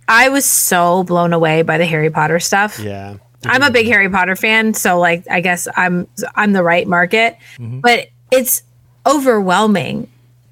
I 0.07 0.29
was 0.29 0.45
so 0.45 1.03
blown 1.03 1.33
away 1.33 1.61
by 1.61 1.77
the 1.77 1.85
Harry 1.85 2.09
Potter 2.09 2.39
stuff. 2.39 2.79
Yeah. 2.79 3.17
I'm 3.45 3.63
a 3.63 3.71
big 3.71 3.87
Harry 3.87 4.09
Potter 4.09 4.35
fan, 4.35 4.73
so 4.73 4.99
like 4.99 5.23
I 5.29 5.41
guess 5.41 5.67
I'm 5.75 6.07
I'm 6.35 6.53
the 6.53 6.63
right 6.63 6.87
market. 6.87 7.37
Mm-hmm. 7.57 7.79
But 7.79 8.09
it's 8.31 8.63
overwhelming 9.05 10.09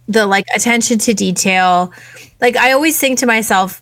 the 0.07 0.25
like 0.25 0.45
attention 0.55 0.99
to 0.99 1.13
detail. 1.13 1.91
Like 2.39 2.55
I 2.55 2.71
always 2.71 2.99
think 2.99 3.19
to 3.19 3.25
myself, 3.25 3.81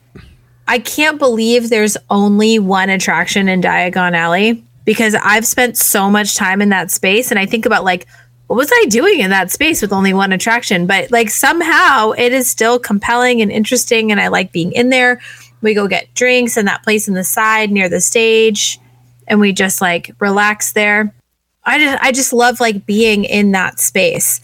I 0.68 0.80
can't 0.80 1.20
believe 1.20 1.70
there's 1.70 1.98
only 2.10 2.58
one 2.60 2.90
attraction 2.90 3.48
in 3.48 3.62
Diagon 3.62 4.16
Alley 4.16 4.64
because 4.86 5.16
I've 5.16 5.46
spent 5.46 5.78
so 5.78 6.10
much 6.10 6.36
time 6.36 6.62
in 6.62 6.70
that 6.70 6.90
space 6.92 7.32
and 7.32 7.40
I 7.40 7.46
think 7.46 7.66
about 7.66 7.84
like 7.84 8.08
what 8.48 8.58
was 8.58 8.70
I 8.72 8.86
doing 8.90 9.22
in 9.22 9.32
that 9.32 9.50
space 9.50 9.82
with 9.82 9.92
only 9.92 10.14
one 10.14 10.32
attraction? 10.32 10.86
But 10.86 11.12
like 11.12 11.32
somehow 11.32 12.12
it 12.12 12.32
is 12.32 12.50
still 12.50 12.78
compelling 12.78 13.42
and 13.42 13.52
interesting 13.52 14.12
and 14.12 14.22
I 14.22 14.28
like 14.28 14.52
being 14.52 14.72
in 14.72 14.90
there. 14.90 15.20
We 15.62 15.74
go 15.74 15.88
get 15.88 16.14
drinks 16.14 16.56
in 16.58 16.66
that 16.66 16.84
place 16.84 17.08
in 17.08 17.16
the 17.16 17.24
side 17.24 17.72
near 17.72 17.90
the 17.90 18.00
stage 18.00 18.80
and 19.28 19.40
we 19.40 19.54
just 19.54 19.82
like 19.82 20.12
relax 20.20 20.74
there. 20.74 21.14
I 21.64 21.80
just 21.80 22.04
I 22.04 22.12
just 22.12 22.34
love 22.34 22.60
like 22.60 22.86
being 22.86 23.24
in 23.24 23.52
that 23.52 23.80
space. 23.80 24.42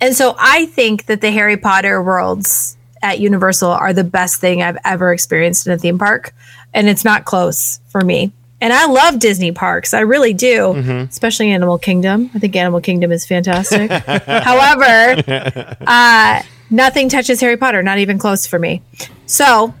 And 0.00 0.14
so 0.14 0.34
I 0.38 0.66
think 0.66 1.06
that 1.06 1.20
the 1.20 1.30
Harry 1.30 1.56
Potter 1.56 2.02
worlds 2.02 2.76
at 3.02 3.20
Universal 3.20 3.70
are 3.70 3.92
the 3.92 4.04
best 4.04 4.40
thing 4.40 4.62
I've 4.62 4.78
ever 4.84 5.12
experienced 5.12 5.66
in 5.66 5.72
a 5.72 5.78
theme 5.78 5.98
park. 5.98 6.34
And 6.74 6.88
it's 6.88 7.04
not 7.04 7.24
close 7.24 7.80
for 7.88 8.02
me. 8.02 8.32
And 8.60 8.72
I 8.72 8.86
love 8.86 9.18
Disney 9.18 9.52
parks. 9.52 9.92
I 9.92 10.00
really 10.00 10.32
do, 10.32 10.74
especially 11.10 11.50
Animal 11.50 11.78
Kingdom. 11.78 12.30
I 12.34 12.38
think 12.38 12.56
Animal 12.56 12.80
Kingdom 12.80 13.12
is 13.12 13.26
fantastic. 13.26 13.90
However, 14.26 15.22
uh, 15.86 16.42
nothing 16.70 17.10
touches 17.10 17.40
Harry 17.40 17.58
Potter, 17.58 17.82
not 17.82 17.98
even 17.98 18.18
close 18.18 18.46
for 18.46 18.58
me. 18.58 18.82
So 19.26 19.74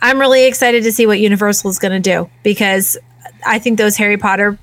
I'm 0.00 0.20
really 0.20 0.46
excited 0.46 0.84
to 0.84 0.92
see 0.92 1.06
what 1.06 1.18
Universal 1.18 1.70
is 1.70 1.80
going 1.80 2.00
to 2.00 2.10
do 2.10 2.30
because 2.44 2.96
I 3.46 3.58
think 3.58 3.78
those 3.78 3.96
Harry 3.96 4.16
Potter 4.16 4.58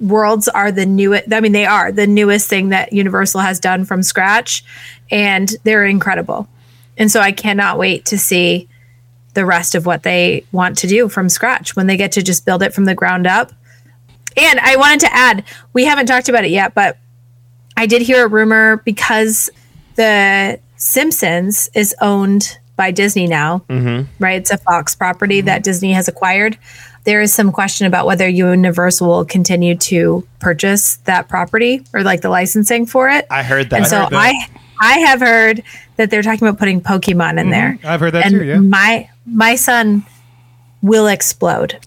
worlds 0.00 0.48
are 0.48 0.70
the 0.70 0.86
newest. 0.86 1.32
I 1.32 1.40
mean, 1.40 1.52
they 1.52 1.66
are 1.66 1.90
the 1.92 2.06
newest 2.06 2.48
thing 2.48 2.68
that 2.70 2.92
Universal 2.92 3.40
has 3.40 3.58
done 3.60 3.84
from 3.84 4.02
scratch, 4.02 4.64
and 5.10 5.48
they're 5.64 5.84
incredible. 5.84 6.48
And 6.96 7.10
so 7.10 7.20
I 7.20 7.32
cannot 7.32 7.78
wait 7.78 8.04
to 8.06 8.18
see 8.18 8.68
the 9.34 9.44
rest 9.46 9.74
of 9.74 9.86
what 9.86 10.02
they 10.02 10.44
want 10.52 10.78
to 10.78 10.86
do 10.86 11.08
from 11.08 11.28
scratch 11.28 11.76
when 11.76 11.86
they 11.86 11.96
get 11.96 12.12
to 12.12 12.22
just 12.22 12.44
build 12.44 12.62
it 12.62 12.74
from 12.74 12.86
the 12.86 12.94
ground 12.94 13.26
up. 13.26 13.52
And 14.36 14.58
I 14.60 14.76
wanted 14.76 15.00
to 15.00 15.14
add, 15.14 15.44
we 15.72 15.84
haven't 15.84 16.06
talked 16.06 16.28
about 16.28 16.44
it 16.44 16.50
yet, 16.50 16.74
but 16.74 16.98
I 17.76 17.86
did 17.86 18.02
hear 18.02 18.24
a 18.24 18.28
rumor 18.28 18.78
because 18.84 19.48
the 19.94 20.58
Simpsons 20.76 21.68
is 21.74 21.94
owned 22.00 22.58
by 22.76 22.90
Disney 22.90 23.26
now, 23.26 23.60
Mm-hmm. 23.68 24.10
right? 24.22 24.40
It's 24.40 24.50
a 24.50 24.58
Fox 24.58 24.94
property 24.94 25.40
that 25.42 25.62
Disney 25.64 25.92
has 25.92 26.08
acquired. 26.08 26.56
There 27.08 27.22
is 27.22 27.32
some 27.32 27.52
question 27.52 27.86
about 27.86 28.04
whether 28.04 28.28
Universal 28.28 29.08
will 29.08 29.24
continue 29.24 29.76
to 29.76 30.28
purchase 30.40 30.96
that 31.04 31.26
property 31.26 31.82
or 31.94 32.02
like 32.02 32.20
the 32.20 32.28
licensing 32.28 32.84
for 32.84 33.08
it. 33.08 33.26
I 33.30 33.42
heard 33.42 33.70
that. 33.70 33.76
And 33.78 33.86
so 33.86 34.06
I. 34.12 34.46
I 34.78 34.98
have 34.98 35.20
heard 35.20 35.62
that 35.96 36.10
they're 36.10 36.20
talking 36.22 36.46
about 36.46 36.58
putting 36.58 36.82
Pokemon 36.82 37.30
in 37.30 37.46
mm-hmm. 37.46 37.50
there. 37.50 37.78
I've 37.82 38.00
heard 38.00 38.12
that 38.12 38.26
and 38.26 38.34
too, 38.34 38.44
yeah. 38.44 38.58
My 38.58 39.08
my 39.24 39.54
son 39.54 40.04
will 40.82 41.06
explode. 41.06 41.72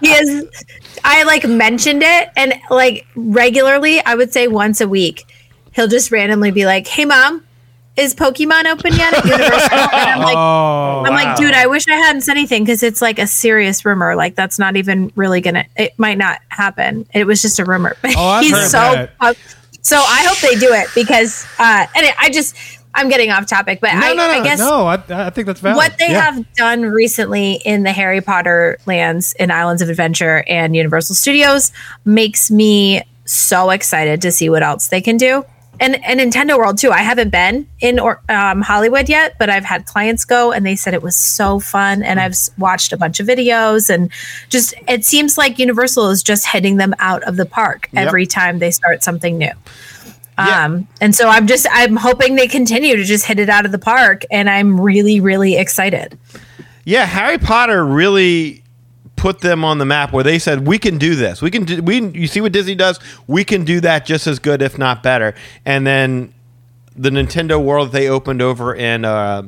he 0.00 0.12
is 0.12 0.46
I 1.02 1.24
like 1.24 1.48
mentioned 1.48 2.04
it 2.04 2.30
and 2.36 2.54
like 2.70 3.08
regularly, 3.16 3.98
I 4.06 4.14
would 4.14 4.32
say 4.32 4.46
once 4.46 4.80
a 4.80 4.86
week, 4.86 5.26
he'll 5.72 5.88
just 5.88 6.12
randomly 6.12 6.52
be 6.52 6.64
like, 6.64 6.86
Hey 6.86 7.06
mom, 7.06 7.44
is 7.98 8.14
Pokemon 8.14 8.64
open 8.66 8.94
yet 8.94 9.12
at 9.12 9.24
Universal? 9.24 9.72
And 9.72 10.10
I'm 10.10 10.20
like, 10.20 10.36
Oh, 10.36 11.02
I'm 11.04 11.12
like, 11.12 11.36
dude, 11.36 11.52
I 11.52 11.66
wish 11.66 11.86
I 11.88 11.96
hadn't 11.96 12.22
said 12.22 12.32
anything 12.36 12.64
because 12.64 12.82
it's 12.82 13.02
like 13.02 13.18
a 13.18 13.26
serious 13.26 13.84
rumor. 13.84 14.14
Like 14.16 14.34
that's 14.36 14.58
not 14.58 14.76
even 14.76 15.12
really 15.16 15.40
gonna. 15.40 15.64
It 15.76 15.98
might 15.98 16.16
not 16.18 16.38
happen. 16.48 17.06
It 17.12 17.26
was 17.26 17.42
just 17.42 17.58
a 17.58 17.64
rumor. 17.64 17.96
But 18.00 18.14
Oh, 18.16 18.26
I've 18.28 18.42
he's 18.44 18.52
heard 18.52 18.68
so. 18.68 18.78
that. 18.78 19.36
so 19.82 19.96
I 19.98 20.24
hope 20.28 20.38
they 20.38 20.58
do 20.58 20.72
it 20.72 20.86
because. 20.94 21.44
uh 21.58 21.86
And 21.96 22.06
I 22.20 22.30
just, 22.30 22.56
I'm 22.94 23.08
getting 23.08 23.30
off 23.30 23.46
topic, 23.46 23.80
but 23.80 23.90
I, 23.92 24.00
no, 24.00 24.08
no, 24.14 24.26
no, 24.26 24.40
I 24.40 24.42
guess 24.42 24.58
no. 24.58 24.86
I, 24.86 24.94
I 25.26 25.30
think 25.30 25.46
that's 25.46 25.60
valid. 25.60 25.76
what 25.76 25.98
they 25.98 26.10
Yeah. 26.10 26.22
have 26.32 26.52
done 26.54 26.82
recently 26.82 27.60
in 27.64 27.82
the 27.82 27.92
Harry 27.92 28.20
Potter 28.20 28.78
lands 28.86 29.34
in 29.34 29.50
Islands 29.50 29.82
of 29.82 29.88
Adventure 29.90 30.42
and 30.48 30.74
Universal 30.74 31.14
Studios 31.16 31.70
makes 32.04 32.50
me 32.50 33.02
so 33.24 33.70
excited 33.70 34.22
to 34.22 34.32
see 34.32 34.48
what 34.48 34.62
else 34.62 34.88
they 34.88 35.00
can 35.02 35.16
do. 35.16 35.44
And 35.80 36.02
and 36.04 36.18
Nintendo 36.20 36.58
World 36.58 36.78
too. 36.78 36.90
I 36.90 37.02
haven't 37.02 37.30
been 37.30 37.66
in 37.80 37.98
or, 37.98 38.20
um, 38.28 38.62
Hollywood 38.62 39.08
yet, 39.08 39.34
but 39.38 39.48
I've 39.48 39.64
had 39.64 39.86
clients 39.86 40.24
go 40.24 40.52
and 40.52 40.66
they 40.66 40.74
said 40.76 40.92
it 40.94 41.02
was 41.02 41.16
so 41.16 41.60
fun. 41.60 42.02
And 42.02 42.18
I've 42.18 42.36
watched 42.58 42.92
a 42.92 42.96
bunch 42.96 43.20
of 43.20 43.26
videos 43.26 43.88
and 43.88 44.10
just 44.48 44.74
it 44.88 45.04
seems 45.04 45.38
like 45.38 45.58
Universal 45.58 46.10
is 46.10 46.22
just 46.22 46.46
hitting 46.46 46.76
them 46.78 46.94
out 46.98 47.22
of 47.24 47.36
the 47.36 47.46
park 47.46 47.88
Yep. 47.92 48.06
every 48.08 48.26
time 48.26 48.58
they 48.58 48.70
start 48.70 49.02
something 49.02 49.38
new. 49.38 49.52
Um, 50.36 50.86
and 51.00 51.14
so 51.16 51.28
I'm 51.28 51.46
just 51.48 51.66
I'm 51.70 51.96
hoping 51.96 52.36
they 52.36 52.46
continue 52.46 52.94
to 52.96 53.02
just 53.04 53.24
hit 53.26 53.40
it 53.40 53.48
out 53.48 53.66
of 53.66 53.72
the 53.72 53.78
park, 53.78 54.24
and 54.30 54.48
I'm 54.48 54.80
really 54.80 55.20
really 55.20 55.56
excited. 55.56 56.16
Yeah, 56.84 57.06
Harry 57.06 57.38
Potter 57.38 57.84
really 57.84 58.62
put 59.18 59.40
them 59.40 59.64
on 59.64 59.78
the 59.78 59.84
map 59.84 60.12
where 60.12 60.24
they 60.24 60.38
said 60.38 60.66
we 60.66 60.78
can 60.78 60.96
do 60.96 61.14
this. 61.14 61.42
We 61.42 61.50
can 61.50 61.64
do 61.64 61.82
we 61.82 62.00
you 62.10 62.26
see 62.26 62.40
what 62.40 62.52
Disney 62.52 62.74
does? 62.74 62.98
We 63.26 63.44
can 63.44 63.64
do 63.64 63.80
that 63.80 64.06
just 64.06 64.26
as 64.26 64.38
good 64.38 64.62
if 64.62 64.78
not 64.78 65.02
better. 65.02 65.34
And 65.66 65.86
then 65.86 66.32
the 66.96 67.10
Nintendo 67.10 67.62
World 67.62 67.92
they 67.92 68.08
opened 68.08 68.40
over 68.40 68.74
in 68.74 69.04
uh 69.04 69.42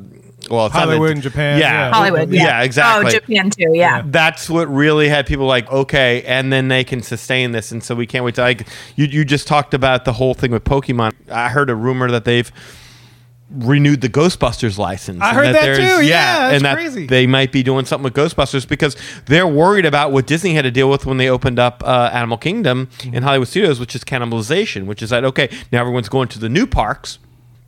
well, 0.49 0.65
it's 0.65 0.73
not 0.75 0.85
Hollywood 0.85 1.11
Nint- 1.11 1.15
in 1.17 1.21
Japan, 1.21 1.59
Yeah. 1.59 1.71
yeah. 1.71 1.93
Hollywood, 1.93 2.29
yeah, 2.31 2.43
Yeah, 2.43 2.63
exactly. 2.63 3.07
Oh, 3.07 3.19
Japan 3.19 3.49
too, 3.51 3.71
yeah. 3.73 4.01
That's 4.05 4.49
what 4.49 4.67
really 4.67 5.07
had 5.07 5.27
people 5.27 5.45
like, 5.45 5.71
okay, 5.71 6.23
and 6.23 6.51
then 6.51 6.67
they 6.67 6.83
can 6.83 7.03
sustain 7.03 7.51
this, 7.51 7.71
and 7.71 7.83
so 7.83 7.93
we 7.93 8.07
can't 8.07 8.25
wait 8.25 8.35
to 8.35 8.41
like 8.41 8.67
you. 8.95 9.05
You 9.05 9.23
just 9.23 9.47
talked 9.47 9.73
about 9.75 10.03
the 10.03 10.13
whole 10.13 10.33
thing 10.33 10.51
with 10.51 10.63
Pokemon. 10.63 11.13
I 11.29 11.49
heard 11.49 11.69
a 11.69 11.75
rumor 11.75 12.09
that 12.09 12.25
they've 12.25 12.51
renewed 13.53 14.01
the 14.01 14.09
Ghostbusters 14.09 14.77
license. 14.77 15.21
I 15.21 15.29
and 15.29 15.37
heard 15.37 15.55
that 15.55 15.61
there's- 15.61 15.77
too. 15.99 16.05
Yeah, 16.05 16.39
that's 16.39 16.55
and 16.55 16.65
that 16.65 16.75
crazy. 16.75 17.05
they 17.07 17.27
might 17.27 17.51
be 17.51 17.63
doing 17.63 17.85
something 17.85 18.03
with 18.03 18.13
Ghostbusters 18.13 18.67
because 18.67 18.95
they're 19.25 19.47
worried 19.47 19.85
about 19.85 20.11
what 20.11 20.25
Disney 20.27 20.53
had 20.53 20.61
to 20.63 20.71
deal 20.71 20.89
with 20.89 21.05
when 21.05 21.17
they 21.17 21.29
opened 21.29 21.59
up 21.59 21.83
uh, 21.85 22.09
Animal 22.13 22.37
Kingdom 22.37 22.87
Mm-hmm. 22.97 23.13
in 23.15 23.23
Hollywood 23.23 23.47
Studios, 23.47 23.79
which 23.79 23.95
is 23.95 24.03
cannibalization, 24.03 24.85
which 24.85 25.01
is 25.01 25.09
that 25.09 25.23
okay? 25.25 25.49
Now 25.71 25.81
everyone's 25.81 26.09
going 26.09 26.27
to 26.29 26.39
the 26.39 26.49
new 26.49 26.65
parks. 26.65 27.19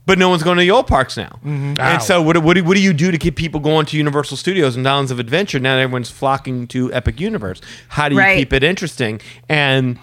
But 0.06 0.18
no 0.18 0.28
one's 0.28 0.42
going 0.42 0.58
to 0.58 0.60
the 0.60 0.70
old 0.70 0.86
parks 0.86 1.16
now, 1.16 1.38
Mm-hmm. 1.42 1.80
And 1.80 2.02
so 2.02 2.20
what, 2.20 2.36
what, 2.42 2.54
do, 2.56 2.62
what 2.64 2.74
do 2.74 2.82
you 2.82 2.92
do 2.92 3.10
to 3.10 3.16
keep 3.16 3.36
people 3.36 3.58
going 3.58 3.86
to 3.86 3.96
Universal 3.96 4.36
Studios 4.36 4.76
and 4.76 4.86
Islands 4.86 5.10
of 5.10 5.18
Adventure? 5.18 5.58
Now 5.58 5.78
everyone's 5.78 6.10
flocking 6.10 6.66
to 6.68 6.92
Epic 6.92 7.18
Universe. 7.20 7.62
How 7.88 8.10
do 8.10 8.16
you 8.16 8.20
Right. 8.20 8.36
keep 8.36 8.52
it 8.52 8.62
interesting? 8.62 9.22
And 9.48 9.98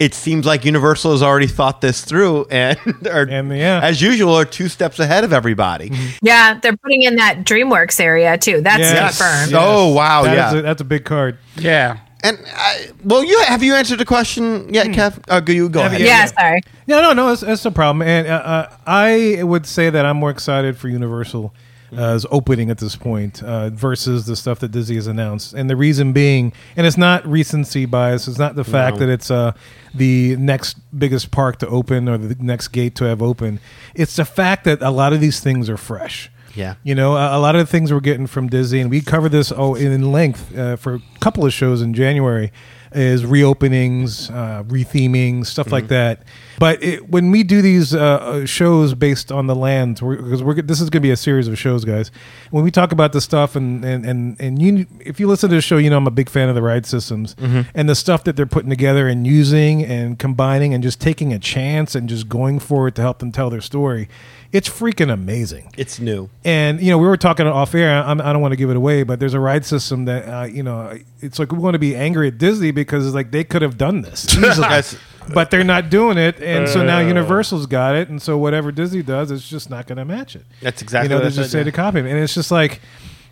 it 0.00 0.14
seems 0.14 0.46
like 0.46 0.64
Universal 0.64 1.12
has 1.12 1.22
already 1.22 1.46
thought 1.46 1.80
this 1.80 2.04
through, 2.04 2.46
and, 2.50 2.78
are, 3.06 3.28
as 3.28 4.00
usual, 4.00 4.34
are 4.34 4.44
two 4.44 4.68
steps 4.68 4.98
ahead 4.98 5.24
of 5.24 5.32
everybody. 5.32 5.90
Yeah, 6.22 6.58
they're 6.60 6.76
putting 6.76 7.02
in 7.02 7.16
that 7.16 7.38
DreamWorks 7.44 8.00
area 8.00 8.38
too. 8.38 8.60
That's 8.60 8.80
Yes. 8.80 9.18
confirmed. 9.18 9.54
Oh, 9.54 9.92
wow, 9.92 10.22
That 10.24 10.34
yeah. 10.36 10.58
a, 10.58 10.62
that's 10.62 10.80
a 10.80 10.84
big 10.84 11.04
card. 11.04 11.38
Yeah. 11.56 11.98
And 12.24 12.36
I, 12.52 12.88
well, 13.04 13.22
you 13.22 13.40
have 13.42 13.62
you 13.62 13.74
answered 13.74 13.98
the 14.00 14.04
question 14.04 14.74
yet, 14.74 14.88
Kev? 14.88 15.22
Uh, 15.28 15.38
go 15.38 15.52
you 15.52 15.68
go 15.68 15.84
ahead. 15.86 16.00
Yeah, 16.00 16.26
sorry. 16.26 16.62
No, 16.88 17.00
no, 17.00 17.12
no. 17.12 17.32
It's, 17.32 17.44
it's 17.44 17.64
a 17.64 17.70
problem, 17.70 18.02
and 18.06 18.26
uh, 18.26 18.32
uh, 18.32 18.76
I 18.86 19.40
would 19.44 19.66
say 19.66 19.88
that 19.88 20.04
I'm 20.04 20.16
more 20.16 20.30
excited 20.30 20.76
for 20.76 20.88
Universal 20.88 21.54
uh, 21.92 22.14
as 22.14 22.26
opening 22.30 22.70
at 22.70 22.78
this 22.78 22.96
point 22.96 23.42
uh, 23.42 23.70
versus 23.70 24.26
the 24.26 24.36
stuff 24.36 24.58
that 24.60 24.70
Disney 24.70 24.96
has 24.96 25.06
announced, 25.06 25.54
and 25.54 25.68
the 25.70 25.76
reason 25.76 26.12
being, 26.12 26.52
and 26.76 26.86
it's 26.86 26.98
not 26.98 27.26
recency 27.26 27.86
bias. 27.86 28.28
It's 28.28 28.38
not 28.38 28.56
the 28.56 28.64
fact 28.64 28.96
No. 28.96 29.06
that 29.06 29.12
it's 29.12 29.30
uh, 29.30 29.52
the 29.94 30.36
next 30.36 30.76
biggest 30.98 31.30
park 31.30 31.58
to 31.60 31.68
open 31.68 32.08
or 32.08 32.18
the 32.18 32.36
next 32.42 32.68
gate 32.68 32.94
to 32.96 33.04
have 33.04 33.22
open. 33.22 33.60
It's 33.94 34.16
the 34.16 34.24
fact 34.24 34.64
that 34.64 34.82
a 34.82 34.90
lot 34.90 35.12
of 35.12 35.20
these 35.20 35.40
things 35.40 35.68
are 35.70 35.76
fresh. 35.76 36.30
Yeah. 36.54 36.74
You 36.82 36.94
know, 36.94 37.16
a, 37.16 37.38
a 37.38 37.40
lot 37.40 37.54
of 37.54 37.60
the 37.60 37.70
things 37.70 37.92
we're 37.92 38.00
getting 38.00 38.26
from 38.26 38.48
Disney, 38.48 38.80
and 38.80 38.90
we 38.90 39.00
covered 39.00 39.30
this 39.30 39.52
oh, 39.54 39.74
in 39.76 40.10
length 40.12 40.56
uh, 40.56 40.76
for 40.76 40.94
a 40.96 41.00
couple 41.20 41.46
of 41.46 41.52
shows 41.52 41.82
in 41.82 41.94
January, 41.94 42.50
is 42.92 43.22
reopenings, 43.22 44.30
uh, 44.34 44.62
retheming, 44.64 45.44
stuff 45.46 45.70
like 45.70 45.88
that. 45.88 46.22
But 46.58 46.82
it, 46.82 47.08
when 47.08 47.30
we 47.30 47.42
do 47.42 47.62
these 47.62 47.94
uh, 47.94 47.98
uh, 48.00 48.46
shows 48.46 48.94
based 48.94 49.30
on 49.30 49.46
the 49.46 49.54
lands, 49.54 50.00
because 50.00 50.42
we're, 50.42 50.60
this 50.62 50.80
is 50.80 50.90
going 50.90 51.00
to 51.02 51.06
be 51.06 51.10
a 51.10 51.16
series 51.16 51.46
of 51.48 51.58
shows, 51.58 51.84
guys. 51.84 52.10
When 52.50 52.64
we 52.64 52.70
talk 52.70 52.92
about 52.92 53.12
the 53.12 53.20
stuff, 53.20 53.54
and 53.56 53.84
and 53.84 54.04
and 54.04 54.40
and 54.40 54.60
you, 54.60 54.86
if 55.00 55.20
you 55.20 55.26
listen 55.28 55.50
to 55.50 55.56
the 55.56 55.62
show, 55.62 55.76
you 55.78 55.90
know 55.90 55.96
I'm 55.98 56.06
a 56.06 56.10
big 56.10 56.28
fan 56.28 56.48
of 56.48 56.54
the 56.54 56.62
ride 56.62 56.86
systems 56.86 57.34
Mhm. 57.36 57.66
and 57.74 57.88
the 57.88 57.94
stuff 57.94 58.24
that 58.24 58.36
they're 58.36 58.46
putting 58.46 58.70
together 58.70 59.08
and 59.08 59.26
using 59.26 59.84
and 59.84 60.18
combining 60.18 60.74
and 60.74 60.82
just 60.82 61.00
taking 61.00 61.32
a 61.32 61.38
chance 61.38 61.94
and 61.94 62.08
just 62.08 62.28
going 62.28 62.58
for 62.58 62.88
it 62.88 62.94
to 62.96 63.02
help 63.02 63.18
them 63.20 63.30
tell 63.32 63.50
their 63.50 63.60
story. 63.60 64.08
It's 64.50 64.66
freaking 64.68 65.12
amazing. 65.12 65.72
It's 65.76 66.00
new. 66.00 66.30
And 66.42 66.80
you 66.80 66.90
know, 66.90 66.96
we 66.98 67.06
were 67.06 67.18
talking 67.18 67.46
off 67.46 67.74
air. 67.74 68.02
I'm, 68.02 68.18
I 68.20 68.32
don't 68.32 68.40
want 68.40 68.52
to 68.52 68.56
give 68.56 68.70
it 68.70 68.76
away, 68.76 69.02
but 69.02 69.20
there's 69.20 69.34
a 69.34 69.40
ride 69.40 69.64
system 69.66 70.06
that 70.06 70.26
uh, 70.26 70.44
you 70.44 70.62
know, 70.62 70.98
it's 71.20 71.38
like 71.38 71.52
we 71.52 71.58
want 71.58 71.74
to 71.74 71.78
be 71.78 71.94
angry 71.94 72.28
at 72.28 72.38
Disney 72.38 72.70
because 72.70 73.04
it's 73.06 73.14
like 73.14 73.30
they 73.30 73.44
could 73.44 73.60
have 73.62 73.76
done 73.76 74.00
this, 74.00 74.24
easily. 74.38 74.66
Yes. 74.68 74.96
But 75.34 75.50
they're 75.50 75.64
not 75.64 75.90
doing 75.90 76.18
it, 76.18 76.40
and 76.40 76.68
so 76.68 76.82
now 76.84 76.98
Uh. 76.98 77.06
Universal's 77.08 77.66
got 77.66 77.94
it, 77.96 78.08
and 78.08 78.20
so 78.20 78.36
whatever 78.38 78.72
Disney 78.72 79.02
does, 79.02 79.30
it's 79.30 79.48
just 79.48 79.70
not 79.70 79.86
going 79.86 79.98
to 79.98 80.04
match 80.04 80.36
it. 80.36 80.44
That's 80.62 80.82
exactly 80.82 81.06
you 81.06 81.08
know 81.10 81.22
what 81.24 81.30
they 81.30 81.36
just 81.36 81.50
say 81.52 81.64
to 81.64 81.72
copy, 81.72 81.98
'em. 82.00 82.06
and 82.06 82.18
it's 82.18 82.34
just 82.34 82.50
like. 82.50 82.80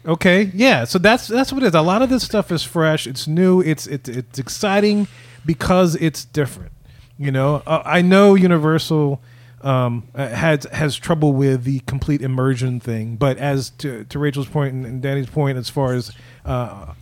Okay, 0.07 0.53
yeah. 0.55 0.85
So 0.85 1.01
that's 1.01 1.27
that's 1.27 1.53
what 1.53 1.65
it 1.65 1.67
is. 1.67 1.75
A 1.75 1.81
lot 1.83 2.01
of 2.01 2.09
this 2.09 2.23
stuff 2.23 2.53
is 2.53 2.63
fresh. 2.63 3.09
It's 3.09 3.27
new. 3.27 3.61
It's 3.61 3.89
it's 3.89 4.09
it's 4.09 4.39
exciting 4.39 5.09
because 5.45 5.97
it's 5.97 6.25
different. 6.25 6.71
You 7.19 7.33
know, 7.33 7.61
uh, 7.67 7.83
I 7.85 8.03
know 8.03 8.37
Universal 8.37 9.21
um, 9.63 10.07
uh, 10.15 10.29
has 10.29 10.63
has 10.71 10.95
trouble 10.97 11.33
with 11.33 11.65
the 11.65 11.81
complete 11.89 12.23
immersion 12.23 12.79
thing, 12.79 13.17
but 13.17 13.37
as 13.39 13.71
to, 13.79 14.05
to 14.05 14.19
Rachel's 14.21 14.47
point 14.47 14.75
and, 14.75 14.87
and 14.87 15.03
Danny's 15.03 15.27
point, 15.29 15.59
as 15.59 15.69
far 15.69 15.93
as 15.95 16.13
uh, 16.45 16.49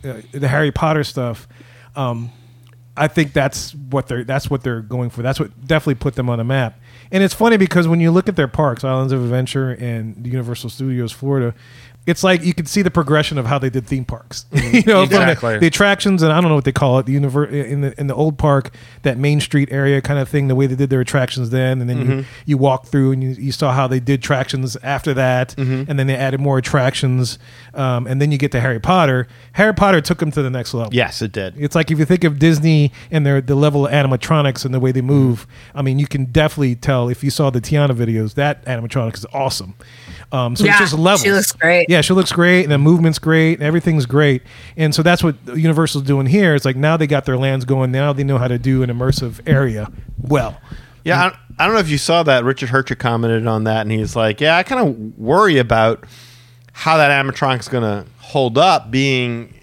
uh, 0.03 0.13
the 0.31 0.47
Harry 0.47 0.71
Potter 0.71 1.03
stuff, 1.03 1.47
um, 1.95 2.31
I 2.97 3.07
think 3.07 3.33
that's 3.33 3.75
what 3.75 4.07
they're 4.07 4.23
that's 4.23 4.49
what 4.49 4.63
they're 4.63 4.81
going 4.81 5.09
for. 5.09 5.21
That's 5.21 5.39
what 5.39 5.67
definitely 5.67 5.95
put 5.95 6.15
them 6.15 6.29
on 6.29 6.37
the 6.37 6.43
map. 6.43 6.79
And 7.11 7.23
it's 7.23 7.33
funny 7.33 7.57
because 7.57 7.87
when 7.87 7.99
you 7.99 8.11
look 8.11 8.29
at 8.29 8.35
their 8.35 8.47
parks, 8.47 8.83
Islands 8.83 9.11
of 9.11 9.21
Adventure 9.21 9.71
and 9.71 10.25
Universal 10.25 10.69
Studios 10.69 11.11
Florida, 11.11 11.53
it's 12.05 12.23
like 12.23 12.43
you 12.43 12.53
can 12.53 12.65
see 12.65 12.81
the 12.81 12.91
progression 12.91 13.37
of 13.37 13.45
how 13.47 13.57
they 13.57 13.69
did 13.69 13.87
theme 13.87 14.05
parks. 14.05 14.45
you 14.51 14.83
know, 14.83 15.05
from 15.05 15.27
the- 15.27 15.57
the, 15.61 15.67
attractions 15.67 16.21
and 16.23 16.31
I 16.31 16.39
don't 16.39 16.49
know 16.49 16.55
what 16.55 16.65
they 16.65 16.71
call 16.71 16.99
it, 16.99 17.05
the 17.05 17.15
univer- 17.15 17.51
in 17.51 17.81
the 17.81 17.99
in 17.99 18.07
the 18.07 18.15
old 18.15 18.37
park, 18.37 18.73
that 19.03 19.17
Main 19.17 19.39
Street 19.41 19.69
area 19.71 20.01
kind 20.01 20.19
of 20.19 20.29
thing, 20.29 20.47
the 20.47 20.55
way 20.55 20.67
they 20.67 20.75
did 20.75 20.89
their 20.89 21.01
attractions 21.01 21.49
then, 21.49 21.81
and 21.81 21.89
then 21.89 21.97
you, 21.99 22.05
Mhm. 22.05 22.25
you 22.45 22.57
walk 22.57 22.85
through 22.87 23.11
and 23.13 23.23
you, 23.23 23.29
you 23.31 23.51
saw 23.51 23.71
how 23.73 23.87
they 23.87 23.99
did 23.99 24.19
attractions 24.19 24.77
after 24.83 25.13
that, 25.15 25.55
Mhm. 25.57 25.89
and 25.89 25.97
then 25.99 26.07
they 26.07 26.15
added 26.15 26.39
more 26.39 26.57
attractions, 26.57 27.39
um, 27.73 28.05
and 28.07 28.21
then 28.21 28.31
you 28.31 28.37
get 28.37 28.51
to 28.51 28.59
Harry 28.61 28.79
Potter. 28.79 29.27
Harry 29.53 29.73
Potter 29.73 30.01
took 30.01 30.19
them 30.19 30.31
to 30.31 30.41
the 30.41 30.49
next 30.49 30.73
level. 30.73 30.93
Yes, 30.93 31.21
it 31.21 31.31
did. 31.31 31.53
It's 31.57 31.75
like 31.75 31.89
if 31.91 31.99
you 31.99 32.05
think 32.05 32.23
of 32.23 32.37
Disney 32.39 32.91
and 33.11 33.25
their 33.25 33.41
the 33.41 33.55
level 33.55 33.87
of 33.87 33.91
animatronics 33.91 34.63
and 34.65 34.73
the 34.73 34.79
way 34.79 34.91
they 34.91 35.01
move. 35.01 35.47
I 35.73 35.81
mean, 35.81 35.99
you 35.99 36.07
can 36.07 36.25
definitely 36.25 36.75
tell 36.75 37.09
if 37.09 37.23
you 37.23 37.29
saw 37.29 37.49
the 37.49 37.61
Tiana 37.61 37.91
videos. 37.95 38.35
That 38.35 38.63
animatronic 38.65 39.15
is 39.15 39.25
awesome. 39.33 39.73
Um, 40.31 40.55
so 40.55 40.65
Yeah, 40.65 40.71
it's 40.71 40.79
just 40.91 40.93
levels. 40.93 41.21
she 41.23 41.31
looks 41.31 41.51
great. 41.51 41.85
Yeah, 41.89 41.94
she 42.01 42.13
looks 42.13 42.31
great, 42.31 42.63
and 42.63 42.71
the 42.71 42.77
movement's 42.77 43.19
great, 43.19 43.55
and 43.55 43.63
everything's 43.63 44.05
great. 44.05 44.41
And 44.77 44.93
so 44.93 45.03
that's 45.03 45.23
what 45.23 45.35
Universal's 45.55 46.03
doing 46.03 46.25
here. 46.25 46.55
It's 46.55 46.65
like 46.65 46.75
now 46.75 46.97
they 46.97 47.07
got 47.07 47.25
their 47.25 47.37
lands 47.37 47.65
going. 47.65 47.91
Now 47.91 48.13
they 48.13 48.23
know 48.23 48.37
how 48.37 48.47
to 48.47 48.57
do 48.57 48.83
an 48.83 48.89
immersive 48.89 49.41
area 49.45 49.91
well. 50.21 50.59
Yeah, 51.03 51.21
I, 51.21 51.63
I 51.63 51.65
don't 51.65 51.75
know 51.75 51.81
if 51.81 51.89
you 51.89 51.99
saw 51.99 52.23
that. 52.23 52.43
Richard 52.43 52.69
Hercher 52.69 52.97
commented 52.97 53.45
on 53.45 53.65
that, 53.65 53.81
and 53.81 53.91
he's 53.91 54.15
like, 54.15 54.41
"Yeah, 54.41 54.57
I 54.57 54.63
kind 54.63 54.87
of 54.87 55.17
worry 55.19 55.57
about 55.59 56.05
how 56.73 56.97
that 56.97 57.11
animatronic's 57.11 57.69
going 57.69 57.83
to 57.83 58.09
hold 58.19 58.57
up, 58.57 58.91
being 58.91 59.53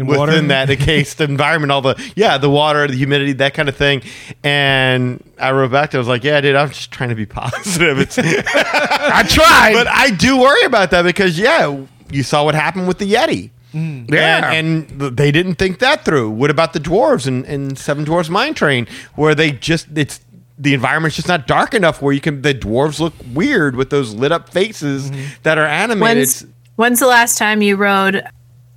In 0.00 0.06
within 0.06 0.18
water? 0.18 0.40
that 0.48 0.70
encased 0.70 1.20
environment, 1.20 1.70
all 1.70 1.82
the 1.82 2.12
yeah, 2.16 2.38
the 2.38 2.50
water, 2.50 2.86
the 2.86 2.96
humidity, 2.96 3.32
that 3.34 3.54
kind 3.54 3.68
of 3.68 3.76
thing." 3.76 4.02
And 4.42 5.22
I 5.38 5.52
wrote 5.52 5.70
back 5.70 5.90
to, 5.90 5.98
I 5.98 6.00
was 6.00 6.08
like, 6.08 6.24
"Yeah, 6.24 6.40
dude, 6.40 6.56
I'm 6.56 6.70
just 6.70 6.90
trying 6.90 7.10
to 7.10 7.14
be 7.14 7.26
positive." 7.40 7.98
It's 7.98 8.18
I 8.18 9.24
tried, 9.28 9.74
but 9.74 9.86
I 9.86 10.10
do 10.10 10.38
worry 10.40 10.64
about 10.64 10.90
that 10.92 11.02
because 11.02 11.38
yeah, 11.38 11.84
you 12.10 12.22
saw 12.22 12.44
what 12.44 12.54
happened 12.54 12.88
with 12.88 12.98
the 12.98 13.12
Yeti. 13.12 13.50
Mm. 13.74 14.10
Yeah. 14.10 14.50
And, 14.50 14.90
and 15.00 15.16
they 15.16 15.30
didn't 15.30 15.54
think 15.54 15.78
that 15.78 16.04
through. 16.04 16.30
What 16.30 16.50
about 16.50 16.72
the 16.72 16.80
dwarves 16.80 17.26
and, 17.26 17.44
in 17.44 17.76
Seven 17.76 18.04
Dwarfs 18.04 18.28
Mine 18.28 18.54
Train, 18.54 18.88
where 19.14 19.34
they 19.34 19.52
just 19.52 19.86
it's 19.96 20.20
the 20.58 20.74
environment's 20.74 21.16
just 21.16 21.28
not 21.28 21.46
dark 21.46 21.72
enough 21.72 22.02
where 22.02 22.12
you 22.12 22.20
can 22.20 22.42
the 22.42 22.54
dwarves 22.54 23.00
look 23.00 23.14
weird 23.32 23.76
with 23.76 23.90
those 23.90 24.14
lit 24.14 24.32
up 24.32 24.48
faces 24.48 25.10
mm-hmm. 25.10 25.34
that 25.42 25.56
are 25.56 25.66
animated. 25.66 26.16
When's, 26.16 26.46
when's 26.76 27.00
the 27.00 27.06
last 27.06 27.38
time 27.38 27.62
you 27.62 27.76
rode 27.76 28.24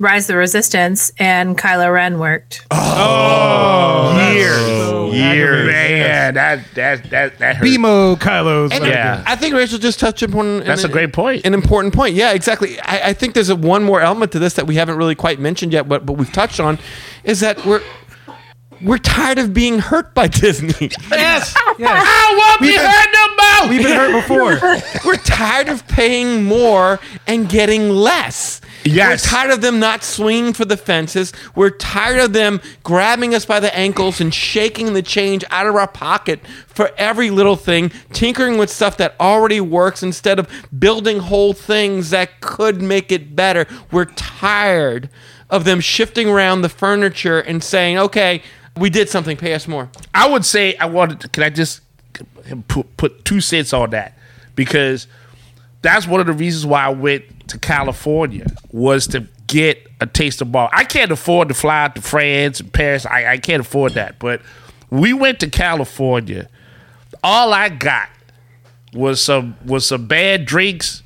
Rise 0.03 0.23
of 0.25 0.27
the 0.33 0.37
Resistance 0.37 1.11
and 1.17 1.57
Kylo 1.57 1.91
Ren 1.93 2.19
worked? 2.19 2.65
Oh, 2.71 4.11
oh 4.15 4.31
years, 4.33 4.59
oh, 4.59 5.11
years. 5.11 5.65
man. 5.67 6.33
That 6.35 6.65
that 6.75 7.09
that 7.09 7.39
that 7.39 7.55
hurt. 7.57 7.65
BMO 7.65 8.15
Kylo's. 8.17 8.71
And 8.71 8.85
Yeah. 8.85 9.23
I 9.25 9.35
think 9.35 9.55
Rachel 9.55 9.79
just 9.79 9.99
touched 9.99 10.21
upon 10.21 10.59
That's 10.63 10.83
an, 10.83 10.89
a 10.89 10.93
great 10.93 11.13
point. 11.13 11.45
An 11.45 11.53
important 11.53 11.93
point. 11.93 12.15
Yeah, 12.15 12.33
exactly. 12.33 12.79
I, 12.81 13.09
I 13.09 13.13
think 13.13 13.33
there's 13.33 13.49
a 13.49 13.55
one 13.55 13.83
more 13.83 14.01
element 14.01 14.31
to 14.33 14.39
this 14.39 14.53
that 14.55 14.67
we 14.67 14.75
haven't 14.75 14.97
really 14.97 15.15
quite 15.15 15.39
mentioned 15.39 15.73
yet, 15.73 15.87
but 15.87 16.05
but 16.05 16.13
we've 16.13 16.31
touched 16.31 16.59
on, 16.59 16.77
is 17.23 17.39
that 17.39 17.65
we're 17.65 17.81
we're 18.81 18.97
tired 18.97 19.37
of 19.37 19.53
being 19.53 19.79
hurt 19.79 20.13
by 20.13 20.27
Disney. 20.27 20.91
Yes. 21.11 21.53
I 21.79 22.35
won't 22.37 22.61
be 22.61 22.67
We've 22.67 22.75
been- 22.77 22.85
hurt 22.85 23.09
no 23.13 23.27
more. 23.27 23.69
We've 23.69 23.83
been 23.83 23.95
hurt 23.95 24.21
before. 24.21 25.05
We're 25.05 25.17
tired 25.17 25.69
of 25.69 25.87
paying 25.87 26.43
more 26.43 26.99
and 27.27 27.47
getting 27.49 27.89
less. 27.89 28.59
Yes. 28.85 29.23
We're 29.23 29.29
tired 29.29 29.51
of 29.51 29.61
them 29.61 29.79
not 29.79 30.03
swinging 30.03 30.53
for 30.53 30.65
the 30.65 30.77
fences. 30.77 31.31
We're 31.55 31.69
tired 31.69 32.19
of 32.19 32.33
them 32.33 32.61
grabbing 32.83 33.33
us 33.33 33.45
by 33.45 33.59
the 33.59 33.75
ankles 33.75 34.19
and 34.19 34.33
shaking 34.33 34.93
the 34.93 35.01
change 35.01 35.43
out 35.49 35.67
of 35.67 35.75
our 35.75 35.87
pocket 35.87 36.41
for 36.67 36.91
every 36.97 37.29
little 37.29 37.55
thing, 37.55 37.91
tinkering 38.11 38.57
with 38.57 38.69
stuff 38.69 38.97
that 38.97 39.15
already 39.19 39.61
works 39.61 40.03
instead 40.03 40.39
of 40.39 40.49
building 40.77 41.19
whole 41.19 41.53
things 41.53 42.09
that 42.09 42.41
could 42.41 42.81
make 42.81 43.11
it 43.11 43.35
better. 43.35 43.65
We're 43.91 44.05
tired 44.05 45.09
of 45.49 45.63
them 45.63 45.79
shifting 45.79 46.27
around 46.27 46.61
the 46.61 46.69
furniture 46.69 47.39
and 47.39 47.63
saying, 47.63 47.97
okay, 47.99 48.41
we 48.77 48.89
did 48.89 49.07
something, 49.09 49.37
pay 49.37 49.53
us 49.53 49.67
more. 49.67 49.89
I 50.13 50.27
would 50.27 50.45
say 50.45 50.75
I 50.77 50.85
wanted. 50.85 51.21
To, 51.21 51.29
can 51.29 51.43
I 51.43 51.49
just 51.49 51.81
put, 52.67 52.97
put 52.97 53.23
two 53.23 53.39
cents 53.39 53.71
on 53.71 53.91
that 53.91 54.17
because 54.55 55.07
that's 55.83 56.07
one 56.07 56.19
of 56.19 56.25
the 56.25 56.33
reasons 56.33 56.65
why 56.65 56.85
I 56.85 56.89
went 56.89 57.49
to 57.49 57.59
California 57.59 58.47
was 58.71 59.05
to 59.07 59.27
get 59.47 59.85
a 59.99 60.07
taste 60.07 60.41
of 60.41 60.51
ball. 60.51 60.69
I 60.73 60.85
can't 60.85 61.11
afford 61.11 61.49
to 61.49 61.53
fly 61.53 61.83
out 61.83 61.95
to 61.95 62.01
France 62.01 62.59
and 62.59 62.73
Paris. 62.73 63.05
I, 63.05 63.33
I 63.33 63.37
can't 63.37 63.61
afford 63.61 63.93
that. 63.93 64.17
But 64.17 64.41
we 64.89 65.13
went 65.13 65.39
to 65.41 65.49
California. 65.49 66.49
All 67.23 67.53
I 67.53 67.69
got 67.69 68.09
was 68.93 69.21
some 69.21 69.55
was 69.65 69.85
some 69.85 70.07
bad 70.07 70.45
drinks, 70.45 71.03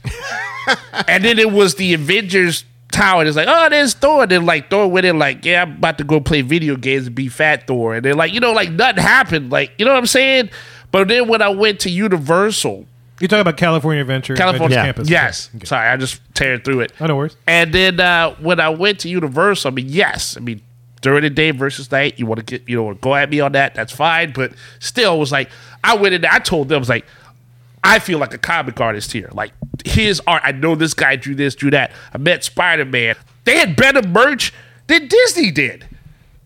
and 1.08 1.24
then 1.24 1.40
it 1.40 1.52
was 1.52 1.76
the 1.76 1.94
Avengers 1.94 2.64
Tower. 2.92 3.22
And 3.22 3.28
it's 3.28 3.38
like, 3.38 3.48
oh, 3.50 3.70
there's 3.70 3.96
Thor. 3.96 4.24
And 4.24 4.32
then 4.32 4.46
like 4.46 4.70
Thor 4.70 4.88
went 4.88 5.06
in 5.06 5.18
like, 5.18 5.44
yeah, 5.44 5.64
I'm 5.64 5.78
about 5.78 5.98
to 5.98 6.04
go 6.04 6.20
play 6.20 6.42
video 6.42 6.76
games 6.76 7.08
and 7.08 7.16
be 7.16 7.30
fat 7.30 7.66
Thor. 7.66 7.96
And 7.96 8.06
then 8.06 8.16
like, 8.16 8.32
you 8.32 8.40
know, 8.40 8.52
like 8.54 8.72
nothing 8.72 9.02
happened. 9.02 9.52
Like, 9.52 9.74
you 9.78 9.86
know 9.86 9.92
what 9.92 10.00
I'm 10.00 10.06
saying? 10.06 10.50
But 10.92 11.08
then 11.08 11.28
when 11.28 11.42
I 11.42 11.50
went 11.50 11.80
to 11.82 11.90
Universal, 11.90 12.86
You're 13.20 13.28
talking 13.28 13.42
about 13.42 13.58
California 13.58 14.02
Adventure, 14.02 14.36
California 14.36 14.78
Adventure 14.78 14.94
Campus. 15.04 15.10
Yes. 15.10 15.50
Sorry, 15.64 15.88
I 15.90 15.98
just 15.98 16.22
teared 16.34 16.64
through 16.64 16.82
it. 16.82 16.92
Oh, 17.00 17.08
no 17.08 17.16
worries. 17.16 17.36
And 17.48 17.74
then 17.74 18.00
uh, 18.00 18.36
when 18.36 18.60
I 18.60 18.70
went 18.70 19.00
to 19.02 19.10
Universal, 19.10 19.72
I 19.72 19.74
mean, 19.74 19.90
yes, 19.90 20.38
I 20.38 20.40
mean 20.42 20.62
during 21.02 21.22
the 21.22 21.30
day 21.30 21.52
versus 21.52 21.92
night, 21.92 22.18
you 22.20 22.26
want 22.26 22.40
to 22.40 22.46
get 22.46 22.68
you 22.68 22.76
know 22.76 22.94
go 22.96 23.16
at 23.16 23.30
me 23.30 23.40
on 23.40 23.52
that, 23.54 23.76
that's 23.76 23.94
fine. 23.94 24.34
But 24.34 24.54
still, 24.80 25.16
it 25.16 25.20
was 25.20 25.32
like 25.32 25.50
I 25.84 25.96
went 25.96 26.14
in 26.16 26.22
there, 26.22 26.32
I 26.32 26.40
told 26.40 26.70
them, 26.70 26.76
I 26.78 26.80
was 26.80 26.90
like, 26.90 27.06
I 27.84 28.00
feel 28.00 28.20
like 28.20 28.34
a 28.34 28.38
comic 28.38 28.80
artist 28.82 29.12
here. 29.12 29.30
Like 29.34 29.52
his 29.86 30.22
art, 30.28 30.42
I 30.46 30.52
know 30.52 30.76
this 30.76 30.94
guy 30.94 31.16
drew 31.16 31.36
this, 31.36 31.56
drew 31.56 31.72
that. 31.72 31.92
I 32.14 32.18
met 32.18 32.44
Spider 32.44 32.86
Man. 32.86 33.16
They 33.46 33.58
had 33.58 33.76
better 33.76 34.02
merch 34.08 34.54
than 34.88 35.08
Disney 35.08 35.52
did. 35.52 35.88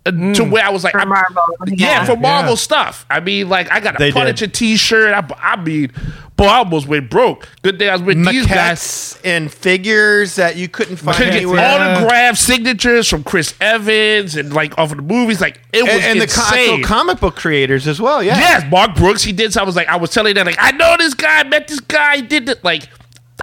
Uh, 0.05 0.11
To 0.33 0.43
where 0.43 0.63
I 0.65 0.69
was 0.69 0.83
like, 0.83 0.93
For 0.93 1.05
Marvel, 1.05 1.41
yeah, 1.67 1.75
yeah. 1.75 2.05
for 2.05 2.15
Marvel 2.15 2.51
Yeah. 2.51 2.55
stuff. 2.55 3.05
I 3.09 3.19
mean, 3.19 3.49
like 3.49 3.71
I 3.71 3.79
got 3.79 3.95
a 3.95 3.97
They 3.99 4.11
Punisher 4.11 4.47
T-shirt. 4.47 5.13
I, 5.13 5.35
I 5.39 5.61
mean, 5.63 5.91
boy, 5.91 5.91
I 5.95 6.30
almost 6.49 6.87
went 6.87 7.09
broke. 7.09 7.47
Good 7.61 7.79
thing 7.79 7.89
I 7.89 7.93
was 7.93 8.01
with 8.01 8.25
these 8.25 8.45
guys. 8.47 9.19
And 9.23 9.51
figures 9.51 10.35
that 10.35 10.55
you 10.55 10.67
couldn't 10.67 10.97
find 10.97 11.15
Couldn't 11.17 11.33
get 11.33 11.41
anywhere. 11.43 11.59
autograph 11.59 12.37
signatures 12.37 13.07
from 13.07 13.23
Chris 13.23 13.53
Evans 13.61 14.35
and 14.35 14.53
like 14.53 14.77
off 14.77 14.91
of 14.91 14.97
the 14.97 15.03
movies. 15.03 15.39
Like 15.41 15.59
it 15.73 15.83
was 15.83 15.91
and, 15.91 16.01
and 16.03 16.21
the 16.21 16.27
co- 16.27 16.41
insane. 16.41 16.73
actual 16.75 16.83
comic 16.87 17.19
book 17.19 17.35
creators 17.35 17.87
as 17.87 17.99
well. 18.01 18.21
Yeah. 18.23 18.37
Yes, 18.37 18.71
Mark 18.71 18.95
Brooks. 18.95 19.23
He 19.23 19.31
did. 19.31 19.53
So 19.53 19.61
I 19.61 19.63
was 19.63 19.75
like, 19.75 19.87
I 19.87 19.95
was 19.97 20.09
telling 20.11 20.35
that, 20.35 20.45
like, 20.45 20.57
I 20.59 20.71
know 20.71 20.95
this 20.97 21.13
guy. 21.13 21.39
I 21.39 21.43
met 21.43 21.67
this 21.67 21.79
guy. 21.79 22.17
He 22.17 22.21
did 22.23 22.47
it. 22.49 22.63
Like, 22.63 22.83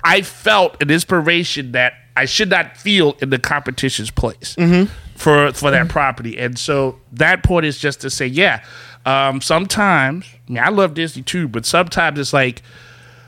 I 0.04 0.22
felt 0.22 0.80
an 0.82 0.90
inspiration 0.90 1.72
that 1.72 1.92
I 2.16 2.24
should 2.24 2.50
not 2.50 2.76
feel 2.76 3.16
in 3.20 3.30
the 3.30 3.38
competition's 3.38 4.10
place 4.10 4.54
Mm-hmm. 4.56 4.92
for 5.16 5.52
for 5.52 5.70
that 5.70 5.88
property. 5.88 6.38
And 6.38 6.58
so 6.58 6.98
that 7.12 7.42
point 7.42 7.66
is 7.66 7.78
just 7.78 8.00
to 8.02 8.10
say, 8.10 8.26
yeah. 8.26 8.64
Um, 9.06 9.40
sometimes, 9.40 10.26
I 10.48 10.52
mean, 10.52 10.62
I 10.62 10.68
love 10.68 10.92
Disney 10.92 11.22
too, 11.22 11.48
but 11.48 11.64
sometimes 11.64 12.18
it's 12.18 12.32
like 12.34 12.62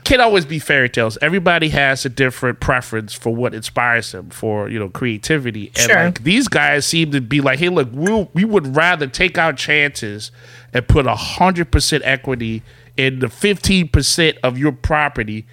can't 0.03 0.21
always 0.21 0.45
be 0.45 0.59
fairy 0.59 0.89
tales. 0.89 1.17
Everybody 1.21 1.69
has 1.69 2.05
a 2.05 2.09
different 2.09 2.59
preference 2.59 3.13
for 3.13 3.33
what 3.33 3.53
inspires 3.53 4.11
them 4.11 4.29
for 4.29 4.69
you 4.69 4.79
know 4.79 4.89
creativity, 4.89 5.67
and 5.69 5.77
Sure. 5.77 6.03
like 6.05 6.23
these 6.23 6.47
guys 6.47 6.85
seem 6.85 7.11
to 7.11 7.21
be 7.21 7.41
like, 7.41 7.59
hey, 7.59 7.69
look, 7.69 7.89
we'll, 7.91 8.29
we 8.33 8.43
would 8.45 8.75
rather 8.75 9.07
take 9.07 9.37
our 9.37 9.53
chances 9.53 10.31
and 10.73 10.87
put 10.87 11.05
a 11.07 11.15
hundred 11.15 11.71
percent 11.71 12.03
equity 12.05 12.63
in 12.97 13.19
the 13.19 13.29
fifteen 13.29 13.87
percent 13.87 14.37
of 14.43 14.57
your 14.57 14.71
property 14.71 15.45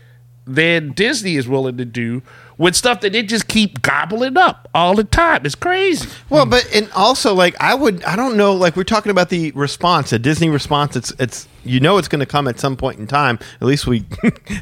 than 0.48 0.92
Disney 0.92 1.36
is 1.36 1.46
willing 1.46 1.76
to 1.76 1.84
do 1.84 2.22
with 2.56 2.74
stuff 2.74 3.00
that 3.00 3.12
they 3.12 3.22
just 3.22 3.46
keep 3.46 3.82
gobbling 3.82 4.36
up 4.36 4.68
all 4.74 4.94
the 4.94 5.04
time. 5.04 5.44
It's 5.44 5.54
crazy. 5.54 6.08
Well, 6.28 6.46
but 6.46 6.68
and 6.74 6.90
also 6.92 7.34
like 7.34 7.54
I 7.60 7.74
would 7.74 8.02
I 8.04 8.16
don't 8.16 8.36
know 8.36 8.54
like 8.54 8.76
we're 8.76 8.84
talking 8.84 9.10
about 9.10 9.28
the 9.28 9.52
response, 9.52 10.12
a 10.12 10.18
Disney 10.18 10.48
response. 10.48 10.96
It's 10.96 11.12
it's 11.18 11.46
you 11.64 11.80
know 11.80 11.98
it's 11.98 12.08
going 12.08 12.20
to 12.20 12.26
come 12.26 12.48
at 12.48 12.58
some 12.58 12.76
point 12.76 12.98
in 12.98 13.06
time. 13.06 13.38
At 13.60 13.66
least 13.66 13.86
we 13.86 14.04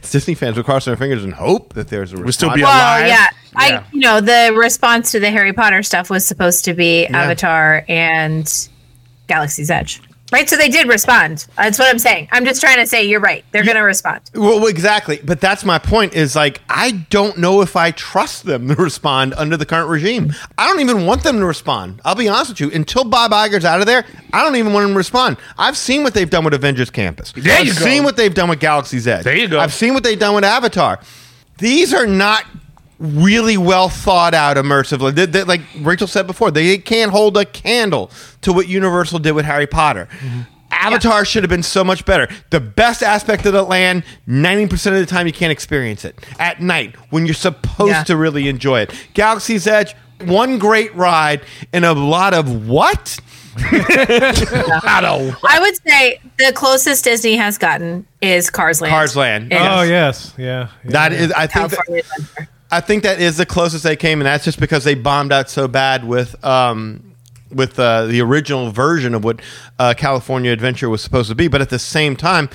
as 0.03 0.11
Disney 0.11 0.35
fans 0.35 0.57
will 0.57 0.65
cross 0.65 0.87
our 0.89 0.97
fingers 0.97 1.25
and 1.25 1.33
hope 1.33 1.75
that 1.75 1.89
there's 1.89 2.13
a 2.13 2.17
response. 2.17 2.27
We 2.27 2.33
still 2.33 2.55
be 2.55 2.63
alive. 2.63 3.03
Well, 3.03 3.09
yeah. 3.09 3.27
I, 3.59 3.85
you 3.93 4.01
know, 4.01 4.21
the 4.21 4.55
response 4.55 5.11
to 5.13 5.21
the 5.21 5.31
Harry 5.31 5.55
Potter 5.55 5.83
stuff 5.83 6.11
was 6.11 6.27
supposed 6.27 6.65
to 6.67 6.75
be 6.75 7.07
Avatar 7.07 7.85
and 7.89 8.69
Galaxy's 9.29 9.71
Edge, 9.71 10.03
right? 10.33 10.49
So 10.49 10.57
they 10.57 10.69
did 10.69 10.89
respond. 10.89 11.47
That's 11.57 11.79
what 11.79 11.89
I'm 11.89 11.99
saying. 11.99 12.29
I'm 12.33 12.45
just 12.45 12.61
trying 12.61 12.79
to 12.79 12.87
say 12.87 13.05
you're 13.05 13.21
right. 13.21 13.45
They're 13.53 13.65
going 13.65 13.77
to 13.77 13.83
respond. 13.83 14.23
Well, 14.35 14.67
exactly. 14.67 15.21
But 15.25 15.41
that's 15.41 15.65
my 15.65 15.79
point 15.79 16.15
is 16.15 16.37
like, 16.37 16.61
I 16.69 16.93
don't 17.11 17.39
know 17.39 17.63
if 17.63 17.77
I 17.77 17.91
trust 17.93 18.45
them 18.45 18.69
to 18.69 18.75
respond 18.75 19.35
under 19.35 19.57
the 19.57 19.67
current 19.67 19.89
regime. 19.89 20.33
I 20.59 20.67
don't 20.69 20.81
even 20.81 21.07
want 21.07 21.23
them 21.23 21.39
to 21.39 21.45
respond. 21.45 22.01
I'll 22.05 22.15
be 22.15 22.29
honest 22.29 22.51
with 22.51 22.61
you. 22.61 22.71
Until 22.71 23.05
Bob 23.05 23.31
Iger's 23.33 23.65
out 23.65 23.81
of 23.81 23.87
there, 23.87 24.05
I 24.33 24.43
don't 24.43 24.57
even 24.57 24.73
want 24.73 24.85
them 24.85 24.93
to 24.93 24.99
respond. 24.99 25.37
I've 25.59 25.77
seen 25.77 26.03
what 26.03 26.15
they've 26.15 26.31
done 26.31 26.45
with 26.45 26.55
Avengers 26.55 26.91
Campus. 26.91 27.33
There 27.33 27.59
I've 27.59 27.67
you 27.67 27.75
go. 27.75 27.81
seen 27.81 28.05
what 28.05 28.17
they've 28.17 28.35
done 28.35 28.49
with 28.49 28.61
Galaxy's 28.61 29.07
Edge. 29.07 29.25
There 29.25 29.37
you 29.37 29.49
go. 29.49 29.61
I've 29.61 29.75
seen 29.75 29.95
what 29.95 30.03
they've 30.03 30.19
done 30.19 30.35
with 30.35 30.45
Avatar. 30.45 31.01
These 31.59 31.95
are 31.95 32.07
not 32.07 32.45
really 32.99 33.57
well 33.57 33.89
thought 33.89 34.35
out 34.35 34.57
immersively. 34.57 35.15
They- 35.15 35.27
they- 35.27 35.45
like 35.45 35.61
Rachel 35.81 36.07
said 36.07 36.27
before, 36.27 36.51
they 36.51 36.79
can't 36.79 37.11
hold 37.11 37.37
a 37.37 37.45
candle 37.45 38.11
to 38.43 38.53
what 38.53 38.69
Universal 38.69 39.19
did 39.21 39.33
with 39.33 39.45
Harry 39.45 39.67
Potter. 39.67 40.09
Mm-hmm. 40.21 40.41
Avatar 40.73 41.25
should 41.25 41.43
have 41.43 41.51
been 41.51 41.63
so 41.63 41.83
much 41.85 42.05
better. 42.05 42.29
The 42.51 42.61
best 42.61 43.03
aspect 43.03 43.47
of 43.47 43.53
the 43.53 43.63
land, 43.63 44.03
90% 44.29 44.87
of 44.93 44.99
the 44.99 45.07
time 45.07 45.27
you 45.27 45.33
can't 45.33 45.53
experience 45.53 46.05
it. 46.05 46.19
At 46.39 46.61
night, 46.61 46.95
when 47.11 47.25
you're 47.27 47.35
supposed 47.35 47.91
Yeah. 47.91 48.05
to 48.05 48.17
really 48.17 48.49
enjoy 48.49 48.81
it. 48.81 48.93
Galaxy's 49.15 49.67
Edge, 49.67 49.95
one 50.25 50.59
great 50.59 50.95
ride 50.95 51.41
and 51.73 51.85
a 51.85 51.93
lot 51.93 52.35
of 52.35 52.67
what? 52.69 53.19
I 53.59 54.99
don't. 55.03 55.35
I 55.49 55.59
would 55.61 55.77
say 55.87 56.21
the 56.39 56.53
closest 56.55 57.05
Disney 57.05 57.37
has 57.37 57.57
gotten 57.59 58.07
is 58.21 58.51
Cars 58.51 58.81
Land. 58.81 58.91
Cars 58.93 59.17
Land. 59.17 59.53
And 59.53 59.63
Oh 59.73 59.83
yes, 59.83 60.35
yeah. 60.37 60.69
yeah. 60.85 60.91
That 60.91 61.13
is, 61.13 61.33
I 61.33 61.47
think, 61.47 61.71
that, 61.71 61.77
California 61.77 62.03
Adventure. 62.19 62.49
I 62.71 62.81
think 62.81 63.03
that 63.05 63.21
is 63.21 63.37
the 63.37 63.47
closest 63.47 63.85
they 63.85 63.97
came, 63.97 64.21
and 64.21 64.27
that's 64.27 64.45
just 64.45 64.59
because 64.61 64.85
they 64.85 64.95
bombed 64.95 65.33
out 65.33 65.49
so 65.49 65.69
bad 65.69 66.05
with 66.05 66.43
um, 66.45 67.15
with 67.53 67.79
uh, 67.79 68.07
the 68.07 68.21
original 68.21 68.71
version 68.71 69.15
of 69.15 69.23
what 69.25 69.41
uh, 69.79 69.95
California 69.97 70.51
Adventure 70.53 70.89
was 70.89 71.01
supposed 71.03 71.29
to 71.29 71.35
be. 71.35 71.47
But 71.49 71.61
at 71.63 71.71
the 71.71 71.79
same 71.79 72.17
time, 72.17 72.49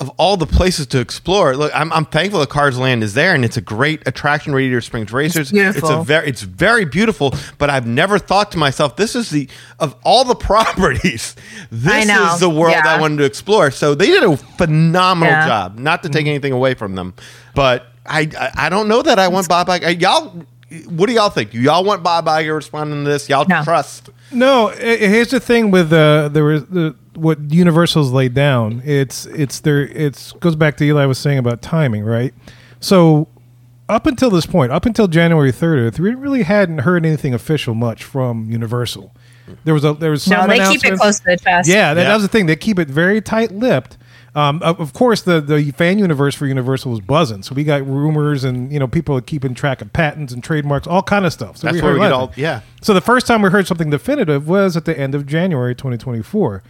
of 0.00 0.08
all 0.16 0.36
the 0.36 0.46
places 0.46 0.88
to 0.88 0.98
explore, 0.98 1.56
look, 1.56 1.70
I'm, 1.72 1.92
I'm 1.92 2.06
thankful 2.06 2.40
that 2.40 2.48
Cars 2.48 2.76
Land 2.76 3.04
is 3.04 3.14
there, 3.14 3.36
and 3.36 3.44
it's 3.44 3.56
a 3.56 3.60
great 3.60 4.02
attraction. 4.04 4.52
Radiator 4.52 4.80
Springs 4.80 5.12
Racers, 5.12 5.52
beautiful. 5.52 5.90
It's 5.90 6.00
a 6.00 6.02
very, 6.02 6.28
it's 6.28 6.42
very 6.42 6.84
beautiful. 6.84 7.32
But 7.58 7.70
I've 7.70 7.86
never 7.86 8.18
thought 8.18 8.50
to 8.52 8.58
myself, 8.58 8.96
this 8.96 9.14
is 9.14 9.30
the 9.30 9.48
of 9.78 9.94
all 10.02 10.24
the 10.24 10.34
properties, 10.50 11.36
this 11.70 12.08
is 12.34 12.40
the 12.40 12.50
world 12.50 12.72
yeah. 12.74 12.96
I 12.96 13.00
wanted 13.00 13.18
to 13.18 13.24
explore. 13.24 13.70
So 13.70 13.94
they 13.94 14.06
did 14.06 14.24
a 14.24 14.36
phenomenal 14.36 15.32
Yeah. 15.34 15.46
job. 15.46 15.78
Not 15.78 16.02
to 16.02 16.08
take 16.08 16.26
anything 16.26 16.52
away 16.52 16.74
from 16.74 16.96
them, 16.96 17.14
but 17.54 17.86
I 18.06 18.28
I, 18.38 18.50
I 18.66 18.68
don't 18.68 18.88
know 18.88 19.02
that 19.02 19.18
I 19.18 19.28
want 19.28 19.48
Bob 19.48 19.68
Iger. 19.68 20.00
Y'all, 20.00 20.44
what 20.88 21.06
do 21.06 21.12
y'all 21.12 21.30
think? 21.30 21.52
Y'all 21.54 21.84
want 21.84 22.02
Bob 22.02 22.26
Iger 22.26 22.54
responding 22.56 23.04
to 23.04 23.10
this? 23.10 23.28
Y'all 23.28 23.46
No. 23.48 23.62
trust? 23.62 24.10
No, 24.32 24.68
i- 24.70 24.72
i- 24.72 24.96
here's 24.96 25.28
the 25.30 25.40
thing 25.40 25.70
with 25.70 25.92
uh, 25.92 26.28
there 26.28 26.44
was 26.44 26.64
the 26.66 26.94
what 27.14 27.38
Universal's 27.52 28.10
laid 28.10 28.32
down. 28.34 28.80
It's 28.84 29.26
it's 29.26 29.60
there. 29.60 29.82
It's 29.82 30.32
goes 30.32 30.56
back 30.56 30.76
to 30.78 30.84
Eli 30.84 31.04
was 31.04 31.18
saying 31.18 31.38
about 31.38 31.60
timing, 31.62 32.04
right? 32.04 32.32
So 32.80 33.28
up 33.88 34.06
until 34.06 34.30
this 34.30 34.46
point, 34.46 34.72
up 34.72 34.86
until 34.86 35.06
January 35.08 35.52
30th, 35.52 35.98
we 35.98 36.14
really 36.14 36.44
hadn't 36.44 36.78
heard 36.78 37.04
anything 37.04 37.34
official 37.34 37.74
much 37.74 38.04
from 38.04 38.50
Universal. 38.50 39.12
There 39.64 39.74
was 39.74 39.84
a 39.84 39.92
there 39.92 40.10
was 40.10 40.22
some 40.22 40.40
No, 40.40 40.46
they 40.46 40.54
keep 40.60 40.82
it 40.82 40.84
announcements. 40.86 41.00
close 41.00 41.18
to 41.20 41.24
the 41.26 41.36
chest. 41.36 41.68
Yeah, 41.68 41.92
that, 41.92 42.00
Yeah. 42.02 42.08
that 42.08 42.14
was 42.14 42.22
the 42.22 42.28
thing. 42.28 42.46
They 42.46 42.56
keep 42.56 42.78
it 42.78 42.88
very 42.88 43.20
tight 43.20 43.52
lipped. 43.52 43.98
Um, 44.34 44.62
of, 44.62 44.94
course, 44.94 45.20
the 45.22 45.42
the 45.42 45.72
fan 45.72 45.98
universe 45.98 46.34
for 46.34 46.46
Universal 46.46 46.90
was 46.90 47.00
buzzing. 47.00 47.42
So 47.42 47.54
we 47.54 47.64
got 47.64 47.86
rumors 47.86 48.44
and 48.44 48.72
you 48.72 48.78
know 48.78 48.88
people 48.88 49.14
are 49.14 49.20
keeping 49.20 49.52
track 49.52 49.82
of 49.82 49.92
patents 49.92 50.32
and 50.32 50.42
trademarks, 50.42 50.86
all 50.86 51.02
kind 51.02 51.26
of 51.26 51.34
stuff. 51.34 51.58
So 51.58 51.66
That's 51.66 51.76
we 51.76 51.82
where 51.82 51.92
we 51.94 52.00
get 52.00 52.12
all- 52.12 52.32
yeah. 52.34 52.62
So 52.80 52.94
the 52.94 53.02
first 53.02 53.26
time 53.26 53.42
we 53.42 53.50
heard 53.50 53.66
something 53.66 53.90
definitive 53.90 54.48
was 54.48 54.74
at 54.76 54.86
the 54.86 54.98
end 54.98 55.14
of 55.14 55.26
January 55.26 55.74
2024, 55.74 56.62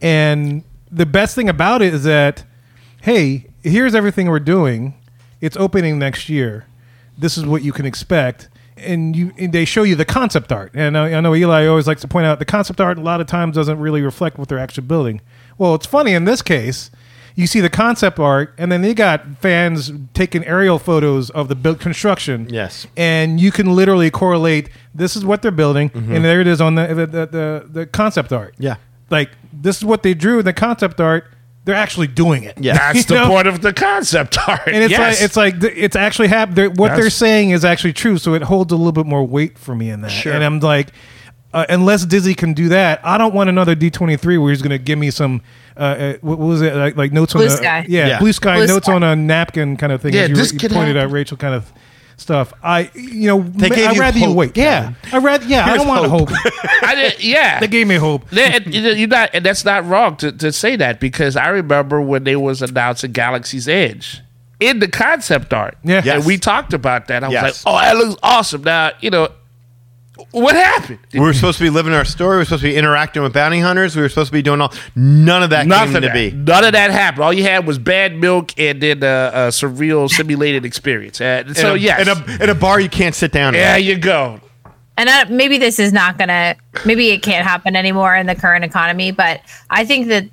and 0.00 0.64
the 0.90 1.06
best 1.06 1.34
thing 1.34 1.48
about 1.48 1.82
it 1.82 1.92
is 1.94 2.04
that, 2.04 2.44
hey, 3.02 3.46
here's 3.62 3.94
everything 3.94 4.28
we're 4.28 4.40
doing. 4.40 4.94
It's 5.40 5.56
opening 5.56 5.98
next 5.98 6.28
year. 6.28 6.66
This 7.18 7.36
is 7.36 7.44
what 7.44 7.62
you 7.62 7.72
can 7.72 7.84
expect. 7.86 8.48
And 8.76 9.14
you, 9.14 9.32
and 9.38 9.52
they 9.52 9.64
show 9.64 9.82
you 9.82 9.94
the 9.94 10.04
concept 10.04 10.50
art. 10.50 10.72
And 10.74 10.96
I, 10.98 11.12
I 11.14 11.20
know 11.20 11.34
Eli 11.34 11.66
always 11.66 11.86
likes 11.86 12.00
to 12.00 12.08
point 12.08 12.26
out 12.26 12.38
the 12.38 12.44
concept 12.44 12.80
art 12.80 12.98
a 12.98 13.00
lot 13.02 13.20
of 13.20 13.26
times 13.26 13.54
doesn't 13.54 13.78
really 13.78 14.00
reflect 14.02 14.38
what 14.38 14.48
they're 14.48 14.58
actually 14.58 14.86
building. 14.86 15.20
Well, 15.58 15.74
it's 15.74 15.86
funny 15.86 16.14
in 16.14 16.24
this 16.24 16.42
case, 16.42 16.90
you 17.34 17.46
see 17.46 17.60
the 17.60 17.70
concept 17.70 18.18
art, 18.18 18.54
and 18.58 18.70
then 18.70 18.82
they 18.82 18.94
got 18.94 19.38
fans 19.38 19.92
taking 20.14 20.44
aerial 20.44 20.78
photos 20.78 21.30
of 21.30 21.48
the 21.48 21.54
built 21.54 21.80
construction. 21.80 22.48
Yes. 22.50 22.86
and 22.96 23.40
you 23.40 23.50
can 23.50 23.74
literally 23.74 24.10
correlate. 24.10 24.68
This 24.94 25.16
is 25.16 25.24
what 25.24 25.42
they're 25.42 25.50
building, 25.50 25.90
and 25.94 26.04
mm-hmm. 26.04 26.22
there 26.22 26.40
it 26.40 26.46
is 26.46 26.60
on 26.60 26.74
the 26.74 26.86
the, 26.88 27.06
the 27.06 27.26
the 27.26 27.68
the 27.70 27.86
concept 27.86 28.32
art. 28.32 28.54
Yeah. 28.58 28.76
like 29.10 29.30
this 29.52 29.78
is 29.78 29.84
what 29.84 30.02
they 30.02 30.14
drew 30.14 30.40
in 30.40 30.44
the 30.44 30.52
concept 30.52 31.00
art. 31.00 31.24
They're 31.64 31.76
actually 31.76 32.08
doing 32.08 32.42
it. 32.42 32.58
Yeah. 32.58 32.72
That's 32.92 33.04
the 33.06 33.14
know? 33.14 33.28
point 33.28 33.46
of 33.46 33.62
the 33.62 33.72
concept 33.72 34.36
art. 34.48 34.66
And 34.66 34.82
it's 34.82 34.90
yes. 34.90 35.20
like 35.20 35.24
it's 35.24 35.62
like 35.62 35.76
it's 35.76 35.96
actually 35.96 36.28
happened. 36.28 36.76
What 36.76 36.96
they're 36.96 37.10
saying 37.10 37.50
is 37.50 37.64
actually 37.64 37.92
true, 37.92 38.18
so 38.18 38.34
it 38.34 38.42
holds 38.42 38.72
a 38.72 38.76
little 38.76 38.92
bit 38.92 39.06
more 39.06 39.24
weight 39.24 39.58
for 39.58 39.74
me 39.74 39.90
in 39.90 40.00
that. 40.02 40.10
Sure. 40.10 40.32
And 40.32 40.42
I'm 40.42 40.60
like, 40.60 40.88
uh, 41.52 41.66
unless 41.68 42.04
Dizzy 42.06 42.34
can 42.34 42.52
do 42.54 42.68
that, 42.70 43.00
I 43.04 43.18
don't 43.18 43.34
want 43.34 43.48
another 43.48 43.74
D23 43.76 44.40
where 44.42 44.50
he's 44.50 44.62
going 44.62 44.70
to 44.70 44.78
give 44.78 44.98
me 44.98 45.10
some. 45.10 45.42
Uh, 45.76 45.80
uh, 45.80 46.12
what 46.20 46.38
what 46.38 46.46
was 46.48 46.60
it 46.62 46.74
like, 46.76 46.96
like 46.96 47.12
notes 47.12 47.32
Blue 47.32 47.42
on 47.44 47.48
the 47.48 47.56
sky. 47.56 47.86
yeah, 47.88 48.06
Yeah. 48.06 48.18
blue 48.18 48.32
sky 48.32 48.56
Blue 48.58 48.66
notes 48.66 48.86
sky. 48.86 48.94
on 48.94 49.02
a 49.02 49.16
napkin 49.16 49.76
kind 49.78 49.90
of 49.92 50.02
thing. 50.02 50.12
Yeah, 50.12 50.22
as 50.22 50.28
you, 50.28 50.36
this 50.36 50.52
you 50.52 50.58
could 50.58 50.70
pointed 50.70 50.96
happen. 50.96 51.10
out 51.10 51.12
Rachel 51.14 51.36
kind 51.38 51.54
of 51.54 51.72
stuff. 52.18 52.52
I 52.62 52.90
you 52.94 53.26
know 53.26 53.40
They 53.42 53.70
ma- 53.70 53.74
gave 53.74 53.88
I'd 53.88 53.94
you 53.96 54.00
rather 54.02 54.18
you 54.18 54.26
hope, 54.26 54.36
wait. 54.36 54.56
Yeah, 54.56 54.92
I 55.12 55.18
rather 55.18 55.46
yeah. 55.46 55.64
I 55.64 55.76
don't 55.78 55.88
want 55.88 56.04
hope. 56.10 56.28
hope. 56.28 56.52
I 56.82 56.94
did, 56.94 57.24
yeah. 57.24 57.58
they 57.58 57.68
gave 57.68 57.86
me 57.86 57.94
hope. 57.94 58.30
You 58.32 58.82
know, 58.82 58.90
you're 58.90 59.08
not, 59.08 59.30
and 59.32 59.44
that's 59.46 59.64
not 59.64 59.86
wrong 59.86 60.16
to, 60.18 60.30
to 60.30 60.52
say 60.52 60.76
that 60.76 61.00
because 61.00 61.36
I 61.36 61.48
remember 61.48 62.02
when 62.02 62.24
they 62.24 62.36
was 62.36 62.60
announcing 62.60 63.12
Galaxy's 63.12 63.66
Edge 63.66 64.20
in 64.60 64.78
the 64.78 64.88
concept 64.88 65.54
art. 65.54 65.78
Yeah. 65.82 66.02
Yes. 66.04 66.16
and 66.18 66.26
we 66.26 66.36
talked 66.36 66.74
about 66.74 67.08
that. 67.08 67.24
I 67.24 67.28
was 67.28 67.32
Yes. 67.32 67.64
like, 67.64 67.74
"Oh, 67.74 67.78
that 67.80 67.96
looks 67.96 68.20
awesome!" 68.22 68.62
Now, 68.62 68.90
you 69.00 69.08
know, 69.08 69.28
what 70.30 70.54
happened? 70.54 70.98
We 71.12 71.20
were 71.20 71.32
supposed 71.34 71.58
to 71.58 71.64
be 71.64 71.70
living 71.70 71.92
our 71.92 72.04
story. 72.04 72.36
We 72.36 72.38
were 72.40 72.44
supposed 72.44 72.62
to 72.62 72.68
be 72.68 72.76
interacting 72.76 73.22
with 73.22 73.32
bounty 73.32 73.60
hunters. 73.60 73.94
We 73.96 74.02
were 74.02 74.08
supposed 74.08 74.28
to 74.28 74.32
be 74.32 74.42
doing 74.42 74.60
all. 74.60 74.72
None 74.94 75.42
of 75.42 75.50
that 75.50 75.66
Nothing 75.66 75.92
came 75.92 76.02
to 76.02 76.08
that. 76.08 76.14
be. 76.14 76.30
None 76.30 76.64
of 76.64 76.72
that 76.72 76.90
happened. 76.90 77.24
All 77.24 77.32
you 77.32 77.42
had 77.42 77.66
was 77.66 77.78
bad 77.78 78.16
milk 78.16 78.58
and 78.58 78.80
then 78.80 79.02
uh, 79.02 79.30
a 79.34 79.38
surreal 79.48 80.08
simulated 80.10 80.64
experience. 80.64 81.20
Uh, 81.20 81.52
so 81.54 81.70
in 81.74 81.76
a, 81.76 81.80
yes, 81.82 82.00
in 82.00 82.08
a 82.40 82.44
in 82.44 82.50
a 82.50 82.54
bar 82.54 82.80
you 82.80 82.88
can't 82.88 83.14
sit 83.14 83.32
down. 83.32 83.54
in. 83.54 83.60
there 83.60 83.78
you 83.78 83.98
go. 83.98 84.40
and 84.96 85.08
I, 85.10 85.24
maybe 85.24 85.58
this 85.58 85.78
is 85.78 85.92
not 85.92 86.18
gonna 86.18 86.54
maybe 86.84 87.10
it 87.10 87.22
can't 87.22 87.46
happen 87.46 87.76
anymore 87.76 88.14
in 88.14 88.26
the 88.26 88.34
current 88.34 88.62
economy 88.64 89.10
but 89.10 89.40
i 89.70 89.84
think 89.84 90.08
that 90.08 90.26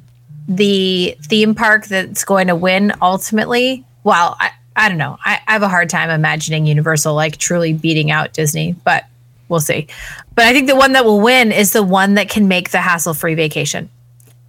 the 0.48 1.16
theme 1.24 1.56
park 1.56 1.86
that's 1.88 2.26
going 2.26 2.48
to 2.48 2.56
win 2.56 2.92
ultimately 3.02 3.86
well 4.04 4.36
i, 4.40 4.52
I 4.76 4.90
don't 4.90 4.98
know 4.98 5.18
I, 5.24 5.40
I 5.48 5.54
have 5.54 5.62
a 5.64 5.70
hard 5.70 5.90
time 5.90 6.10
imagining 6.10 6.66
universal 6.66 7.14
like 7.16 7.38
truly 7.38 7.72
beating 7.74 8.12
out 8.12 8.34
disney 8.34 8.74
but 8.84 9.06
we'll 9.50 9.60
see 9.60 9.88
but 10.36 10.46
i 10.46 10.54
think 10.54 10.68
the 10.68 10.76
one 10.76 10.94
that 10.94 11.04
will 11.04 11.20
win 11.20 11.52
is 11.52 11.74
the 11.74 11.84
one 11.84 12.14
that 12.14 12.30
can 12.30 12.48
make 12.48 12.70
the 12.70 12.80
hassle 12.80 13.14
free 13.14 13.36
vacation 13.36 13.90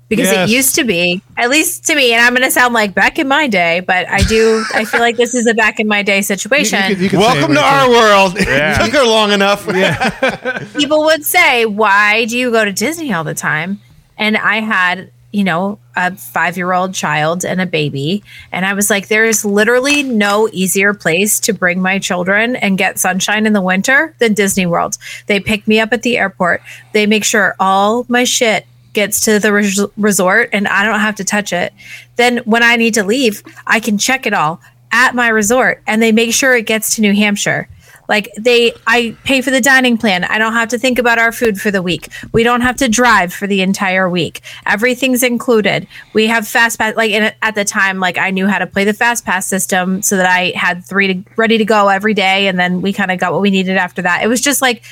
because 0.08 0.26
Yes. 0.26 0.50
it 0.50 0.52
used 0.52 0.74
to 0.74 0.82
be, 0.82 1.22
at 1.36 1.50
least 1.50 1.84
to 1.86 1.94
me, 1.94 2.12
and 2.12 2.20
I'm 2.20 2.34
going 2.34 2.42
to 2.42 2.50
sound 2.50 2.74
like 2.74 2.94
back 2.96 3.20
in 3.20 3.28
my 3.28 3.46
day, 3.46 3.78
but 3.78 4.08
I 4.08 4.22
do, 4.22 4.64
I 4.74 4.84
feel 4.84 4.98
like 4.98 5.16
this 5.16 5.36
is 5.36 5.46
a 5.46 5.54
back 5.54 5.78
in 5.78 5.86
my 5.86 6.02
day 6.02 6.20
situation. 6.20 6.80
Welcome 7.12 7.54
to 7.54 7.60
our 7.60 7.88
world. 7.88 8.32
it 8.36 8.76
took 8.84 8.92
her 8.92 9.06
long 9.06 9.30
enough. 9.30 9.64
People 10.76 11.04
would 11.04 11.24
say, 11.24 11.64
Why 11.64 12.24
do 12.24 12.36
you 12.36 12.50
go 12.50 12.64
to 12.64 12.72
Disney 12.72 13.12
all 13.12 13.22
the 13.22 13.34
time? 13.34 13.78
And 14.18 14.36
I 14.36 14.56
had, 14.56 15.12
you 15.32 15.44
know, 15.44 15.78
a 15.96 16.14
five 16.16 16.56
year 16.56 16.72
old 16.72 16.94
child 16.94 17.44
and 17.44 17.60
a 17.60 17.66
baby. 17.66 18.22
And 18.52 18.64
I 18.66 18.74
was 18.74 18.90
like, 18.90 19.08
There's 19.08 19.44
literally 19.44 20.02
no 20.02 20.48
easier 20.52 20.94
place 20.94 21.40
to 21.40 21.52
bring 21.52 21.80
my 21.80 21.98
children 21.98 22.56
and 22.56 22.78
get 22.78 22.98
sunshine 22.98 23.46
in 23.46 23.52
the 23.52 23.60
winter 23.60 24.14
than 24.18 24.34
Disney 24.34 24.66
World. 24.66 24.96
They 25.26 25.40
pick 25.40 25.66
me 25.68 25.80
up 25.80 25.92
at 25.92 26.02
the 26.02 26.18
airport, 26.18 26.62
they 26.92 27.06
make 27.06 27.24
sure 27.24 27.54
all 27.60 28.06
my 28.08 28.24
shit 28.24 28.66
gets 28.92 29.24
to 29.24 29.38
the 29.38 29.52
res- 29.52 29.86
resort 29.96 30.50
and 30.52 30.66
I 30.66 30.84
don't 30.84 31.00
have 31.00 31.16
to 31.16 31.24
touch 31.24 31.52
it. 31.52 31.72
Then 32.16 32.38
when 32.38 32.62
I 32.62 32.76
need 32.76 32.94
to 32.94 33.04
leave, 33.04 33.42
I 33.66 33.80
can 33.80 33.98
check 33.98 34.26
it 34.26 34.32
all 34.32 34.60
at 34.92 35.14
my 35.14 35.28
resort 35.28 35.82
and 35.86 36.02
they 36.02 36.12
make 36.12 36.34
sure 36.34 36.56
it 36.56 36.66
gets 36.66 36.96
to 36.96 37.00
New 37.00 37.14
Hampshire. 37.14 37.68
Like 38.10 38.28
they 38.36 38.72
I 38.86 39.16
pay 39.24 39.40
for 39.40 39.50
the 39.50 39.60
dining 39.60 39.96
plan. 39.96 40.24
I 40.24 40.36
don't 40.38 40.52
have 40.52 40.68
to 40.70 40.78
think 40.78 40.98
about 40.98 41.18
our 41.18 41.32
food 41.32 41.58
for 41.60 41.70
the 41.70 41.80
week. 41.80 42.08
We 42.32 42.42
don't 42.42 42.60
have 42.60 42.76
to 42.78 42.88
drive 42.88 43.32
for 43.32 43.46
the 43.46 43.62
entire 43.62 44.10
week. 44.10 44.40
Everything's 44.66 45.22
included. 45.22 45.86
We 46.12 46.26
have 46.26 46.46
fast 46.46 46.78
pass 46.78 46.94
like 46.96 47.12
in, 47.12 47.32
at 47.40 47.54
the 47.54 47.64
time 47.64 48.00
like 48.00 48.18
I 48.18 48.30
knew 48.32 48.46
how 48.48 48.58
to 48.58 48.66
play 48.66 48.84
the 48.84 48.92
fast 48.92 49.24
pass 49.24 49.46
system 49.46 50.02
so 50.02 50.16
that 50.16 50.26
I 50.26 50.52
had 50.56 50.84
3 50.84 51.14
to, 51.14 51.30
ready 51.36 51.56
to 51.56 51.64
go 51.64 51.88
every 51.88 52.12
day 52.12 52.48
and 52.48 52.58
then 52.58 52.82
we 52.82 52.92
kind 52.92 53.10
of 53.10 53.18
got 53.20 53.32
what 53.32 53.40
we 53.40 53.50
needed 53.50 53.76
after 53.76 54.02
that. 54.02 54.22
It 54.24 54.26
was 54.26 54.40
just 54.40 54.60
like 54.60 54.82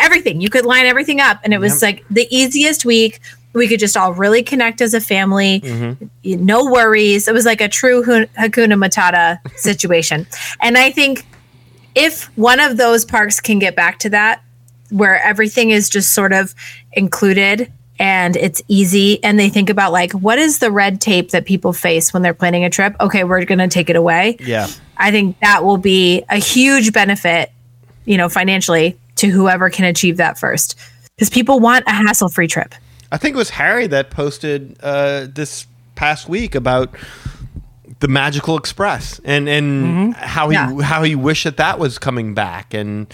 everything. 0.00 0.40
You 0.40 0.48
could 0.48 0.64
line 0.64 0.86
everything 0.86 1.20
up, 1.20 1.40
and 1.44 1.52
it 1.52 1.58
was 1.58 1.80
Yep. 1.80 1.82
like 1.82 2.04
the 2.10 2.26
easiest 2.30 2.84
week. 2.84 3.20
We 3.52 3.68
could 3.68 3.78
just 3.80 3.96
all 3.96 4.12
really 4.12 4.42
connect 4.42 4.80
as 4.80 4.94
a 4.94 5.00
family. 5.00 5.60
Mhm. 5.60 6.08
No 6.24 6.64
worries. 6.64 7.28
It 7.28 7.34
was 7.34 7.44
like 7.44 7.60
a 7.60 7.68
true 7.68 8.02
Hakuna 8.02 8.74
Matata 8.76 9.38
situation. 9.56 10.26
and 10.60 10.76
I 10.78 10.90
think 10.90 11.24
if 11.94 12.24
one 12.36 12.60
of 12.60 12.76
those 12.76 13.04
parks 13.04 13.40
can 13.40 13.58
get 13.58 13.76
back 13.76 13.98
to 14.00 14.10
that, 14.10 14.42
where 14.90 15.20
everything 15.22 15.70
is 15.70 15.88
just 15.88 16.12
sort 16.12 16.32
of 16.32 16.54
included 16.92 17.72
and 17.98 18.36
it's 18.36 18.62
easy, 18.68 19.22
and 19.22 19.38
they 19.38 19.48
think 19.48 19.70
about 19.70 19.92
like, 19.92 20.12
what 20.12 20.38
is 20.38 20.58
the 20.58 20.70
red 20.70 21.00
tape 21.00 21.30
that 21.30 21.46
people 21.46 21.72
face 21.72 22.12
when 22.12 22.22
they're 22.22 22.34
planning 22.34 22.64
a 22.64 22.70
trip? 22.70 22.94
Okay, 23.00 23.24
we're 23.24 23.44
going 23.44 23.58
to 23.58 23.68
take 23.68 23.88
it 23.88 23.96
away. 23.96 24.36
Yeah. 24.40 24.66
I 24.96 25.10
think 25.10 25.38
that 25.40 25.64
will 25.64 25.78
be 25.78 26.24
a 26.28 26.36
huge 26.36 26.92
benefit, 26.92 27.52
you 28.04 28.16
know, 28.16 28.28
financially 28.28 28.98
to 29.16 29.28
whoever 29.28 29.70
can 29.70 29.84
achieve 29.84 30.16
that 30.16 30.38
first. 30.38 30.76
Because 31.14 31.30
people 31.30 31.60
want 31.60 31.84
a 31.86 31.92
hassle 31.92 32.28
free 32.28 32.48
trip. 32.48 32.74
I 33.12 33.16
think 33.16 33.34
it 33.34 33.38
was 33.38 33.50
Harry 33.50 33.86
that 33.86 34.10
posted 34.10 34.76
uh, 34.82 35.28
this 35.32 35.66
past 35.94 36.28
week 36.28 36.56
about 36.56 36.92
the 38.04 38.08
Magical 38.08 38.58
Express 38.58 39.18
and 39.24 39.48
and 39.48 39.84
mm-hmm. 39.84 40.10
how 40.12 40.50
he 40.50 40.56
Yeah. 40.56 40.82
how 40.82 41.04
he 41.04 41.14
wished 41.14 41.44
that 41.44 41.56
that 41.56 41.78
was 41.78 41.98
coming 41.98 42.34
back 42.34 42.74
and 42.74 43.06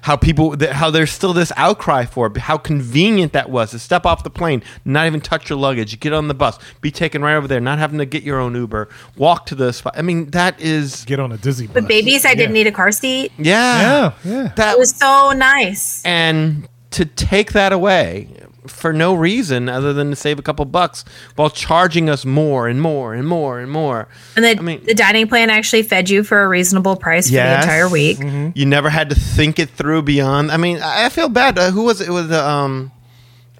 how 0.00 0.16
people 0.16 0.56
how 0.70 0.90
there's 0.90 1.12
still 1.12 1.34
this 1.34 1.52
outcry 1.58 2.06
for 2.06 2.28
it, 2.28 2.36
how 2.38 2.56
convenient 2.56 3.34
that 3.34 3.50
was 3.50 3.72
to 3.72 3.78
step 3.78 4.06
off 4.06 4.24
the 4.24 4.30
plane, 4.30 4.62
not 4.86 5.06
even 5.06 5.20
touch 5.20 5.50
your 5.50 5.58
luggage, 5.58 6.00
get 6.00 6.14
on 6.14 6.28
the 6.28 6.34
bus, 6.34 6.58
be 6.80 6.90
taken 6.90 7.20
right 7.20 7.34
over 7.34 7.46
there, 7.46 7.60
not 7.60 7.78
having 7.78 7.98
to 7.98 8.06
get 8.06 8.22
your 8.22 8.40
own 8.40 8.54
Uber, 8.54 8.88
walk 9.18 9.44
to 9.44 9.54
the 9.54 9.70
spot. 9.70 9.92
I 9.98 10.00
mean, 10.00 10.30
that 10.30 10.58
is 10.58 11.04
get 11.04 11.20
on 11.20 11.30
a 11.30 11.36
Disney 11.36 11.66
bus. 11.66 11.74
But 11.74 11.86
babies, 11.86 12.24
I 12.24 12.34
didn't 12.34 12.54
need 12.54 12.66
a 12.66 12.72
car 12.72 12.90
seat. 12.90 13.32
Yeah, 13.36 14.14
yeah. 14.24 14.52
That 14.56 14.78
was 14.78 14.96
so 14.96 15.32
nice. 15.32 16.02
and 16.06 16.66
to 16.92 17.04
take 17.04 17.52
that 17.52 17.74
away 17.74 18.30
for 18.68 18.92
no 18.92 19.14
reason 19.14 19.68
other 19.68 19.92
than 19.92 20.10
to 20.10 20.16
save 20.16 20.38
a 20.38 20.42
couple 20.42 20.64
bucks 20.64 21.04
while 21.36 21.50
charging 21.50 22.08
us 22.08 22.24
more 22.24 22.68
and 22.68 22.80
more 22.80 23.14
and 23.14 23.26
more 23.26 23.58
and 23.58 23.70
more. 23.70 24.08
And 24.36 24.44
the, 24.44 24.76
the 24.76 24.94
dining 24.94 25.26
plan 25.26 25.50
actually 25.50 25.82
fed 25.82 26.08
you 26.10 26.22
for 26.22 26.42
a 26.42 26.48
reasonable 26.48 26.96
price 26.96 27.26
for 27.28 27.34
the 27.34 27.60
entire 27.60 27.88
week. 27.88 28.18
You 28.54 28.66
never 28.66 28.90
had 28.90 29.10
to 29.10 29.16
think 29.16 29.58
it 29.58 29.70
through 29.70 30.02
beyond. 30.02 30.50
I 30.52 30.56
mean, 30.56 30.78
I 30.82 31.06
I 31.06 31.08
feel 31.10 31.28
bad. 31.28 31.58
Uh, 31.58 31.70
who 31.70 31.84
was 31.84 32.00
it? 32.00 32.08
It 32.08 32.12
was 32.12 32.30
uh, 32.30 32.46
um. 32.46 32.92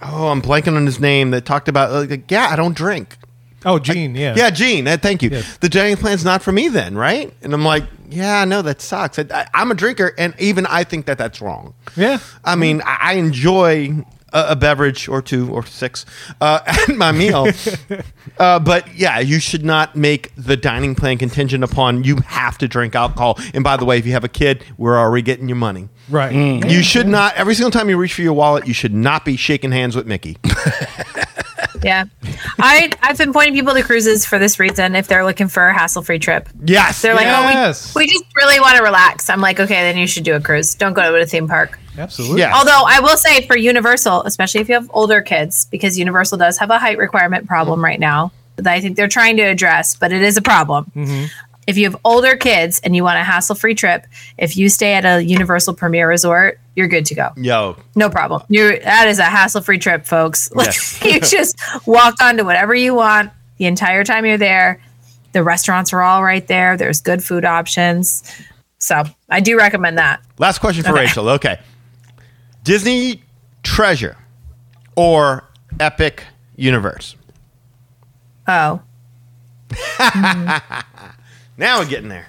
Oh, 0.01 0.29
I'm 0.29 0.41
blanking 0.41 0.77
on 0.77 0.87
his 0.87 1.01
name. 1.01 1.33
That 1.33 1.45
talked 1.45 1.69
about 1.69 1.91
uh, 1.91 2.05
like, 2.09 2.31
yeah, 2.31 2.49
I 2.51 2.57
don't 2.57 2.77
drink. 2.77 3.17
Oh, 3.65 3.81
Gene, 3.81 4.15
yeah. 4.15 4.35
Yeah, 4.37 4.51
Gene. 4.51 4.87
Uh, 4.87 4.97
thank 4.97 5.21
you. 5.23 5.31
The 5.61 5.69
dining 5.69 5.97
plan's 5.97 6.25
not 6.25 6.43
for 6.43 6.53
me 6.53 6.69
then, 6.69 6.97
right? 6.97 7.35
And 7.43 7.53
I'm 7.53 7.65
like, 7.65 7.85
yeah, 8.09 8.45
no, 8.45 8.63
that 8.63 8.81
sucks. 8.81 9.19
I, 9.19 9.25
I, 9.33 9.47
I'm 9.53 9.73
a 9.73 9.75
drinker, 9.75 10.15
and 10.17 10.33
even 10.39 10.65
I 10.67 10.85
think 10.85 11.07
that 11.07 11.19
that's 11.19 11.41
wrong. 11.41 11.75
Yeah. 11.97 12.19
I 12.45 12.55
mean, 12.55 12.83
I, 12.85 12.99
I 13.01 13.13
enjoy 13.15 14.05
a, 14.33 14.49
a 14.51 14.57
beverage 14.57 15.09
or 15.09 15.23
two 15.23 15.51
or 15.51 15.65
six 15.65 16.05
uh, 16.41 16.61
at 16.67 16.97
my 16.97 17.13
meal, 17.13 17.49
uh, 18.39 18.59
but 18.59 18.95
yeah, 18.95 19.19
you 19.19 19.39
should 19.39 19.65
not 19.65 19.97
make 19.97 20.35
the 20.37 20.57
dining 20.57 20.95
plan 20.95 21.19
contingent 21.19 21.65
upon 21.65 22.05
you 22.05 22.17
have 22.17 22.59
to 22.59 22.69
drink 22.69 22.95
alcohol. 22.95 23.39
And 23.55 23.65
by 23.65 23.77
the 23.77 23.85
way, 23.85 23.99
if 23.99 24.07
you 24.07 24.13
have 24.13 24.25
a 24.25 24.29
kid, 24.29 24.65
we're 24.77 24.99
already 24.99 25.23
getting 25.23 25.49
your 25.49 25.57
money. 25.57 25.89
Right. 26.11 26.35
Mm. 26.35 26.71
You 26.71 26.83
should 26.83 27.07
not. 27.07 27.35
Every 27.37 27.55
single 27.55 27.71
time 27.71 27.89
you 27.89 27.97
reach 27.97 28.15
for 28.15 28.23
your 28.23 28.33
wallet, 28.33 28.67
you 28.67 28.75
should 28.75 28.95
not 28.95 29.25
be 29.25 29.37
shaking 29.37 29.73
hands 29.73 29.95
with 29.97 30.07
Mickey. 30.07 30.37
Yeah. 31.83 32.05
I, 32.59 32.91
I've 33.03 33.19
been 33.19 33.33
pointing 33.33 33.55
people 33.55 33.75
to 33.75 33.83
cruises 33.83 34.27
for 34.27 34.39
this 34.39 34.59
reason 34.59 34.95
if 34.95 35.09
they're 35.09 35.25
looking 35.25 35.49
for 35.49 35.69
a 35.69 35.75
hassle 35.75 36.03
free 36.03 36.19
trip. 36.19 36.49
Yes. 36.65 37.03
They're 37.03 37.15
like, 37.15 37.27
Yes. 37.27 37.95
oh, 37.95 37.99
we, 37.99 38.05
we 38.05 38.11
just 38.11 38.25
really 38.37 38.61
want 38.61 38.77
to 38.77 38.83
relax. 38.83 39.31
I'm 39.31 39.41
like, 39.41 39.61
okay, 39.61 39.83
then 39.83 39.97
you 39.97 40.07
should 40.07 40.25
do 40.25 40.35
a 40.35 40.41
cruise. 40.41 40.75
Don't 40.75 40.95
go 40.95 41.11
to 41.11 41.23
a 41.23 41.27
theme 41.27 41.49
park. 41.49 41.79
Absolutely. 41.97 42.45
Although 42.45 42.85
I 42.87 43.01
will 43.01 43.17
say 43.17 43.47
for 43.47 43.57
Universal, 43.57 44.23
especially 44.25 44.61
if 44.61 44.69
you 44.69 44.75
have 44.75 44.91
older 44.93 45.21
kids, 45.21 45.67
because 45.67 45.99
Universal 45.99 46.39
does 46.39 46.59
have 46.59 46.71
a 46.71 46.79
height 46.79 46.99
requirement 46.99 47.47
problem 47.47 47.77
mm-hmm. 47.77 47.85
right 47.85 48.01
now 48.01 48.33
that 48.57 48.73
I 48.73 48.81
think 48.81 48.97
they're 48.97 49.09
trying 49.09 49.37
to 49.37 49.43
address, 49.43 49.97
but 49.97 50.13
it 50.13 50.23
is 50.23 50.37
a 50.37 50.43
problem. 50.43 50.91
Mm-hmm. 50.95 51.27
If 51.69 51.77
you 51.77 51.85
have 51.85 51.97
older 52.03 52.35
kids 52.35 52.81
and 52.83 52.97
you 52.97 53.05
want 53.05 53.19
a 53.19 53.23
hassle 53.25 53.55
free 53.55 53.75
trip, 53.75 54.07
if 54.39 54.57
you 54.57 54.71
stay 54.71 54.95
at 54.95 55.05
a 55.05 55.23
Universal 55.23 55.75
Premier 55.75 56.09
Resort, 56.09 56.59
you're 56.75 56.89
good 56.89 57.05
to 57.07 57.15
go. 57.15 57.29
Yo, 57.37 57.77
No 57.95 58.09
problem. 58.09 58.43
You 58.49 58.81
that 58.81 59.07
is 59.07 59.19
a 59.19 59.25
hassle 59.25 59.61
free 59.61 59.79
trip, 59.79 60.07
folks. 60.07 60.51
Like, 60.53 60.69
Yes. 60.69 61.05
you 61.05 61.21
just 61.21 61.61
walk 61.87 62.23
onto 62.23 62.43
whatever 62.47 62.75
you 62.75 62.95
want 62.95 63.31
the 63.59 63.67
entire 63.67 64.03
time 64.03 64.25
you're 64.25 64.39
there. 64.39 64.81
The 65.33 65.43
restaurants 65.45 65.93
are 65.93 66.01
all 66.01 66.25
right 66.25 66.47
there. 66.49 66.79
There's 66.79 67.03
good 67.03 67.23
food 67.23 67.45
options. 67.45 68.23
So 68.79 69.03
I 69.29 69.41
do 69.41 69.59
recommend 69.59 69.99
that. 69.99 70.23
Last 70.39 70.61
question 70.61 70.85
for 70.85 70.93
Okay. 70.93 71.01
Rachel. 71.01 71.29
Okay. 71.29 71.61
Disney 72.65 73.23
treasure 73.63 74.17
or 74.97 75.45
epic 75.79 76.25
universe? 76.57 77.15
Oh. 78.49 78.81
Hmm. 80.01 80.49
Now 81.59 81.81
we're 81.81 81.89
getting 81.89 82.09
there. 82.09 82.29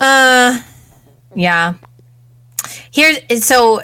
Uh, 0.00 0.60
yeah. 1.34 1.74
Here's 2.90 3.44
so 3.44 3.82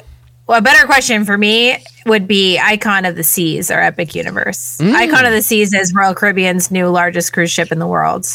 a 0.48 0.62
better 0.62 0.86
question 0.86 1.24
for 1.24 1.38
me 1.38 1.76
would 2.06 2.26
be 2.26 2.58
Icon 2.58 3.04
of 3.04 3.14
the 3.14 3.22
Seas 3.22 3.70
or 3.70 3.78
Epic 3.78 4.14
Universe. 4.14 4.78
Mm. 4.78 4.94
Icon 4.94 5.26
of 5.26 5.32
the 5.32 5.42
Seas 5.42 5.72
is 5.72 5.94
Royal 5.94 6.14
Caribbean's 6.14 6.70
new 6.70 6.88
largest 6.88 7.32
cruise 7.32 7.52
ship 7.52 7.70
in 7.70 7.78
the 7.78 7.86
world, 7.86 8.26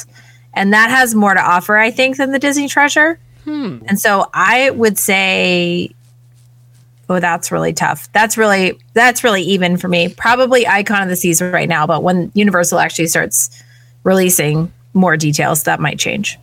and 0.54 0.72
that 0.74 0.90
has 0.90 1.16
more 1.16 1.34
to 1.34 1.42
offer, 1.42 1.78
I 1.78 1.92
think, 1.92 2.18
than 2.18 2.32
the 2.32 2.40
Disney 2.40 2.68
Treasure. 2.70 3.20
And 3.88 4.00
so 4.00 4.30
I 4.34 4.70
would 4.72 4.98
say, 4.98 5.90
oh, 7.10 7.20
that's 7.20 7.52
really 7.52 7.74
tough. 7.74 8.12
That's 8.14 8.38
really 8.38 8.80
that's 8.94 9.24
really 9.24 9.42
even 9.42 9.78
for 9.78 9.88
me. 9.88 10.10
Probably 10.10 10.68
Icon 10.68 11.04
of 11.04 11.10
the 11.10 11.16
Seas 11.16 11.42
right 11.42 11.70
now, 11.70 11.86
but 11.86 12.04
when 12.04 12.32
Universal 12.34 12.80
actually 12.80 13.08
starts 13.08 13.64
releasing 14.04 14.72
more 14.96 15.16
details, 15.18 15.64
that 15.64 15.80
might 15.80 16.00
change. 16.00 16.40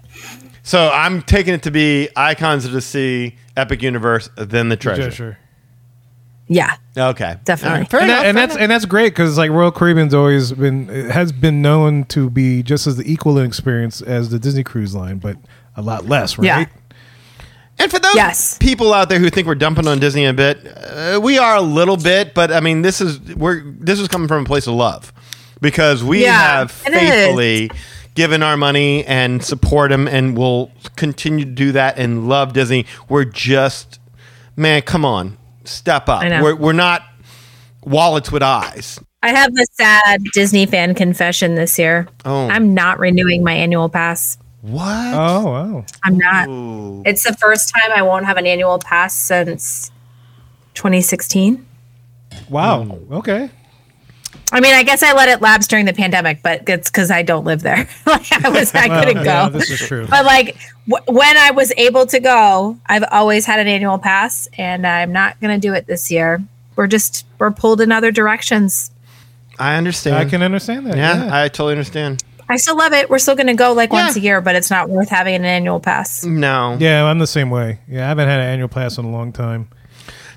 So 0.63 0.91
I'm 0.93 1.23
taking 1.23 1.55
it 1.55 1.65
to 1.65 1.73
be 1.73 2.09
Icons 2.15 2.65
of 2.65 2.71
the 2.71 2.81
Sea, 2.81 3.35
Epic 3.57 3.83
Universe, 3.83 4.29
then 4.37 4.69
the 4.69 4.77
treasure. 4.77 5.03
Treasure. 5.03 5.39
Yeah. 6.49 6.77
Okay. 6.97 7.37
Definitely. 7.45 7.75
All 7.75 7.81
right. 7.81 7.91
Fair 7.91 8.01
and, 8.01 8.11
that- 8.11 8.27
and 8.27 8.37
fair 8.37 8.47
that's 8.47 8.57
and 8.59 8.71
that's 8.71 8.85
great 8.85 9.11
because 9.13 9.39
like 9.39 9.51
Royal 9.51 9.73
Caribbean's 9.73 10.13
always 10.15 10.53
been 10.53 10.87
has 11.11 11.33
been 11.33 11.63
known 11.63 12.05
to 12.07 12.29
be 12.31 12.63
just 12.63 12.87
as 12.87 12.97
the 12.97 13.11
equal 13.11 13.39
in 13.39 13.47
experience 13.47 14.03
as 14.03 14.29
the 14.29 14.39
Disney 14.39 14.63
Cruise 14.63 14.95
Line, 14.95 15.19
but 15.19 15.37
a 15.77 15.83
lot 15.83 16.07
less, 16.07 16.37
right? 16.39 16.45
Yeah. 16.47 16.65
And 17.79 17.91
for 17.91 17.99
those 17.99 18.59
people 18.59 18.93
out 18.93 19.09
there 19.09 19.19
who 19.19 19.31
think 19.31 19.47
we're 19.47 19.55
dumping 19.55 19.89
on 19.89 19.99
Disney 19.99 20.27
a 20.27 20.33
bit, 20.35 20.59
uh, 20.77 21.19
we 21.23 21.39
are 21.39 21.57
a 21.57 21.63
little 21.63 21.97
bit, 21.97 22.35
but 22.35 22.53
I 22.53 22.61
mean, 22.61 22.83
this 22.83 23.01
is 23.01 23.19
we're 23.35 23.63
this 23.65 23.99
is 23.99 24.09
coming 24.09 24.29
from 24.29 24.43
a 24.43 24.47
place 24.47 24.67
of 24.67 24.75
love 24.75 25.11
because 25.63 26.05
we 26.05 26.23
Yeah, 26.23 26.59
have 26.59 26.83
it 26.87 26.93
is. 26.93 27.71
Faithfully 28.13 28.23
given 28.23 28.43
our 28.43 28.57
money 28.57 29.05
and 29.05 29.45
support 29.45 29.91
them, 29.91 30.09
and 30.09 30.37
we'll 30.37 30.71
continue 30.97 31.45
to 31.45 31.51
do 31.51 31.73
that 31.73 31.99
and 31.99 32.29
love 32.29 32.53
Disney. 32.53 32.87
We're 33.09 33.25
just, 33.25 33.99
man, 34.57 34.83
come 34.83 35.05
on, 35.05 35.39
step 35.65 36.09
up. 36.09 36.23
I 36.23 36.29
know. 36.29 36.43
We're 36.43 36.57
we're 36.57 36.73
not 36.73 37.03
wallets 37.85 38.31
with 38.31 38.43
eyes. 38.43 39.01
I 39.25 39.31
have 39.31 39.53
a 39.53 39.67
sad 39.73 40.23
Disney 40.33 40.67
fan 40.67 40.95
confession 40.95 41.55
this 41.55 41.79
year. 41.79 42.09
Oh. 42.25 42.49
I'm 42.49 42.75
not 42.75 42.99
renewing 42.99 43.45
my 43.45 43.53
annual 43.53 43.89
pass. 43.89 44.37
What? 44.63 45.15
Oh, 45.15 45.45
wow. 45.45 45.85
I'm 46.05 46.19
not. 46.19 47.07
It's 47.07 47.25
the 47.25 47.35
first 47.35 47.73
time 47.73 47.93
I 47.95 48.03
won't 48.03 48.27
have 48.27 48.37
an 48.37 48.47
annual 48.47 48.79
pass 48.79 49.15
since 49.15 49.91
2016. 50.75 51.67
Wow. 52.49 52.85
Mm. 52.85 53.13
Okay. 53.13 53.51
I 54.53 54.61
mean, 54.61 54.75
I 54.75 54.83
guess 54.83 55.03
I 55.03 55.13
let 55.15 55.29
it 55.29 55.41
lapse 55.41 55.67
during 55.67 55.87
the 55.87 55.93
pandemic, 55.95 56.43
but 56.43 56.69
it's 56.69 56.91
because 56.91 57.11
I 57.11 57.23
don't 57.23 57.45
live 57.45 57.63
there. 57.63 57.89
like 58.07 58.31
I 58.45 58.49
was, 58.51 58.75
I 58.75 58.87
Well, 58.89 59.05
couldn't 59.05 59.25
yeah, 59.25 59.49
go. 59.49 59.59
this 59.59 59.71
is 59.71 59.79
true. 59.81 60.07
But 60.09 60.25
like 60.27 60.57
w- 60.89 61.05
when 61.19 61.37
I 61.37 61.51
was 61.53 61.73
able 61.77 62.05
to 62.07 62.21
go, 62.21 62.77
I've 62.87 63.05
always 63.11 63.47
had 63.47 63.59
an 63.61 63.67
annual 63.67 63.99
pass, 63.99 64.47
and 64.59 64.87
I'm 64.87 65.11
not 65.13 65.41
going 65.41 65.59
to 65.59 65.67
do 65.67 65.73
it 65.75 65.87
this 65.87 66.11
year. 66.11 66.43
We're 66.77 66.87
just 66.87 67.27
we're 67.39 67.51
pulled 67.51 67.81
in 67.81 67.91
other 67.91 68.11
directions. 68.13 68.91
I 69.59 69.77
understand. 69.77 70.17
I 70.17 70.25
can 70.27 70.43
understand 70.43 70.87
that. 70.87 70.97
yeah, 70.97 71.25
Yeah. 71.27 71.43
I 71.43 71.49
totally 71.49 71.73
understand. 71.73 72.23
I 72.49 72.57
still 72.57 72.77
love 72.77 72.93
it. 72.93 73.09
We're 73.09 73.19
still 73.21 73.37
going 73.37 73.47
to 73.47 73.55
go 73.55 73.73
like 73.73 73.93
once 73.93 74.17
a 74.17 74.21
year, 74.21 74.41
but 74.43 74.55
it's 74.57 74.71
not 74.71 74.91
worth 74.91 75.09
having 75.09 75.35
an 75.35 75.45
annual 75.45 75.81
pass. 75.81 76.25
No. 76.25 76.77
Yeah, 76.79 77.05
I'm 77.05 77.19
the 77.19 77.27
same 77.27 77.49
way. 77.51 77.79
Yeah, 77.89 78.05
I 78.05 78.09
haven't 78.09 78.29
had 78.29 78.41
an 78.41 78.47
annual 78.47 78.69
pass 78.69 78.99
in 78.99 79.05
a 79.07 79.11
long 79.11 79.33
time. 79.33 79.69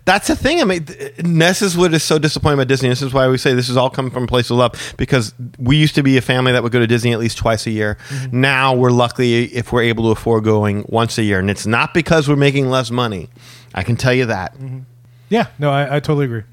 That's 0.05 0.27
the 0.27 0.35
thing. 0.35 0.61
I 0.61 0.65
mean, 0.65 0.85
th- 0.85 1.13
this 1.17 1.63
is 1.63 1.75
what 1.75 1.93
is 1.93 2.03
so 2.03 2.19
disappointing 2.19 2.59
about 2.59 2.67
Disney. 2.67 2.89
This 2.89 3.01
is 3.01 3.11
why 3.11 3.27
we 3.27 3.39
say 3.39 3.53
this 3.55 3.69
is 3.69 3.77
all 3.77 3.89
coming 3.89 4.11
from 4.11 4.25
a 4.25 4.27
place 4.27 4.51
of 4.51 4.57
love 4.57 4.93
because 4.97 5.33
we 5.57 5.77
used 5.77 5.95
to 5.95 6.03
be 6.03 6.15
a 6.17 6.21
family 6.21 6.51
that 6.51 6.61
would 6.61 6.71
go 6.71 6.79
to 6.79 6.85
Disney 6.87 7.11
at 7.11 7.19
least 7.19 7.37
twice 7.37 7.65
a 7.65 7.71
year. 7.71 7.97
Mm-hmm. 8.09 8.41
Now 8.41 8.75
we're 8.75 8.91
lucky 8.91 9.45
if 9.45 9.73
we're 9.73 9.81
able 9.81 10.03
to 10.05 10.11
afford 10.11 10.43
going 10.43 10.85
once 10.89 11.17
a 11.17 11.23
year, 11.23 11.39
and 11.39 11.49
it's 11.49 11.65
not 11.65 11.93
because 11.93 12.29
we're 12.29 12.35
making 12.35 12.69
less 12.69 12.91
money. 12.91 13.29
I 13.73 13.81
can 13.81 13.95
tell 13.95 14.13
you 14.13 14.27
that. 14.27 14.55
Yeah, 15.29 15.47
no, 15.57 15.71
I, 15.71 15.95
I 15.95 15.99
totally 15.99 16.25
agree. 16.25 16.43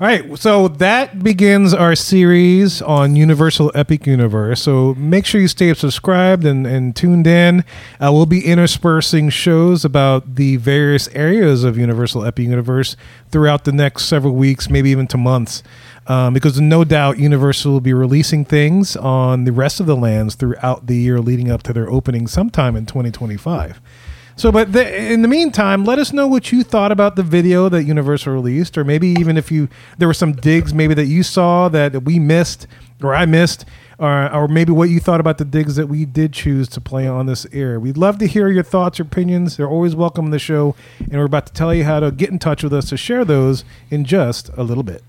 All 0.00 0.06
right, 0.06 0.38
so 0.38 0.68
that 0.68 1.22
begins 1.22 1.74
our 1.74 1.94
series 1.94 2.80
on 2.80 3.16
Universal 3.16 3.70
Epic 3.74 4.06
Universe. 4.06 4.62
So 4.62 4.94
make 4.94 5.26
sure 5.26 5.42
you 5.42 5.46
stay 5.46 5.74
subscribed 5.74 6.46
and, 6.46 6.66
and 6.66 6.96
tuned 6.96 7.26
in. 7.26 7.66
Uh, 8.00 8.10
we'll 8.10 8.24
be 8.24 8.46
interspersing 8.46 9.28
shows 9.28 9.84
about 9.84 10.36
the 10.36 10.56
various 10.56 11.08
areas 11.08 11.64
of 11.64 11.76
Universal 11.76 12.24
Epic 12.24 12.46
Universe 12.46 12.96
throughout 13.30 13.64
the 13.64 13.72
next 13.72 14.06
several 14.06 14.34
weeks, 14.34 14.70
maybe 14.70 14.88
even 14.88 15.06
to 15.08 15.18
months. 15.18 15.62
Um, 16.06 16.32
because 16.32 16.58
no 16.58 16.82
doubt 16.82 17.18
Universal 17.18 17.70
will 17.70 17.82
be 17.82 17.92
releasing 17.92 18.46
things 18.46 18.96
on 18.96 19.44
the 19.44 19.52
rest 19.52 19.80
of 19.80 19.86
the 19.86 19.96
lands 19.96 20.34
throughout 20.34 20.86
the 20.86 20.96
year 20.96 21.20
leading 21.20 21.50
up 21.50 21.62
to 21.64 21.74
their 21.74 21.90
opening 21.90 22.26
sometime 22.26 22.74
in 22.74 22.86
2025. 22.86 23.78
So, 24.40 24.50
but 24.50 24.72
the, 24.72 25.12
in 25.12 25.20
the 25.20 25.28
meantime, 25.28 25.84
let 25.84 25.98
us 25.98 26.14
know 26.14 26.26
what 26.26 26.50
you 26.50 26.64
thought 26.64 26.92
about 26.92 27.14
the 27.14 27.22
video 27.22 27.68
that 27.68 27.84
Universal 27.84 28.32
released, 28.32 28.78
or 28.78 28.84
maybe 28.84 29.08
even 29.08 29.36
if 29.36 29.52
you 29.52 29.68
there 29.98 30.08
were 30.08 30.14
some 30.14 30.32
digs 30.32 30.72
maybe 30.72 30.94
that 30.94 31.04
you 31.04 31.22
saw 31.22 31.68
that 31.68 32.04
we 32.04 32.18
missed 32.18 32.66
or 33.02 33.14
I 33.14 33.26
missed, 33.26 33.66
or 33.98 34.32
or 34.32 34.48
maybe 34.48 34.72
what 34.72 34.88
you 34.88 34.98
thought 34.98 35.20
about 35.20 35.36
the 35.36 35.44
digs 35.44 35.76
that 35.76 35.88
we 35.88 36.06
did 36.06 36.32
choose 36.32 36.68
to 36.68 36.80
play 36.80 37.06
on 37.06 37.26
this 37.26 37.46
air. 37.52 37.78
We'd 37.78 37.98
love 37.98 38.16
to 38.16 38.26
hear 38.26 38.48
your 38.48 38.62
thoughts 38.62 38.98
or 38.98 39.02
opinions. 39.02 39.58
They're 39.58 39.68
always 39.68 39.94
welcome 39.94 40.24
in 40.24 40.30
the 40.30 40.38
show, 40.38 40.74
and 41.00 41.12
we're 41.12 41.24
about 41.24 41.44
to 41.48 41.52
tell 41.52 41.74
you 41.74 41.84
how 41.84 42.00
to 42.00 42.10
get 42.10 42.30
in 42.30 42.38
touch 42.38 42.62
with 42.62 42.72
us 42.72 42.88
to 42.88 42.96
share 42.96 43.26
those 43.26 43.62
in 43.90 44.06
just 44.06 44.48
a 44.56 44.62
little 44.62 44.84
bit. 44.84 45.02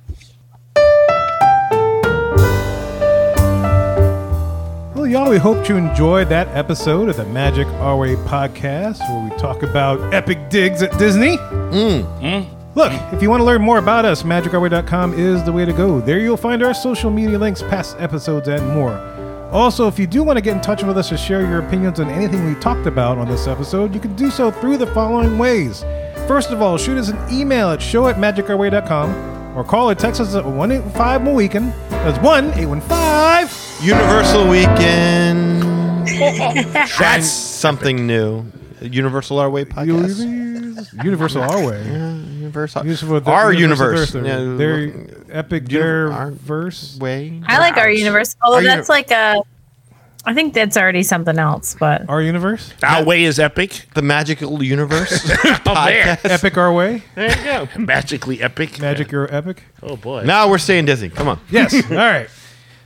Y'all, 5.11 5.29
we 5.29 5.37
hope 5.37 5.67
you 5.67 5.75
enjoyed 5.75 6.29
that 6.29 6.47
episode 6.55 7.09
of 7.09 7.17
the 7.17 7.25
Magic 7.25 7.67
Our 7.67 7.97
Way 7.97 8.15
podcast 8.15 8.99
where 8.99 9.29
we 9.29 9.37
talk 9.37 9.61
about 9.61 10.13
epic 10.13 10.49
digs 10.49 10.81
at 10.81 10.97
Disney. 10.97 11.35
Mm. 11.35 12.21
Mm. 12.21 12.47
Look, 12.75 12.93
if 13.11 13.21
you 13.21 13.29
want 13.29 13.41
to 13.41 13.43
learn 13.43 13.61
more 13.61 13.77
about 13.77 14.05
us, 14.05 14.23
magicourway.com 14.23 15.13
is 15.19 15.43
the 15.43 15.51
way 15.51 15.65
to 15.65 15.73
go. 15.73 15.99
There 15.99 16.17
you'll 16.17 16.37
find 16.37 16.63
our 16.63 16.73
social 16.73 17.11
media 17.11 17.37
links, 17.37 17.61
past 17.61 17.97
episodes, 17.99 18.47
and 18.47 18.65
more. 18.69 18.93
Also, 19.51 19.85
if 19.89 19.99
you 19.99 20.07
do 20.07 20.23
want 20.23 20.37
to 20.37 20.41
get 20.41 20.55
in 20.55 20.61
touch 20.61 20.81
with 20.81 20.97
us 20.97 21.09
to 21.09 21.17
share 21.17 21.41
your 21.41 21.59
opinions 21.59 21.99
on 21.99 22.09
anything 22.09 22.45
we 22.45 22.57
talked 22.61 22.87
about 22.87 23.17
on 23.17 23.27
this 23.27 23.47
episode, 23.47 23.93
you 23.93 23.99
can 23.99 24.15
do 24.15 24.31
so 24.31 24.49
through 24.49 24.77
the 24.77 24.87
following 24.87 25.37
ways. 25.37 25.81
First 26.25 26.51
of 26.51 26.61
all, 26.61 26.77
shoot 26.77 26.97
us 26.97 27.09
an 27.09 27.19
email 27.29 27.71
at 27.71 27.81
show 27.81 28.07
at 28.07 28.15
magicourway.com 28.15 29.57
or 29.57 29.65
call 29.65 29.89
or 29.89 29.95
text 29.95 30.21
us 30.21 30.35
at 30.35 30.45
185 30.45 31.21
Mohican. 31.21 31.71
That's 31.89 32.17
1 32.19 32.45
815 32.53 33.70
Universal 33.81 34.47
Weekend. 34.47 35.63
That's 36.99 37.27
something 37.29 38.05
new. 38.07 38.45
Universal 38.81 39.39
Our 39.39 39.49
Way 39.49 39.65
podcast. 39.65 40.19
Universal 41.03 41.41
Our 41.41 41.65
Way. 41.65 41.83
Universal. 41.85 42.85
Universal- 42.85 43.23
Our 43.29 43.51
Universal 43.53 44.21
universe. 44.21 44.51
Yeah, 44.51 44.57
their 44.57 45.07
epic 45.31 45.63
Uni- 45.71 45.73
their 45.83 46.11
our 46.11 46.31
verse 46.31 46.97
way. 46.99 47.41
I 47.45 47.57
like 47.59 47.77
our 47.77 47.89
universe, 47.89 48.35
although 48.41 48.57
Our 48.57 48.61
uni- 48.63 48.75
that's 48.75 48.89
like 48.89 49.09
a. 49.11 49.41
I 50.23 50.35
think 50.35 50.53
that's 50.53 50.77
already 50.77 51.01
something 51.01 51.39
else, 51.39 51.75
but 51.79 52.07
Our 52.07 52.21
universe. 52.21 52.71
Our 52.83 53.03
way 53.03 53.23
is 53.23 53.39
epic. 53.39 53.87
The 53.95 54.03
magical 54.03 54.61
universe. 54.63 55.27
Oh 55.65 55.73
man, 55.85 56.17
Epic 56.23 56.57
Our 56.57 56.71
Way. 56.73 57.03
there 57.15 57.29
you 57.37 57.43
go. 57.43 57.67
Magically 57.81 58.41
epic. 58.41 58.79
Magic 58.79 59.11
Your 59.11 59.33
Epic. 59.33 59.63
Oh 59.81 59.95
boy. 59.95 60.23
now 60.25 60.49
we're 60.49 60.57
saying 60.59 60.85
Disney. 60.85 61.09
Come 61.09 61.27
on. 61.29 61.39
Yes. 61.49 61.73
All 61.89 61.97
right. 61.97 62.29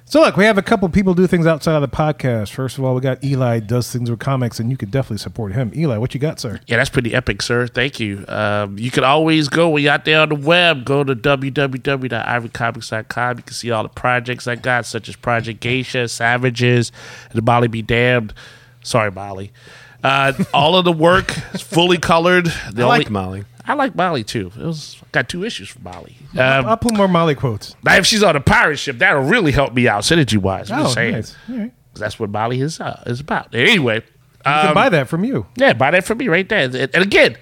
So 0.07 0.22
look, 0.22 0.38
we 0.38 0.45
have 0.45 0.60
a 0.60 0.61
couple 0.61 0.88
people 0.90 1.15
do 1.15 1.26
things 1.26 1.48
outside 1.48 1.73
of 1.76 1.82
the 1.82 1.88
podcast. 1.88 2.52
First 2.52 2.77
of 2.77 2.84
all, 2.84 2.94
we 2.94 3.02
got 3.02 3.23
Eli 3.23 3.60
does 3.60 3.91
things 3.91 4.11
with 4.11 4.19
comics, 4.19 4.60
and 4.60 4.69
you 4.69 4.77
could 4.77 4.91
definitely 4.91 5.18
support 5.18 5.53
him. 5.53 5.72
Eli, 5.76 5.98
what 5.98 6.14
you 6.14 6.19
got, 6.19 6.40
sir? 6.40 6.60
Yeah, 6.68 6.77
that's 6.77 6.91
pretty 6.91 7.15
epic, 7.15 7.41
sir. 7.41 7.65
Thank 7.65 7.99
you. 7.99 8.23
Um, 8.27 8.77
you 8.77 8.91
can 8.91 9.03
always 9.03 9.49
go 9.49 9.68
when 9.69 9.82
you're 9.82 9.94
out 9.94 10.06
there 10.06 10.22
on 10.22 10.30
the 10.30 10.36
web. 10.36 10.86
Go 10.86 11.03
to 11.03 11.15
www.ivorycomics.com. 11.15 13.38
You 13.38 13.44
can 13.44 13.53
see 13.53 13.72
all 13.72 13.82
the 13.84 13.90
projects 13.90 14.45
I 14.48 14.56
got, 14.56 14.86
such 14.86 15.10
as 15.10 15.15
Project 15.15 15.60
Geisha, 15.60 16.07
Savages, 16.07 16.91
and 17.32 17.38
the 17.38 17.41
Molly 17.41 17.68
Be 17.68 17.82
Damned. 17.82 18.32
Sorry, 18.84 19.10
Molly. 19.11 19.52
Uh, 20.03 20.34
all 20.53 20.76
of 20.76 20.86
the 20.86 20.91
work 20.91 21.34
is 21.56 21.61
fully 21.64 21.98
colored. 21.98 22.45
The 22.45 22.84
I 22.84 22.86
only- 22.86 22.98
like 22.99 23.10
Molly. 23.10 23.44
I 23.67 23.73
like 23.73 23.95
Molly 23.95 24.23
too. 24.23 24.51
It 24.57 24.63
was 24.63 24.97
I 25.03 25.07
got 25.11 25.29
two 25.29 25.43
issues 25.43 25.69
for 25.69 25.79
Molly. 25.79 26.17
I'll 26.37 26.59
Um, 26.61 26.65
I'll 26.67 26.77
put 26.77 26.93
more 26.95 27.07
Molly 27.07 27.35
quotes. 27.35 27.75
now, 27.83 27.95
if 27.95 28.05
she's 28.05 28.23
on 28.23 28.35
a 28.35 28.39
pirate 28.41 28.77
ship, 28.77 28.97
that'll 28.99 29.23
really 29.23 29.51
help 29.51 29.73
me 29.73 29.87
out 29.87 30.03
synergy 30.03 30.37
wise. 30.37 30.69
I'm 30.71 30.79
Oh, 30.79 30.83
just 30.83 30.93
saying. 30.95 31.13
nice. 31.13 31.35
All 31.49 31.57
right. 31.57 31.71
'Cause 31.93 31.99
That's 32.01 32.19
what 32.19 32.29
Molly 32.29 32.61
is 32.61 32.79
uh, 32.79 33.01
is 33.05 33.19
about. 33.21 33.55
Anyway, 33.55 33.95
You 33.95 34.01
can 34.43 34.67
um, 34.67 34.73
buy 34.73 34.89
that 34.89 35.07
from 35.07 35.23
you. 35.23 35.45
yeah, 35.55 35.73
buy 35.73 35.91
that 35.91 36.03
from 36.05 36.17
me 36.19 36.27
right 36.27 36.47
there. 36.47 36.59
And, 36.65 36.75
and 36.75 36.95
again, 36.97 37.37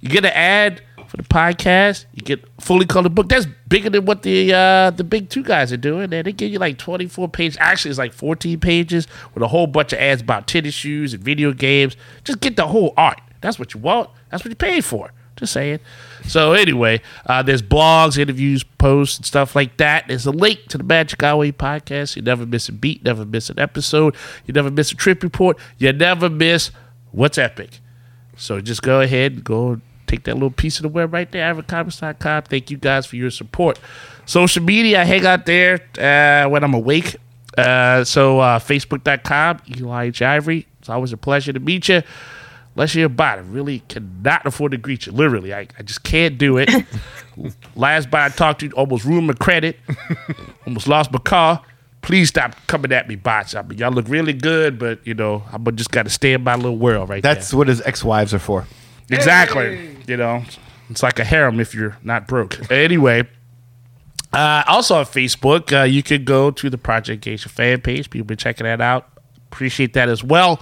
you 0.00 0.08
get 0.08 0.24
an 0.24 0.32
ad 0.32 0.80
for 1.08 1.16
the 1.18 1.22
podcast. 1.24 2.04
You 2.14 2.22
get 2.22 2.44
a 2.58 2.60
fully 2.62 2.86
colored 2.86 3.14
book. 3.14 3.28
That's 3.28 3.46
bigger 3.68 3.90
than 3.90 4.04
what 4.06 4.22
the 4.22 4.52
uh, 4.54 4.90
the 4.90 5.04
big 5.04 5.28
two 5.28 5.42
guys 5.42 5.72
are 5.72 5.76
doing. 5.76 6.12
And 6.12 6.24
they 6.26 6.32
give 6.32 6.50
you 6.52 6.58
like 6.58 6.78
twenty 6.78 7.06
four 7.06 7.28
pages. 7.28 7.56
Actually, 7.60 7.90
it's 7.90 7.98
like 7.98 8.12
fourteen 8.12 8.60
pages 8.60 9.06
with 9.34 9.42
a 9.42 9.48
whole 9.48 9.66
bunch 9.66 9.92
of 9.92 9.98
ads 9.98 10.22
about 10.22 10.46
tennis 10.46 10.74
shoes 10.74 11.12
and 11.12 11.22
video 11.22 11.52
games. 11.52 11.96
Just 12.24 12.40
get 12.40 12.56
the 12.56 12.66
whole 12.68 12.94
art. 12.96 13.20
That's 13.40 13.58
what 13.58 13.74
you 13.74 13.80
want. 13.80 14.10
That's 14.30 14.44
what 14.44 14.50
you 14.50 14.56
paid 14.56 14.84
for. 14.84 15.12
Just 15.36 15.52
saying. 15.52 15.80
So 16.26 16.52
anyway, 16.54 17.02
uh, 17.26 17.42
there's 17.42 17.62
blogs, 17.62 18.16
interviews, 18.18 18.64
posts, 18.64 19.18
and 19.18 19.26
stuff 19.26 19.54
like 19.54 19.76
that. 19.76 20.08
There's 20.08 20.26
a 20.26 20.30
link 20.30 20.66
to 20.68 20.78
the 20.78 20.84
Magic 20.84 21.22
Our 21.22 21.36
Way 21.36 21.52
podcast. 21.52 22.16
You 22.16 22.22
never 22.22 22.46
miss 22.46 22.68
a 22.68 22.72
beat, 22.72 23.04
never 23.04 23.24
miss 23.24 23.50
an 23.50 23.58
episode. 23.58 24.16
You 24.46 24.54
never 24.54 24.70
miss 24.70 24.92
a 24.92 24.94
trip 24.94 25.22
report. 25.22 25.58
You 25.78 25.92
never 25.92 26.30
miss 26.30 26.70
what's 27.12 27.36
epic. 27.36 27.80
So 28.36 28.60
just 28.60 28.82
go 28.82 29.00
ahead 29.02 29.32
and 29.32 29.44
go 29.44 29.80
take 30.06 30.24
that 30.24 30.34
little 30.34 30.50
piece 30.50 30.78
of 30.78 30.84
the 30.84 30.88
web 30.88 31.12
right 31.12 31.30
there, 31.30 31.54
ivorycomics.com. 31.54 32.44
Thank 32.44 32.70
you 32.70 32.76
guys 32.78 33.06
for 33.06 33.16
your 33.16 33.30
support. 33.30 33.78
Social 34.24 34.62
media, 34.62 35.02
I 35.02 35.04
hang 35.04 35.26
out 35.26 35.46
there 35.46 35.80
uh, 35.98 36.48
when 36.48 36.64
I'm 36.64 36.74
awake. 36.74 37.16
Uh, 37.56 38.04
so 38.04 38.40
uh, 38.40 38.58
facebook.com, 38.58 39.60
Eli. 39.76 40.12
Ivory. 40.20 40.66
It's 40.78 40.88
always 40.88 41.12
a 41.12 41.16
pleasure 41.16 41.52
to 41.52 41.60
meet 41.60 41.88
you. 41.88 42.02
Unless 42.76 42.94
you're 42.94 43.06
about 43.06 43.38
it, 43.38 43.42
really 43.46 43.78
cannot 43.88 44.44
afford 44.44 44.72
to 44.72 44.76
greet 44.78 45.06
you. 45.06 45.12
Literally, 45.12 45.54
I, 45.54 45.66
I 45.78 45.82
just 45.82 46.02
can't 46.02 46.36
do 46.36 46.58
it. 46.58 46.68
Last 47.74 48.10
time 48.10 48.26
I 48.26 48.28
talked 48.28 48.60
to 48.60 48.66
you, 48.66 48.72
almost 48.72 49.06
ruined 49.06 49.26
my 49.26 49.32
credit, 49.32 49.78
almost 50.66 50.86
lost 50.86 51.10
my 51.10 51.18
car. 51.18 51.62
Please 52.02 52.28
stop 52.28 52.54
coming 52.66 52.92
at 52.92 53.08
me, 53.08 53.16
bots. 53.16 53.54
I 53.54 53.62
mean, 53.62 53.78
y'all 53.78 53.90
look 53.90 54.06
really 54.08 54.34
good, 54.34 54.78
but 54.78 55.04
you 55.06 55.14
know, 55.14 55.42
I'm 55.50 55.64
just 55.74 55.90
got 55.90 56.02
to 56.02 56.10
stay 56.10 56.34
in 56.34 56.44
my 56.44 56.54
little 56.54 56.76
world 56.76 57.08
right 57.08 57.22
That's 57.22 57.54
what 57.54 57.66
his 57.68 57.80
ex-wives 57.80 58.34
are 58.34 58.38
for. 58.38 58.66
there. 59.08 59.18
Exactly. 59.18 59.96
You 60.06 60.18
know, 60.18 60.44
it's 60.90 61.02
like 61.02 61.18
a 61.18 61.24
harem 61.24 61.58
if 61.60 61.74
you're 61.74 61.96
not 62.02 62.28
broke. 62.28 62.70
Anyway, 62.70 63.26
uh, 64.34 64.64
also 64.66 64.96
on 64.96 65.06
Facebook, 65.06 65.72
uh, 65.80 65.84
you 65.84 66.02
could 66.02 66.26
go 66.26 66.50
to 66.50 66.68
the 66.68 66.78
Project 66.78 67.24
Geisha 67.24 67.48
fan 67.48 67.80
page. 67.80 68.10
People 68.10 68.26
been 68.26 68.36
checking 68.36 68.64
that 68.64 68.82
out. 68.82 69.08
Appreciate 69.50 69.94
that 69.94 70.10
as 70.10 70.22
well. 70.22 70.60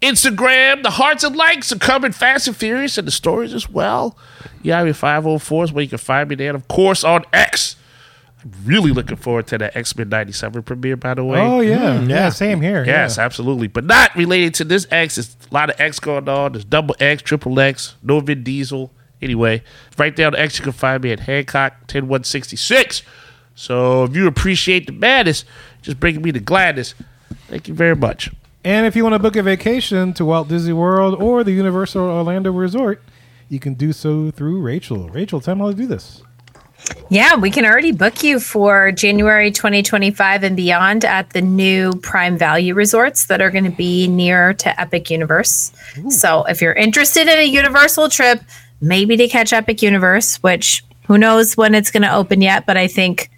Instagram, 0.00 0.82
the 0.82 0.90
hearts 0.90 1.24
and 1.24 1.34
likes 1.34 1.72
are 1.72 1.78
coming 1.78 2.12
fast 2.12 2.46
and 2.46 2.56
furious, 2.56 2.98
and 2.98 3.06
the 3.06 3.12
stories 3.12 3.52
as 3.52 3.68
well. 3.68 4.16
Yeah, 4.62 4.82
your 4.84 4.94
504 4.94 5.64
is 5.64 5.72
where 5.72 5.82
you 5.82 5.88
can 5.88 5.98
find 5.98 6.28
me 6.28 6.36
there. 6.36 6.50
And 6.50 6.56
of 6.56 6.68
course, 6.68 7.04
on 7.04 7.24
X. 7.32 7.76
I'm 8.40 8.52
really 8.64 8.92
looking 8.92 9.16
forward 9.16 9.48
to 9.48 9.58
the 9.58 9.76
X 9.76 9.96
Men 9.96 10.08
97 10.10 10.62
premiere, 10.62 10.96
by 10.96 11.14
the 11.14 11.24
way. 11.24 11.40
Oh 11.40 11.60
yeah, 11.60 11.98
hmm, 11.98 12.08
yeah, 12.08 12.28
same 12.28 12.60
here. 12.60 12.84
Yes, 12.84 13.16
yeah. 13.16 13.24
absolutely. 13.24 13.66
But 13.66 13.84
not 13.84 14.14
related 14.14 14.54
to 14.54 14.64
this 14.64 14.86
X. 14.92 15.16
There's 15.16 15.36
a 15.50 15.54
lot 15.54 15.70
of 15.70 15.80
X 15.80 15.98
going 15.98 16.28
on. 16.28 16.52
There's 16.52 16.64
double 16.64 16.94
X, 17.00 17.20
triple 17.22 17.58
X, 17.58 17.96
no 18.00 18.20
Vin 18.20 18.44
Diesel. 18.44 18.92
Anyway, 19.20 19.64
right 19.96 20.14
there 20.14 20.26
on 20.26 20.34
the 20.34 20.40
X, 20.40 20.58
you 20.58 20.62
can 20.62 20.72
find 20.72 21.02
me 21.02 21.10
at 21.10 21.18
Hancock 21.20 21.88
10166. 21.88 23.02
So 23.56 24.04
if 24.04 24.14
you 24.14 24.28
appreciate 24.28 24.86
the 24.86 24.92
madness, 24.92 25.44
just 25.82 25.98
bringing 25.98 26.22
me 26.22 26.30
the 26.30 26.38
gladness. 26.38 26.94
Thank 27.48 27.66
you 27.66 27.74
very 27.74 27.96
much. 27.96 28.30
And 28.64 28.86
if 28.86 28.96
you 28.96 29.02
want 29.04 29.14
to 29.14 29.18
book 29.18 29.36
a 29.36 29.42
vacation 29.42 30.12
to 30.14 30.24
Walt 30.24 30.48
Disney 30.48 30.72
World 30.72 31.20
or 31.22 31.44
the 31.44 31.52
Universal 31.52 32.02
Orlando 32.02 32.50
Resort, 32.50 33.02
you 33.48 33.58
can 33.58 33.74
do 33.74 33.92
so 33.92 34.30
through 34.30 34.60
Rachel. 34.60 35.08
Rachel, 35.08 35.40
tell 35.40 35.52
them 35.54 35.60
how 35.60 35.70
to 35.70 35.74
do 35.74 35.86
this. 35.86 36.22
Yeah, 37.08 37.36
we 37.36 37.50
can 37.50 37.64
already 37.64 37.92
book 37.92 38.22
you 38.22 38.38
for 38.38 38.92
January 38.92 39.50
2025 39.50 40.44
and 40.44 40.56
beyond 40.56 41.04
at 41.04 41.30
the 41.30 41.40
new 41.40 41.92
Prime 42.02 42.38
Value 42.38 42.74
resorts 42.74 43.26
that 43.26 43.40
are 43.40 43.50
going 43.50 43.64
to 43.64 43.70
be 43.70 44.06
near 44.06 44.54
to 44.54 44.80
Epic 44.80 45.10
Universe. 45.10 45.72
So 46.08 46.44
if 46.44 46.60
you're 46.60 46.74
interested 46.74 47.22
in 47.22 47.38
a 47.38 47.44
Universal 47.44 48.10
trip, 48.10 48.42
maybe 48.80 49.16
to 49.16 49.28
catch 49.28 49.52
Epic 49.52 49.82
Universe, 49.82 50.36
which 50.36 50.84
who 51.06 51.18
knows 51.18 51.56
when 51.56 51.74
it's 51.74 51.90
going 51.90 52.02
to 52.02 52.14
open 52.14 52.42
yet, 52.42 52.66
but 52.66 52.76
I 52.76 52.86
think 52.86 53.30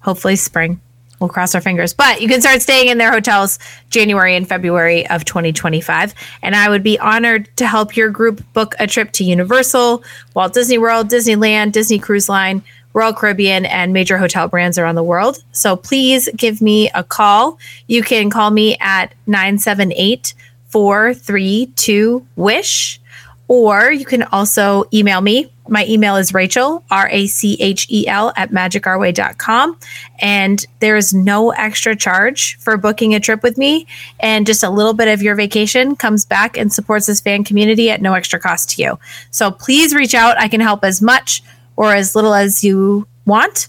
hopefully 0.00 0.36
spring. 0.36 0.80
We'll 1.20 1.28
cross 1.28 1.54
our 1.54 1.60
fingers. 1.60 1.92
But 1.92 2.20
you 2.20 2.28
can 2.28 2.40
start 2.40 2.62
staying 2.62 2.88
in 2.88 2.98
their 2.98 3.10
hotels 3.10 3.58
January 3.90 4.36
and 4.36 4.48
February 4.48 5.08
of 5.08 5.24
2025. 5.24 6.14
And 6.42 6.54
I 6.54 6.68
would 6.68 6.82
be 6.82 6.98
honored 6.98 7.48
to 7.56 7.66
help 7.66 7.96
your 7.96 8.10
group 8.10 8.42
book 8.52 8.74
a 8.78 8.86
trip 8.86 9.12
to 9.12 9.24
Universal, 9.24 10.04
Walt 10.34 10.54
Disney 10.54 10.78
World, 10.78 11.08
Disneyland, 11.08 11.72
Disney 11.72 11.98
Cruise 11.98 12.28
Line, 12.28 12.62
Royal 12.92 13.12
Caribbean, 13.12 13.66
and 13.66 13.92
major 13.92 14.18
hotel 14.18 14.48
brands 14.48 14.78
around 14.78 14.94
the 14.94 15.02
world. 15.02 15.42
So 15.52 15.76
please 15.76 16.28
give 16.36 16.62
me 16.62 16.90
a 16.94 17.04
call. 17.04 17.58
You 17.86 18.02
can 18.02 18.30
call 18.30 18.50
me 18.50 18.76
at 18.80 19.14
978 19.26 20.34
432 20.68 22.26
WISH, 22.36 23.00
or 23.48 23.90
you 23.90 24.04
can 24.04 24.22
also 24.24 24.84
email 24.92 25.20
me. 25.20 25.50
My 25.68 25.86
email 25.86 26.16
is 26.16 26.34
Rachel, 26.34 26.84
R 26.90 27.08
A 27.10 27.26
C 27.26 27.56
H 27.60 27.86
E 27.90 28.06
L, 28.06 28.32
at 28.36 28.50
magicourway.com. 28.50 29.78
And 30.18 30.64
there 30.80 30.96
is 30.96 31.12
no 31.12 31.50
extra 31.50 31.94
charge 31.94 32.56
for 32.58 32.76
booking 32.76 33.14
a 33.14 33.20
trip 33.20 33.42
with 33.42 33.58
me. 33.58 33.86
And 34.20 34.46
just 34.46 34.62
a 34.62 34.70
little 34.70 34.94
bit 34.94 35.08
of 35.08 35.22
your 35.22 35.34
vacation 35.34 35.96
comes 35.96 36.24
back 36.24 36.56
and 36.56 36.72
supports 36.72 37.06
this 37.06 37.20
fan 37.20 37.44
community 37.44 37.90
at 37.90 38.00
no 38.00 38.14
extra 38.14 38.40
cost 38.40 38.70
to 38.70 38.82
you. 38.82 38.98
So 39.30 39.50
please 39.50 39.94
reach 39.94 40.14
out. 40.14 40.38
I 40.38 40.48
can 40.48 40.60
help 40.60 40.84
as 40.84 41.02
much 41.02 41.42
or 41.76 41.94
as 41.94 42.14
little 42.14 42.34
as 42.34 42.64
you 42.64 43.06
want. 43.26 43.68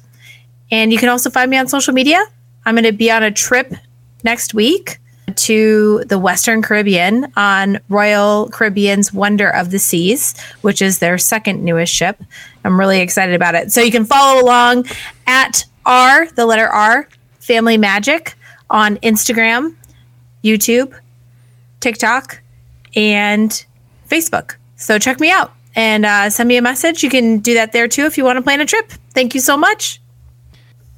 And 0.71 0.91
you 0.91 0.99
can 0.99 1.09
also 1.09 1.29
find 1.29 1.49
me 1.49 1.57
on 1.57 1.67
social 1.67 1.93
media. 1.93 2.23
I'm 2.65 2.75
going 2.75 2.85
to 2.85 2.91
be 2.91 3.11
on 3.11 3.23
a 3.23 3.31
trip 3.31 3.73
next 4.23 4.53
week 4.53 4.98
to 5.37 6.03
the 6.05 6.19
Western 6.19 6.61
Caribbean 6.61 7.31
on 7.35 7.79
Royal 7.89 8.49
Caribbean's 8.49 9.13
Wonder 9.13 9.49
of 9.49 9.71
the 9.71 9.79
Seas, 9.79 10.39
which 10.61 10.81
is 10.81 10.99
their 10.99 11.17
second 11.17 11.63
newest 11.63 11.93
ship. 11.93 12.21
I'm 12.63 12.79
really 12.79 12.99
excited 12.99 13.35
about 13.35 13.55
it. 13.55 13.71
So 13.71 13.81
you 13.81 13.91
can 13.91 14.05
follow 14.05 14.41
along 14.41 14.85
at 15.27 15.65
R, 15.85 16.27
the 16.31 16.45
letter 16.45 16.67
R, 16.67 17.07
Family 17.39 17.77
Magic 17.77 18.35
on 18.69 18.97
Instagram, 18.97 19.75
YouTube, 20.43 20.93
TikTok, 21.79 22.41
and 22.95 23.65
Facebook. 24.09 24.55
So 24.75 24.99
check 24.99 25.19
me 25.19 25.31
out 25.31 25.53
and 25.75 26.05
uh, 26.05 26.29
send 26.29 26.47
me 26.47 26.57
a 26.57 26.61
message. 26.61 27.03
You 27.03 27.09
can 27.09 27.39
do 27.39 27.53
that 27.53 27.71
there 27.71 27.87
too 27.87 28.05
if 28.05 28.17
you 28.17 28.23
want 28.23 28.37
to 28.37 28.43
plan 28.43 28.61
a 28.61 28.65
trip. 28.65 28.91
Thank 29.13 29.33
you 29.33 29.41
so 29.41 29.57
much. 29.57 30.01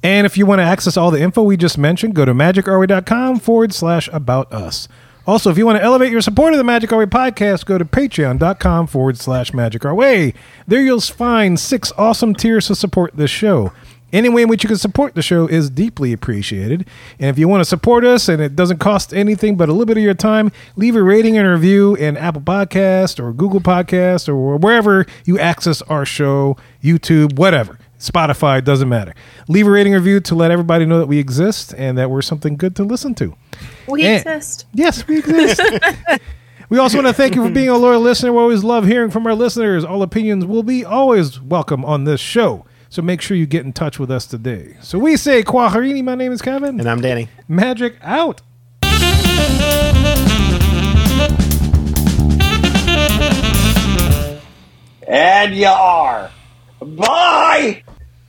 And 0.02 0.26
if 0.26 0.36
you 0.36 0.46
want 0.46 0.58
to 0.58 0.64
access 0.64 0.96
all 0.96 1.10
the 1.10 1.20
info 1.20 1.42
we 1.42 1.56
just 1.56 1.78
mentioned, 1.78 2.14
go 2.14 2.24
to 2.24 2.34
magicourway.com 2.34 3.38
forward 3.38 3.72
slash 3.72 4.08
about 4.12 4.52
us. 4.52 4.88
Also, 5.24 5.50
if 5.50 5.56
you 5.56 5.64
want 5.64 5.78
to 5.78 5.84
elevate 5.84 6.10
your 6.10 6.20
support 6.20 6.52
of 6.52 6.58
the 6.58 6.64
Magic 6.64 6.92
Our 6.92 6.98
Way 6.98 7.06
podcast, 7.06 7.64
go 7.64 7.78
to 7.78 7.84
patreon.com 7.84 8.88
forward 8.88 9.16
slash 9.16 9.54
magic 9.54 9.84
our 9.84 9.94
way. 9.94 10.34
There 10.66 10.82
you'll 10.82 11.00
find 11.00 11.60
six 11.60 11.92
awesome 11.96 12.34
tiers 12.34 12.66
to 12.66 12.74
support 12.74 13.16
this 13.16 13.30
show. 13.30 13.72
Any 14.12 14.28
way 14.28 14.42
in 14.42 14.48
which 14.48 14.64
you 14.64 14.68
can 14.68 14.76
support 14.76 15.14
the 15.14 15.22
show 15.22 15.46
is 15.46 15.70
deeply 15.70 16.12
appreciated. 16.12 16.86
And 17.20 17.30
if 17.30 17.38
you 17.38 17.46
want 17.46 17.60
to 17.60 17.64
support 17.64 18.04
us 18.04 18.28
and 18.28 18.42
it 18.42 18.56
doesn't 18.56 18.78
cost 18.78 19.14
anything 19.14 19.56
but 19.56 19.68
a 19.68 19.72
little 19.72 19.86
bit 19.86 19.96
of 19.96 20.02
your 20.02 20.12
time, 20.12 20.50
leave 20.76 20.96
a 20.96 21.02
rating 21.02 21.38
and 21.38 21.48
review 21.48 21.94
in 21.94 22.16
Apple 22.16 22.42
Podcast 22.42 23.20
or 23.20 23.32
Google 23.32 23.60
Podcast 23.60 24.28
or 24.28 24.56
wherever 24.56 25.06
you 25.24 25.38
access 25.38 25.80
our 25.82 26.04
show, 26.04 26.56
YouTube, 26.82 27.38
whatever. 27.38 27.78
Spotify, 28.02 28.62
doesn't 28.64 28.88
matter. 28.88 29.14
Leave 29.48 29.66
a 29.66 29.70
rating 29.70 29.92
review 29.92 30.20
to 30.20 30.34
let 30.34 30.50
everybody 30.50 30.84
know 30.84 30.98
that 30.98 31.06
we 31.06 31.18
exist 31.18 31.72
and 31.76 31.96
that 31.98 32.10
we're 32.10 32.22
something 32.22 32.56
good 32.56 32.74
to 32.76 32.84
listen 32.84 33.14
to. 33.16 33.34
We 33.86 34.04
And- 34.04 34.16
exist. 34.26 34.66
Yes, 34.72 35.06
we 35.06 35.18
exist. 35.18 35.60
we 36.68 36.78
also 36.78 36.98
want 36.98 37.06
to 37.08 37.14
thank 37.14 37.34
you 37.36 37.44
for 37.46 37.50
being 37.52 37.68
a 37.68 37.76
loyal 37.78 38.00
listener. 38.00 38.32
We 38.32 38.38
always 38.38 38.64
love 38.64 38.86
hearing 38.86 39.10
from 39.10 39.26
our 39.26 39.34
listeners. 39.34 39.84
All 39.84 40.02
opinions 40.02 40.44
will 40.44 40.62
be 40.64 40.84
always 40.84 41.40
welcome 41.40 41.84
on 41.84 42.04
this 42.04 42.20
show. 42.20 42.66
So 42.88 43.00
make 43.02 43.22
sure 43.22 43.36
you 43.36 43.46
get 43.46 43.64
in 43.64 43.72
touch 43.72 43.98
with 43.98 44.10
us 44.10 44.26
today. 44.26 44.76
So 44.82 44.98
we 44.98 45.16
say 45.16 45.42
Quaharini. 45.42 46.02
My 46.04 46.14
name 46.14 46.32
is 46.32 46.42
Kevin. 46.42 46.78
And 46.80 46.88
I'm 46.90 47.00
Danny. 47.00 47.28
Magic 47.48 47.96
out. 48.02 48.42
And 55.06 55.54
you 55.54 55.66
are. 55.66 56.30
Bye! 56.80 57.82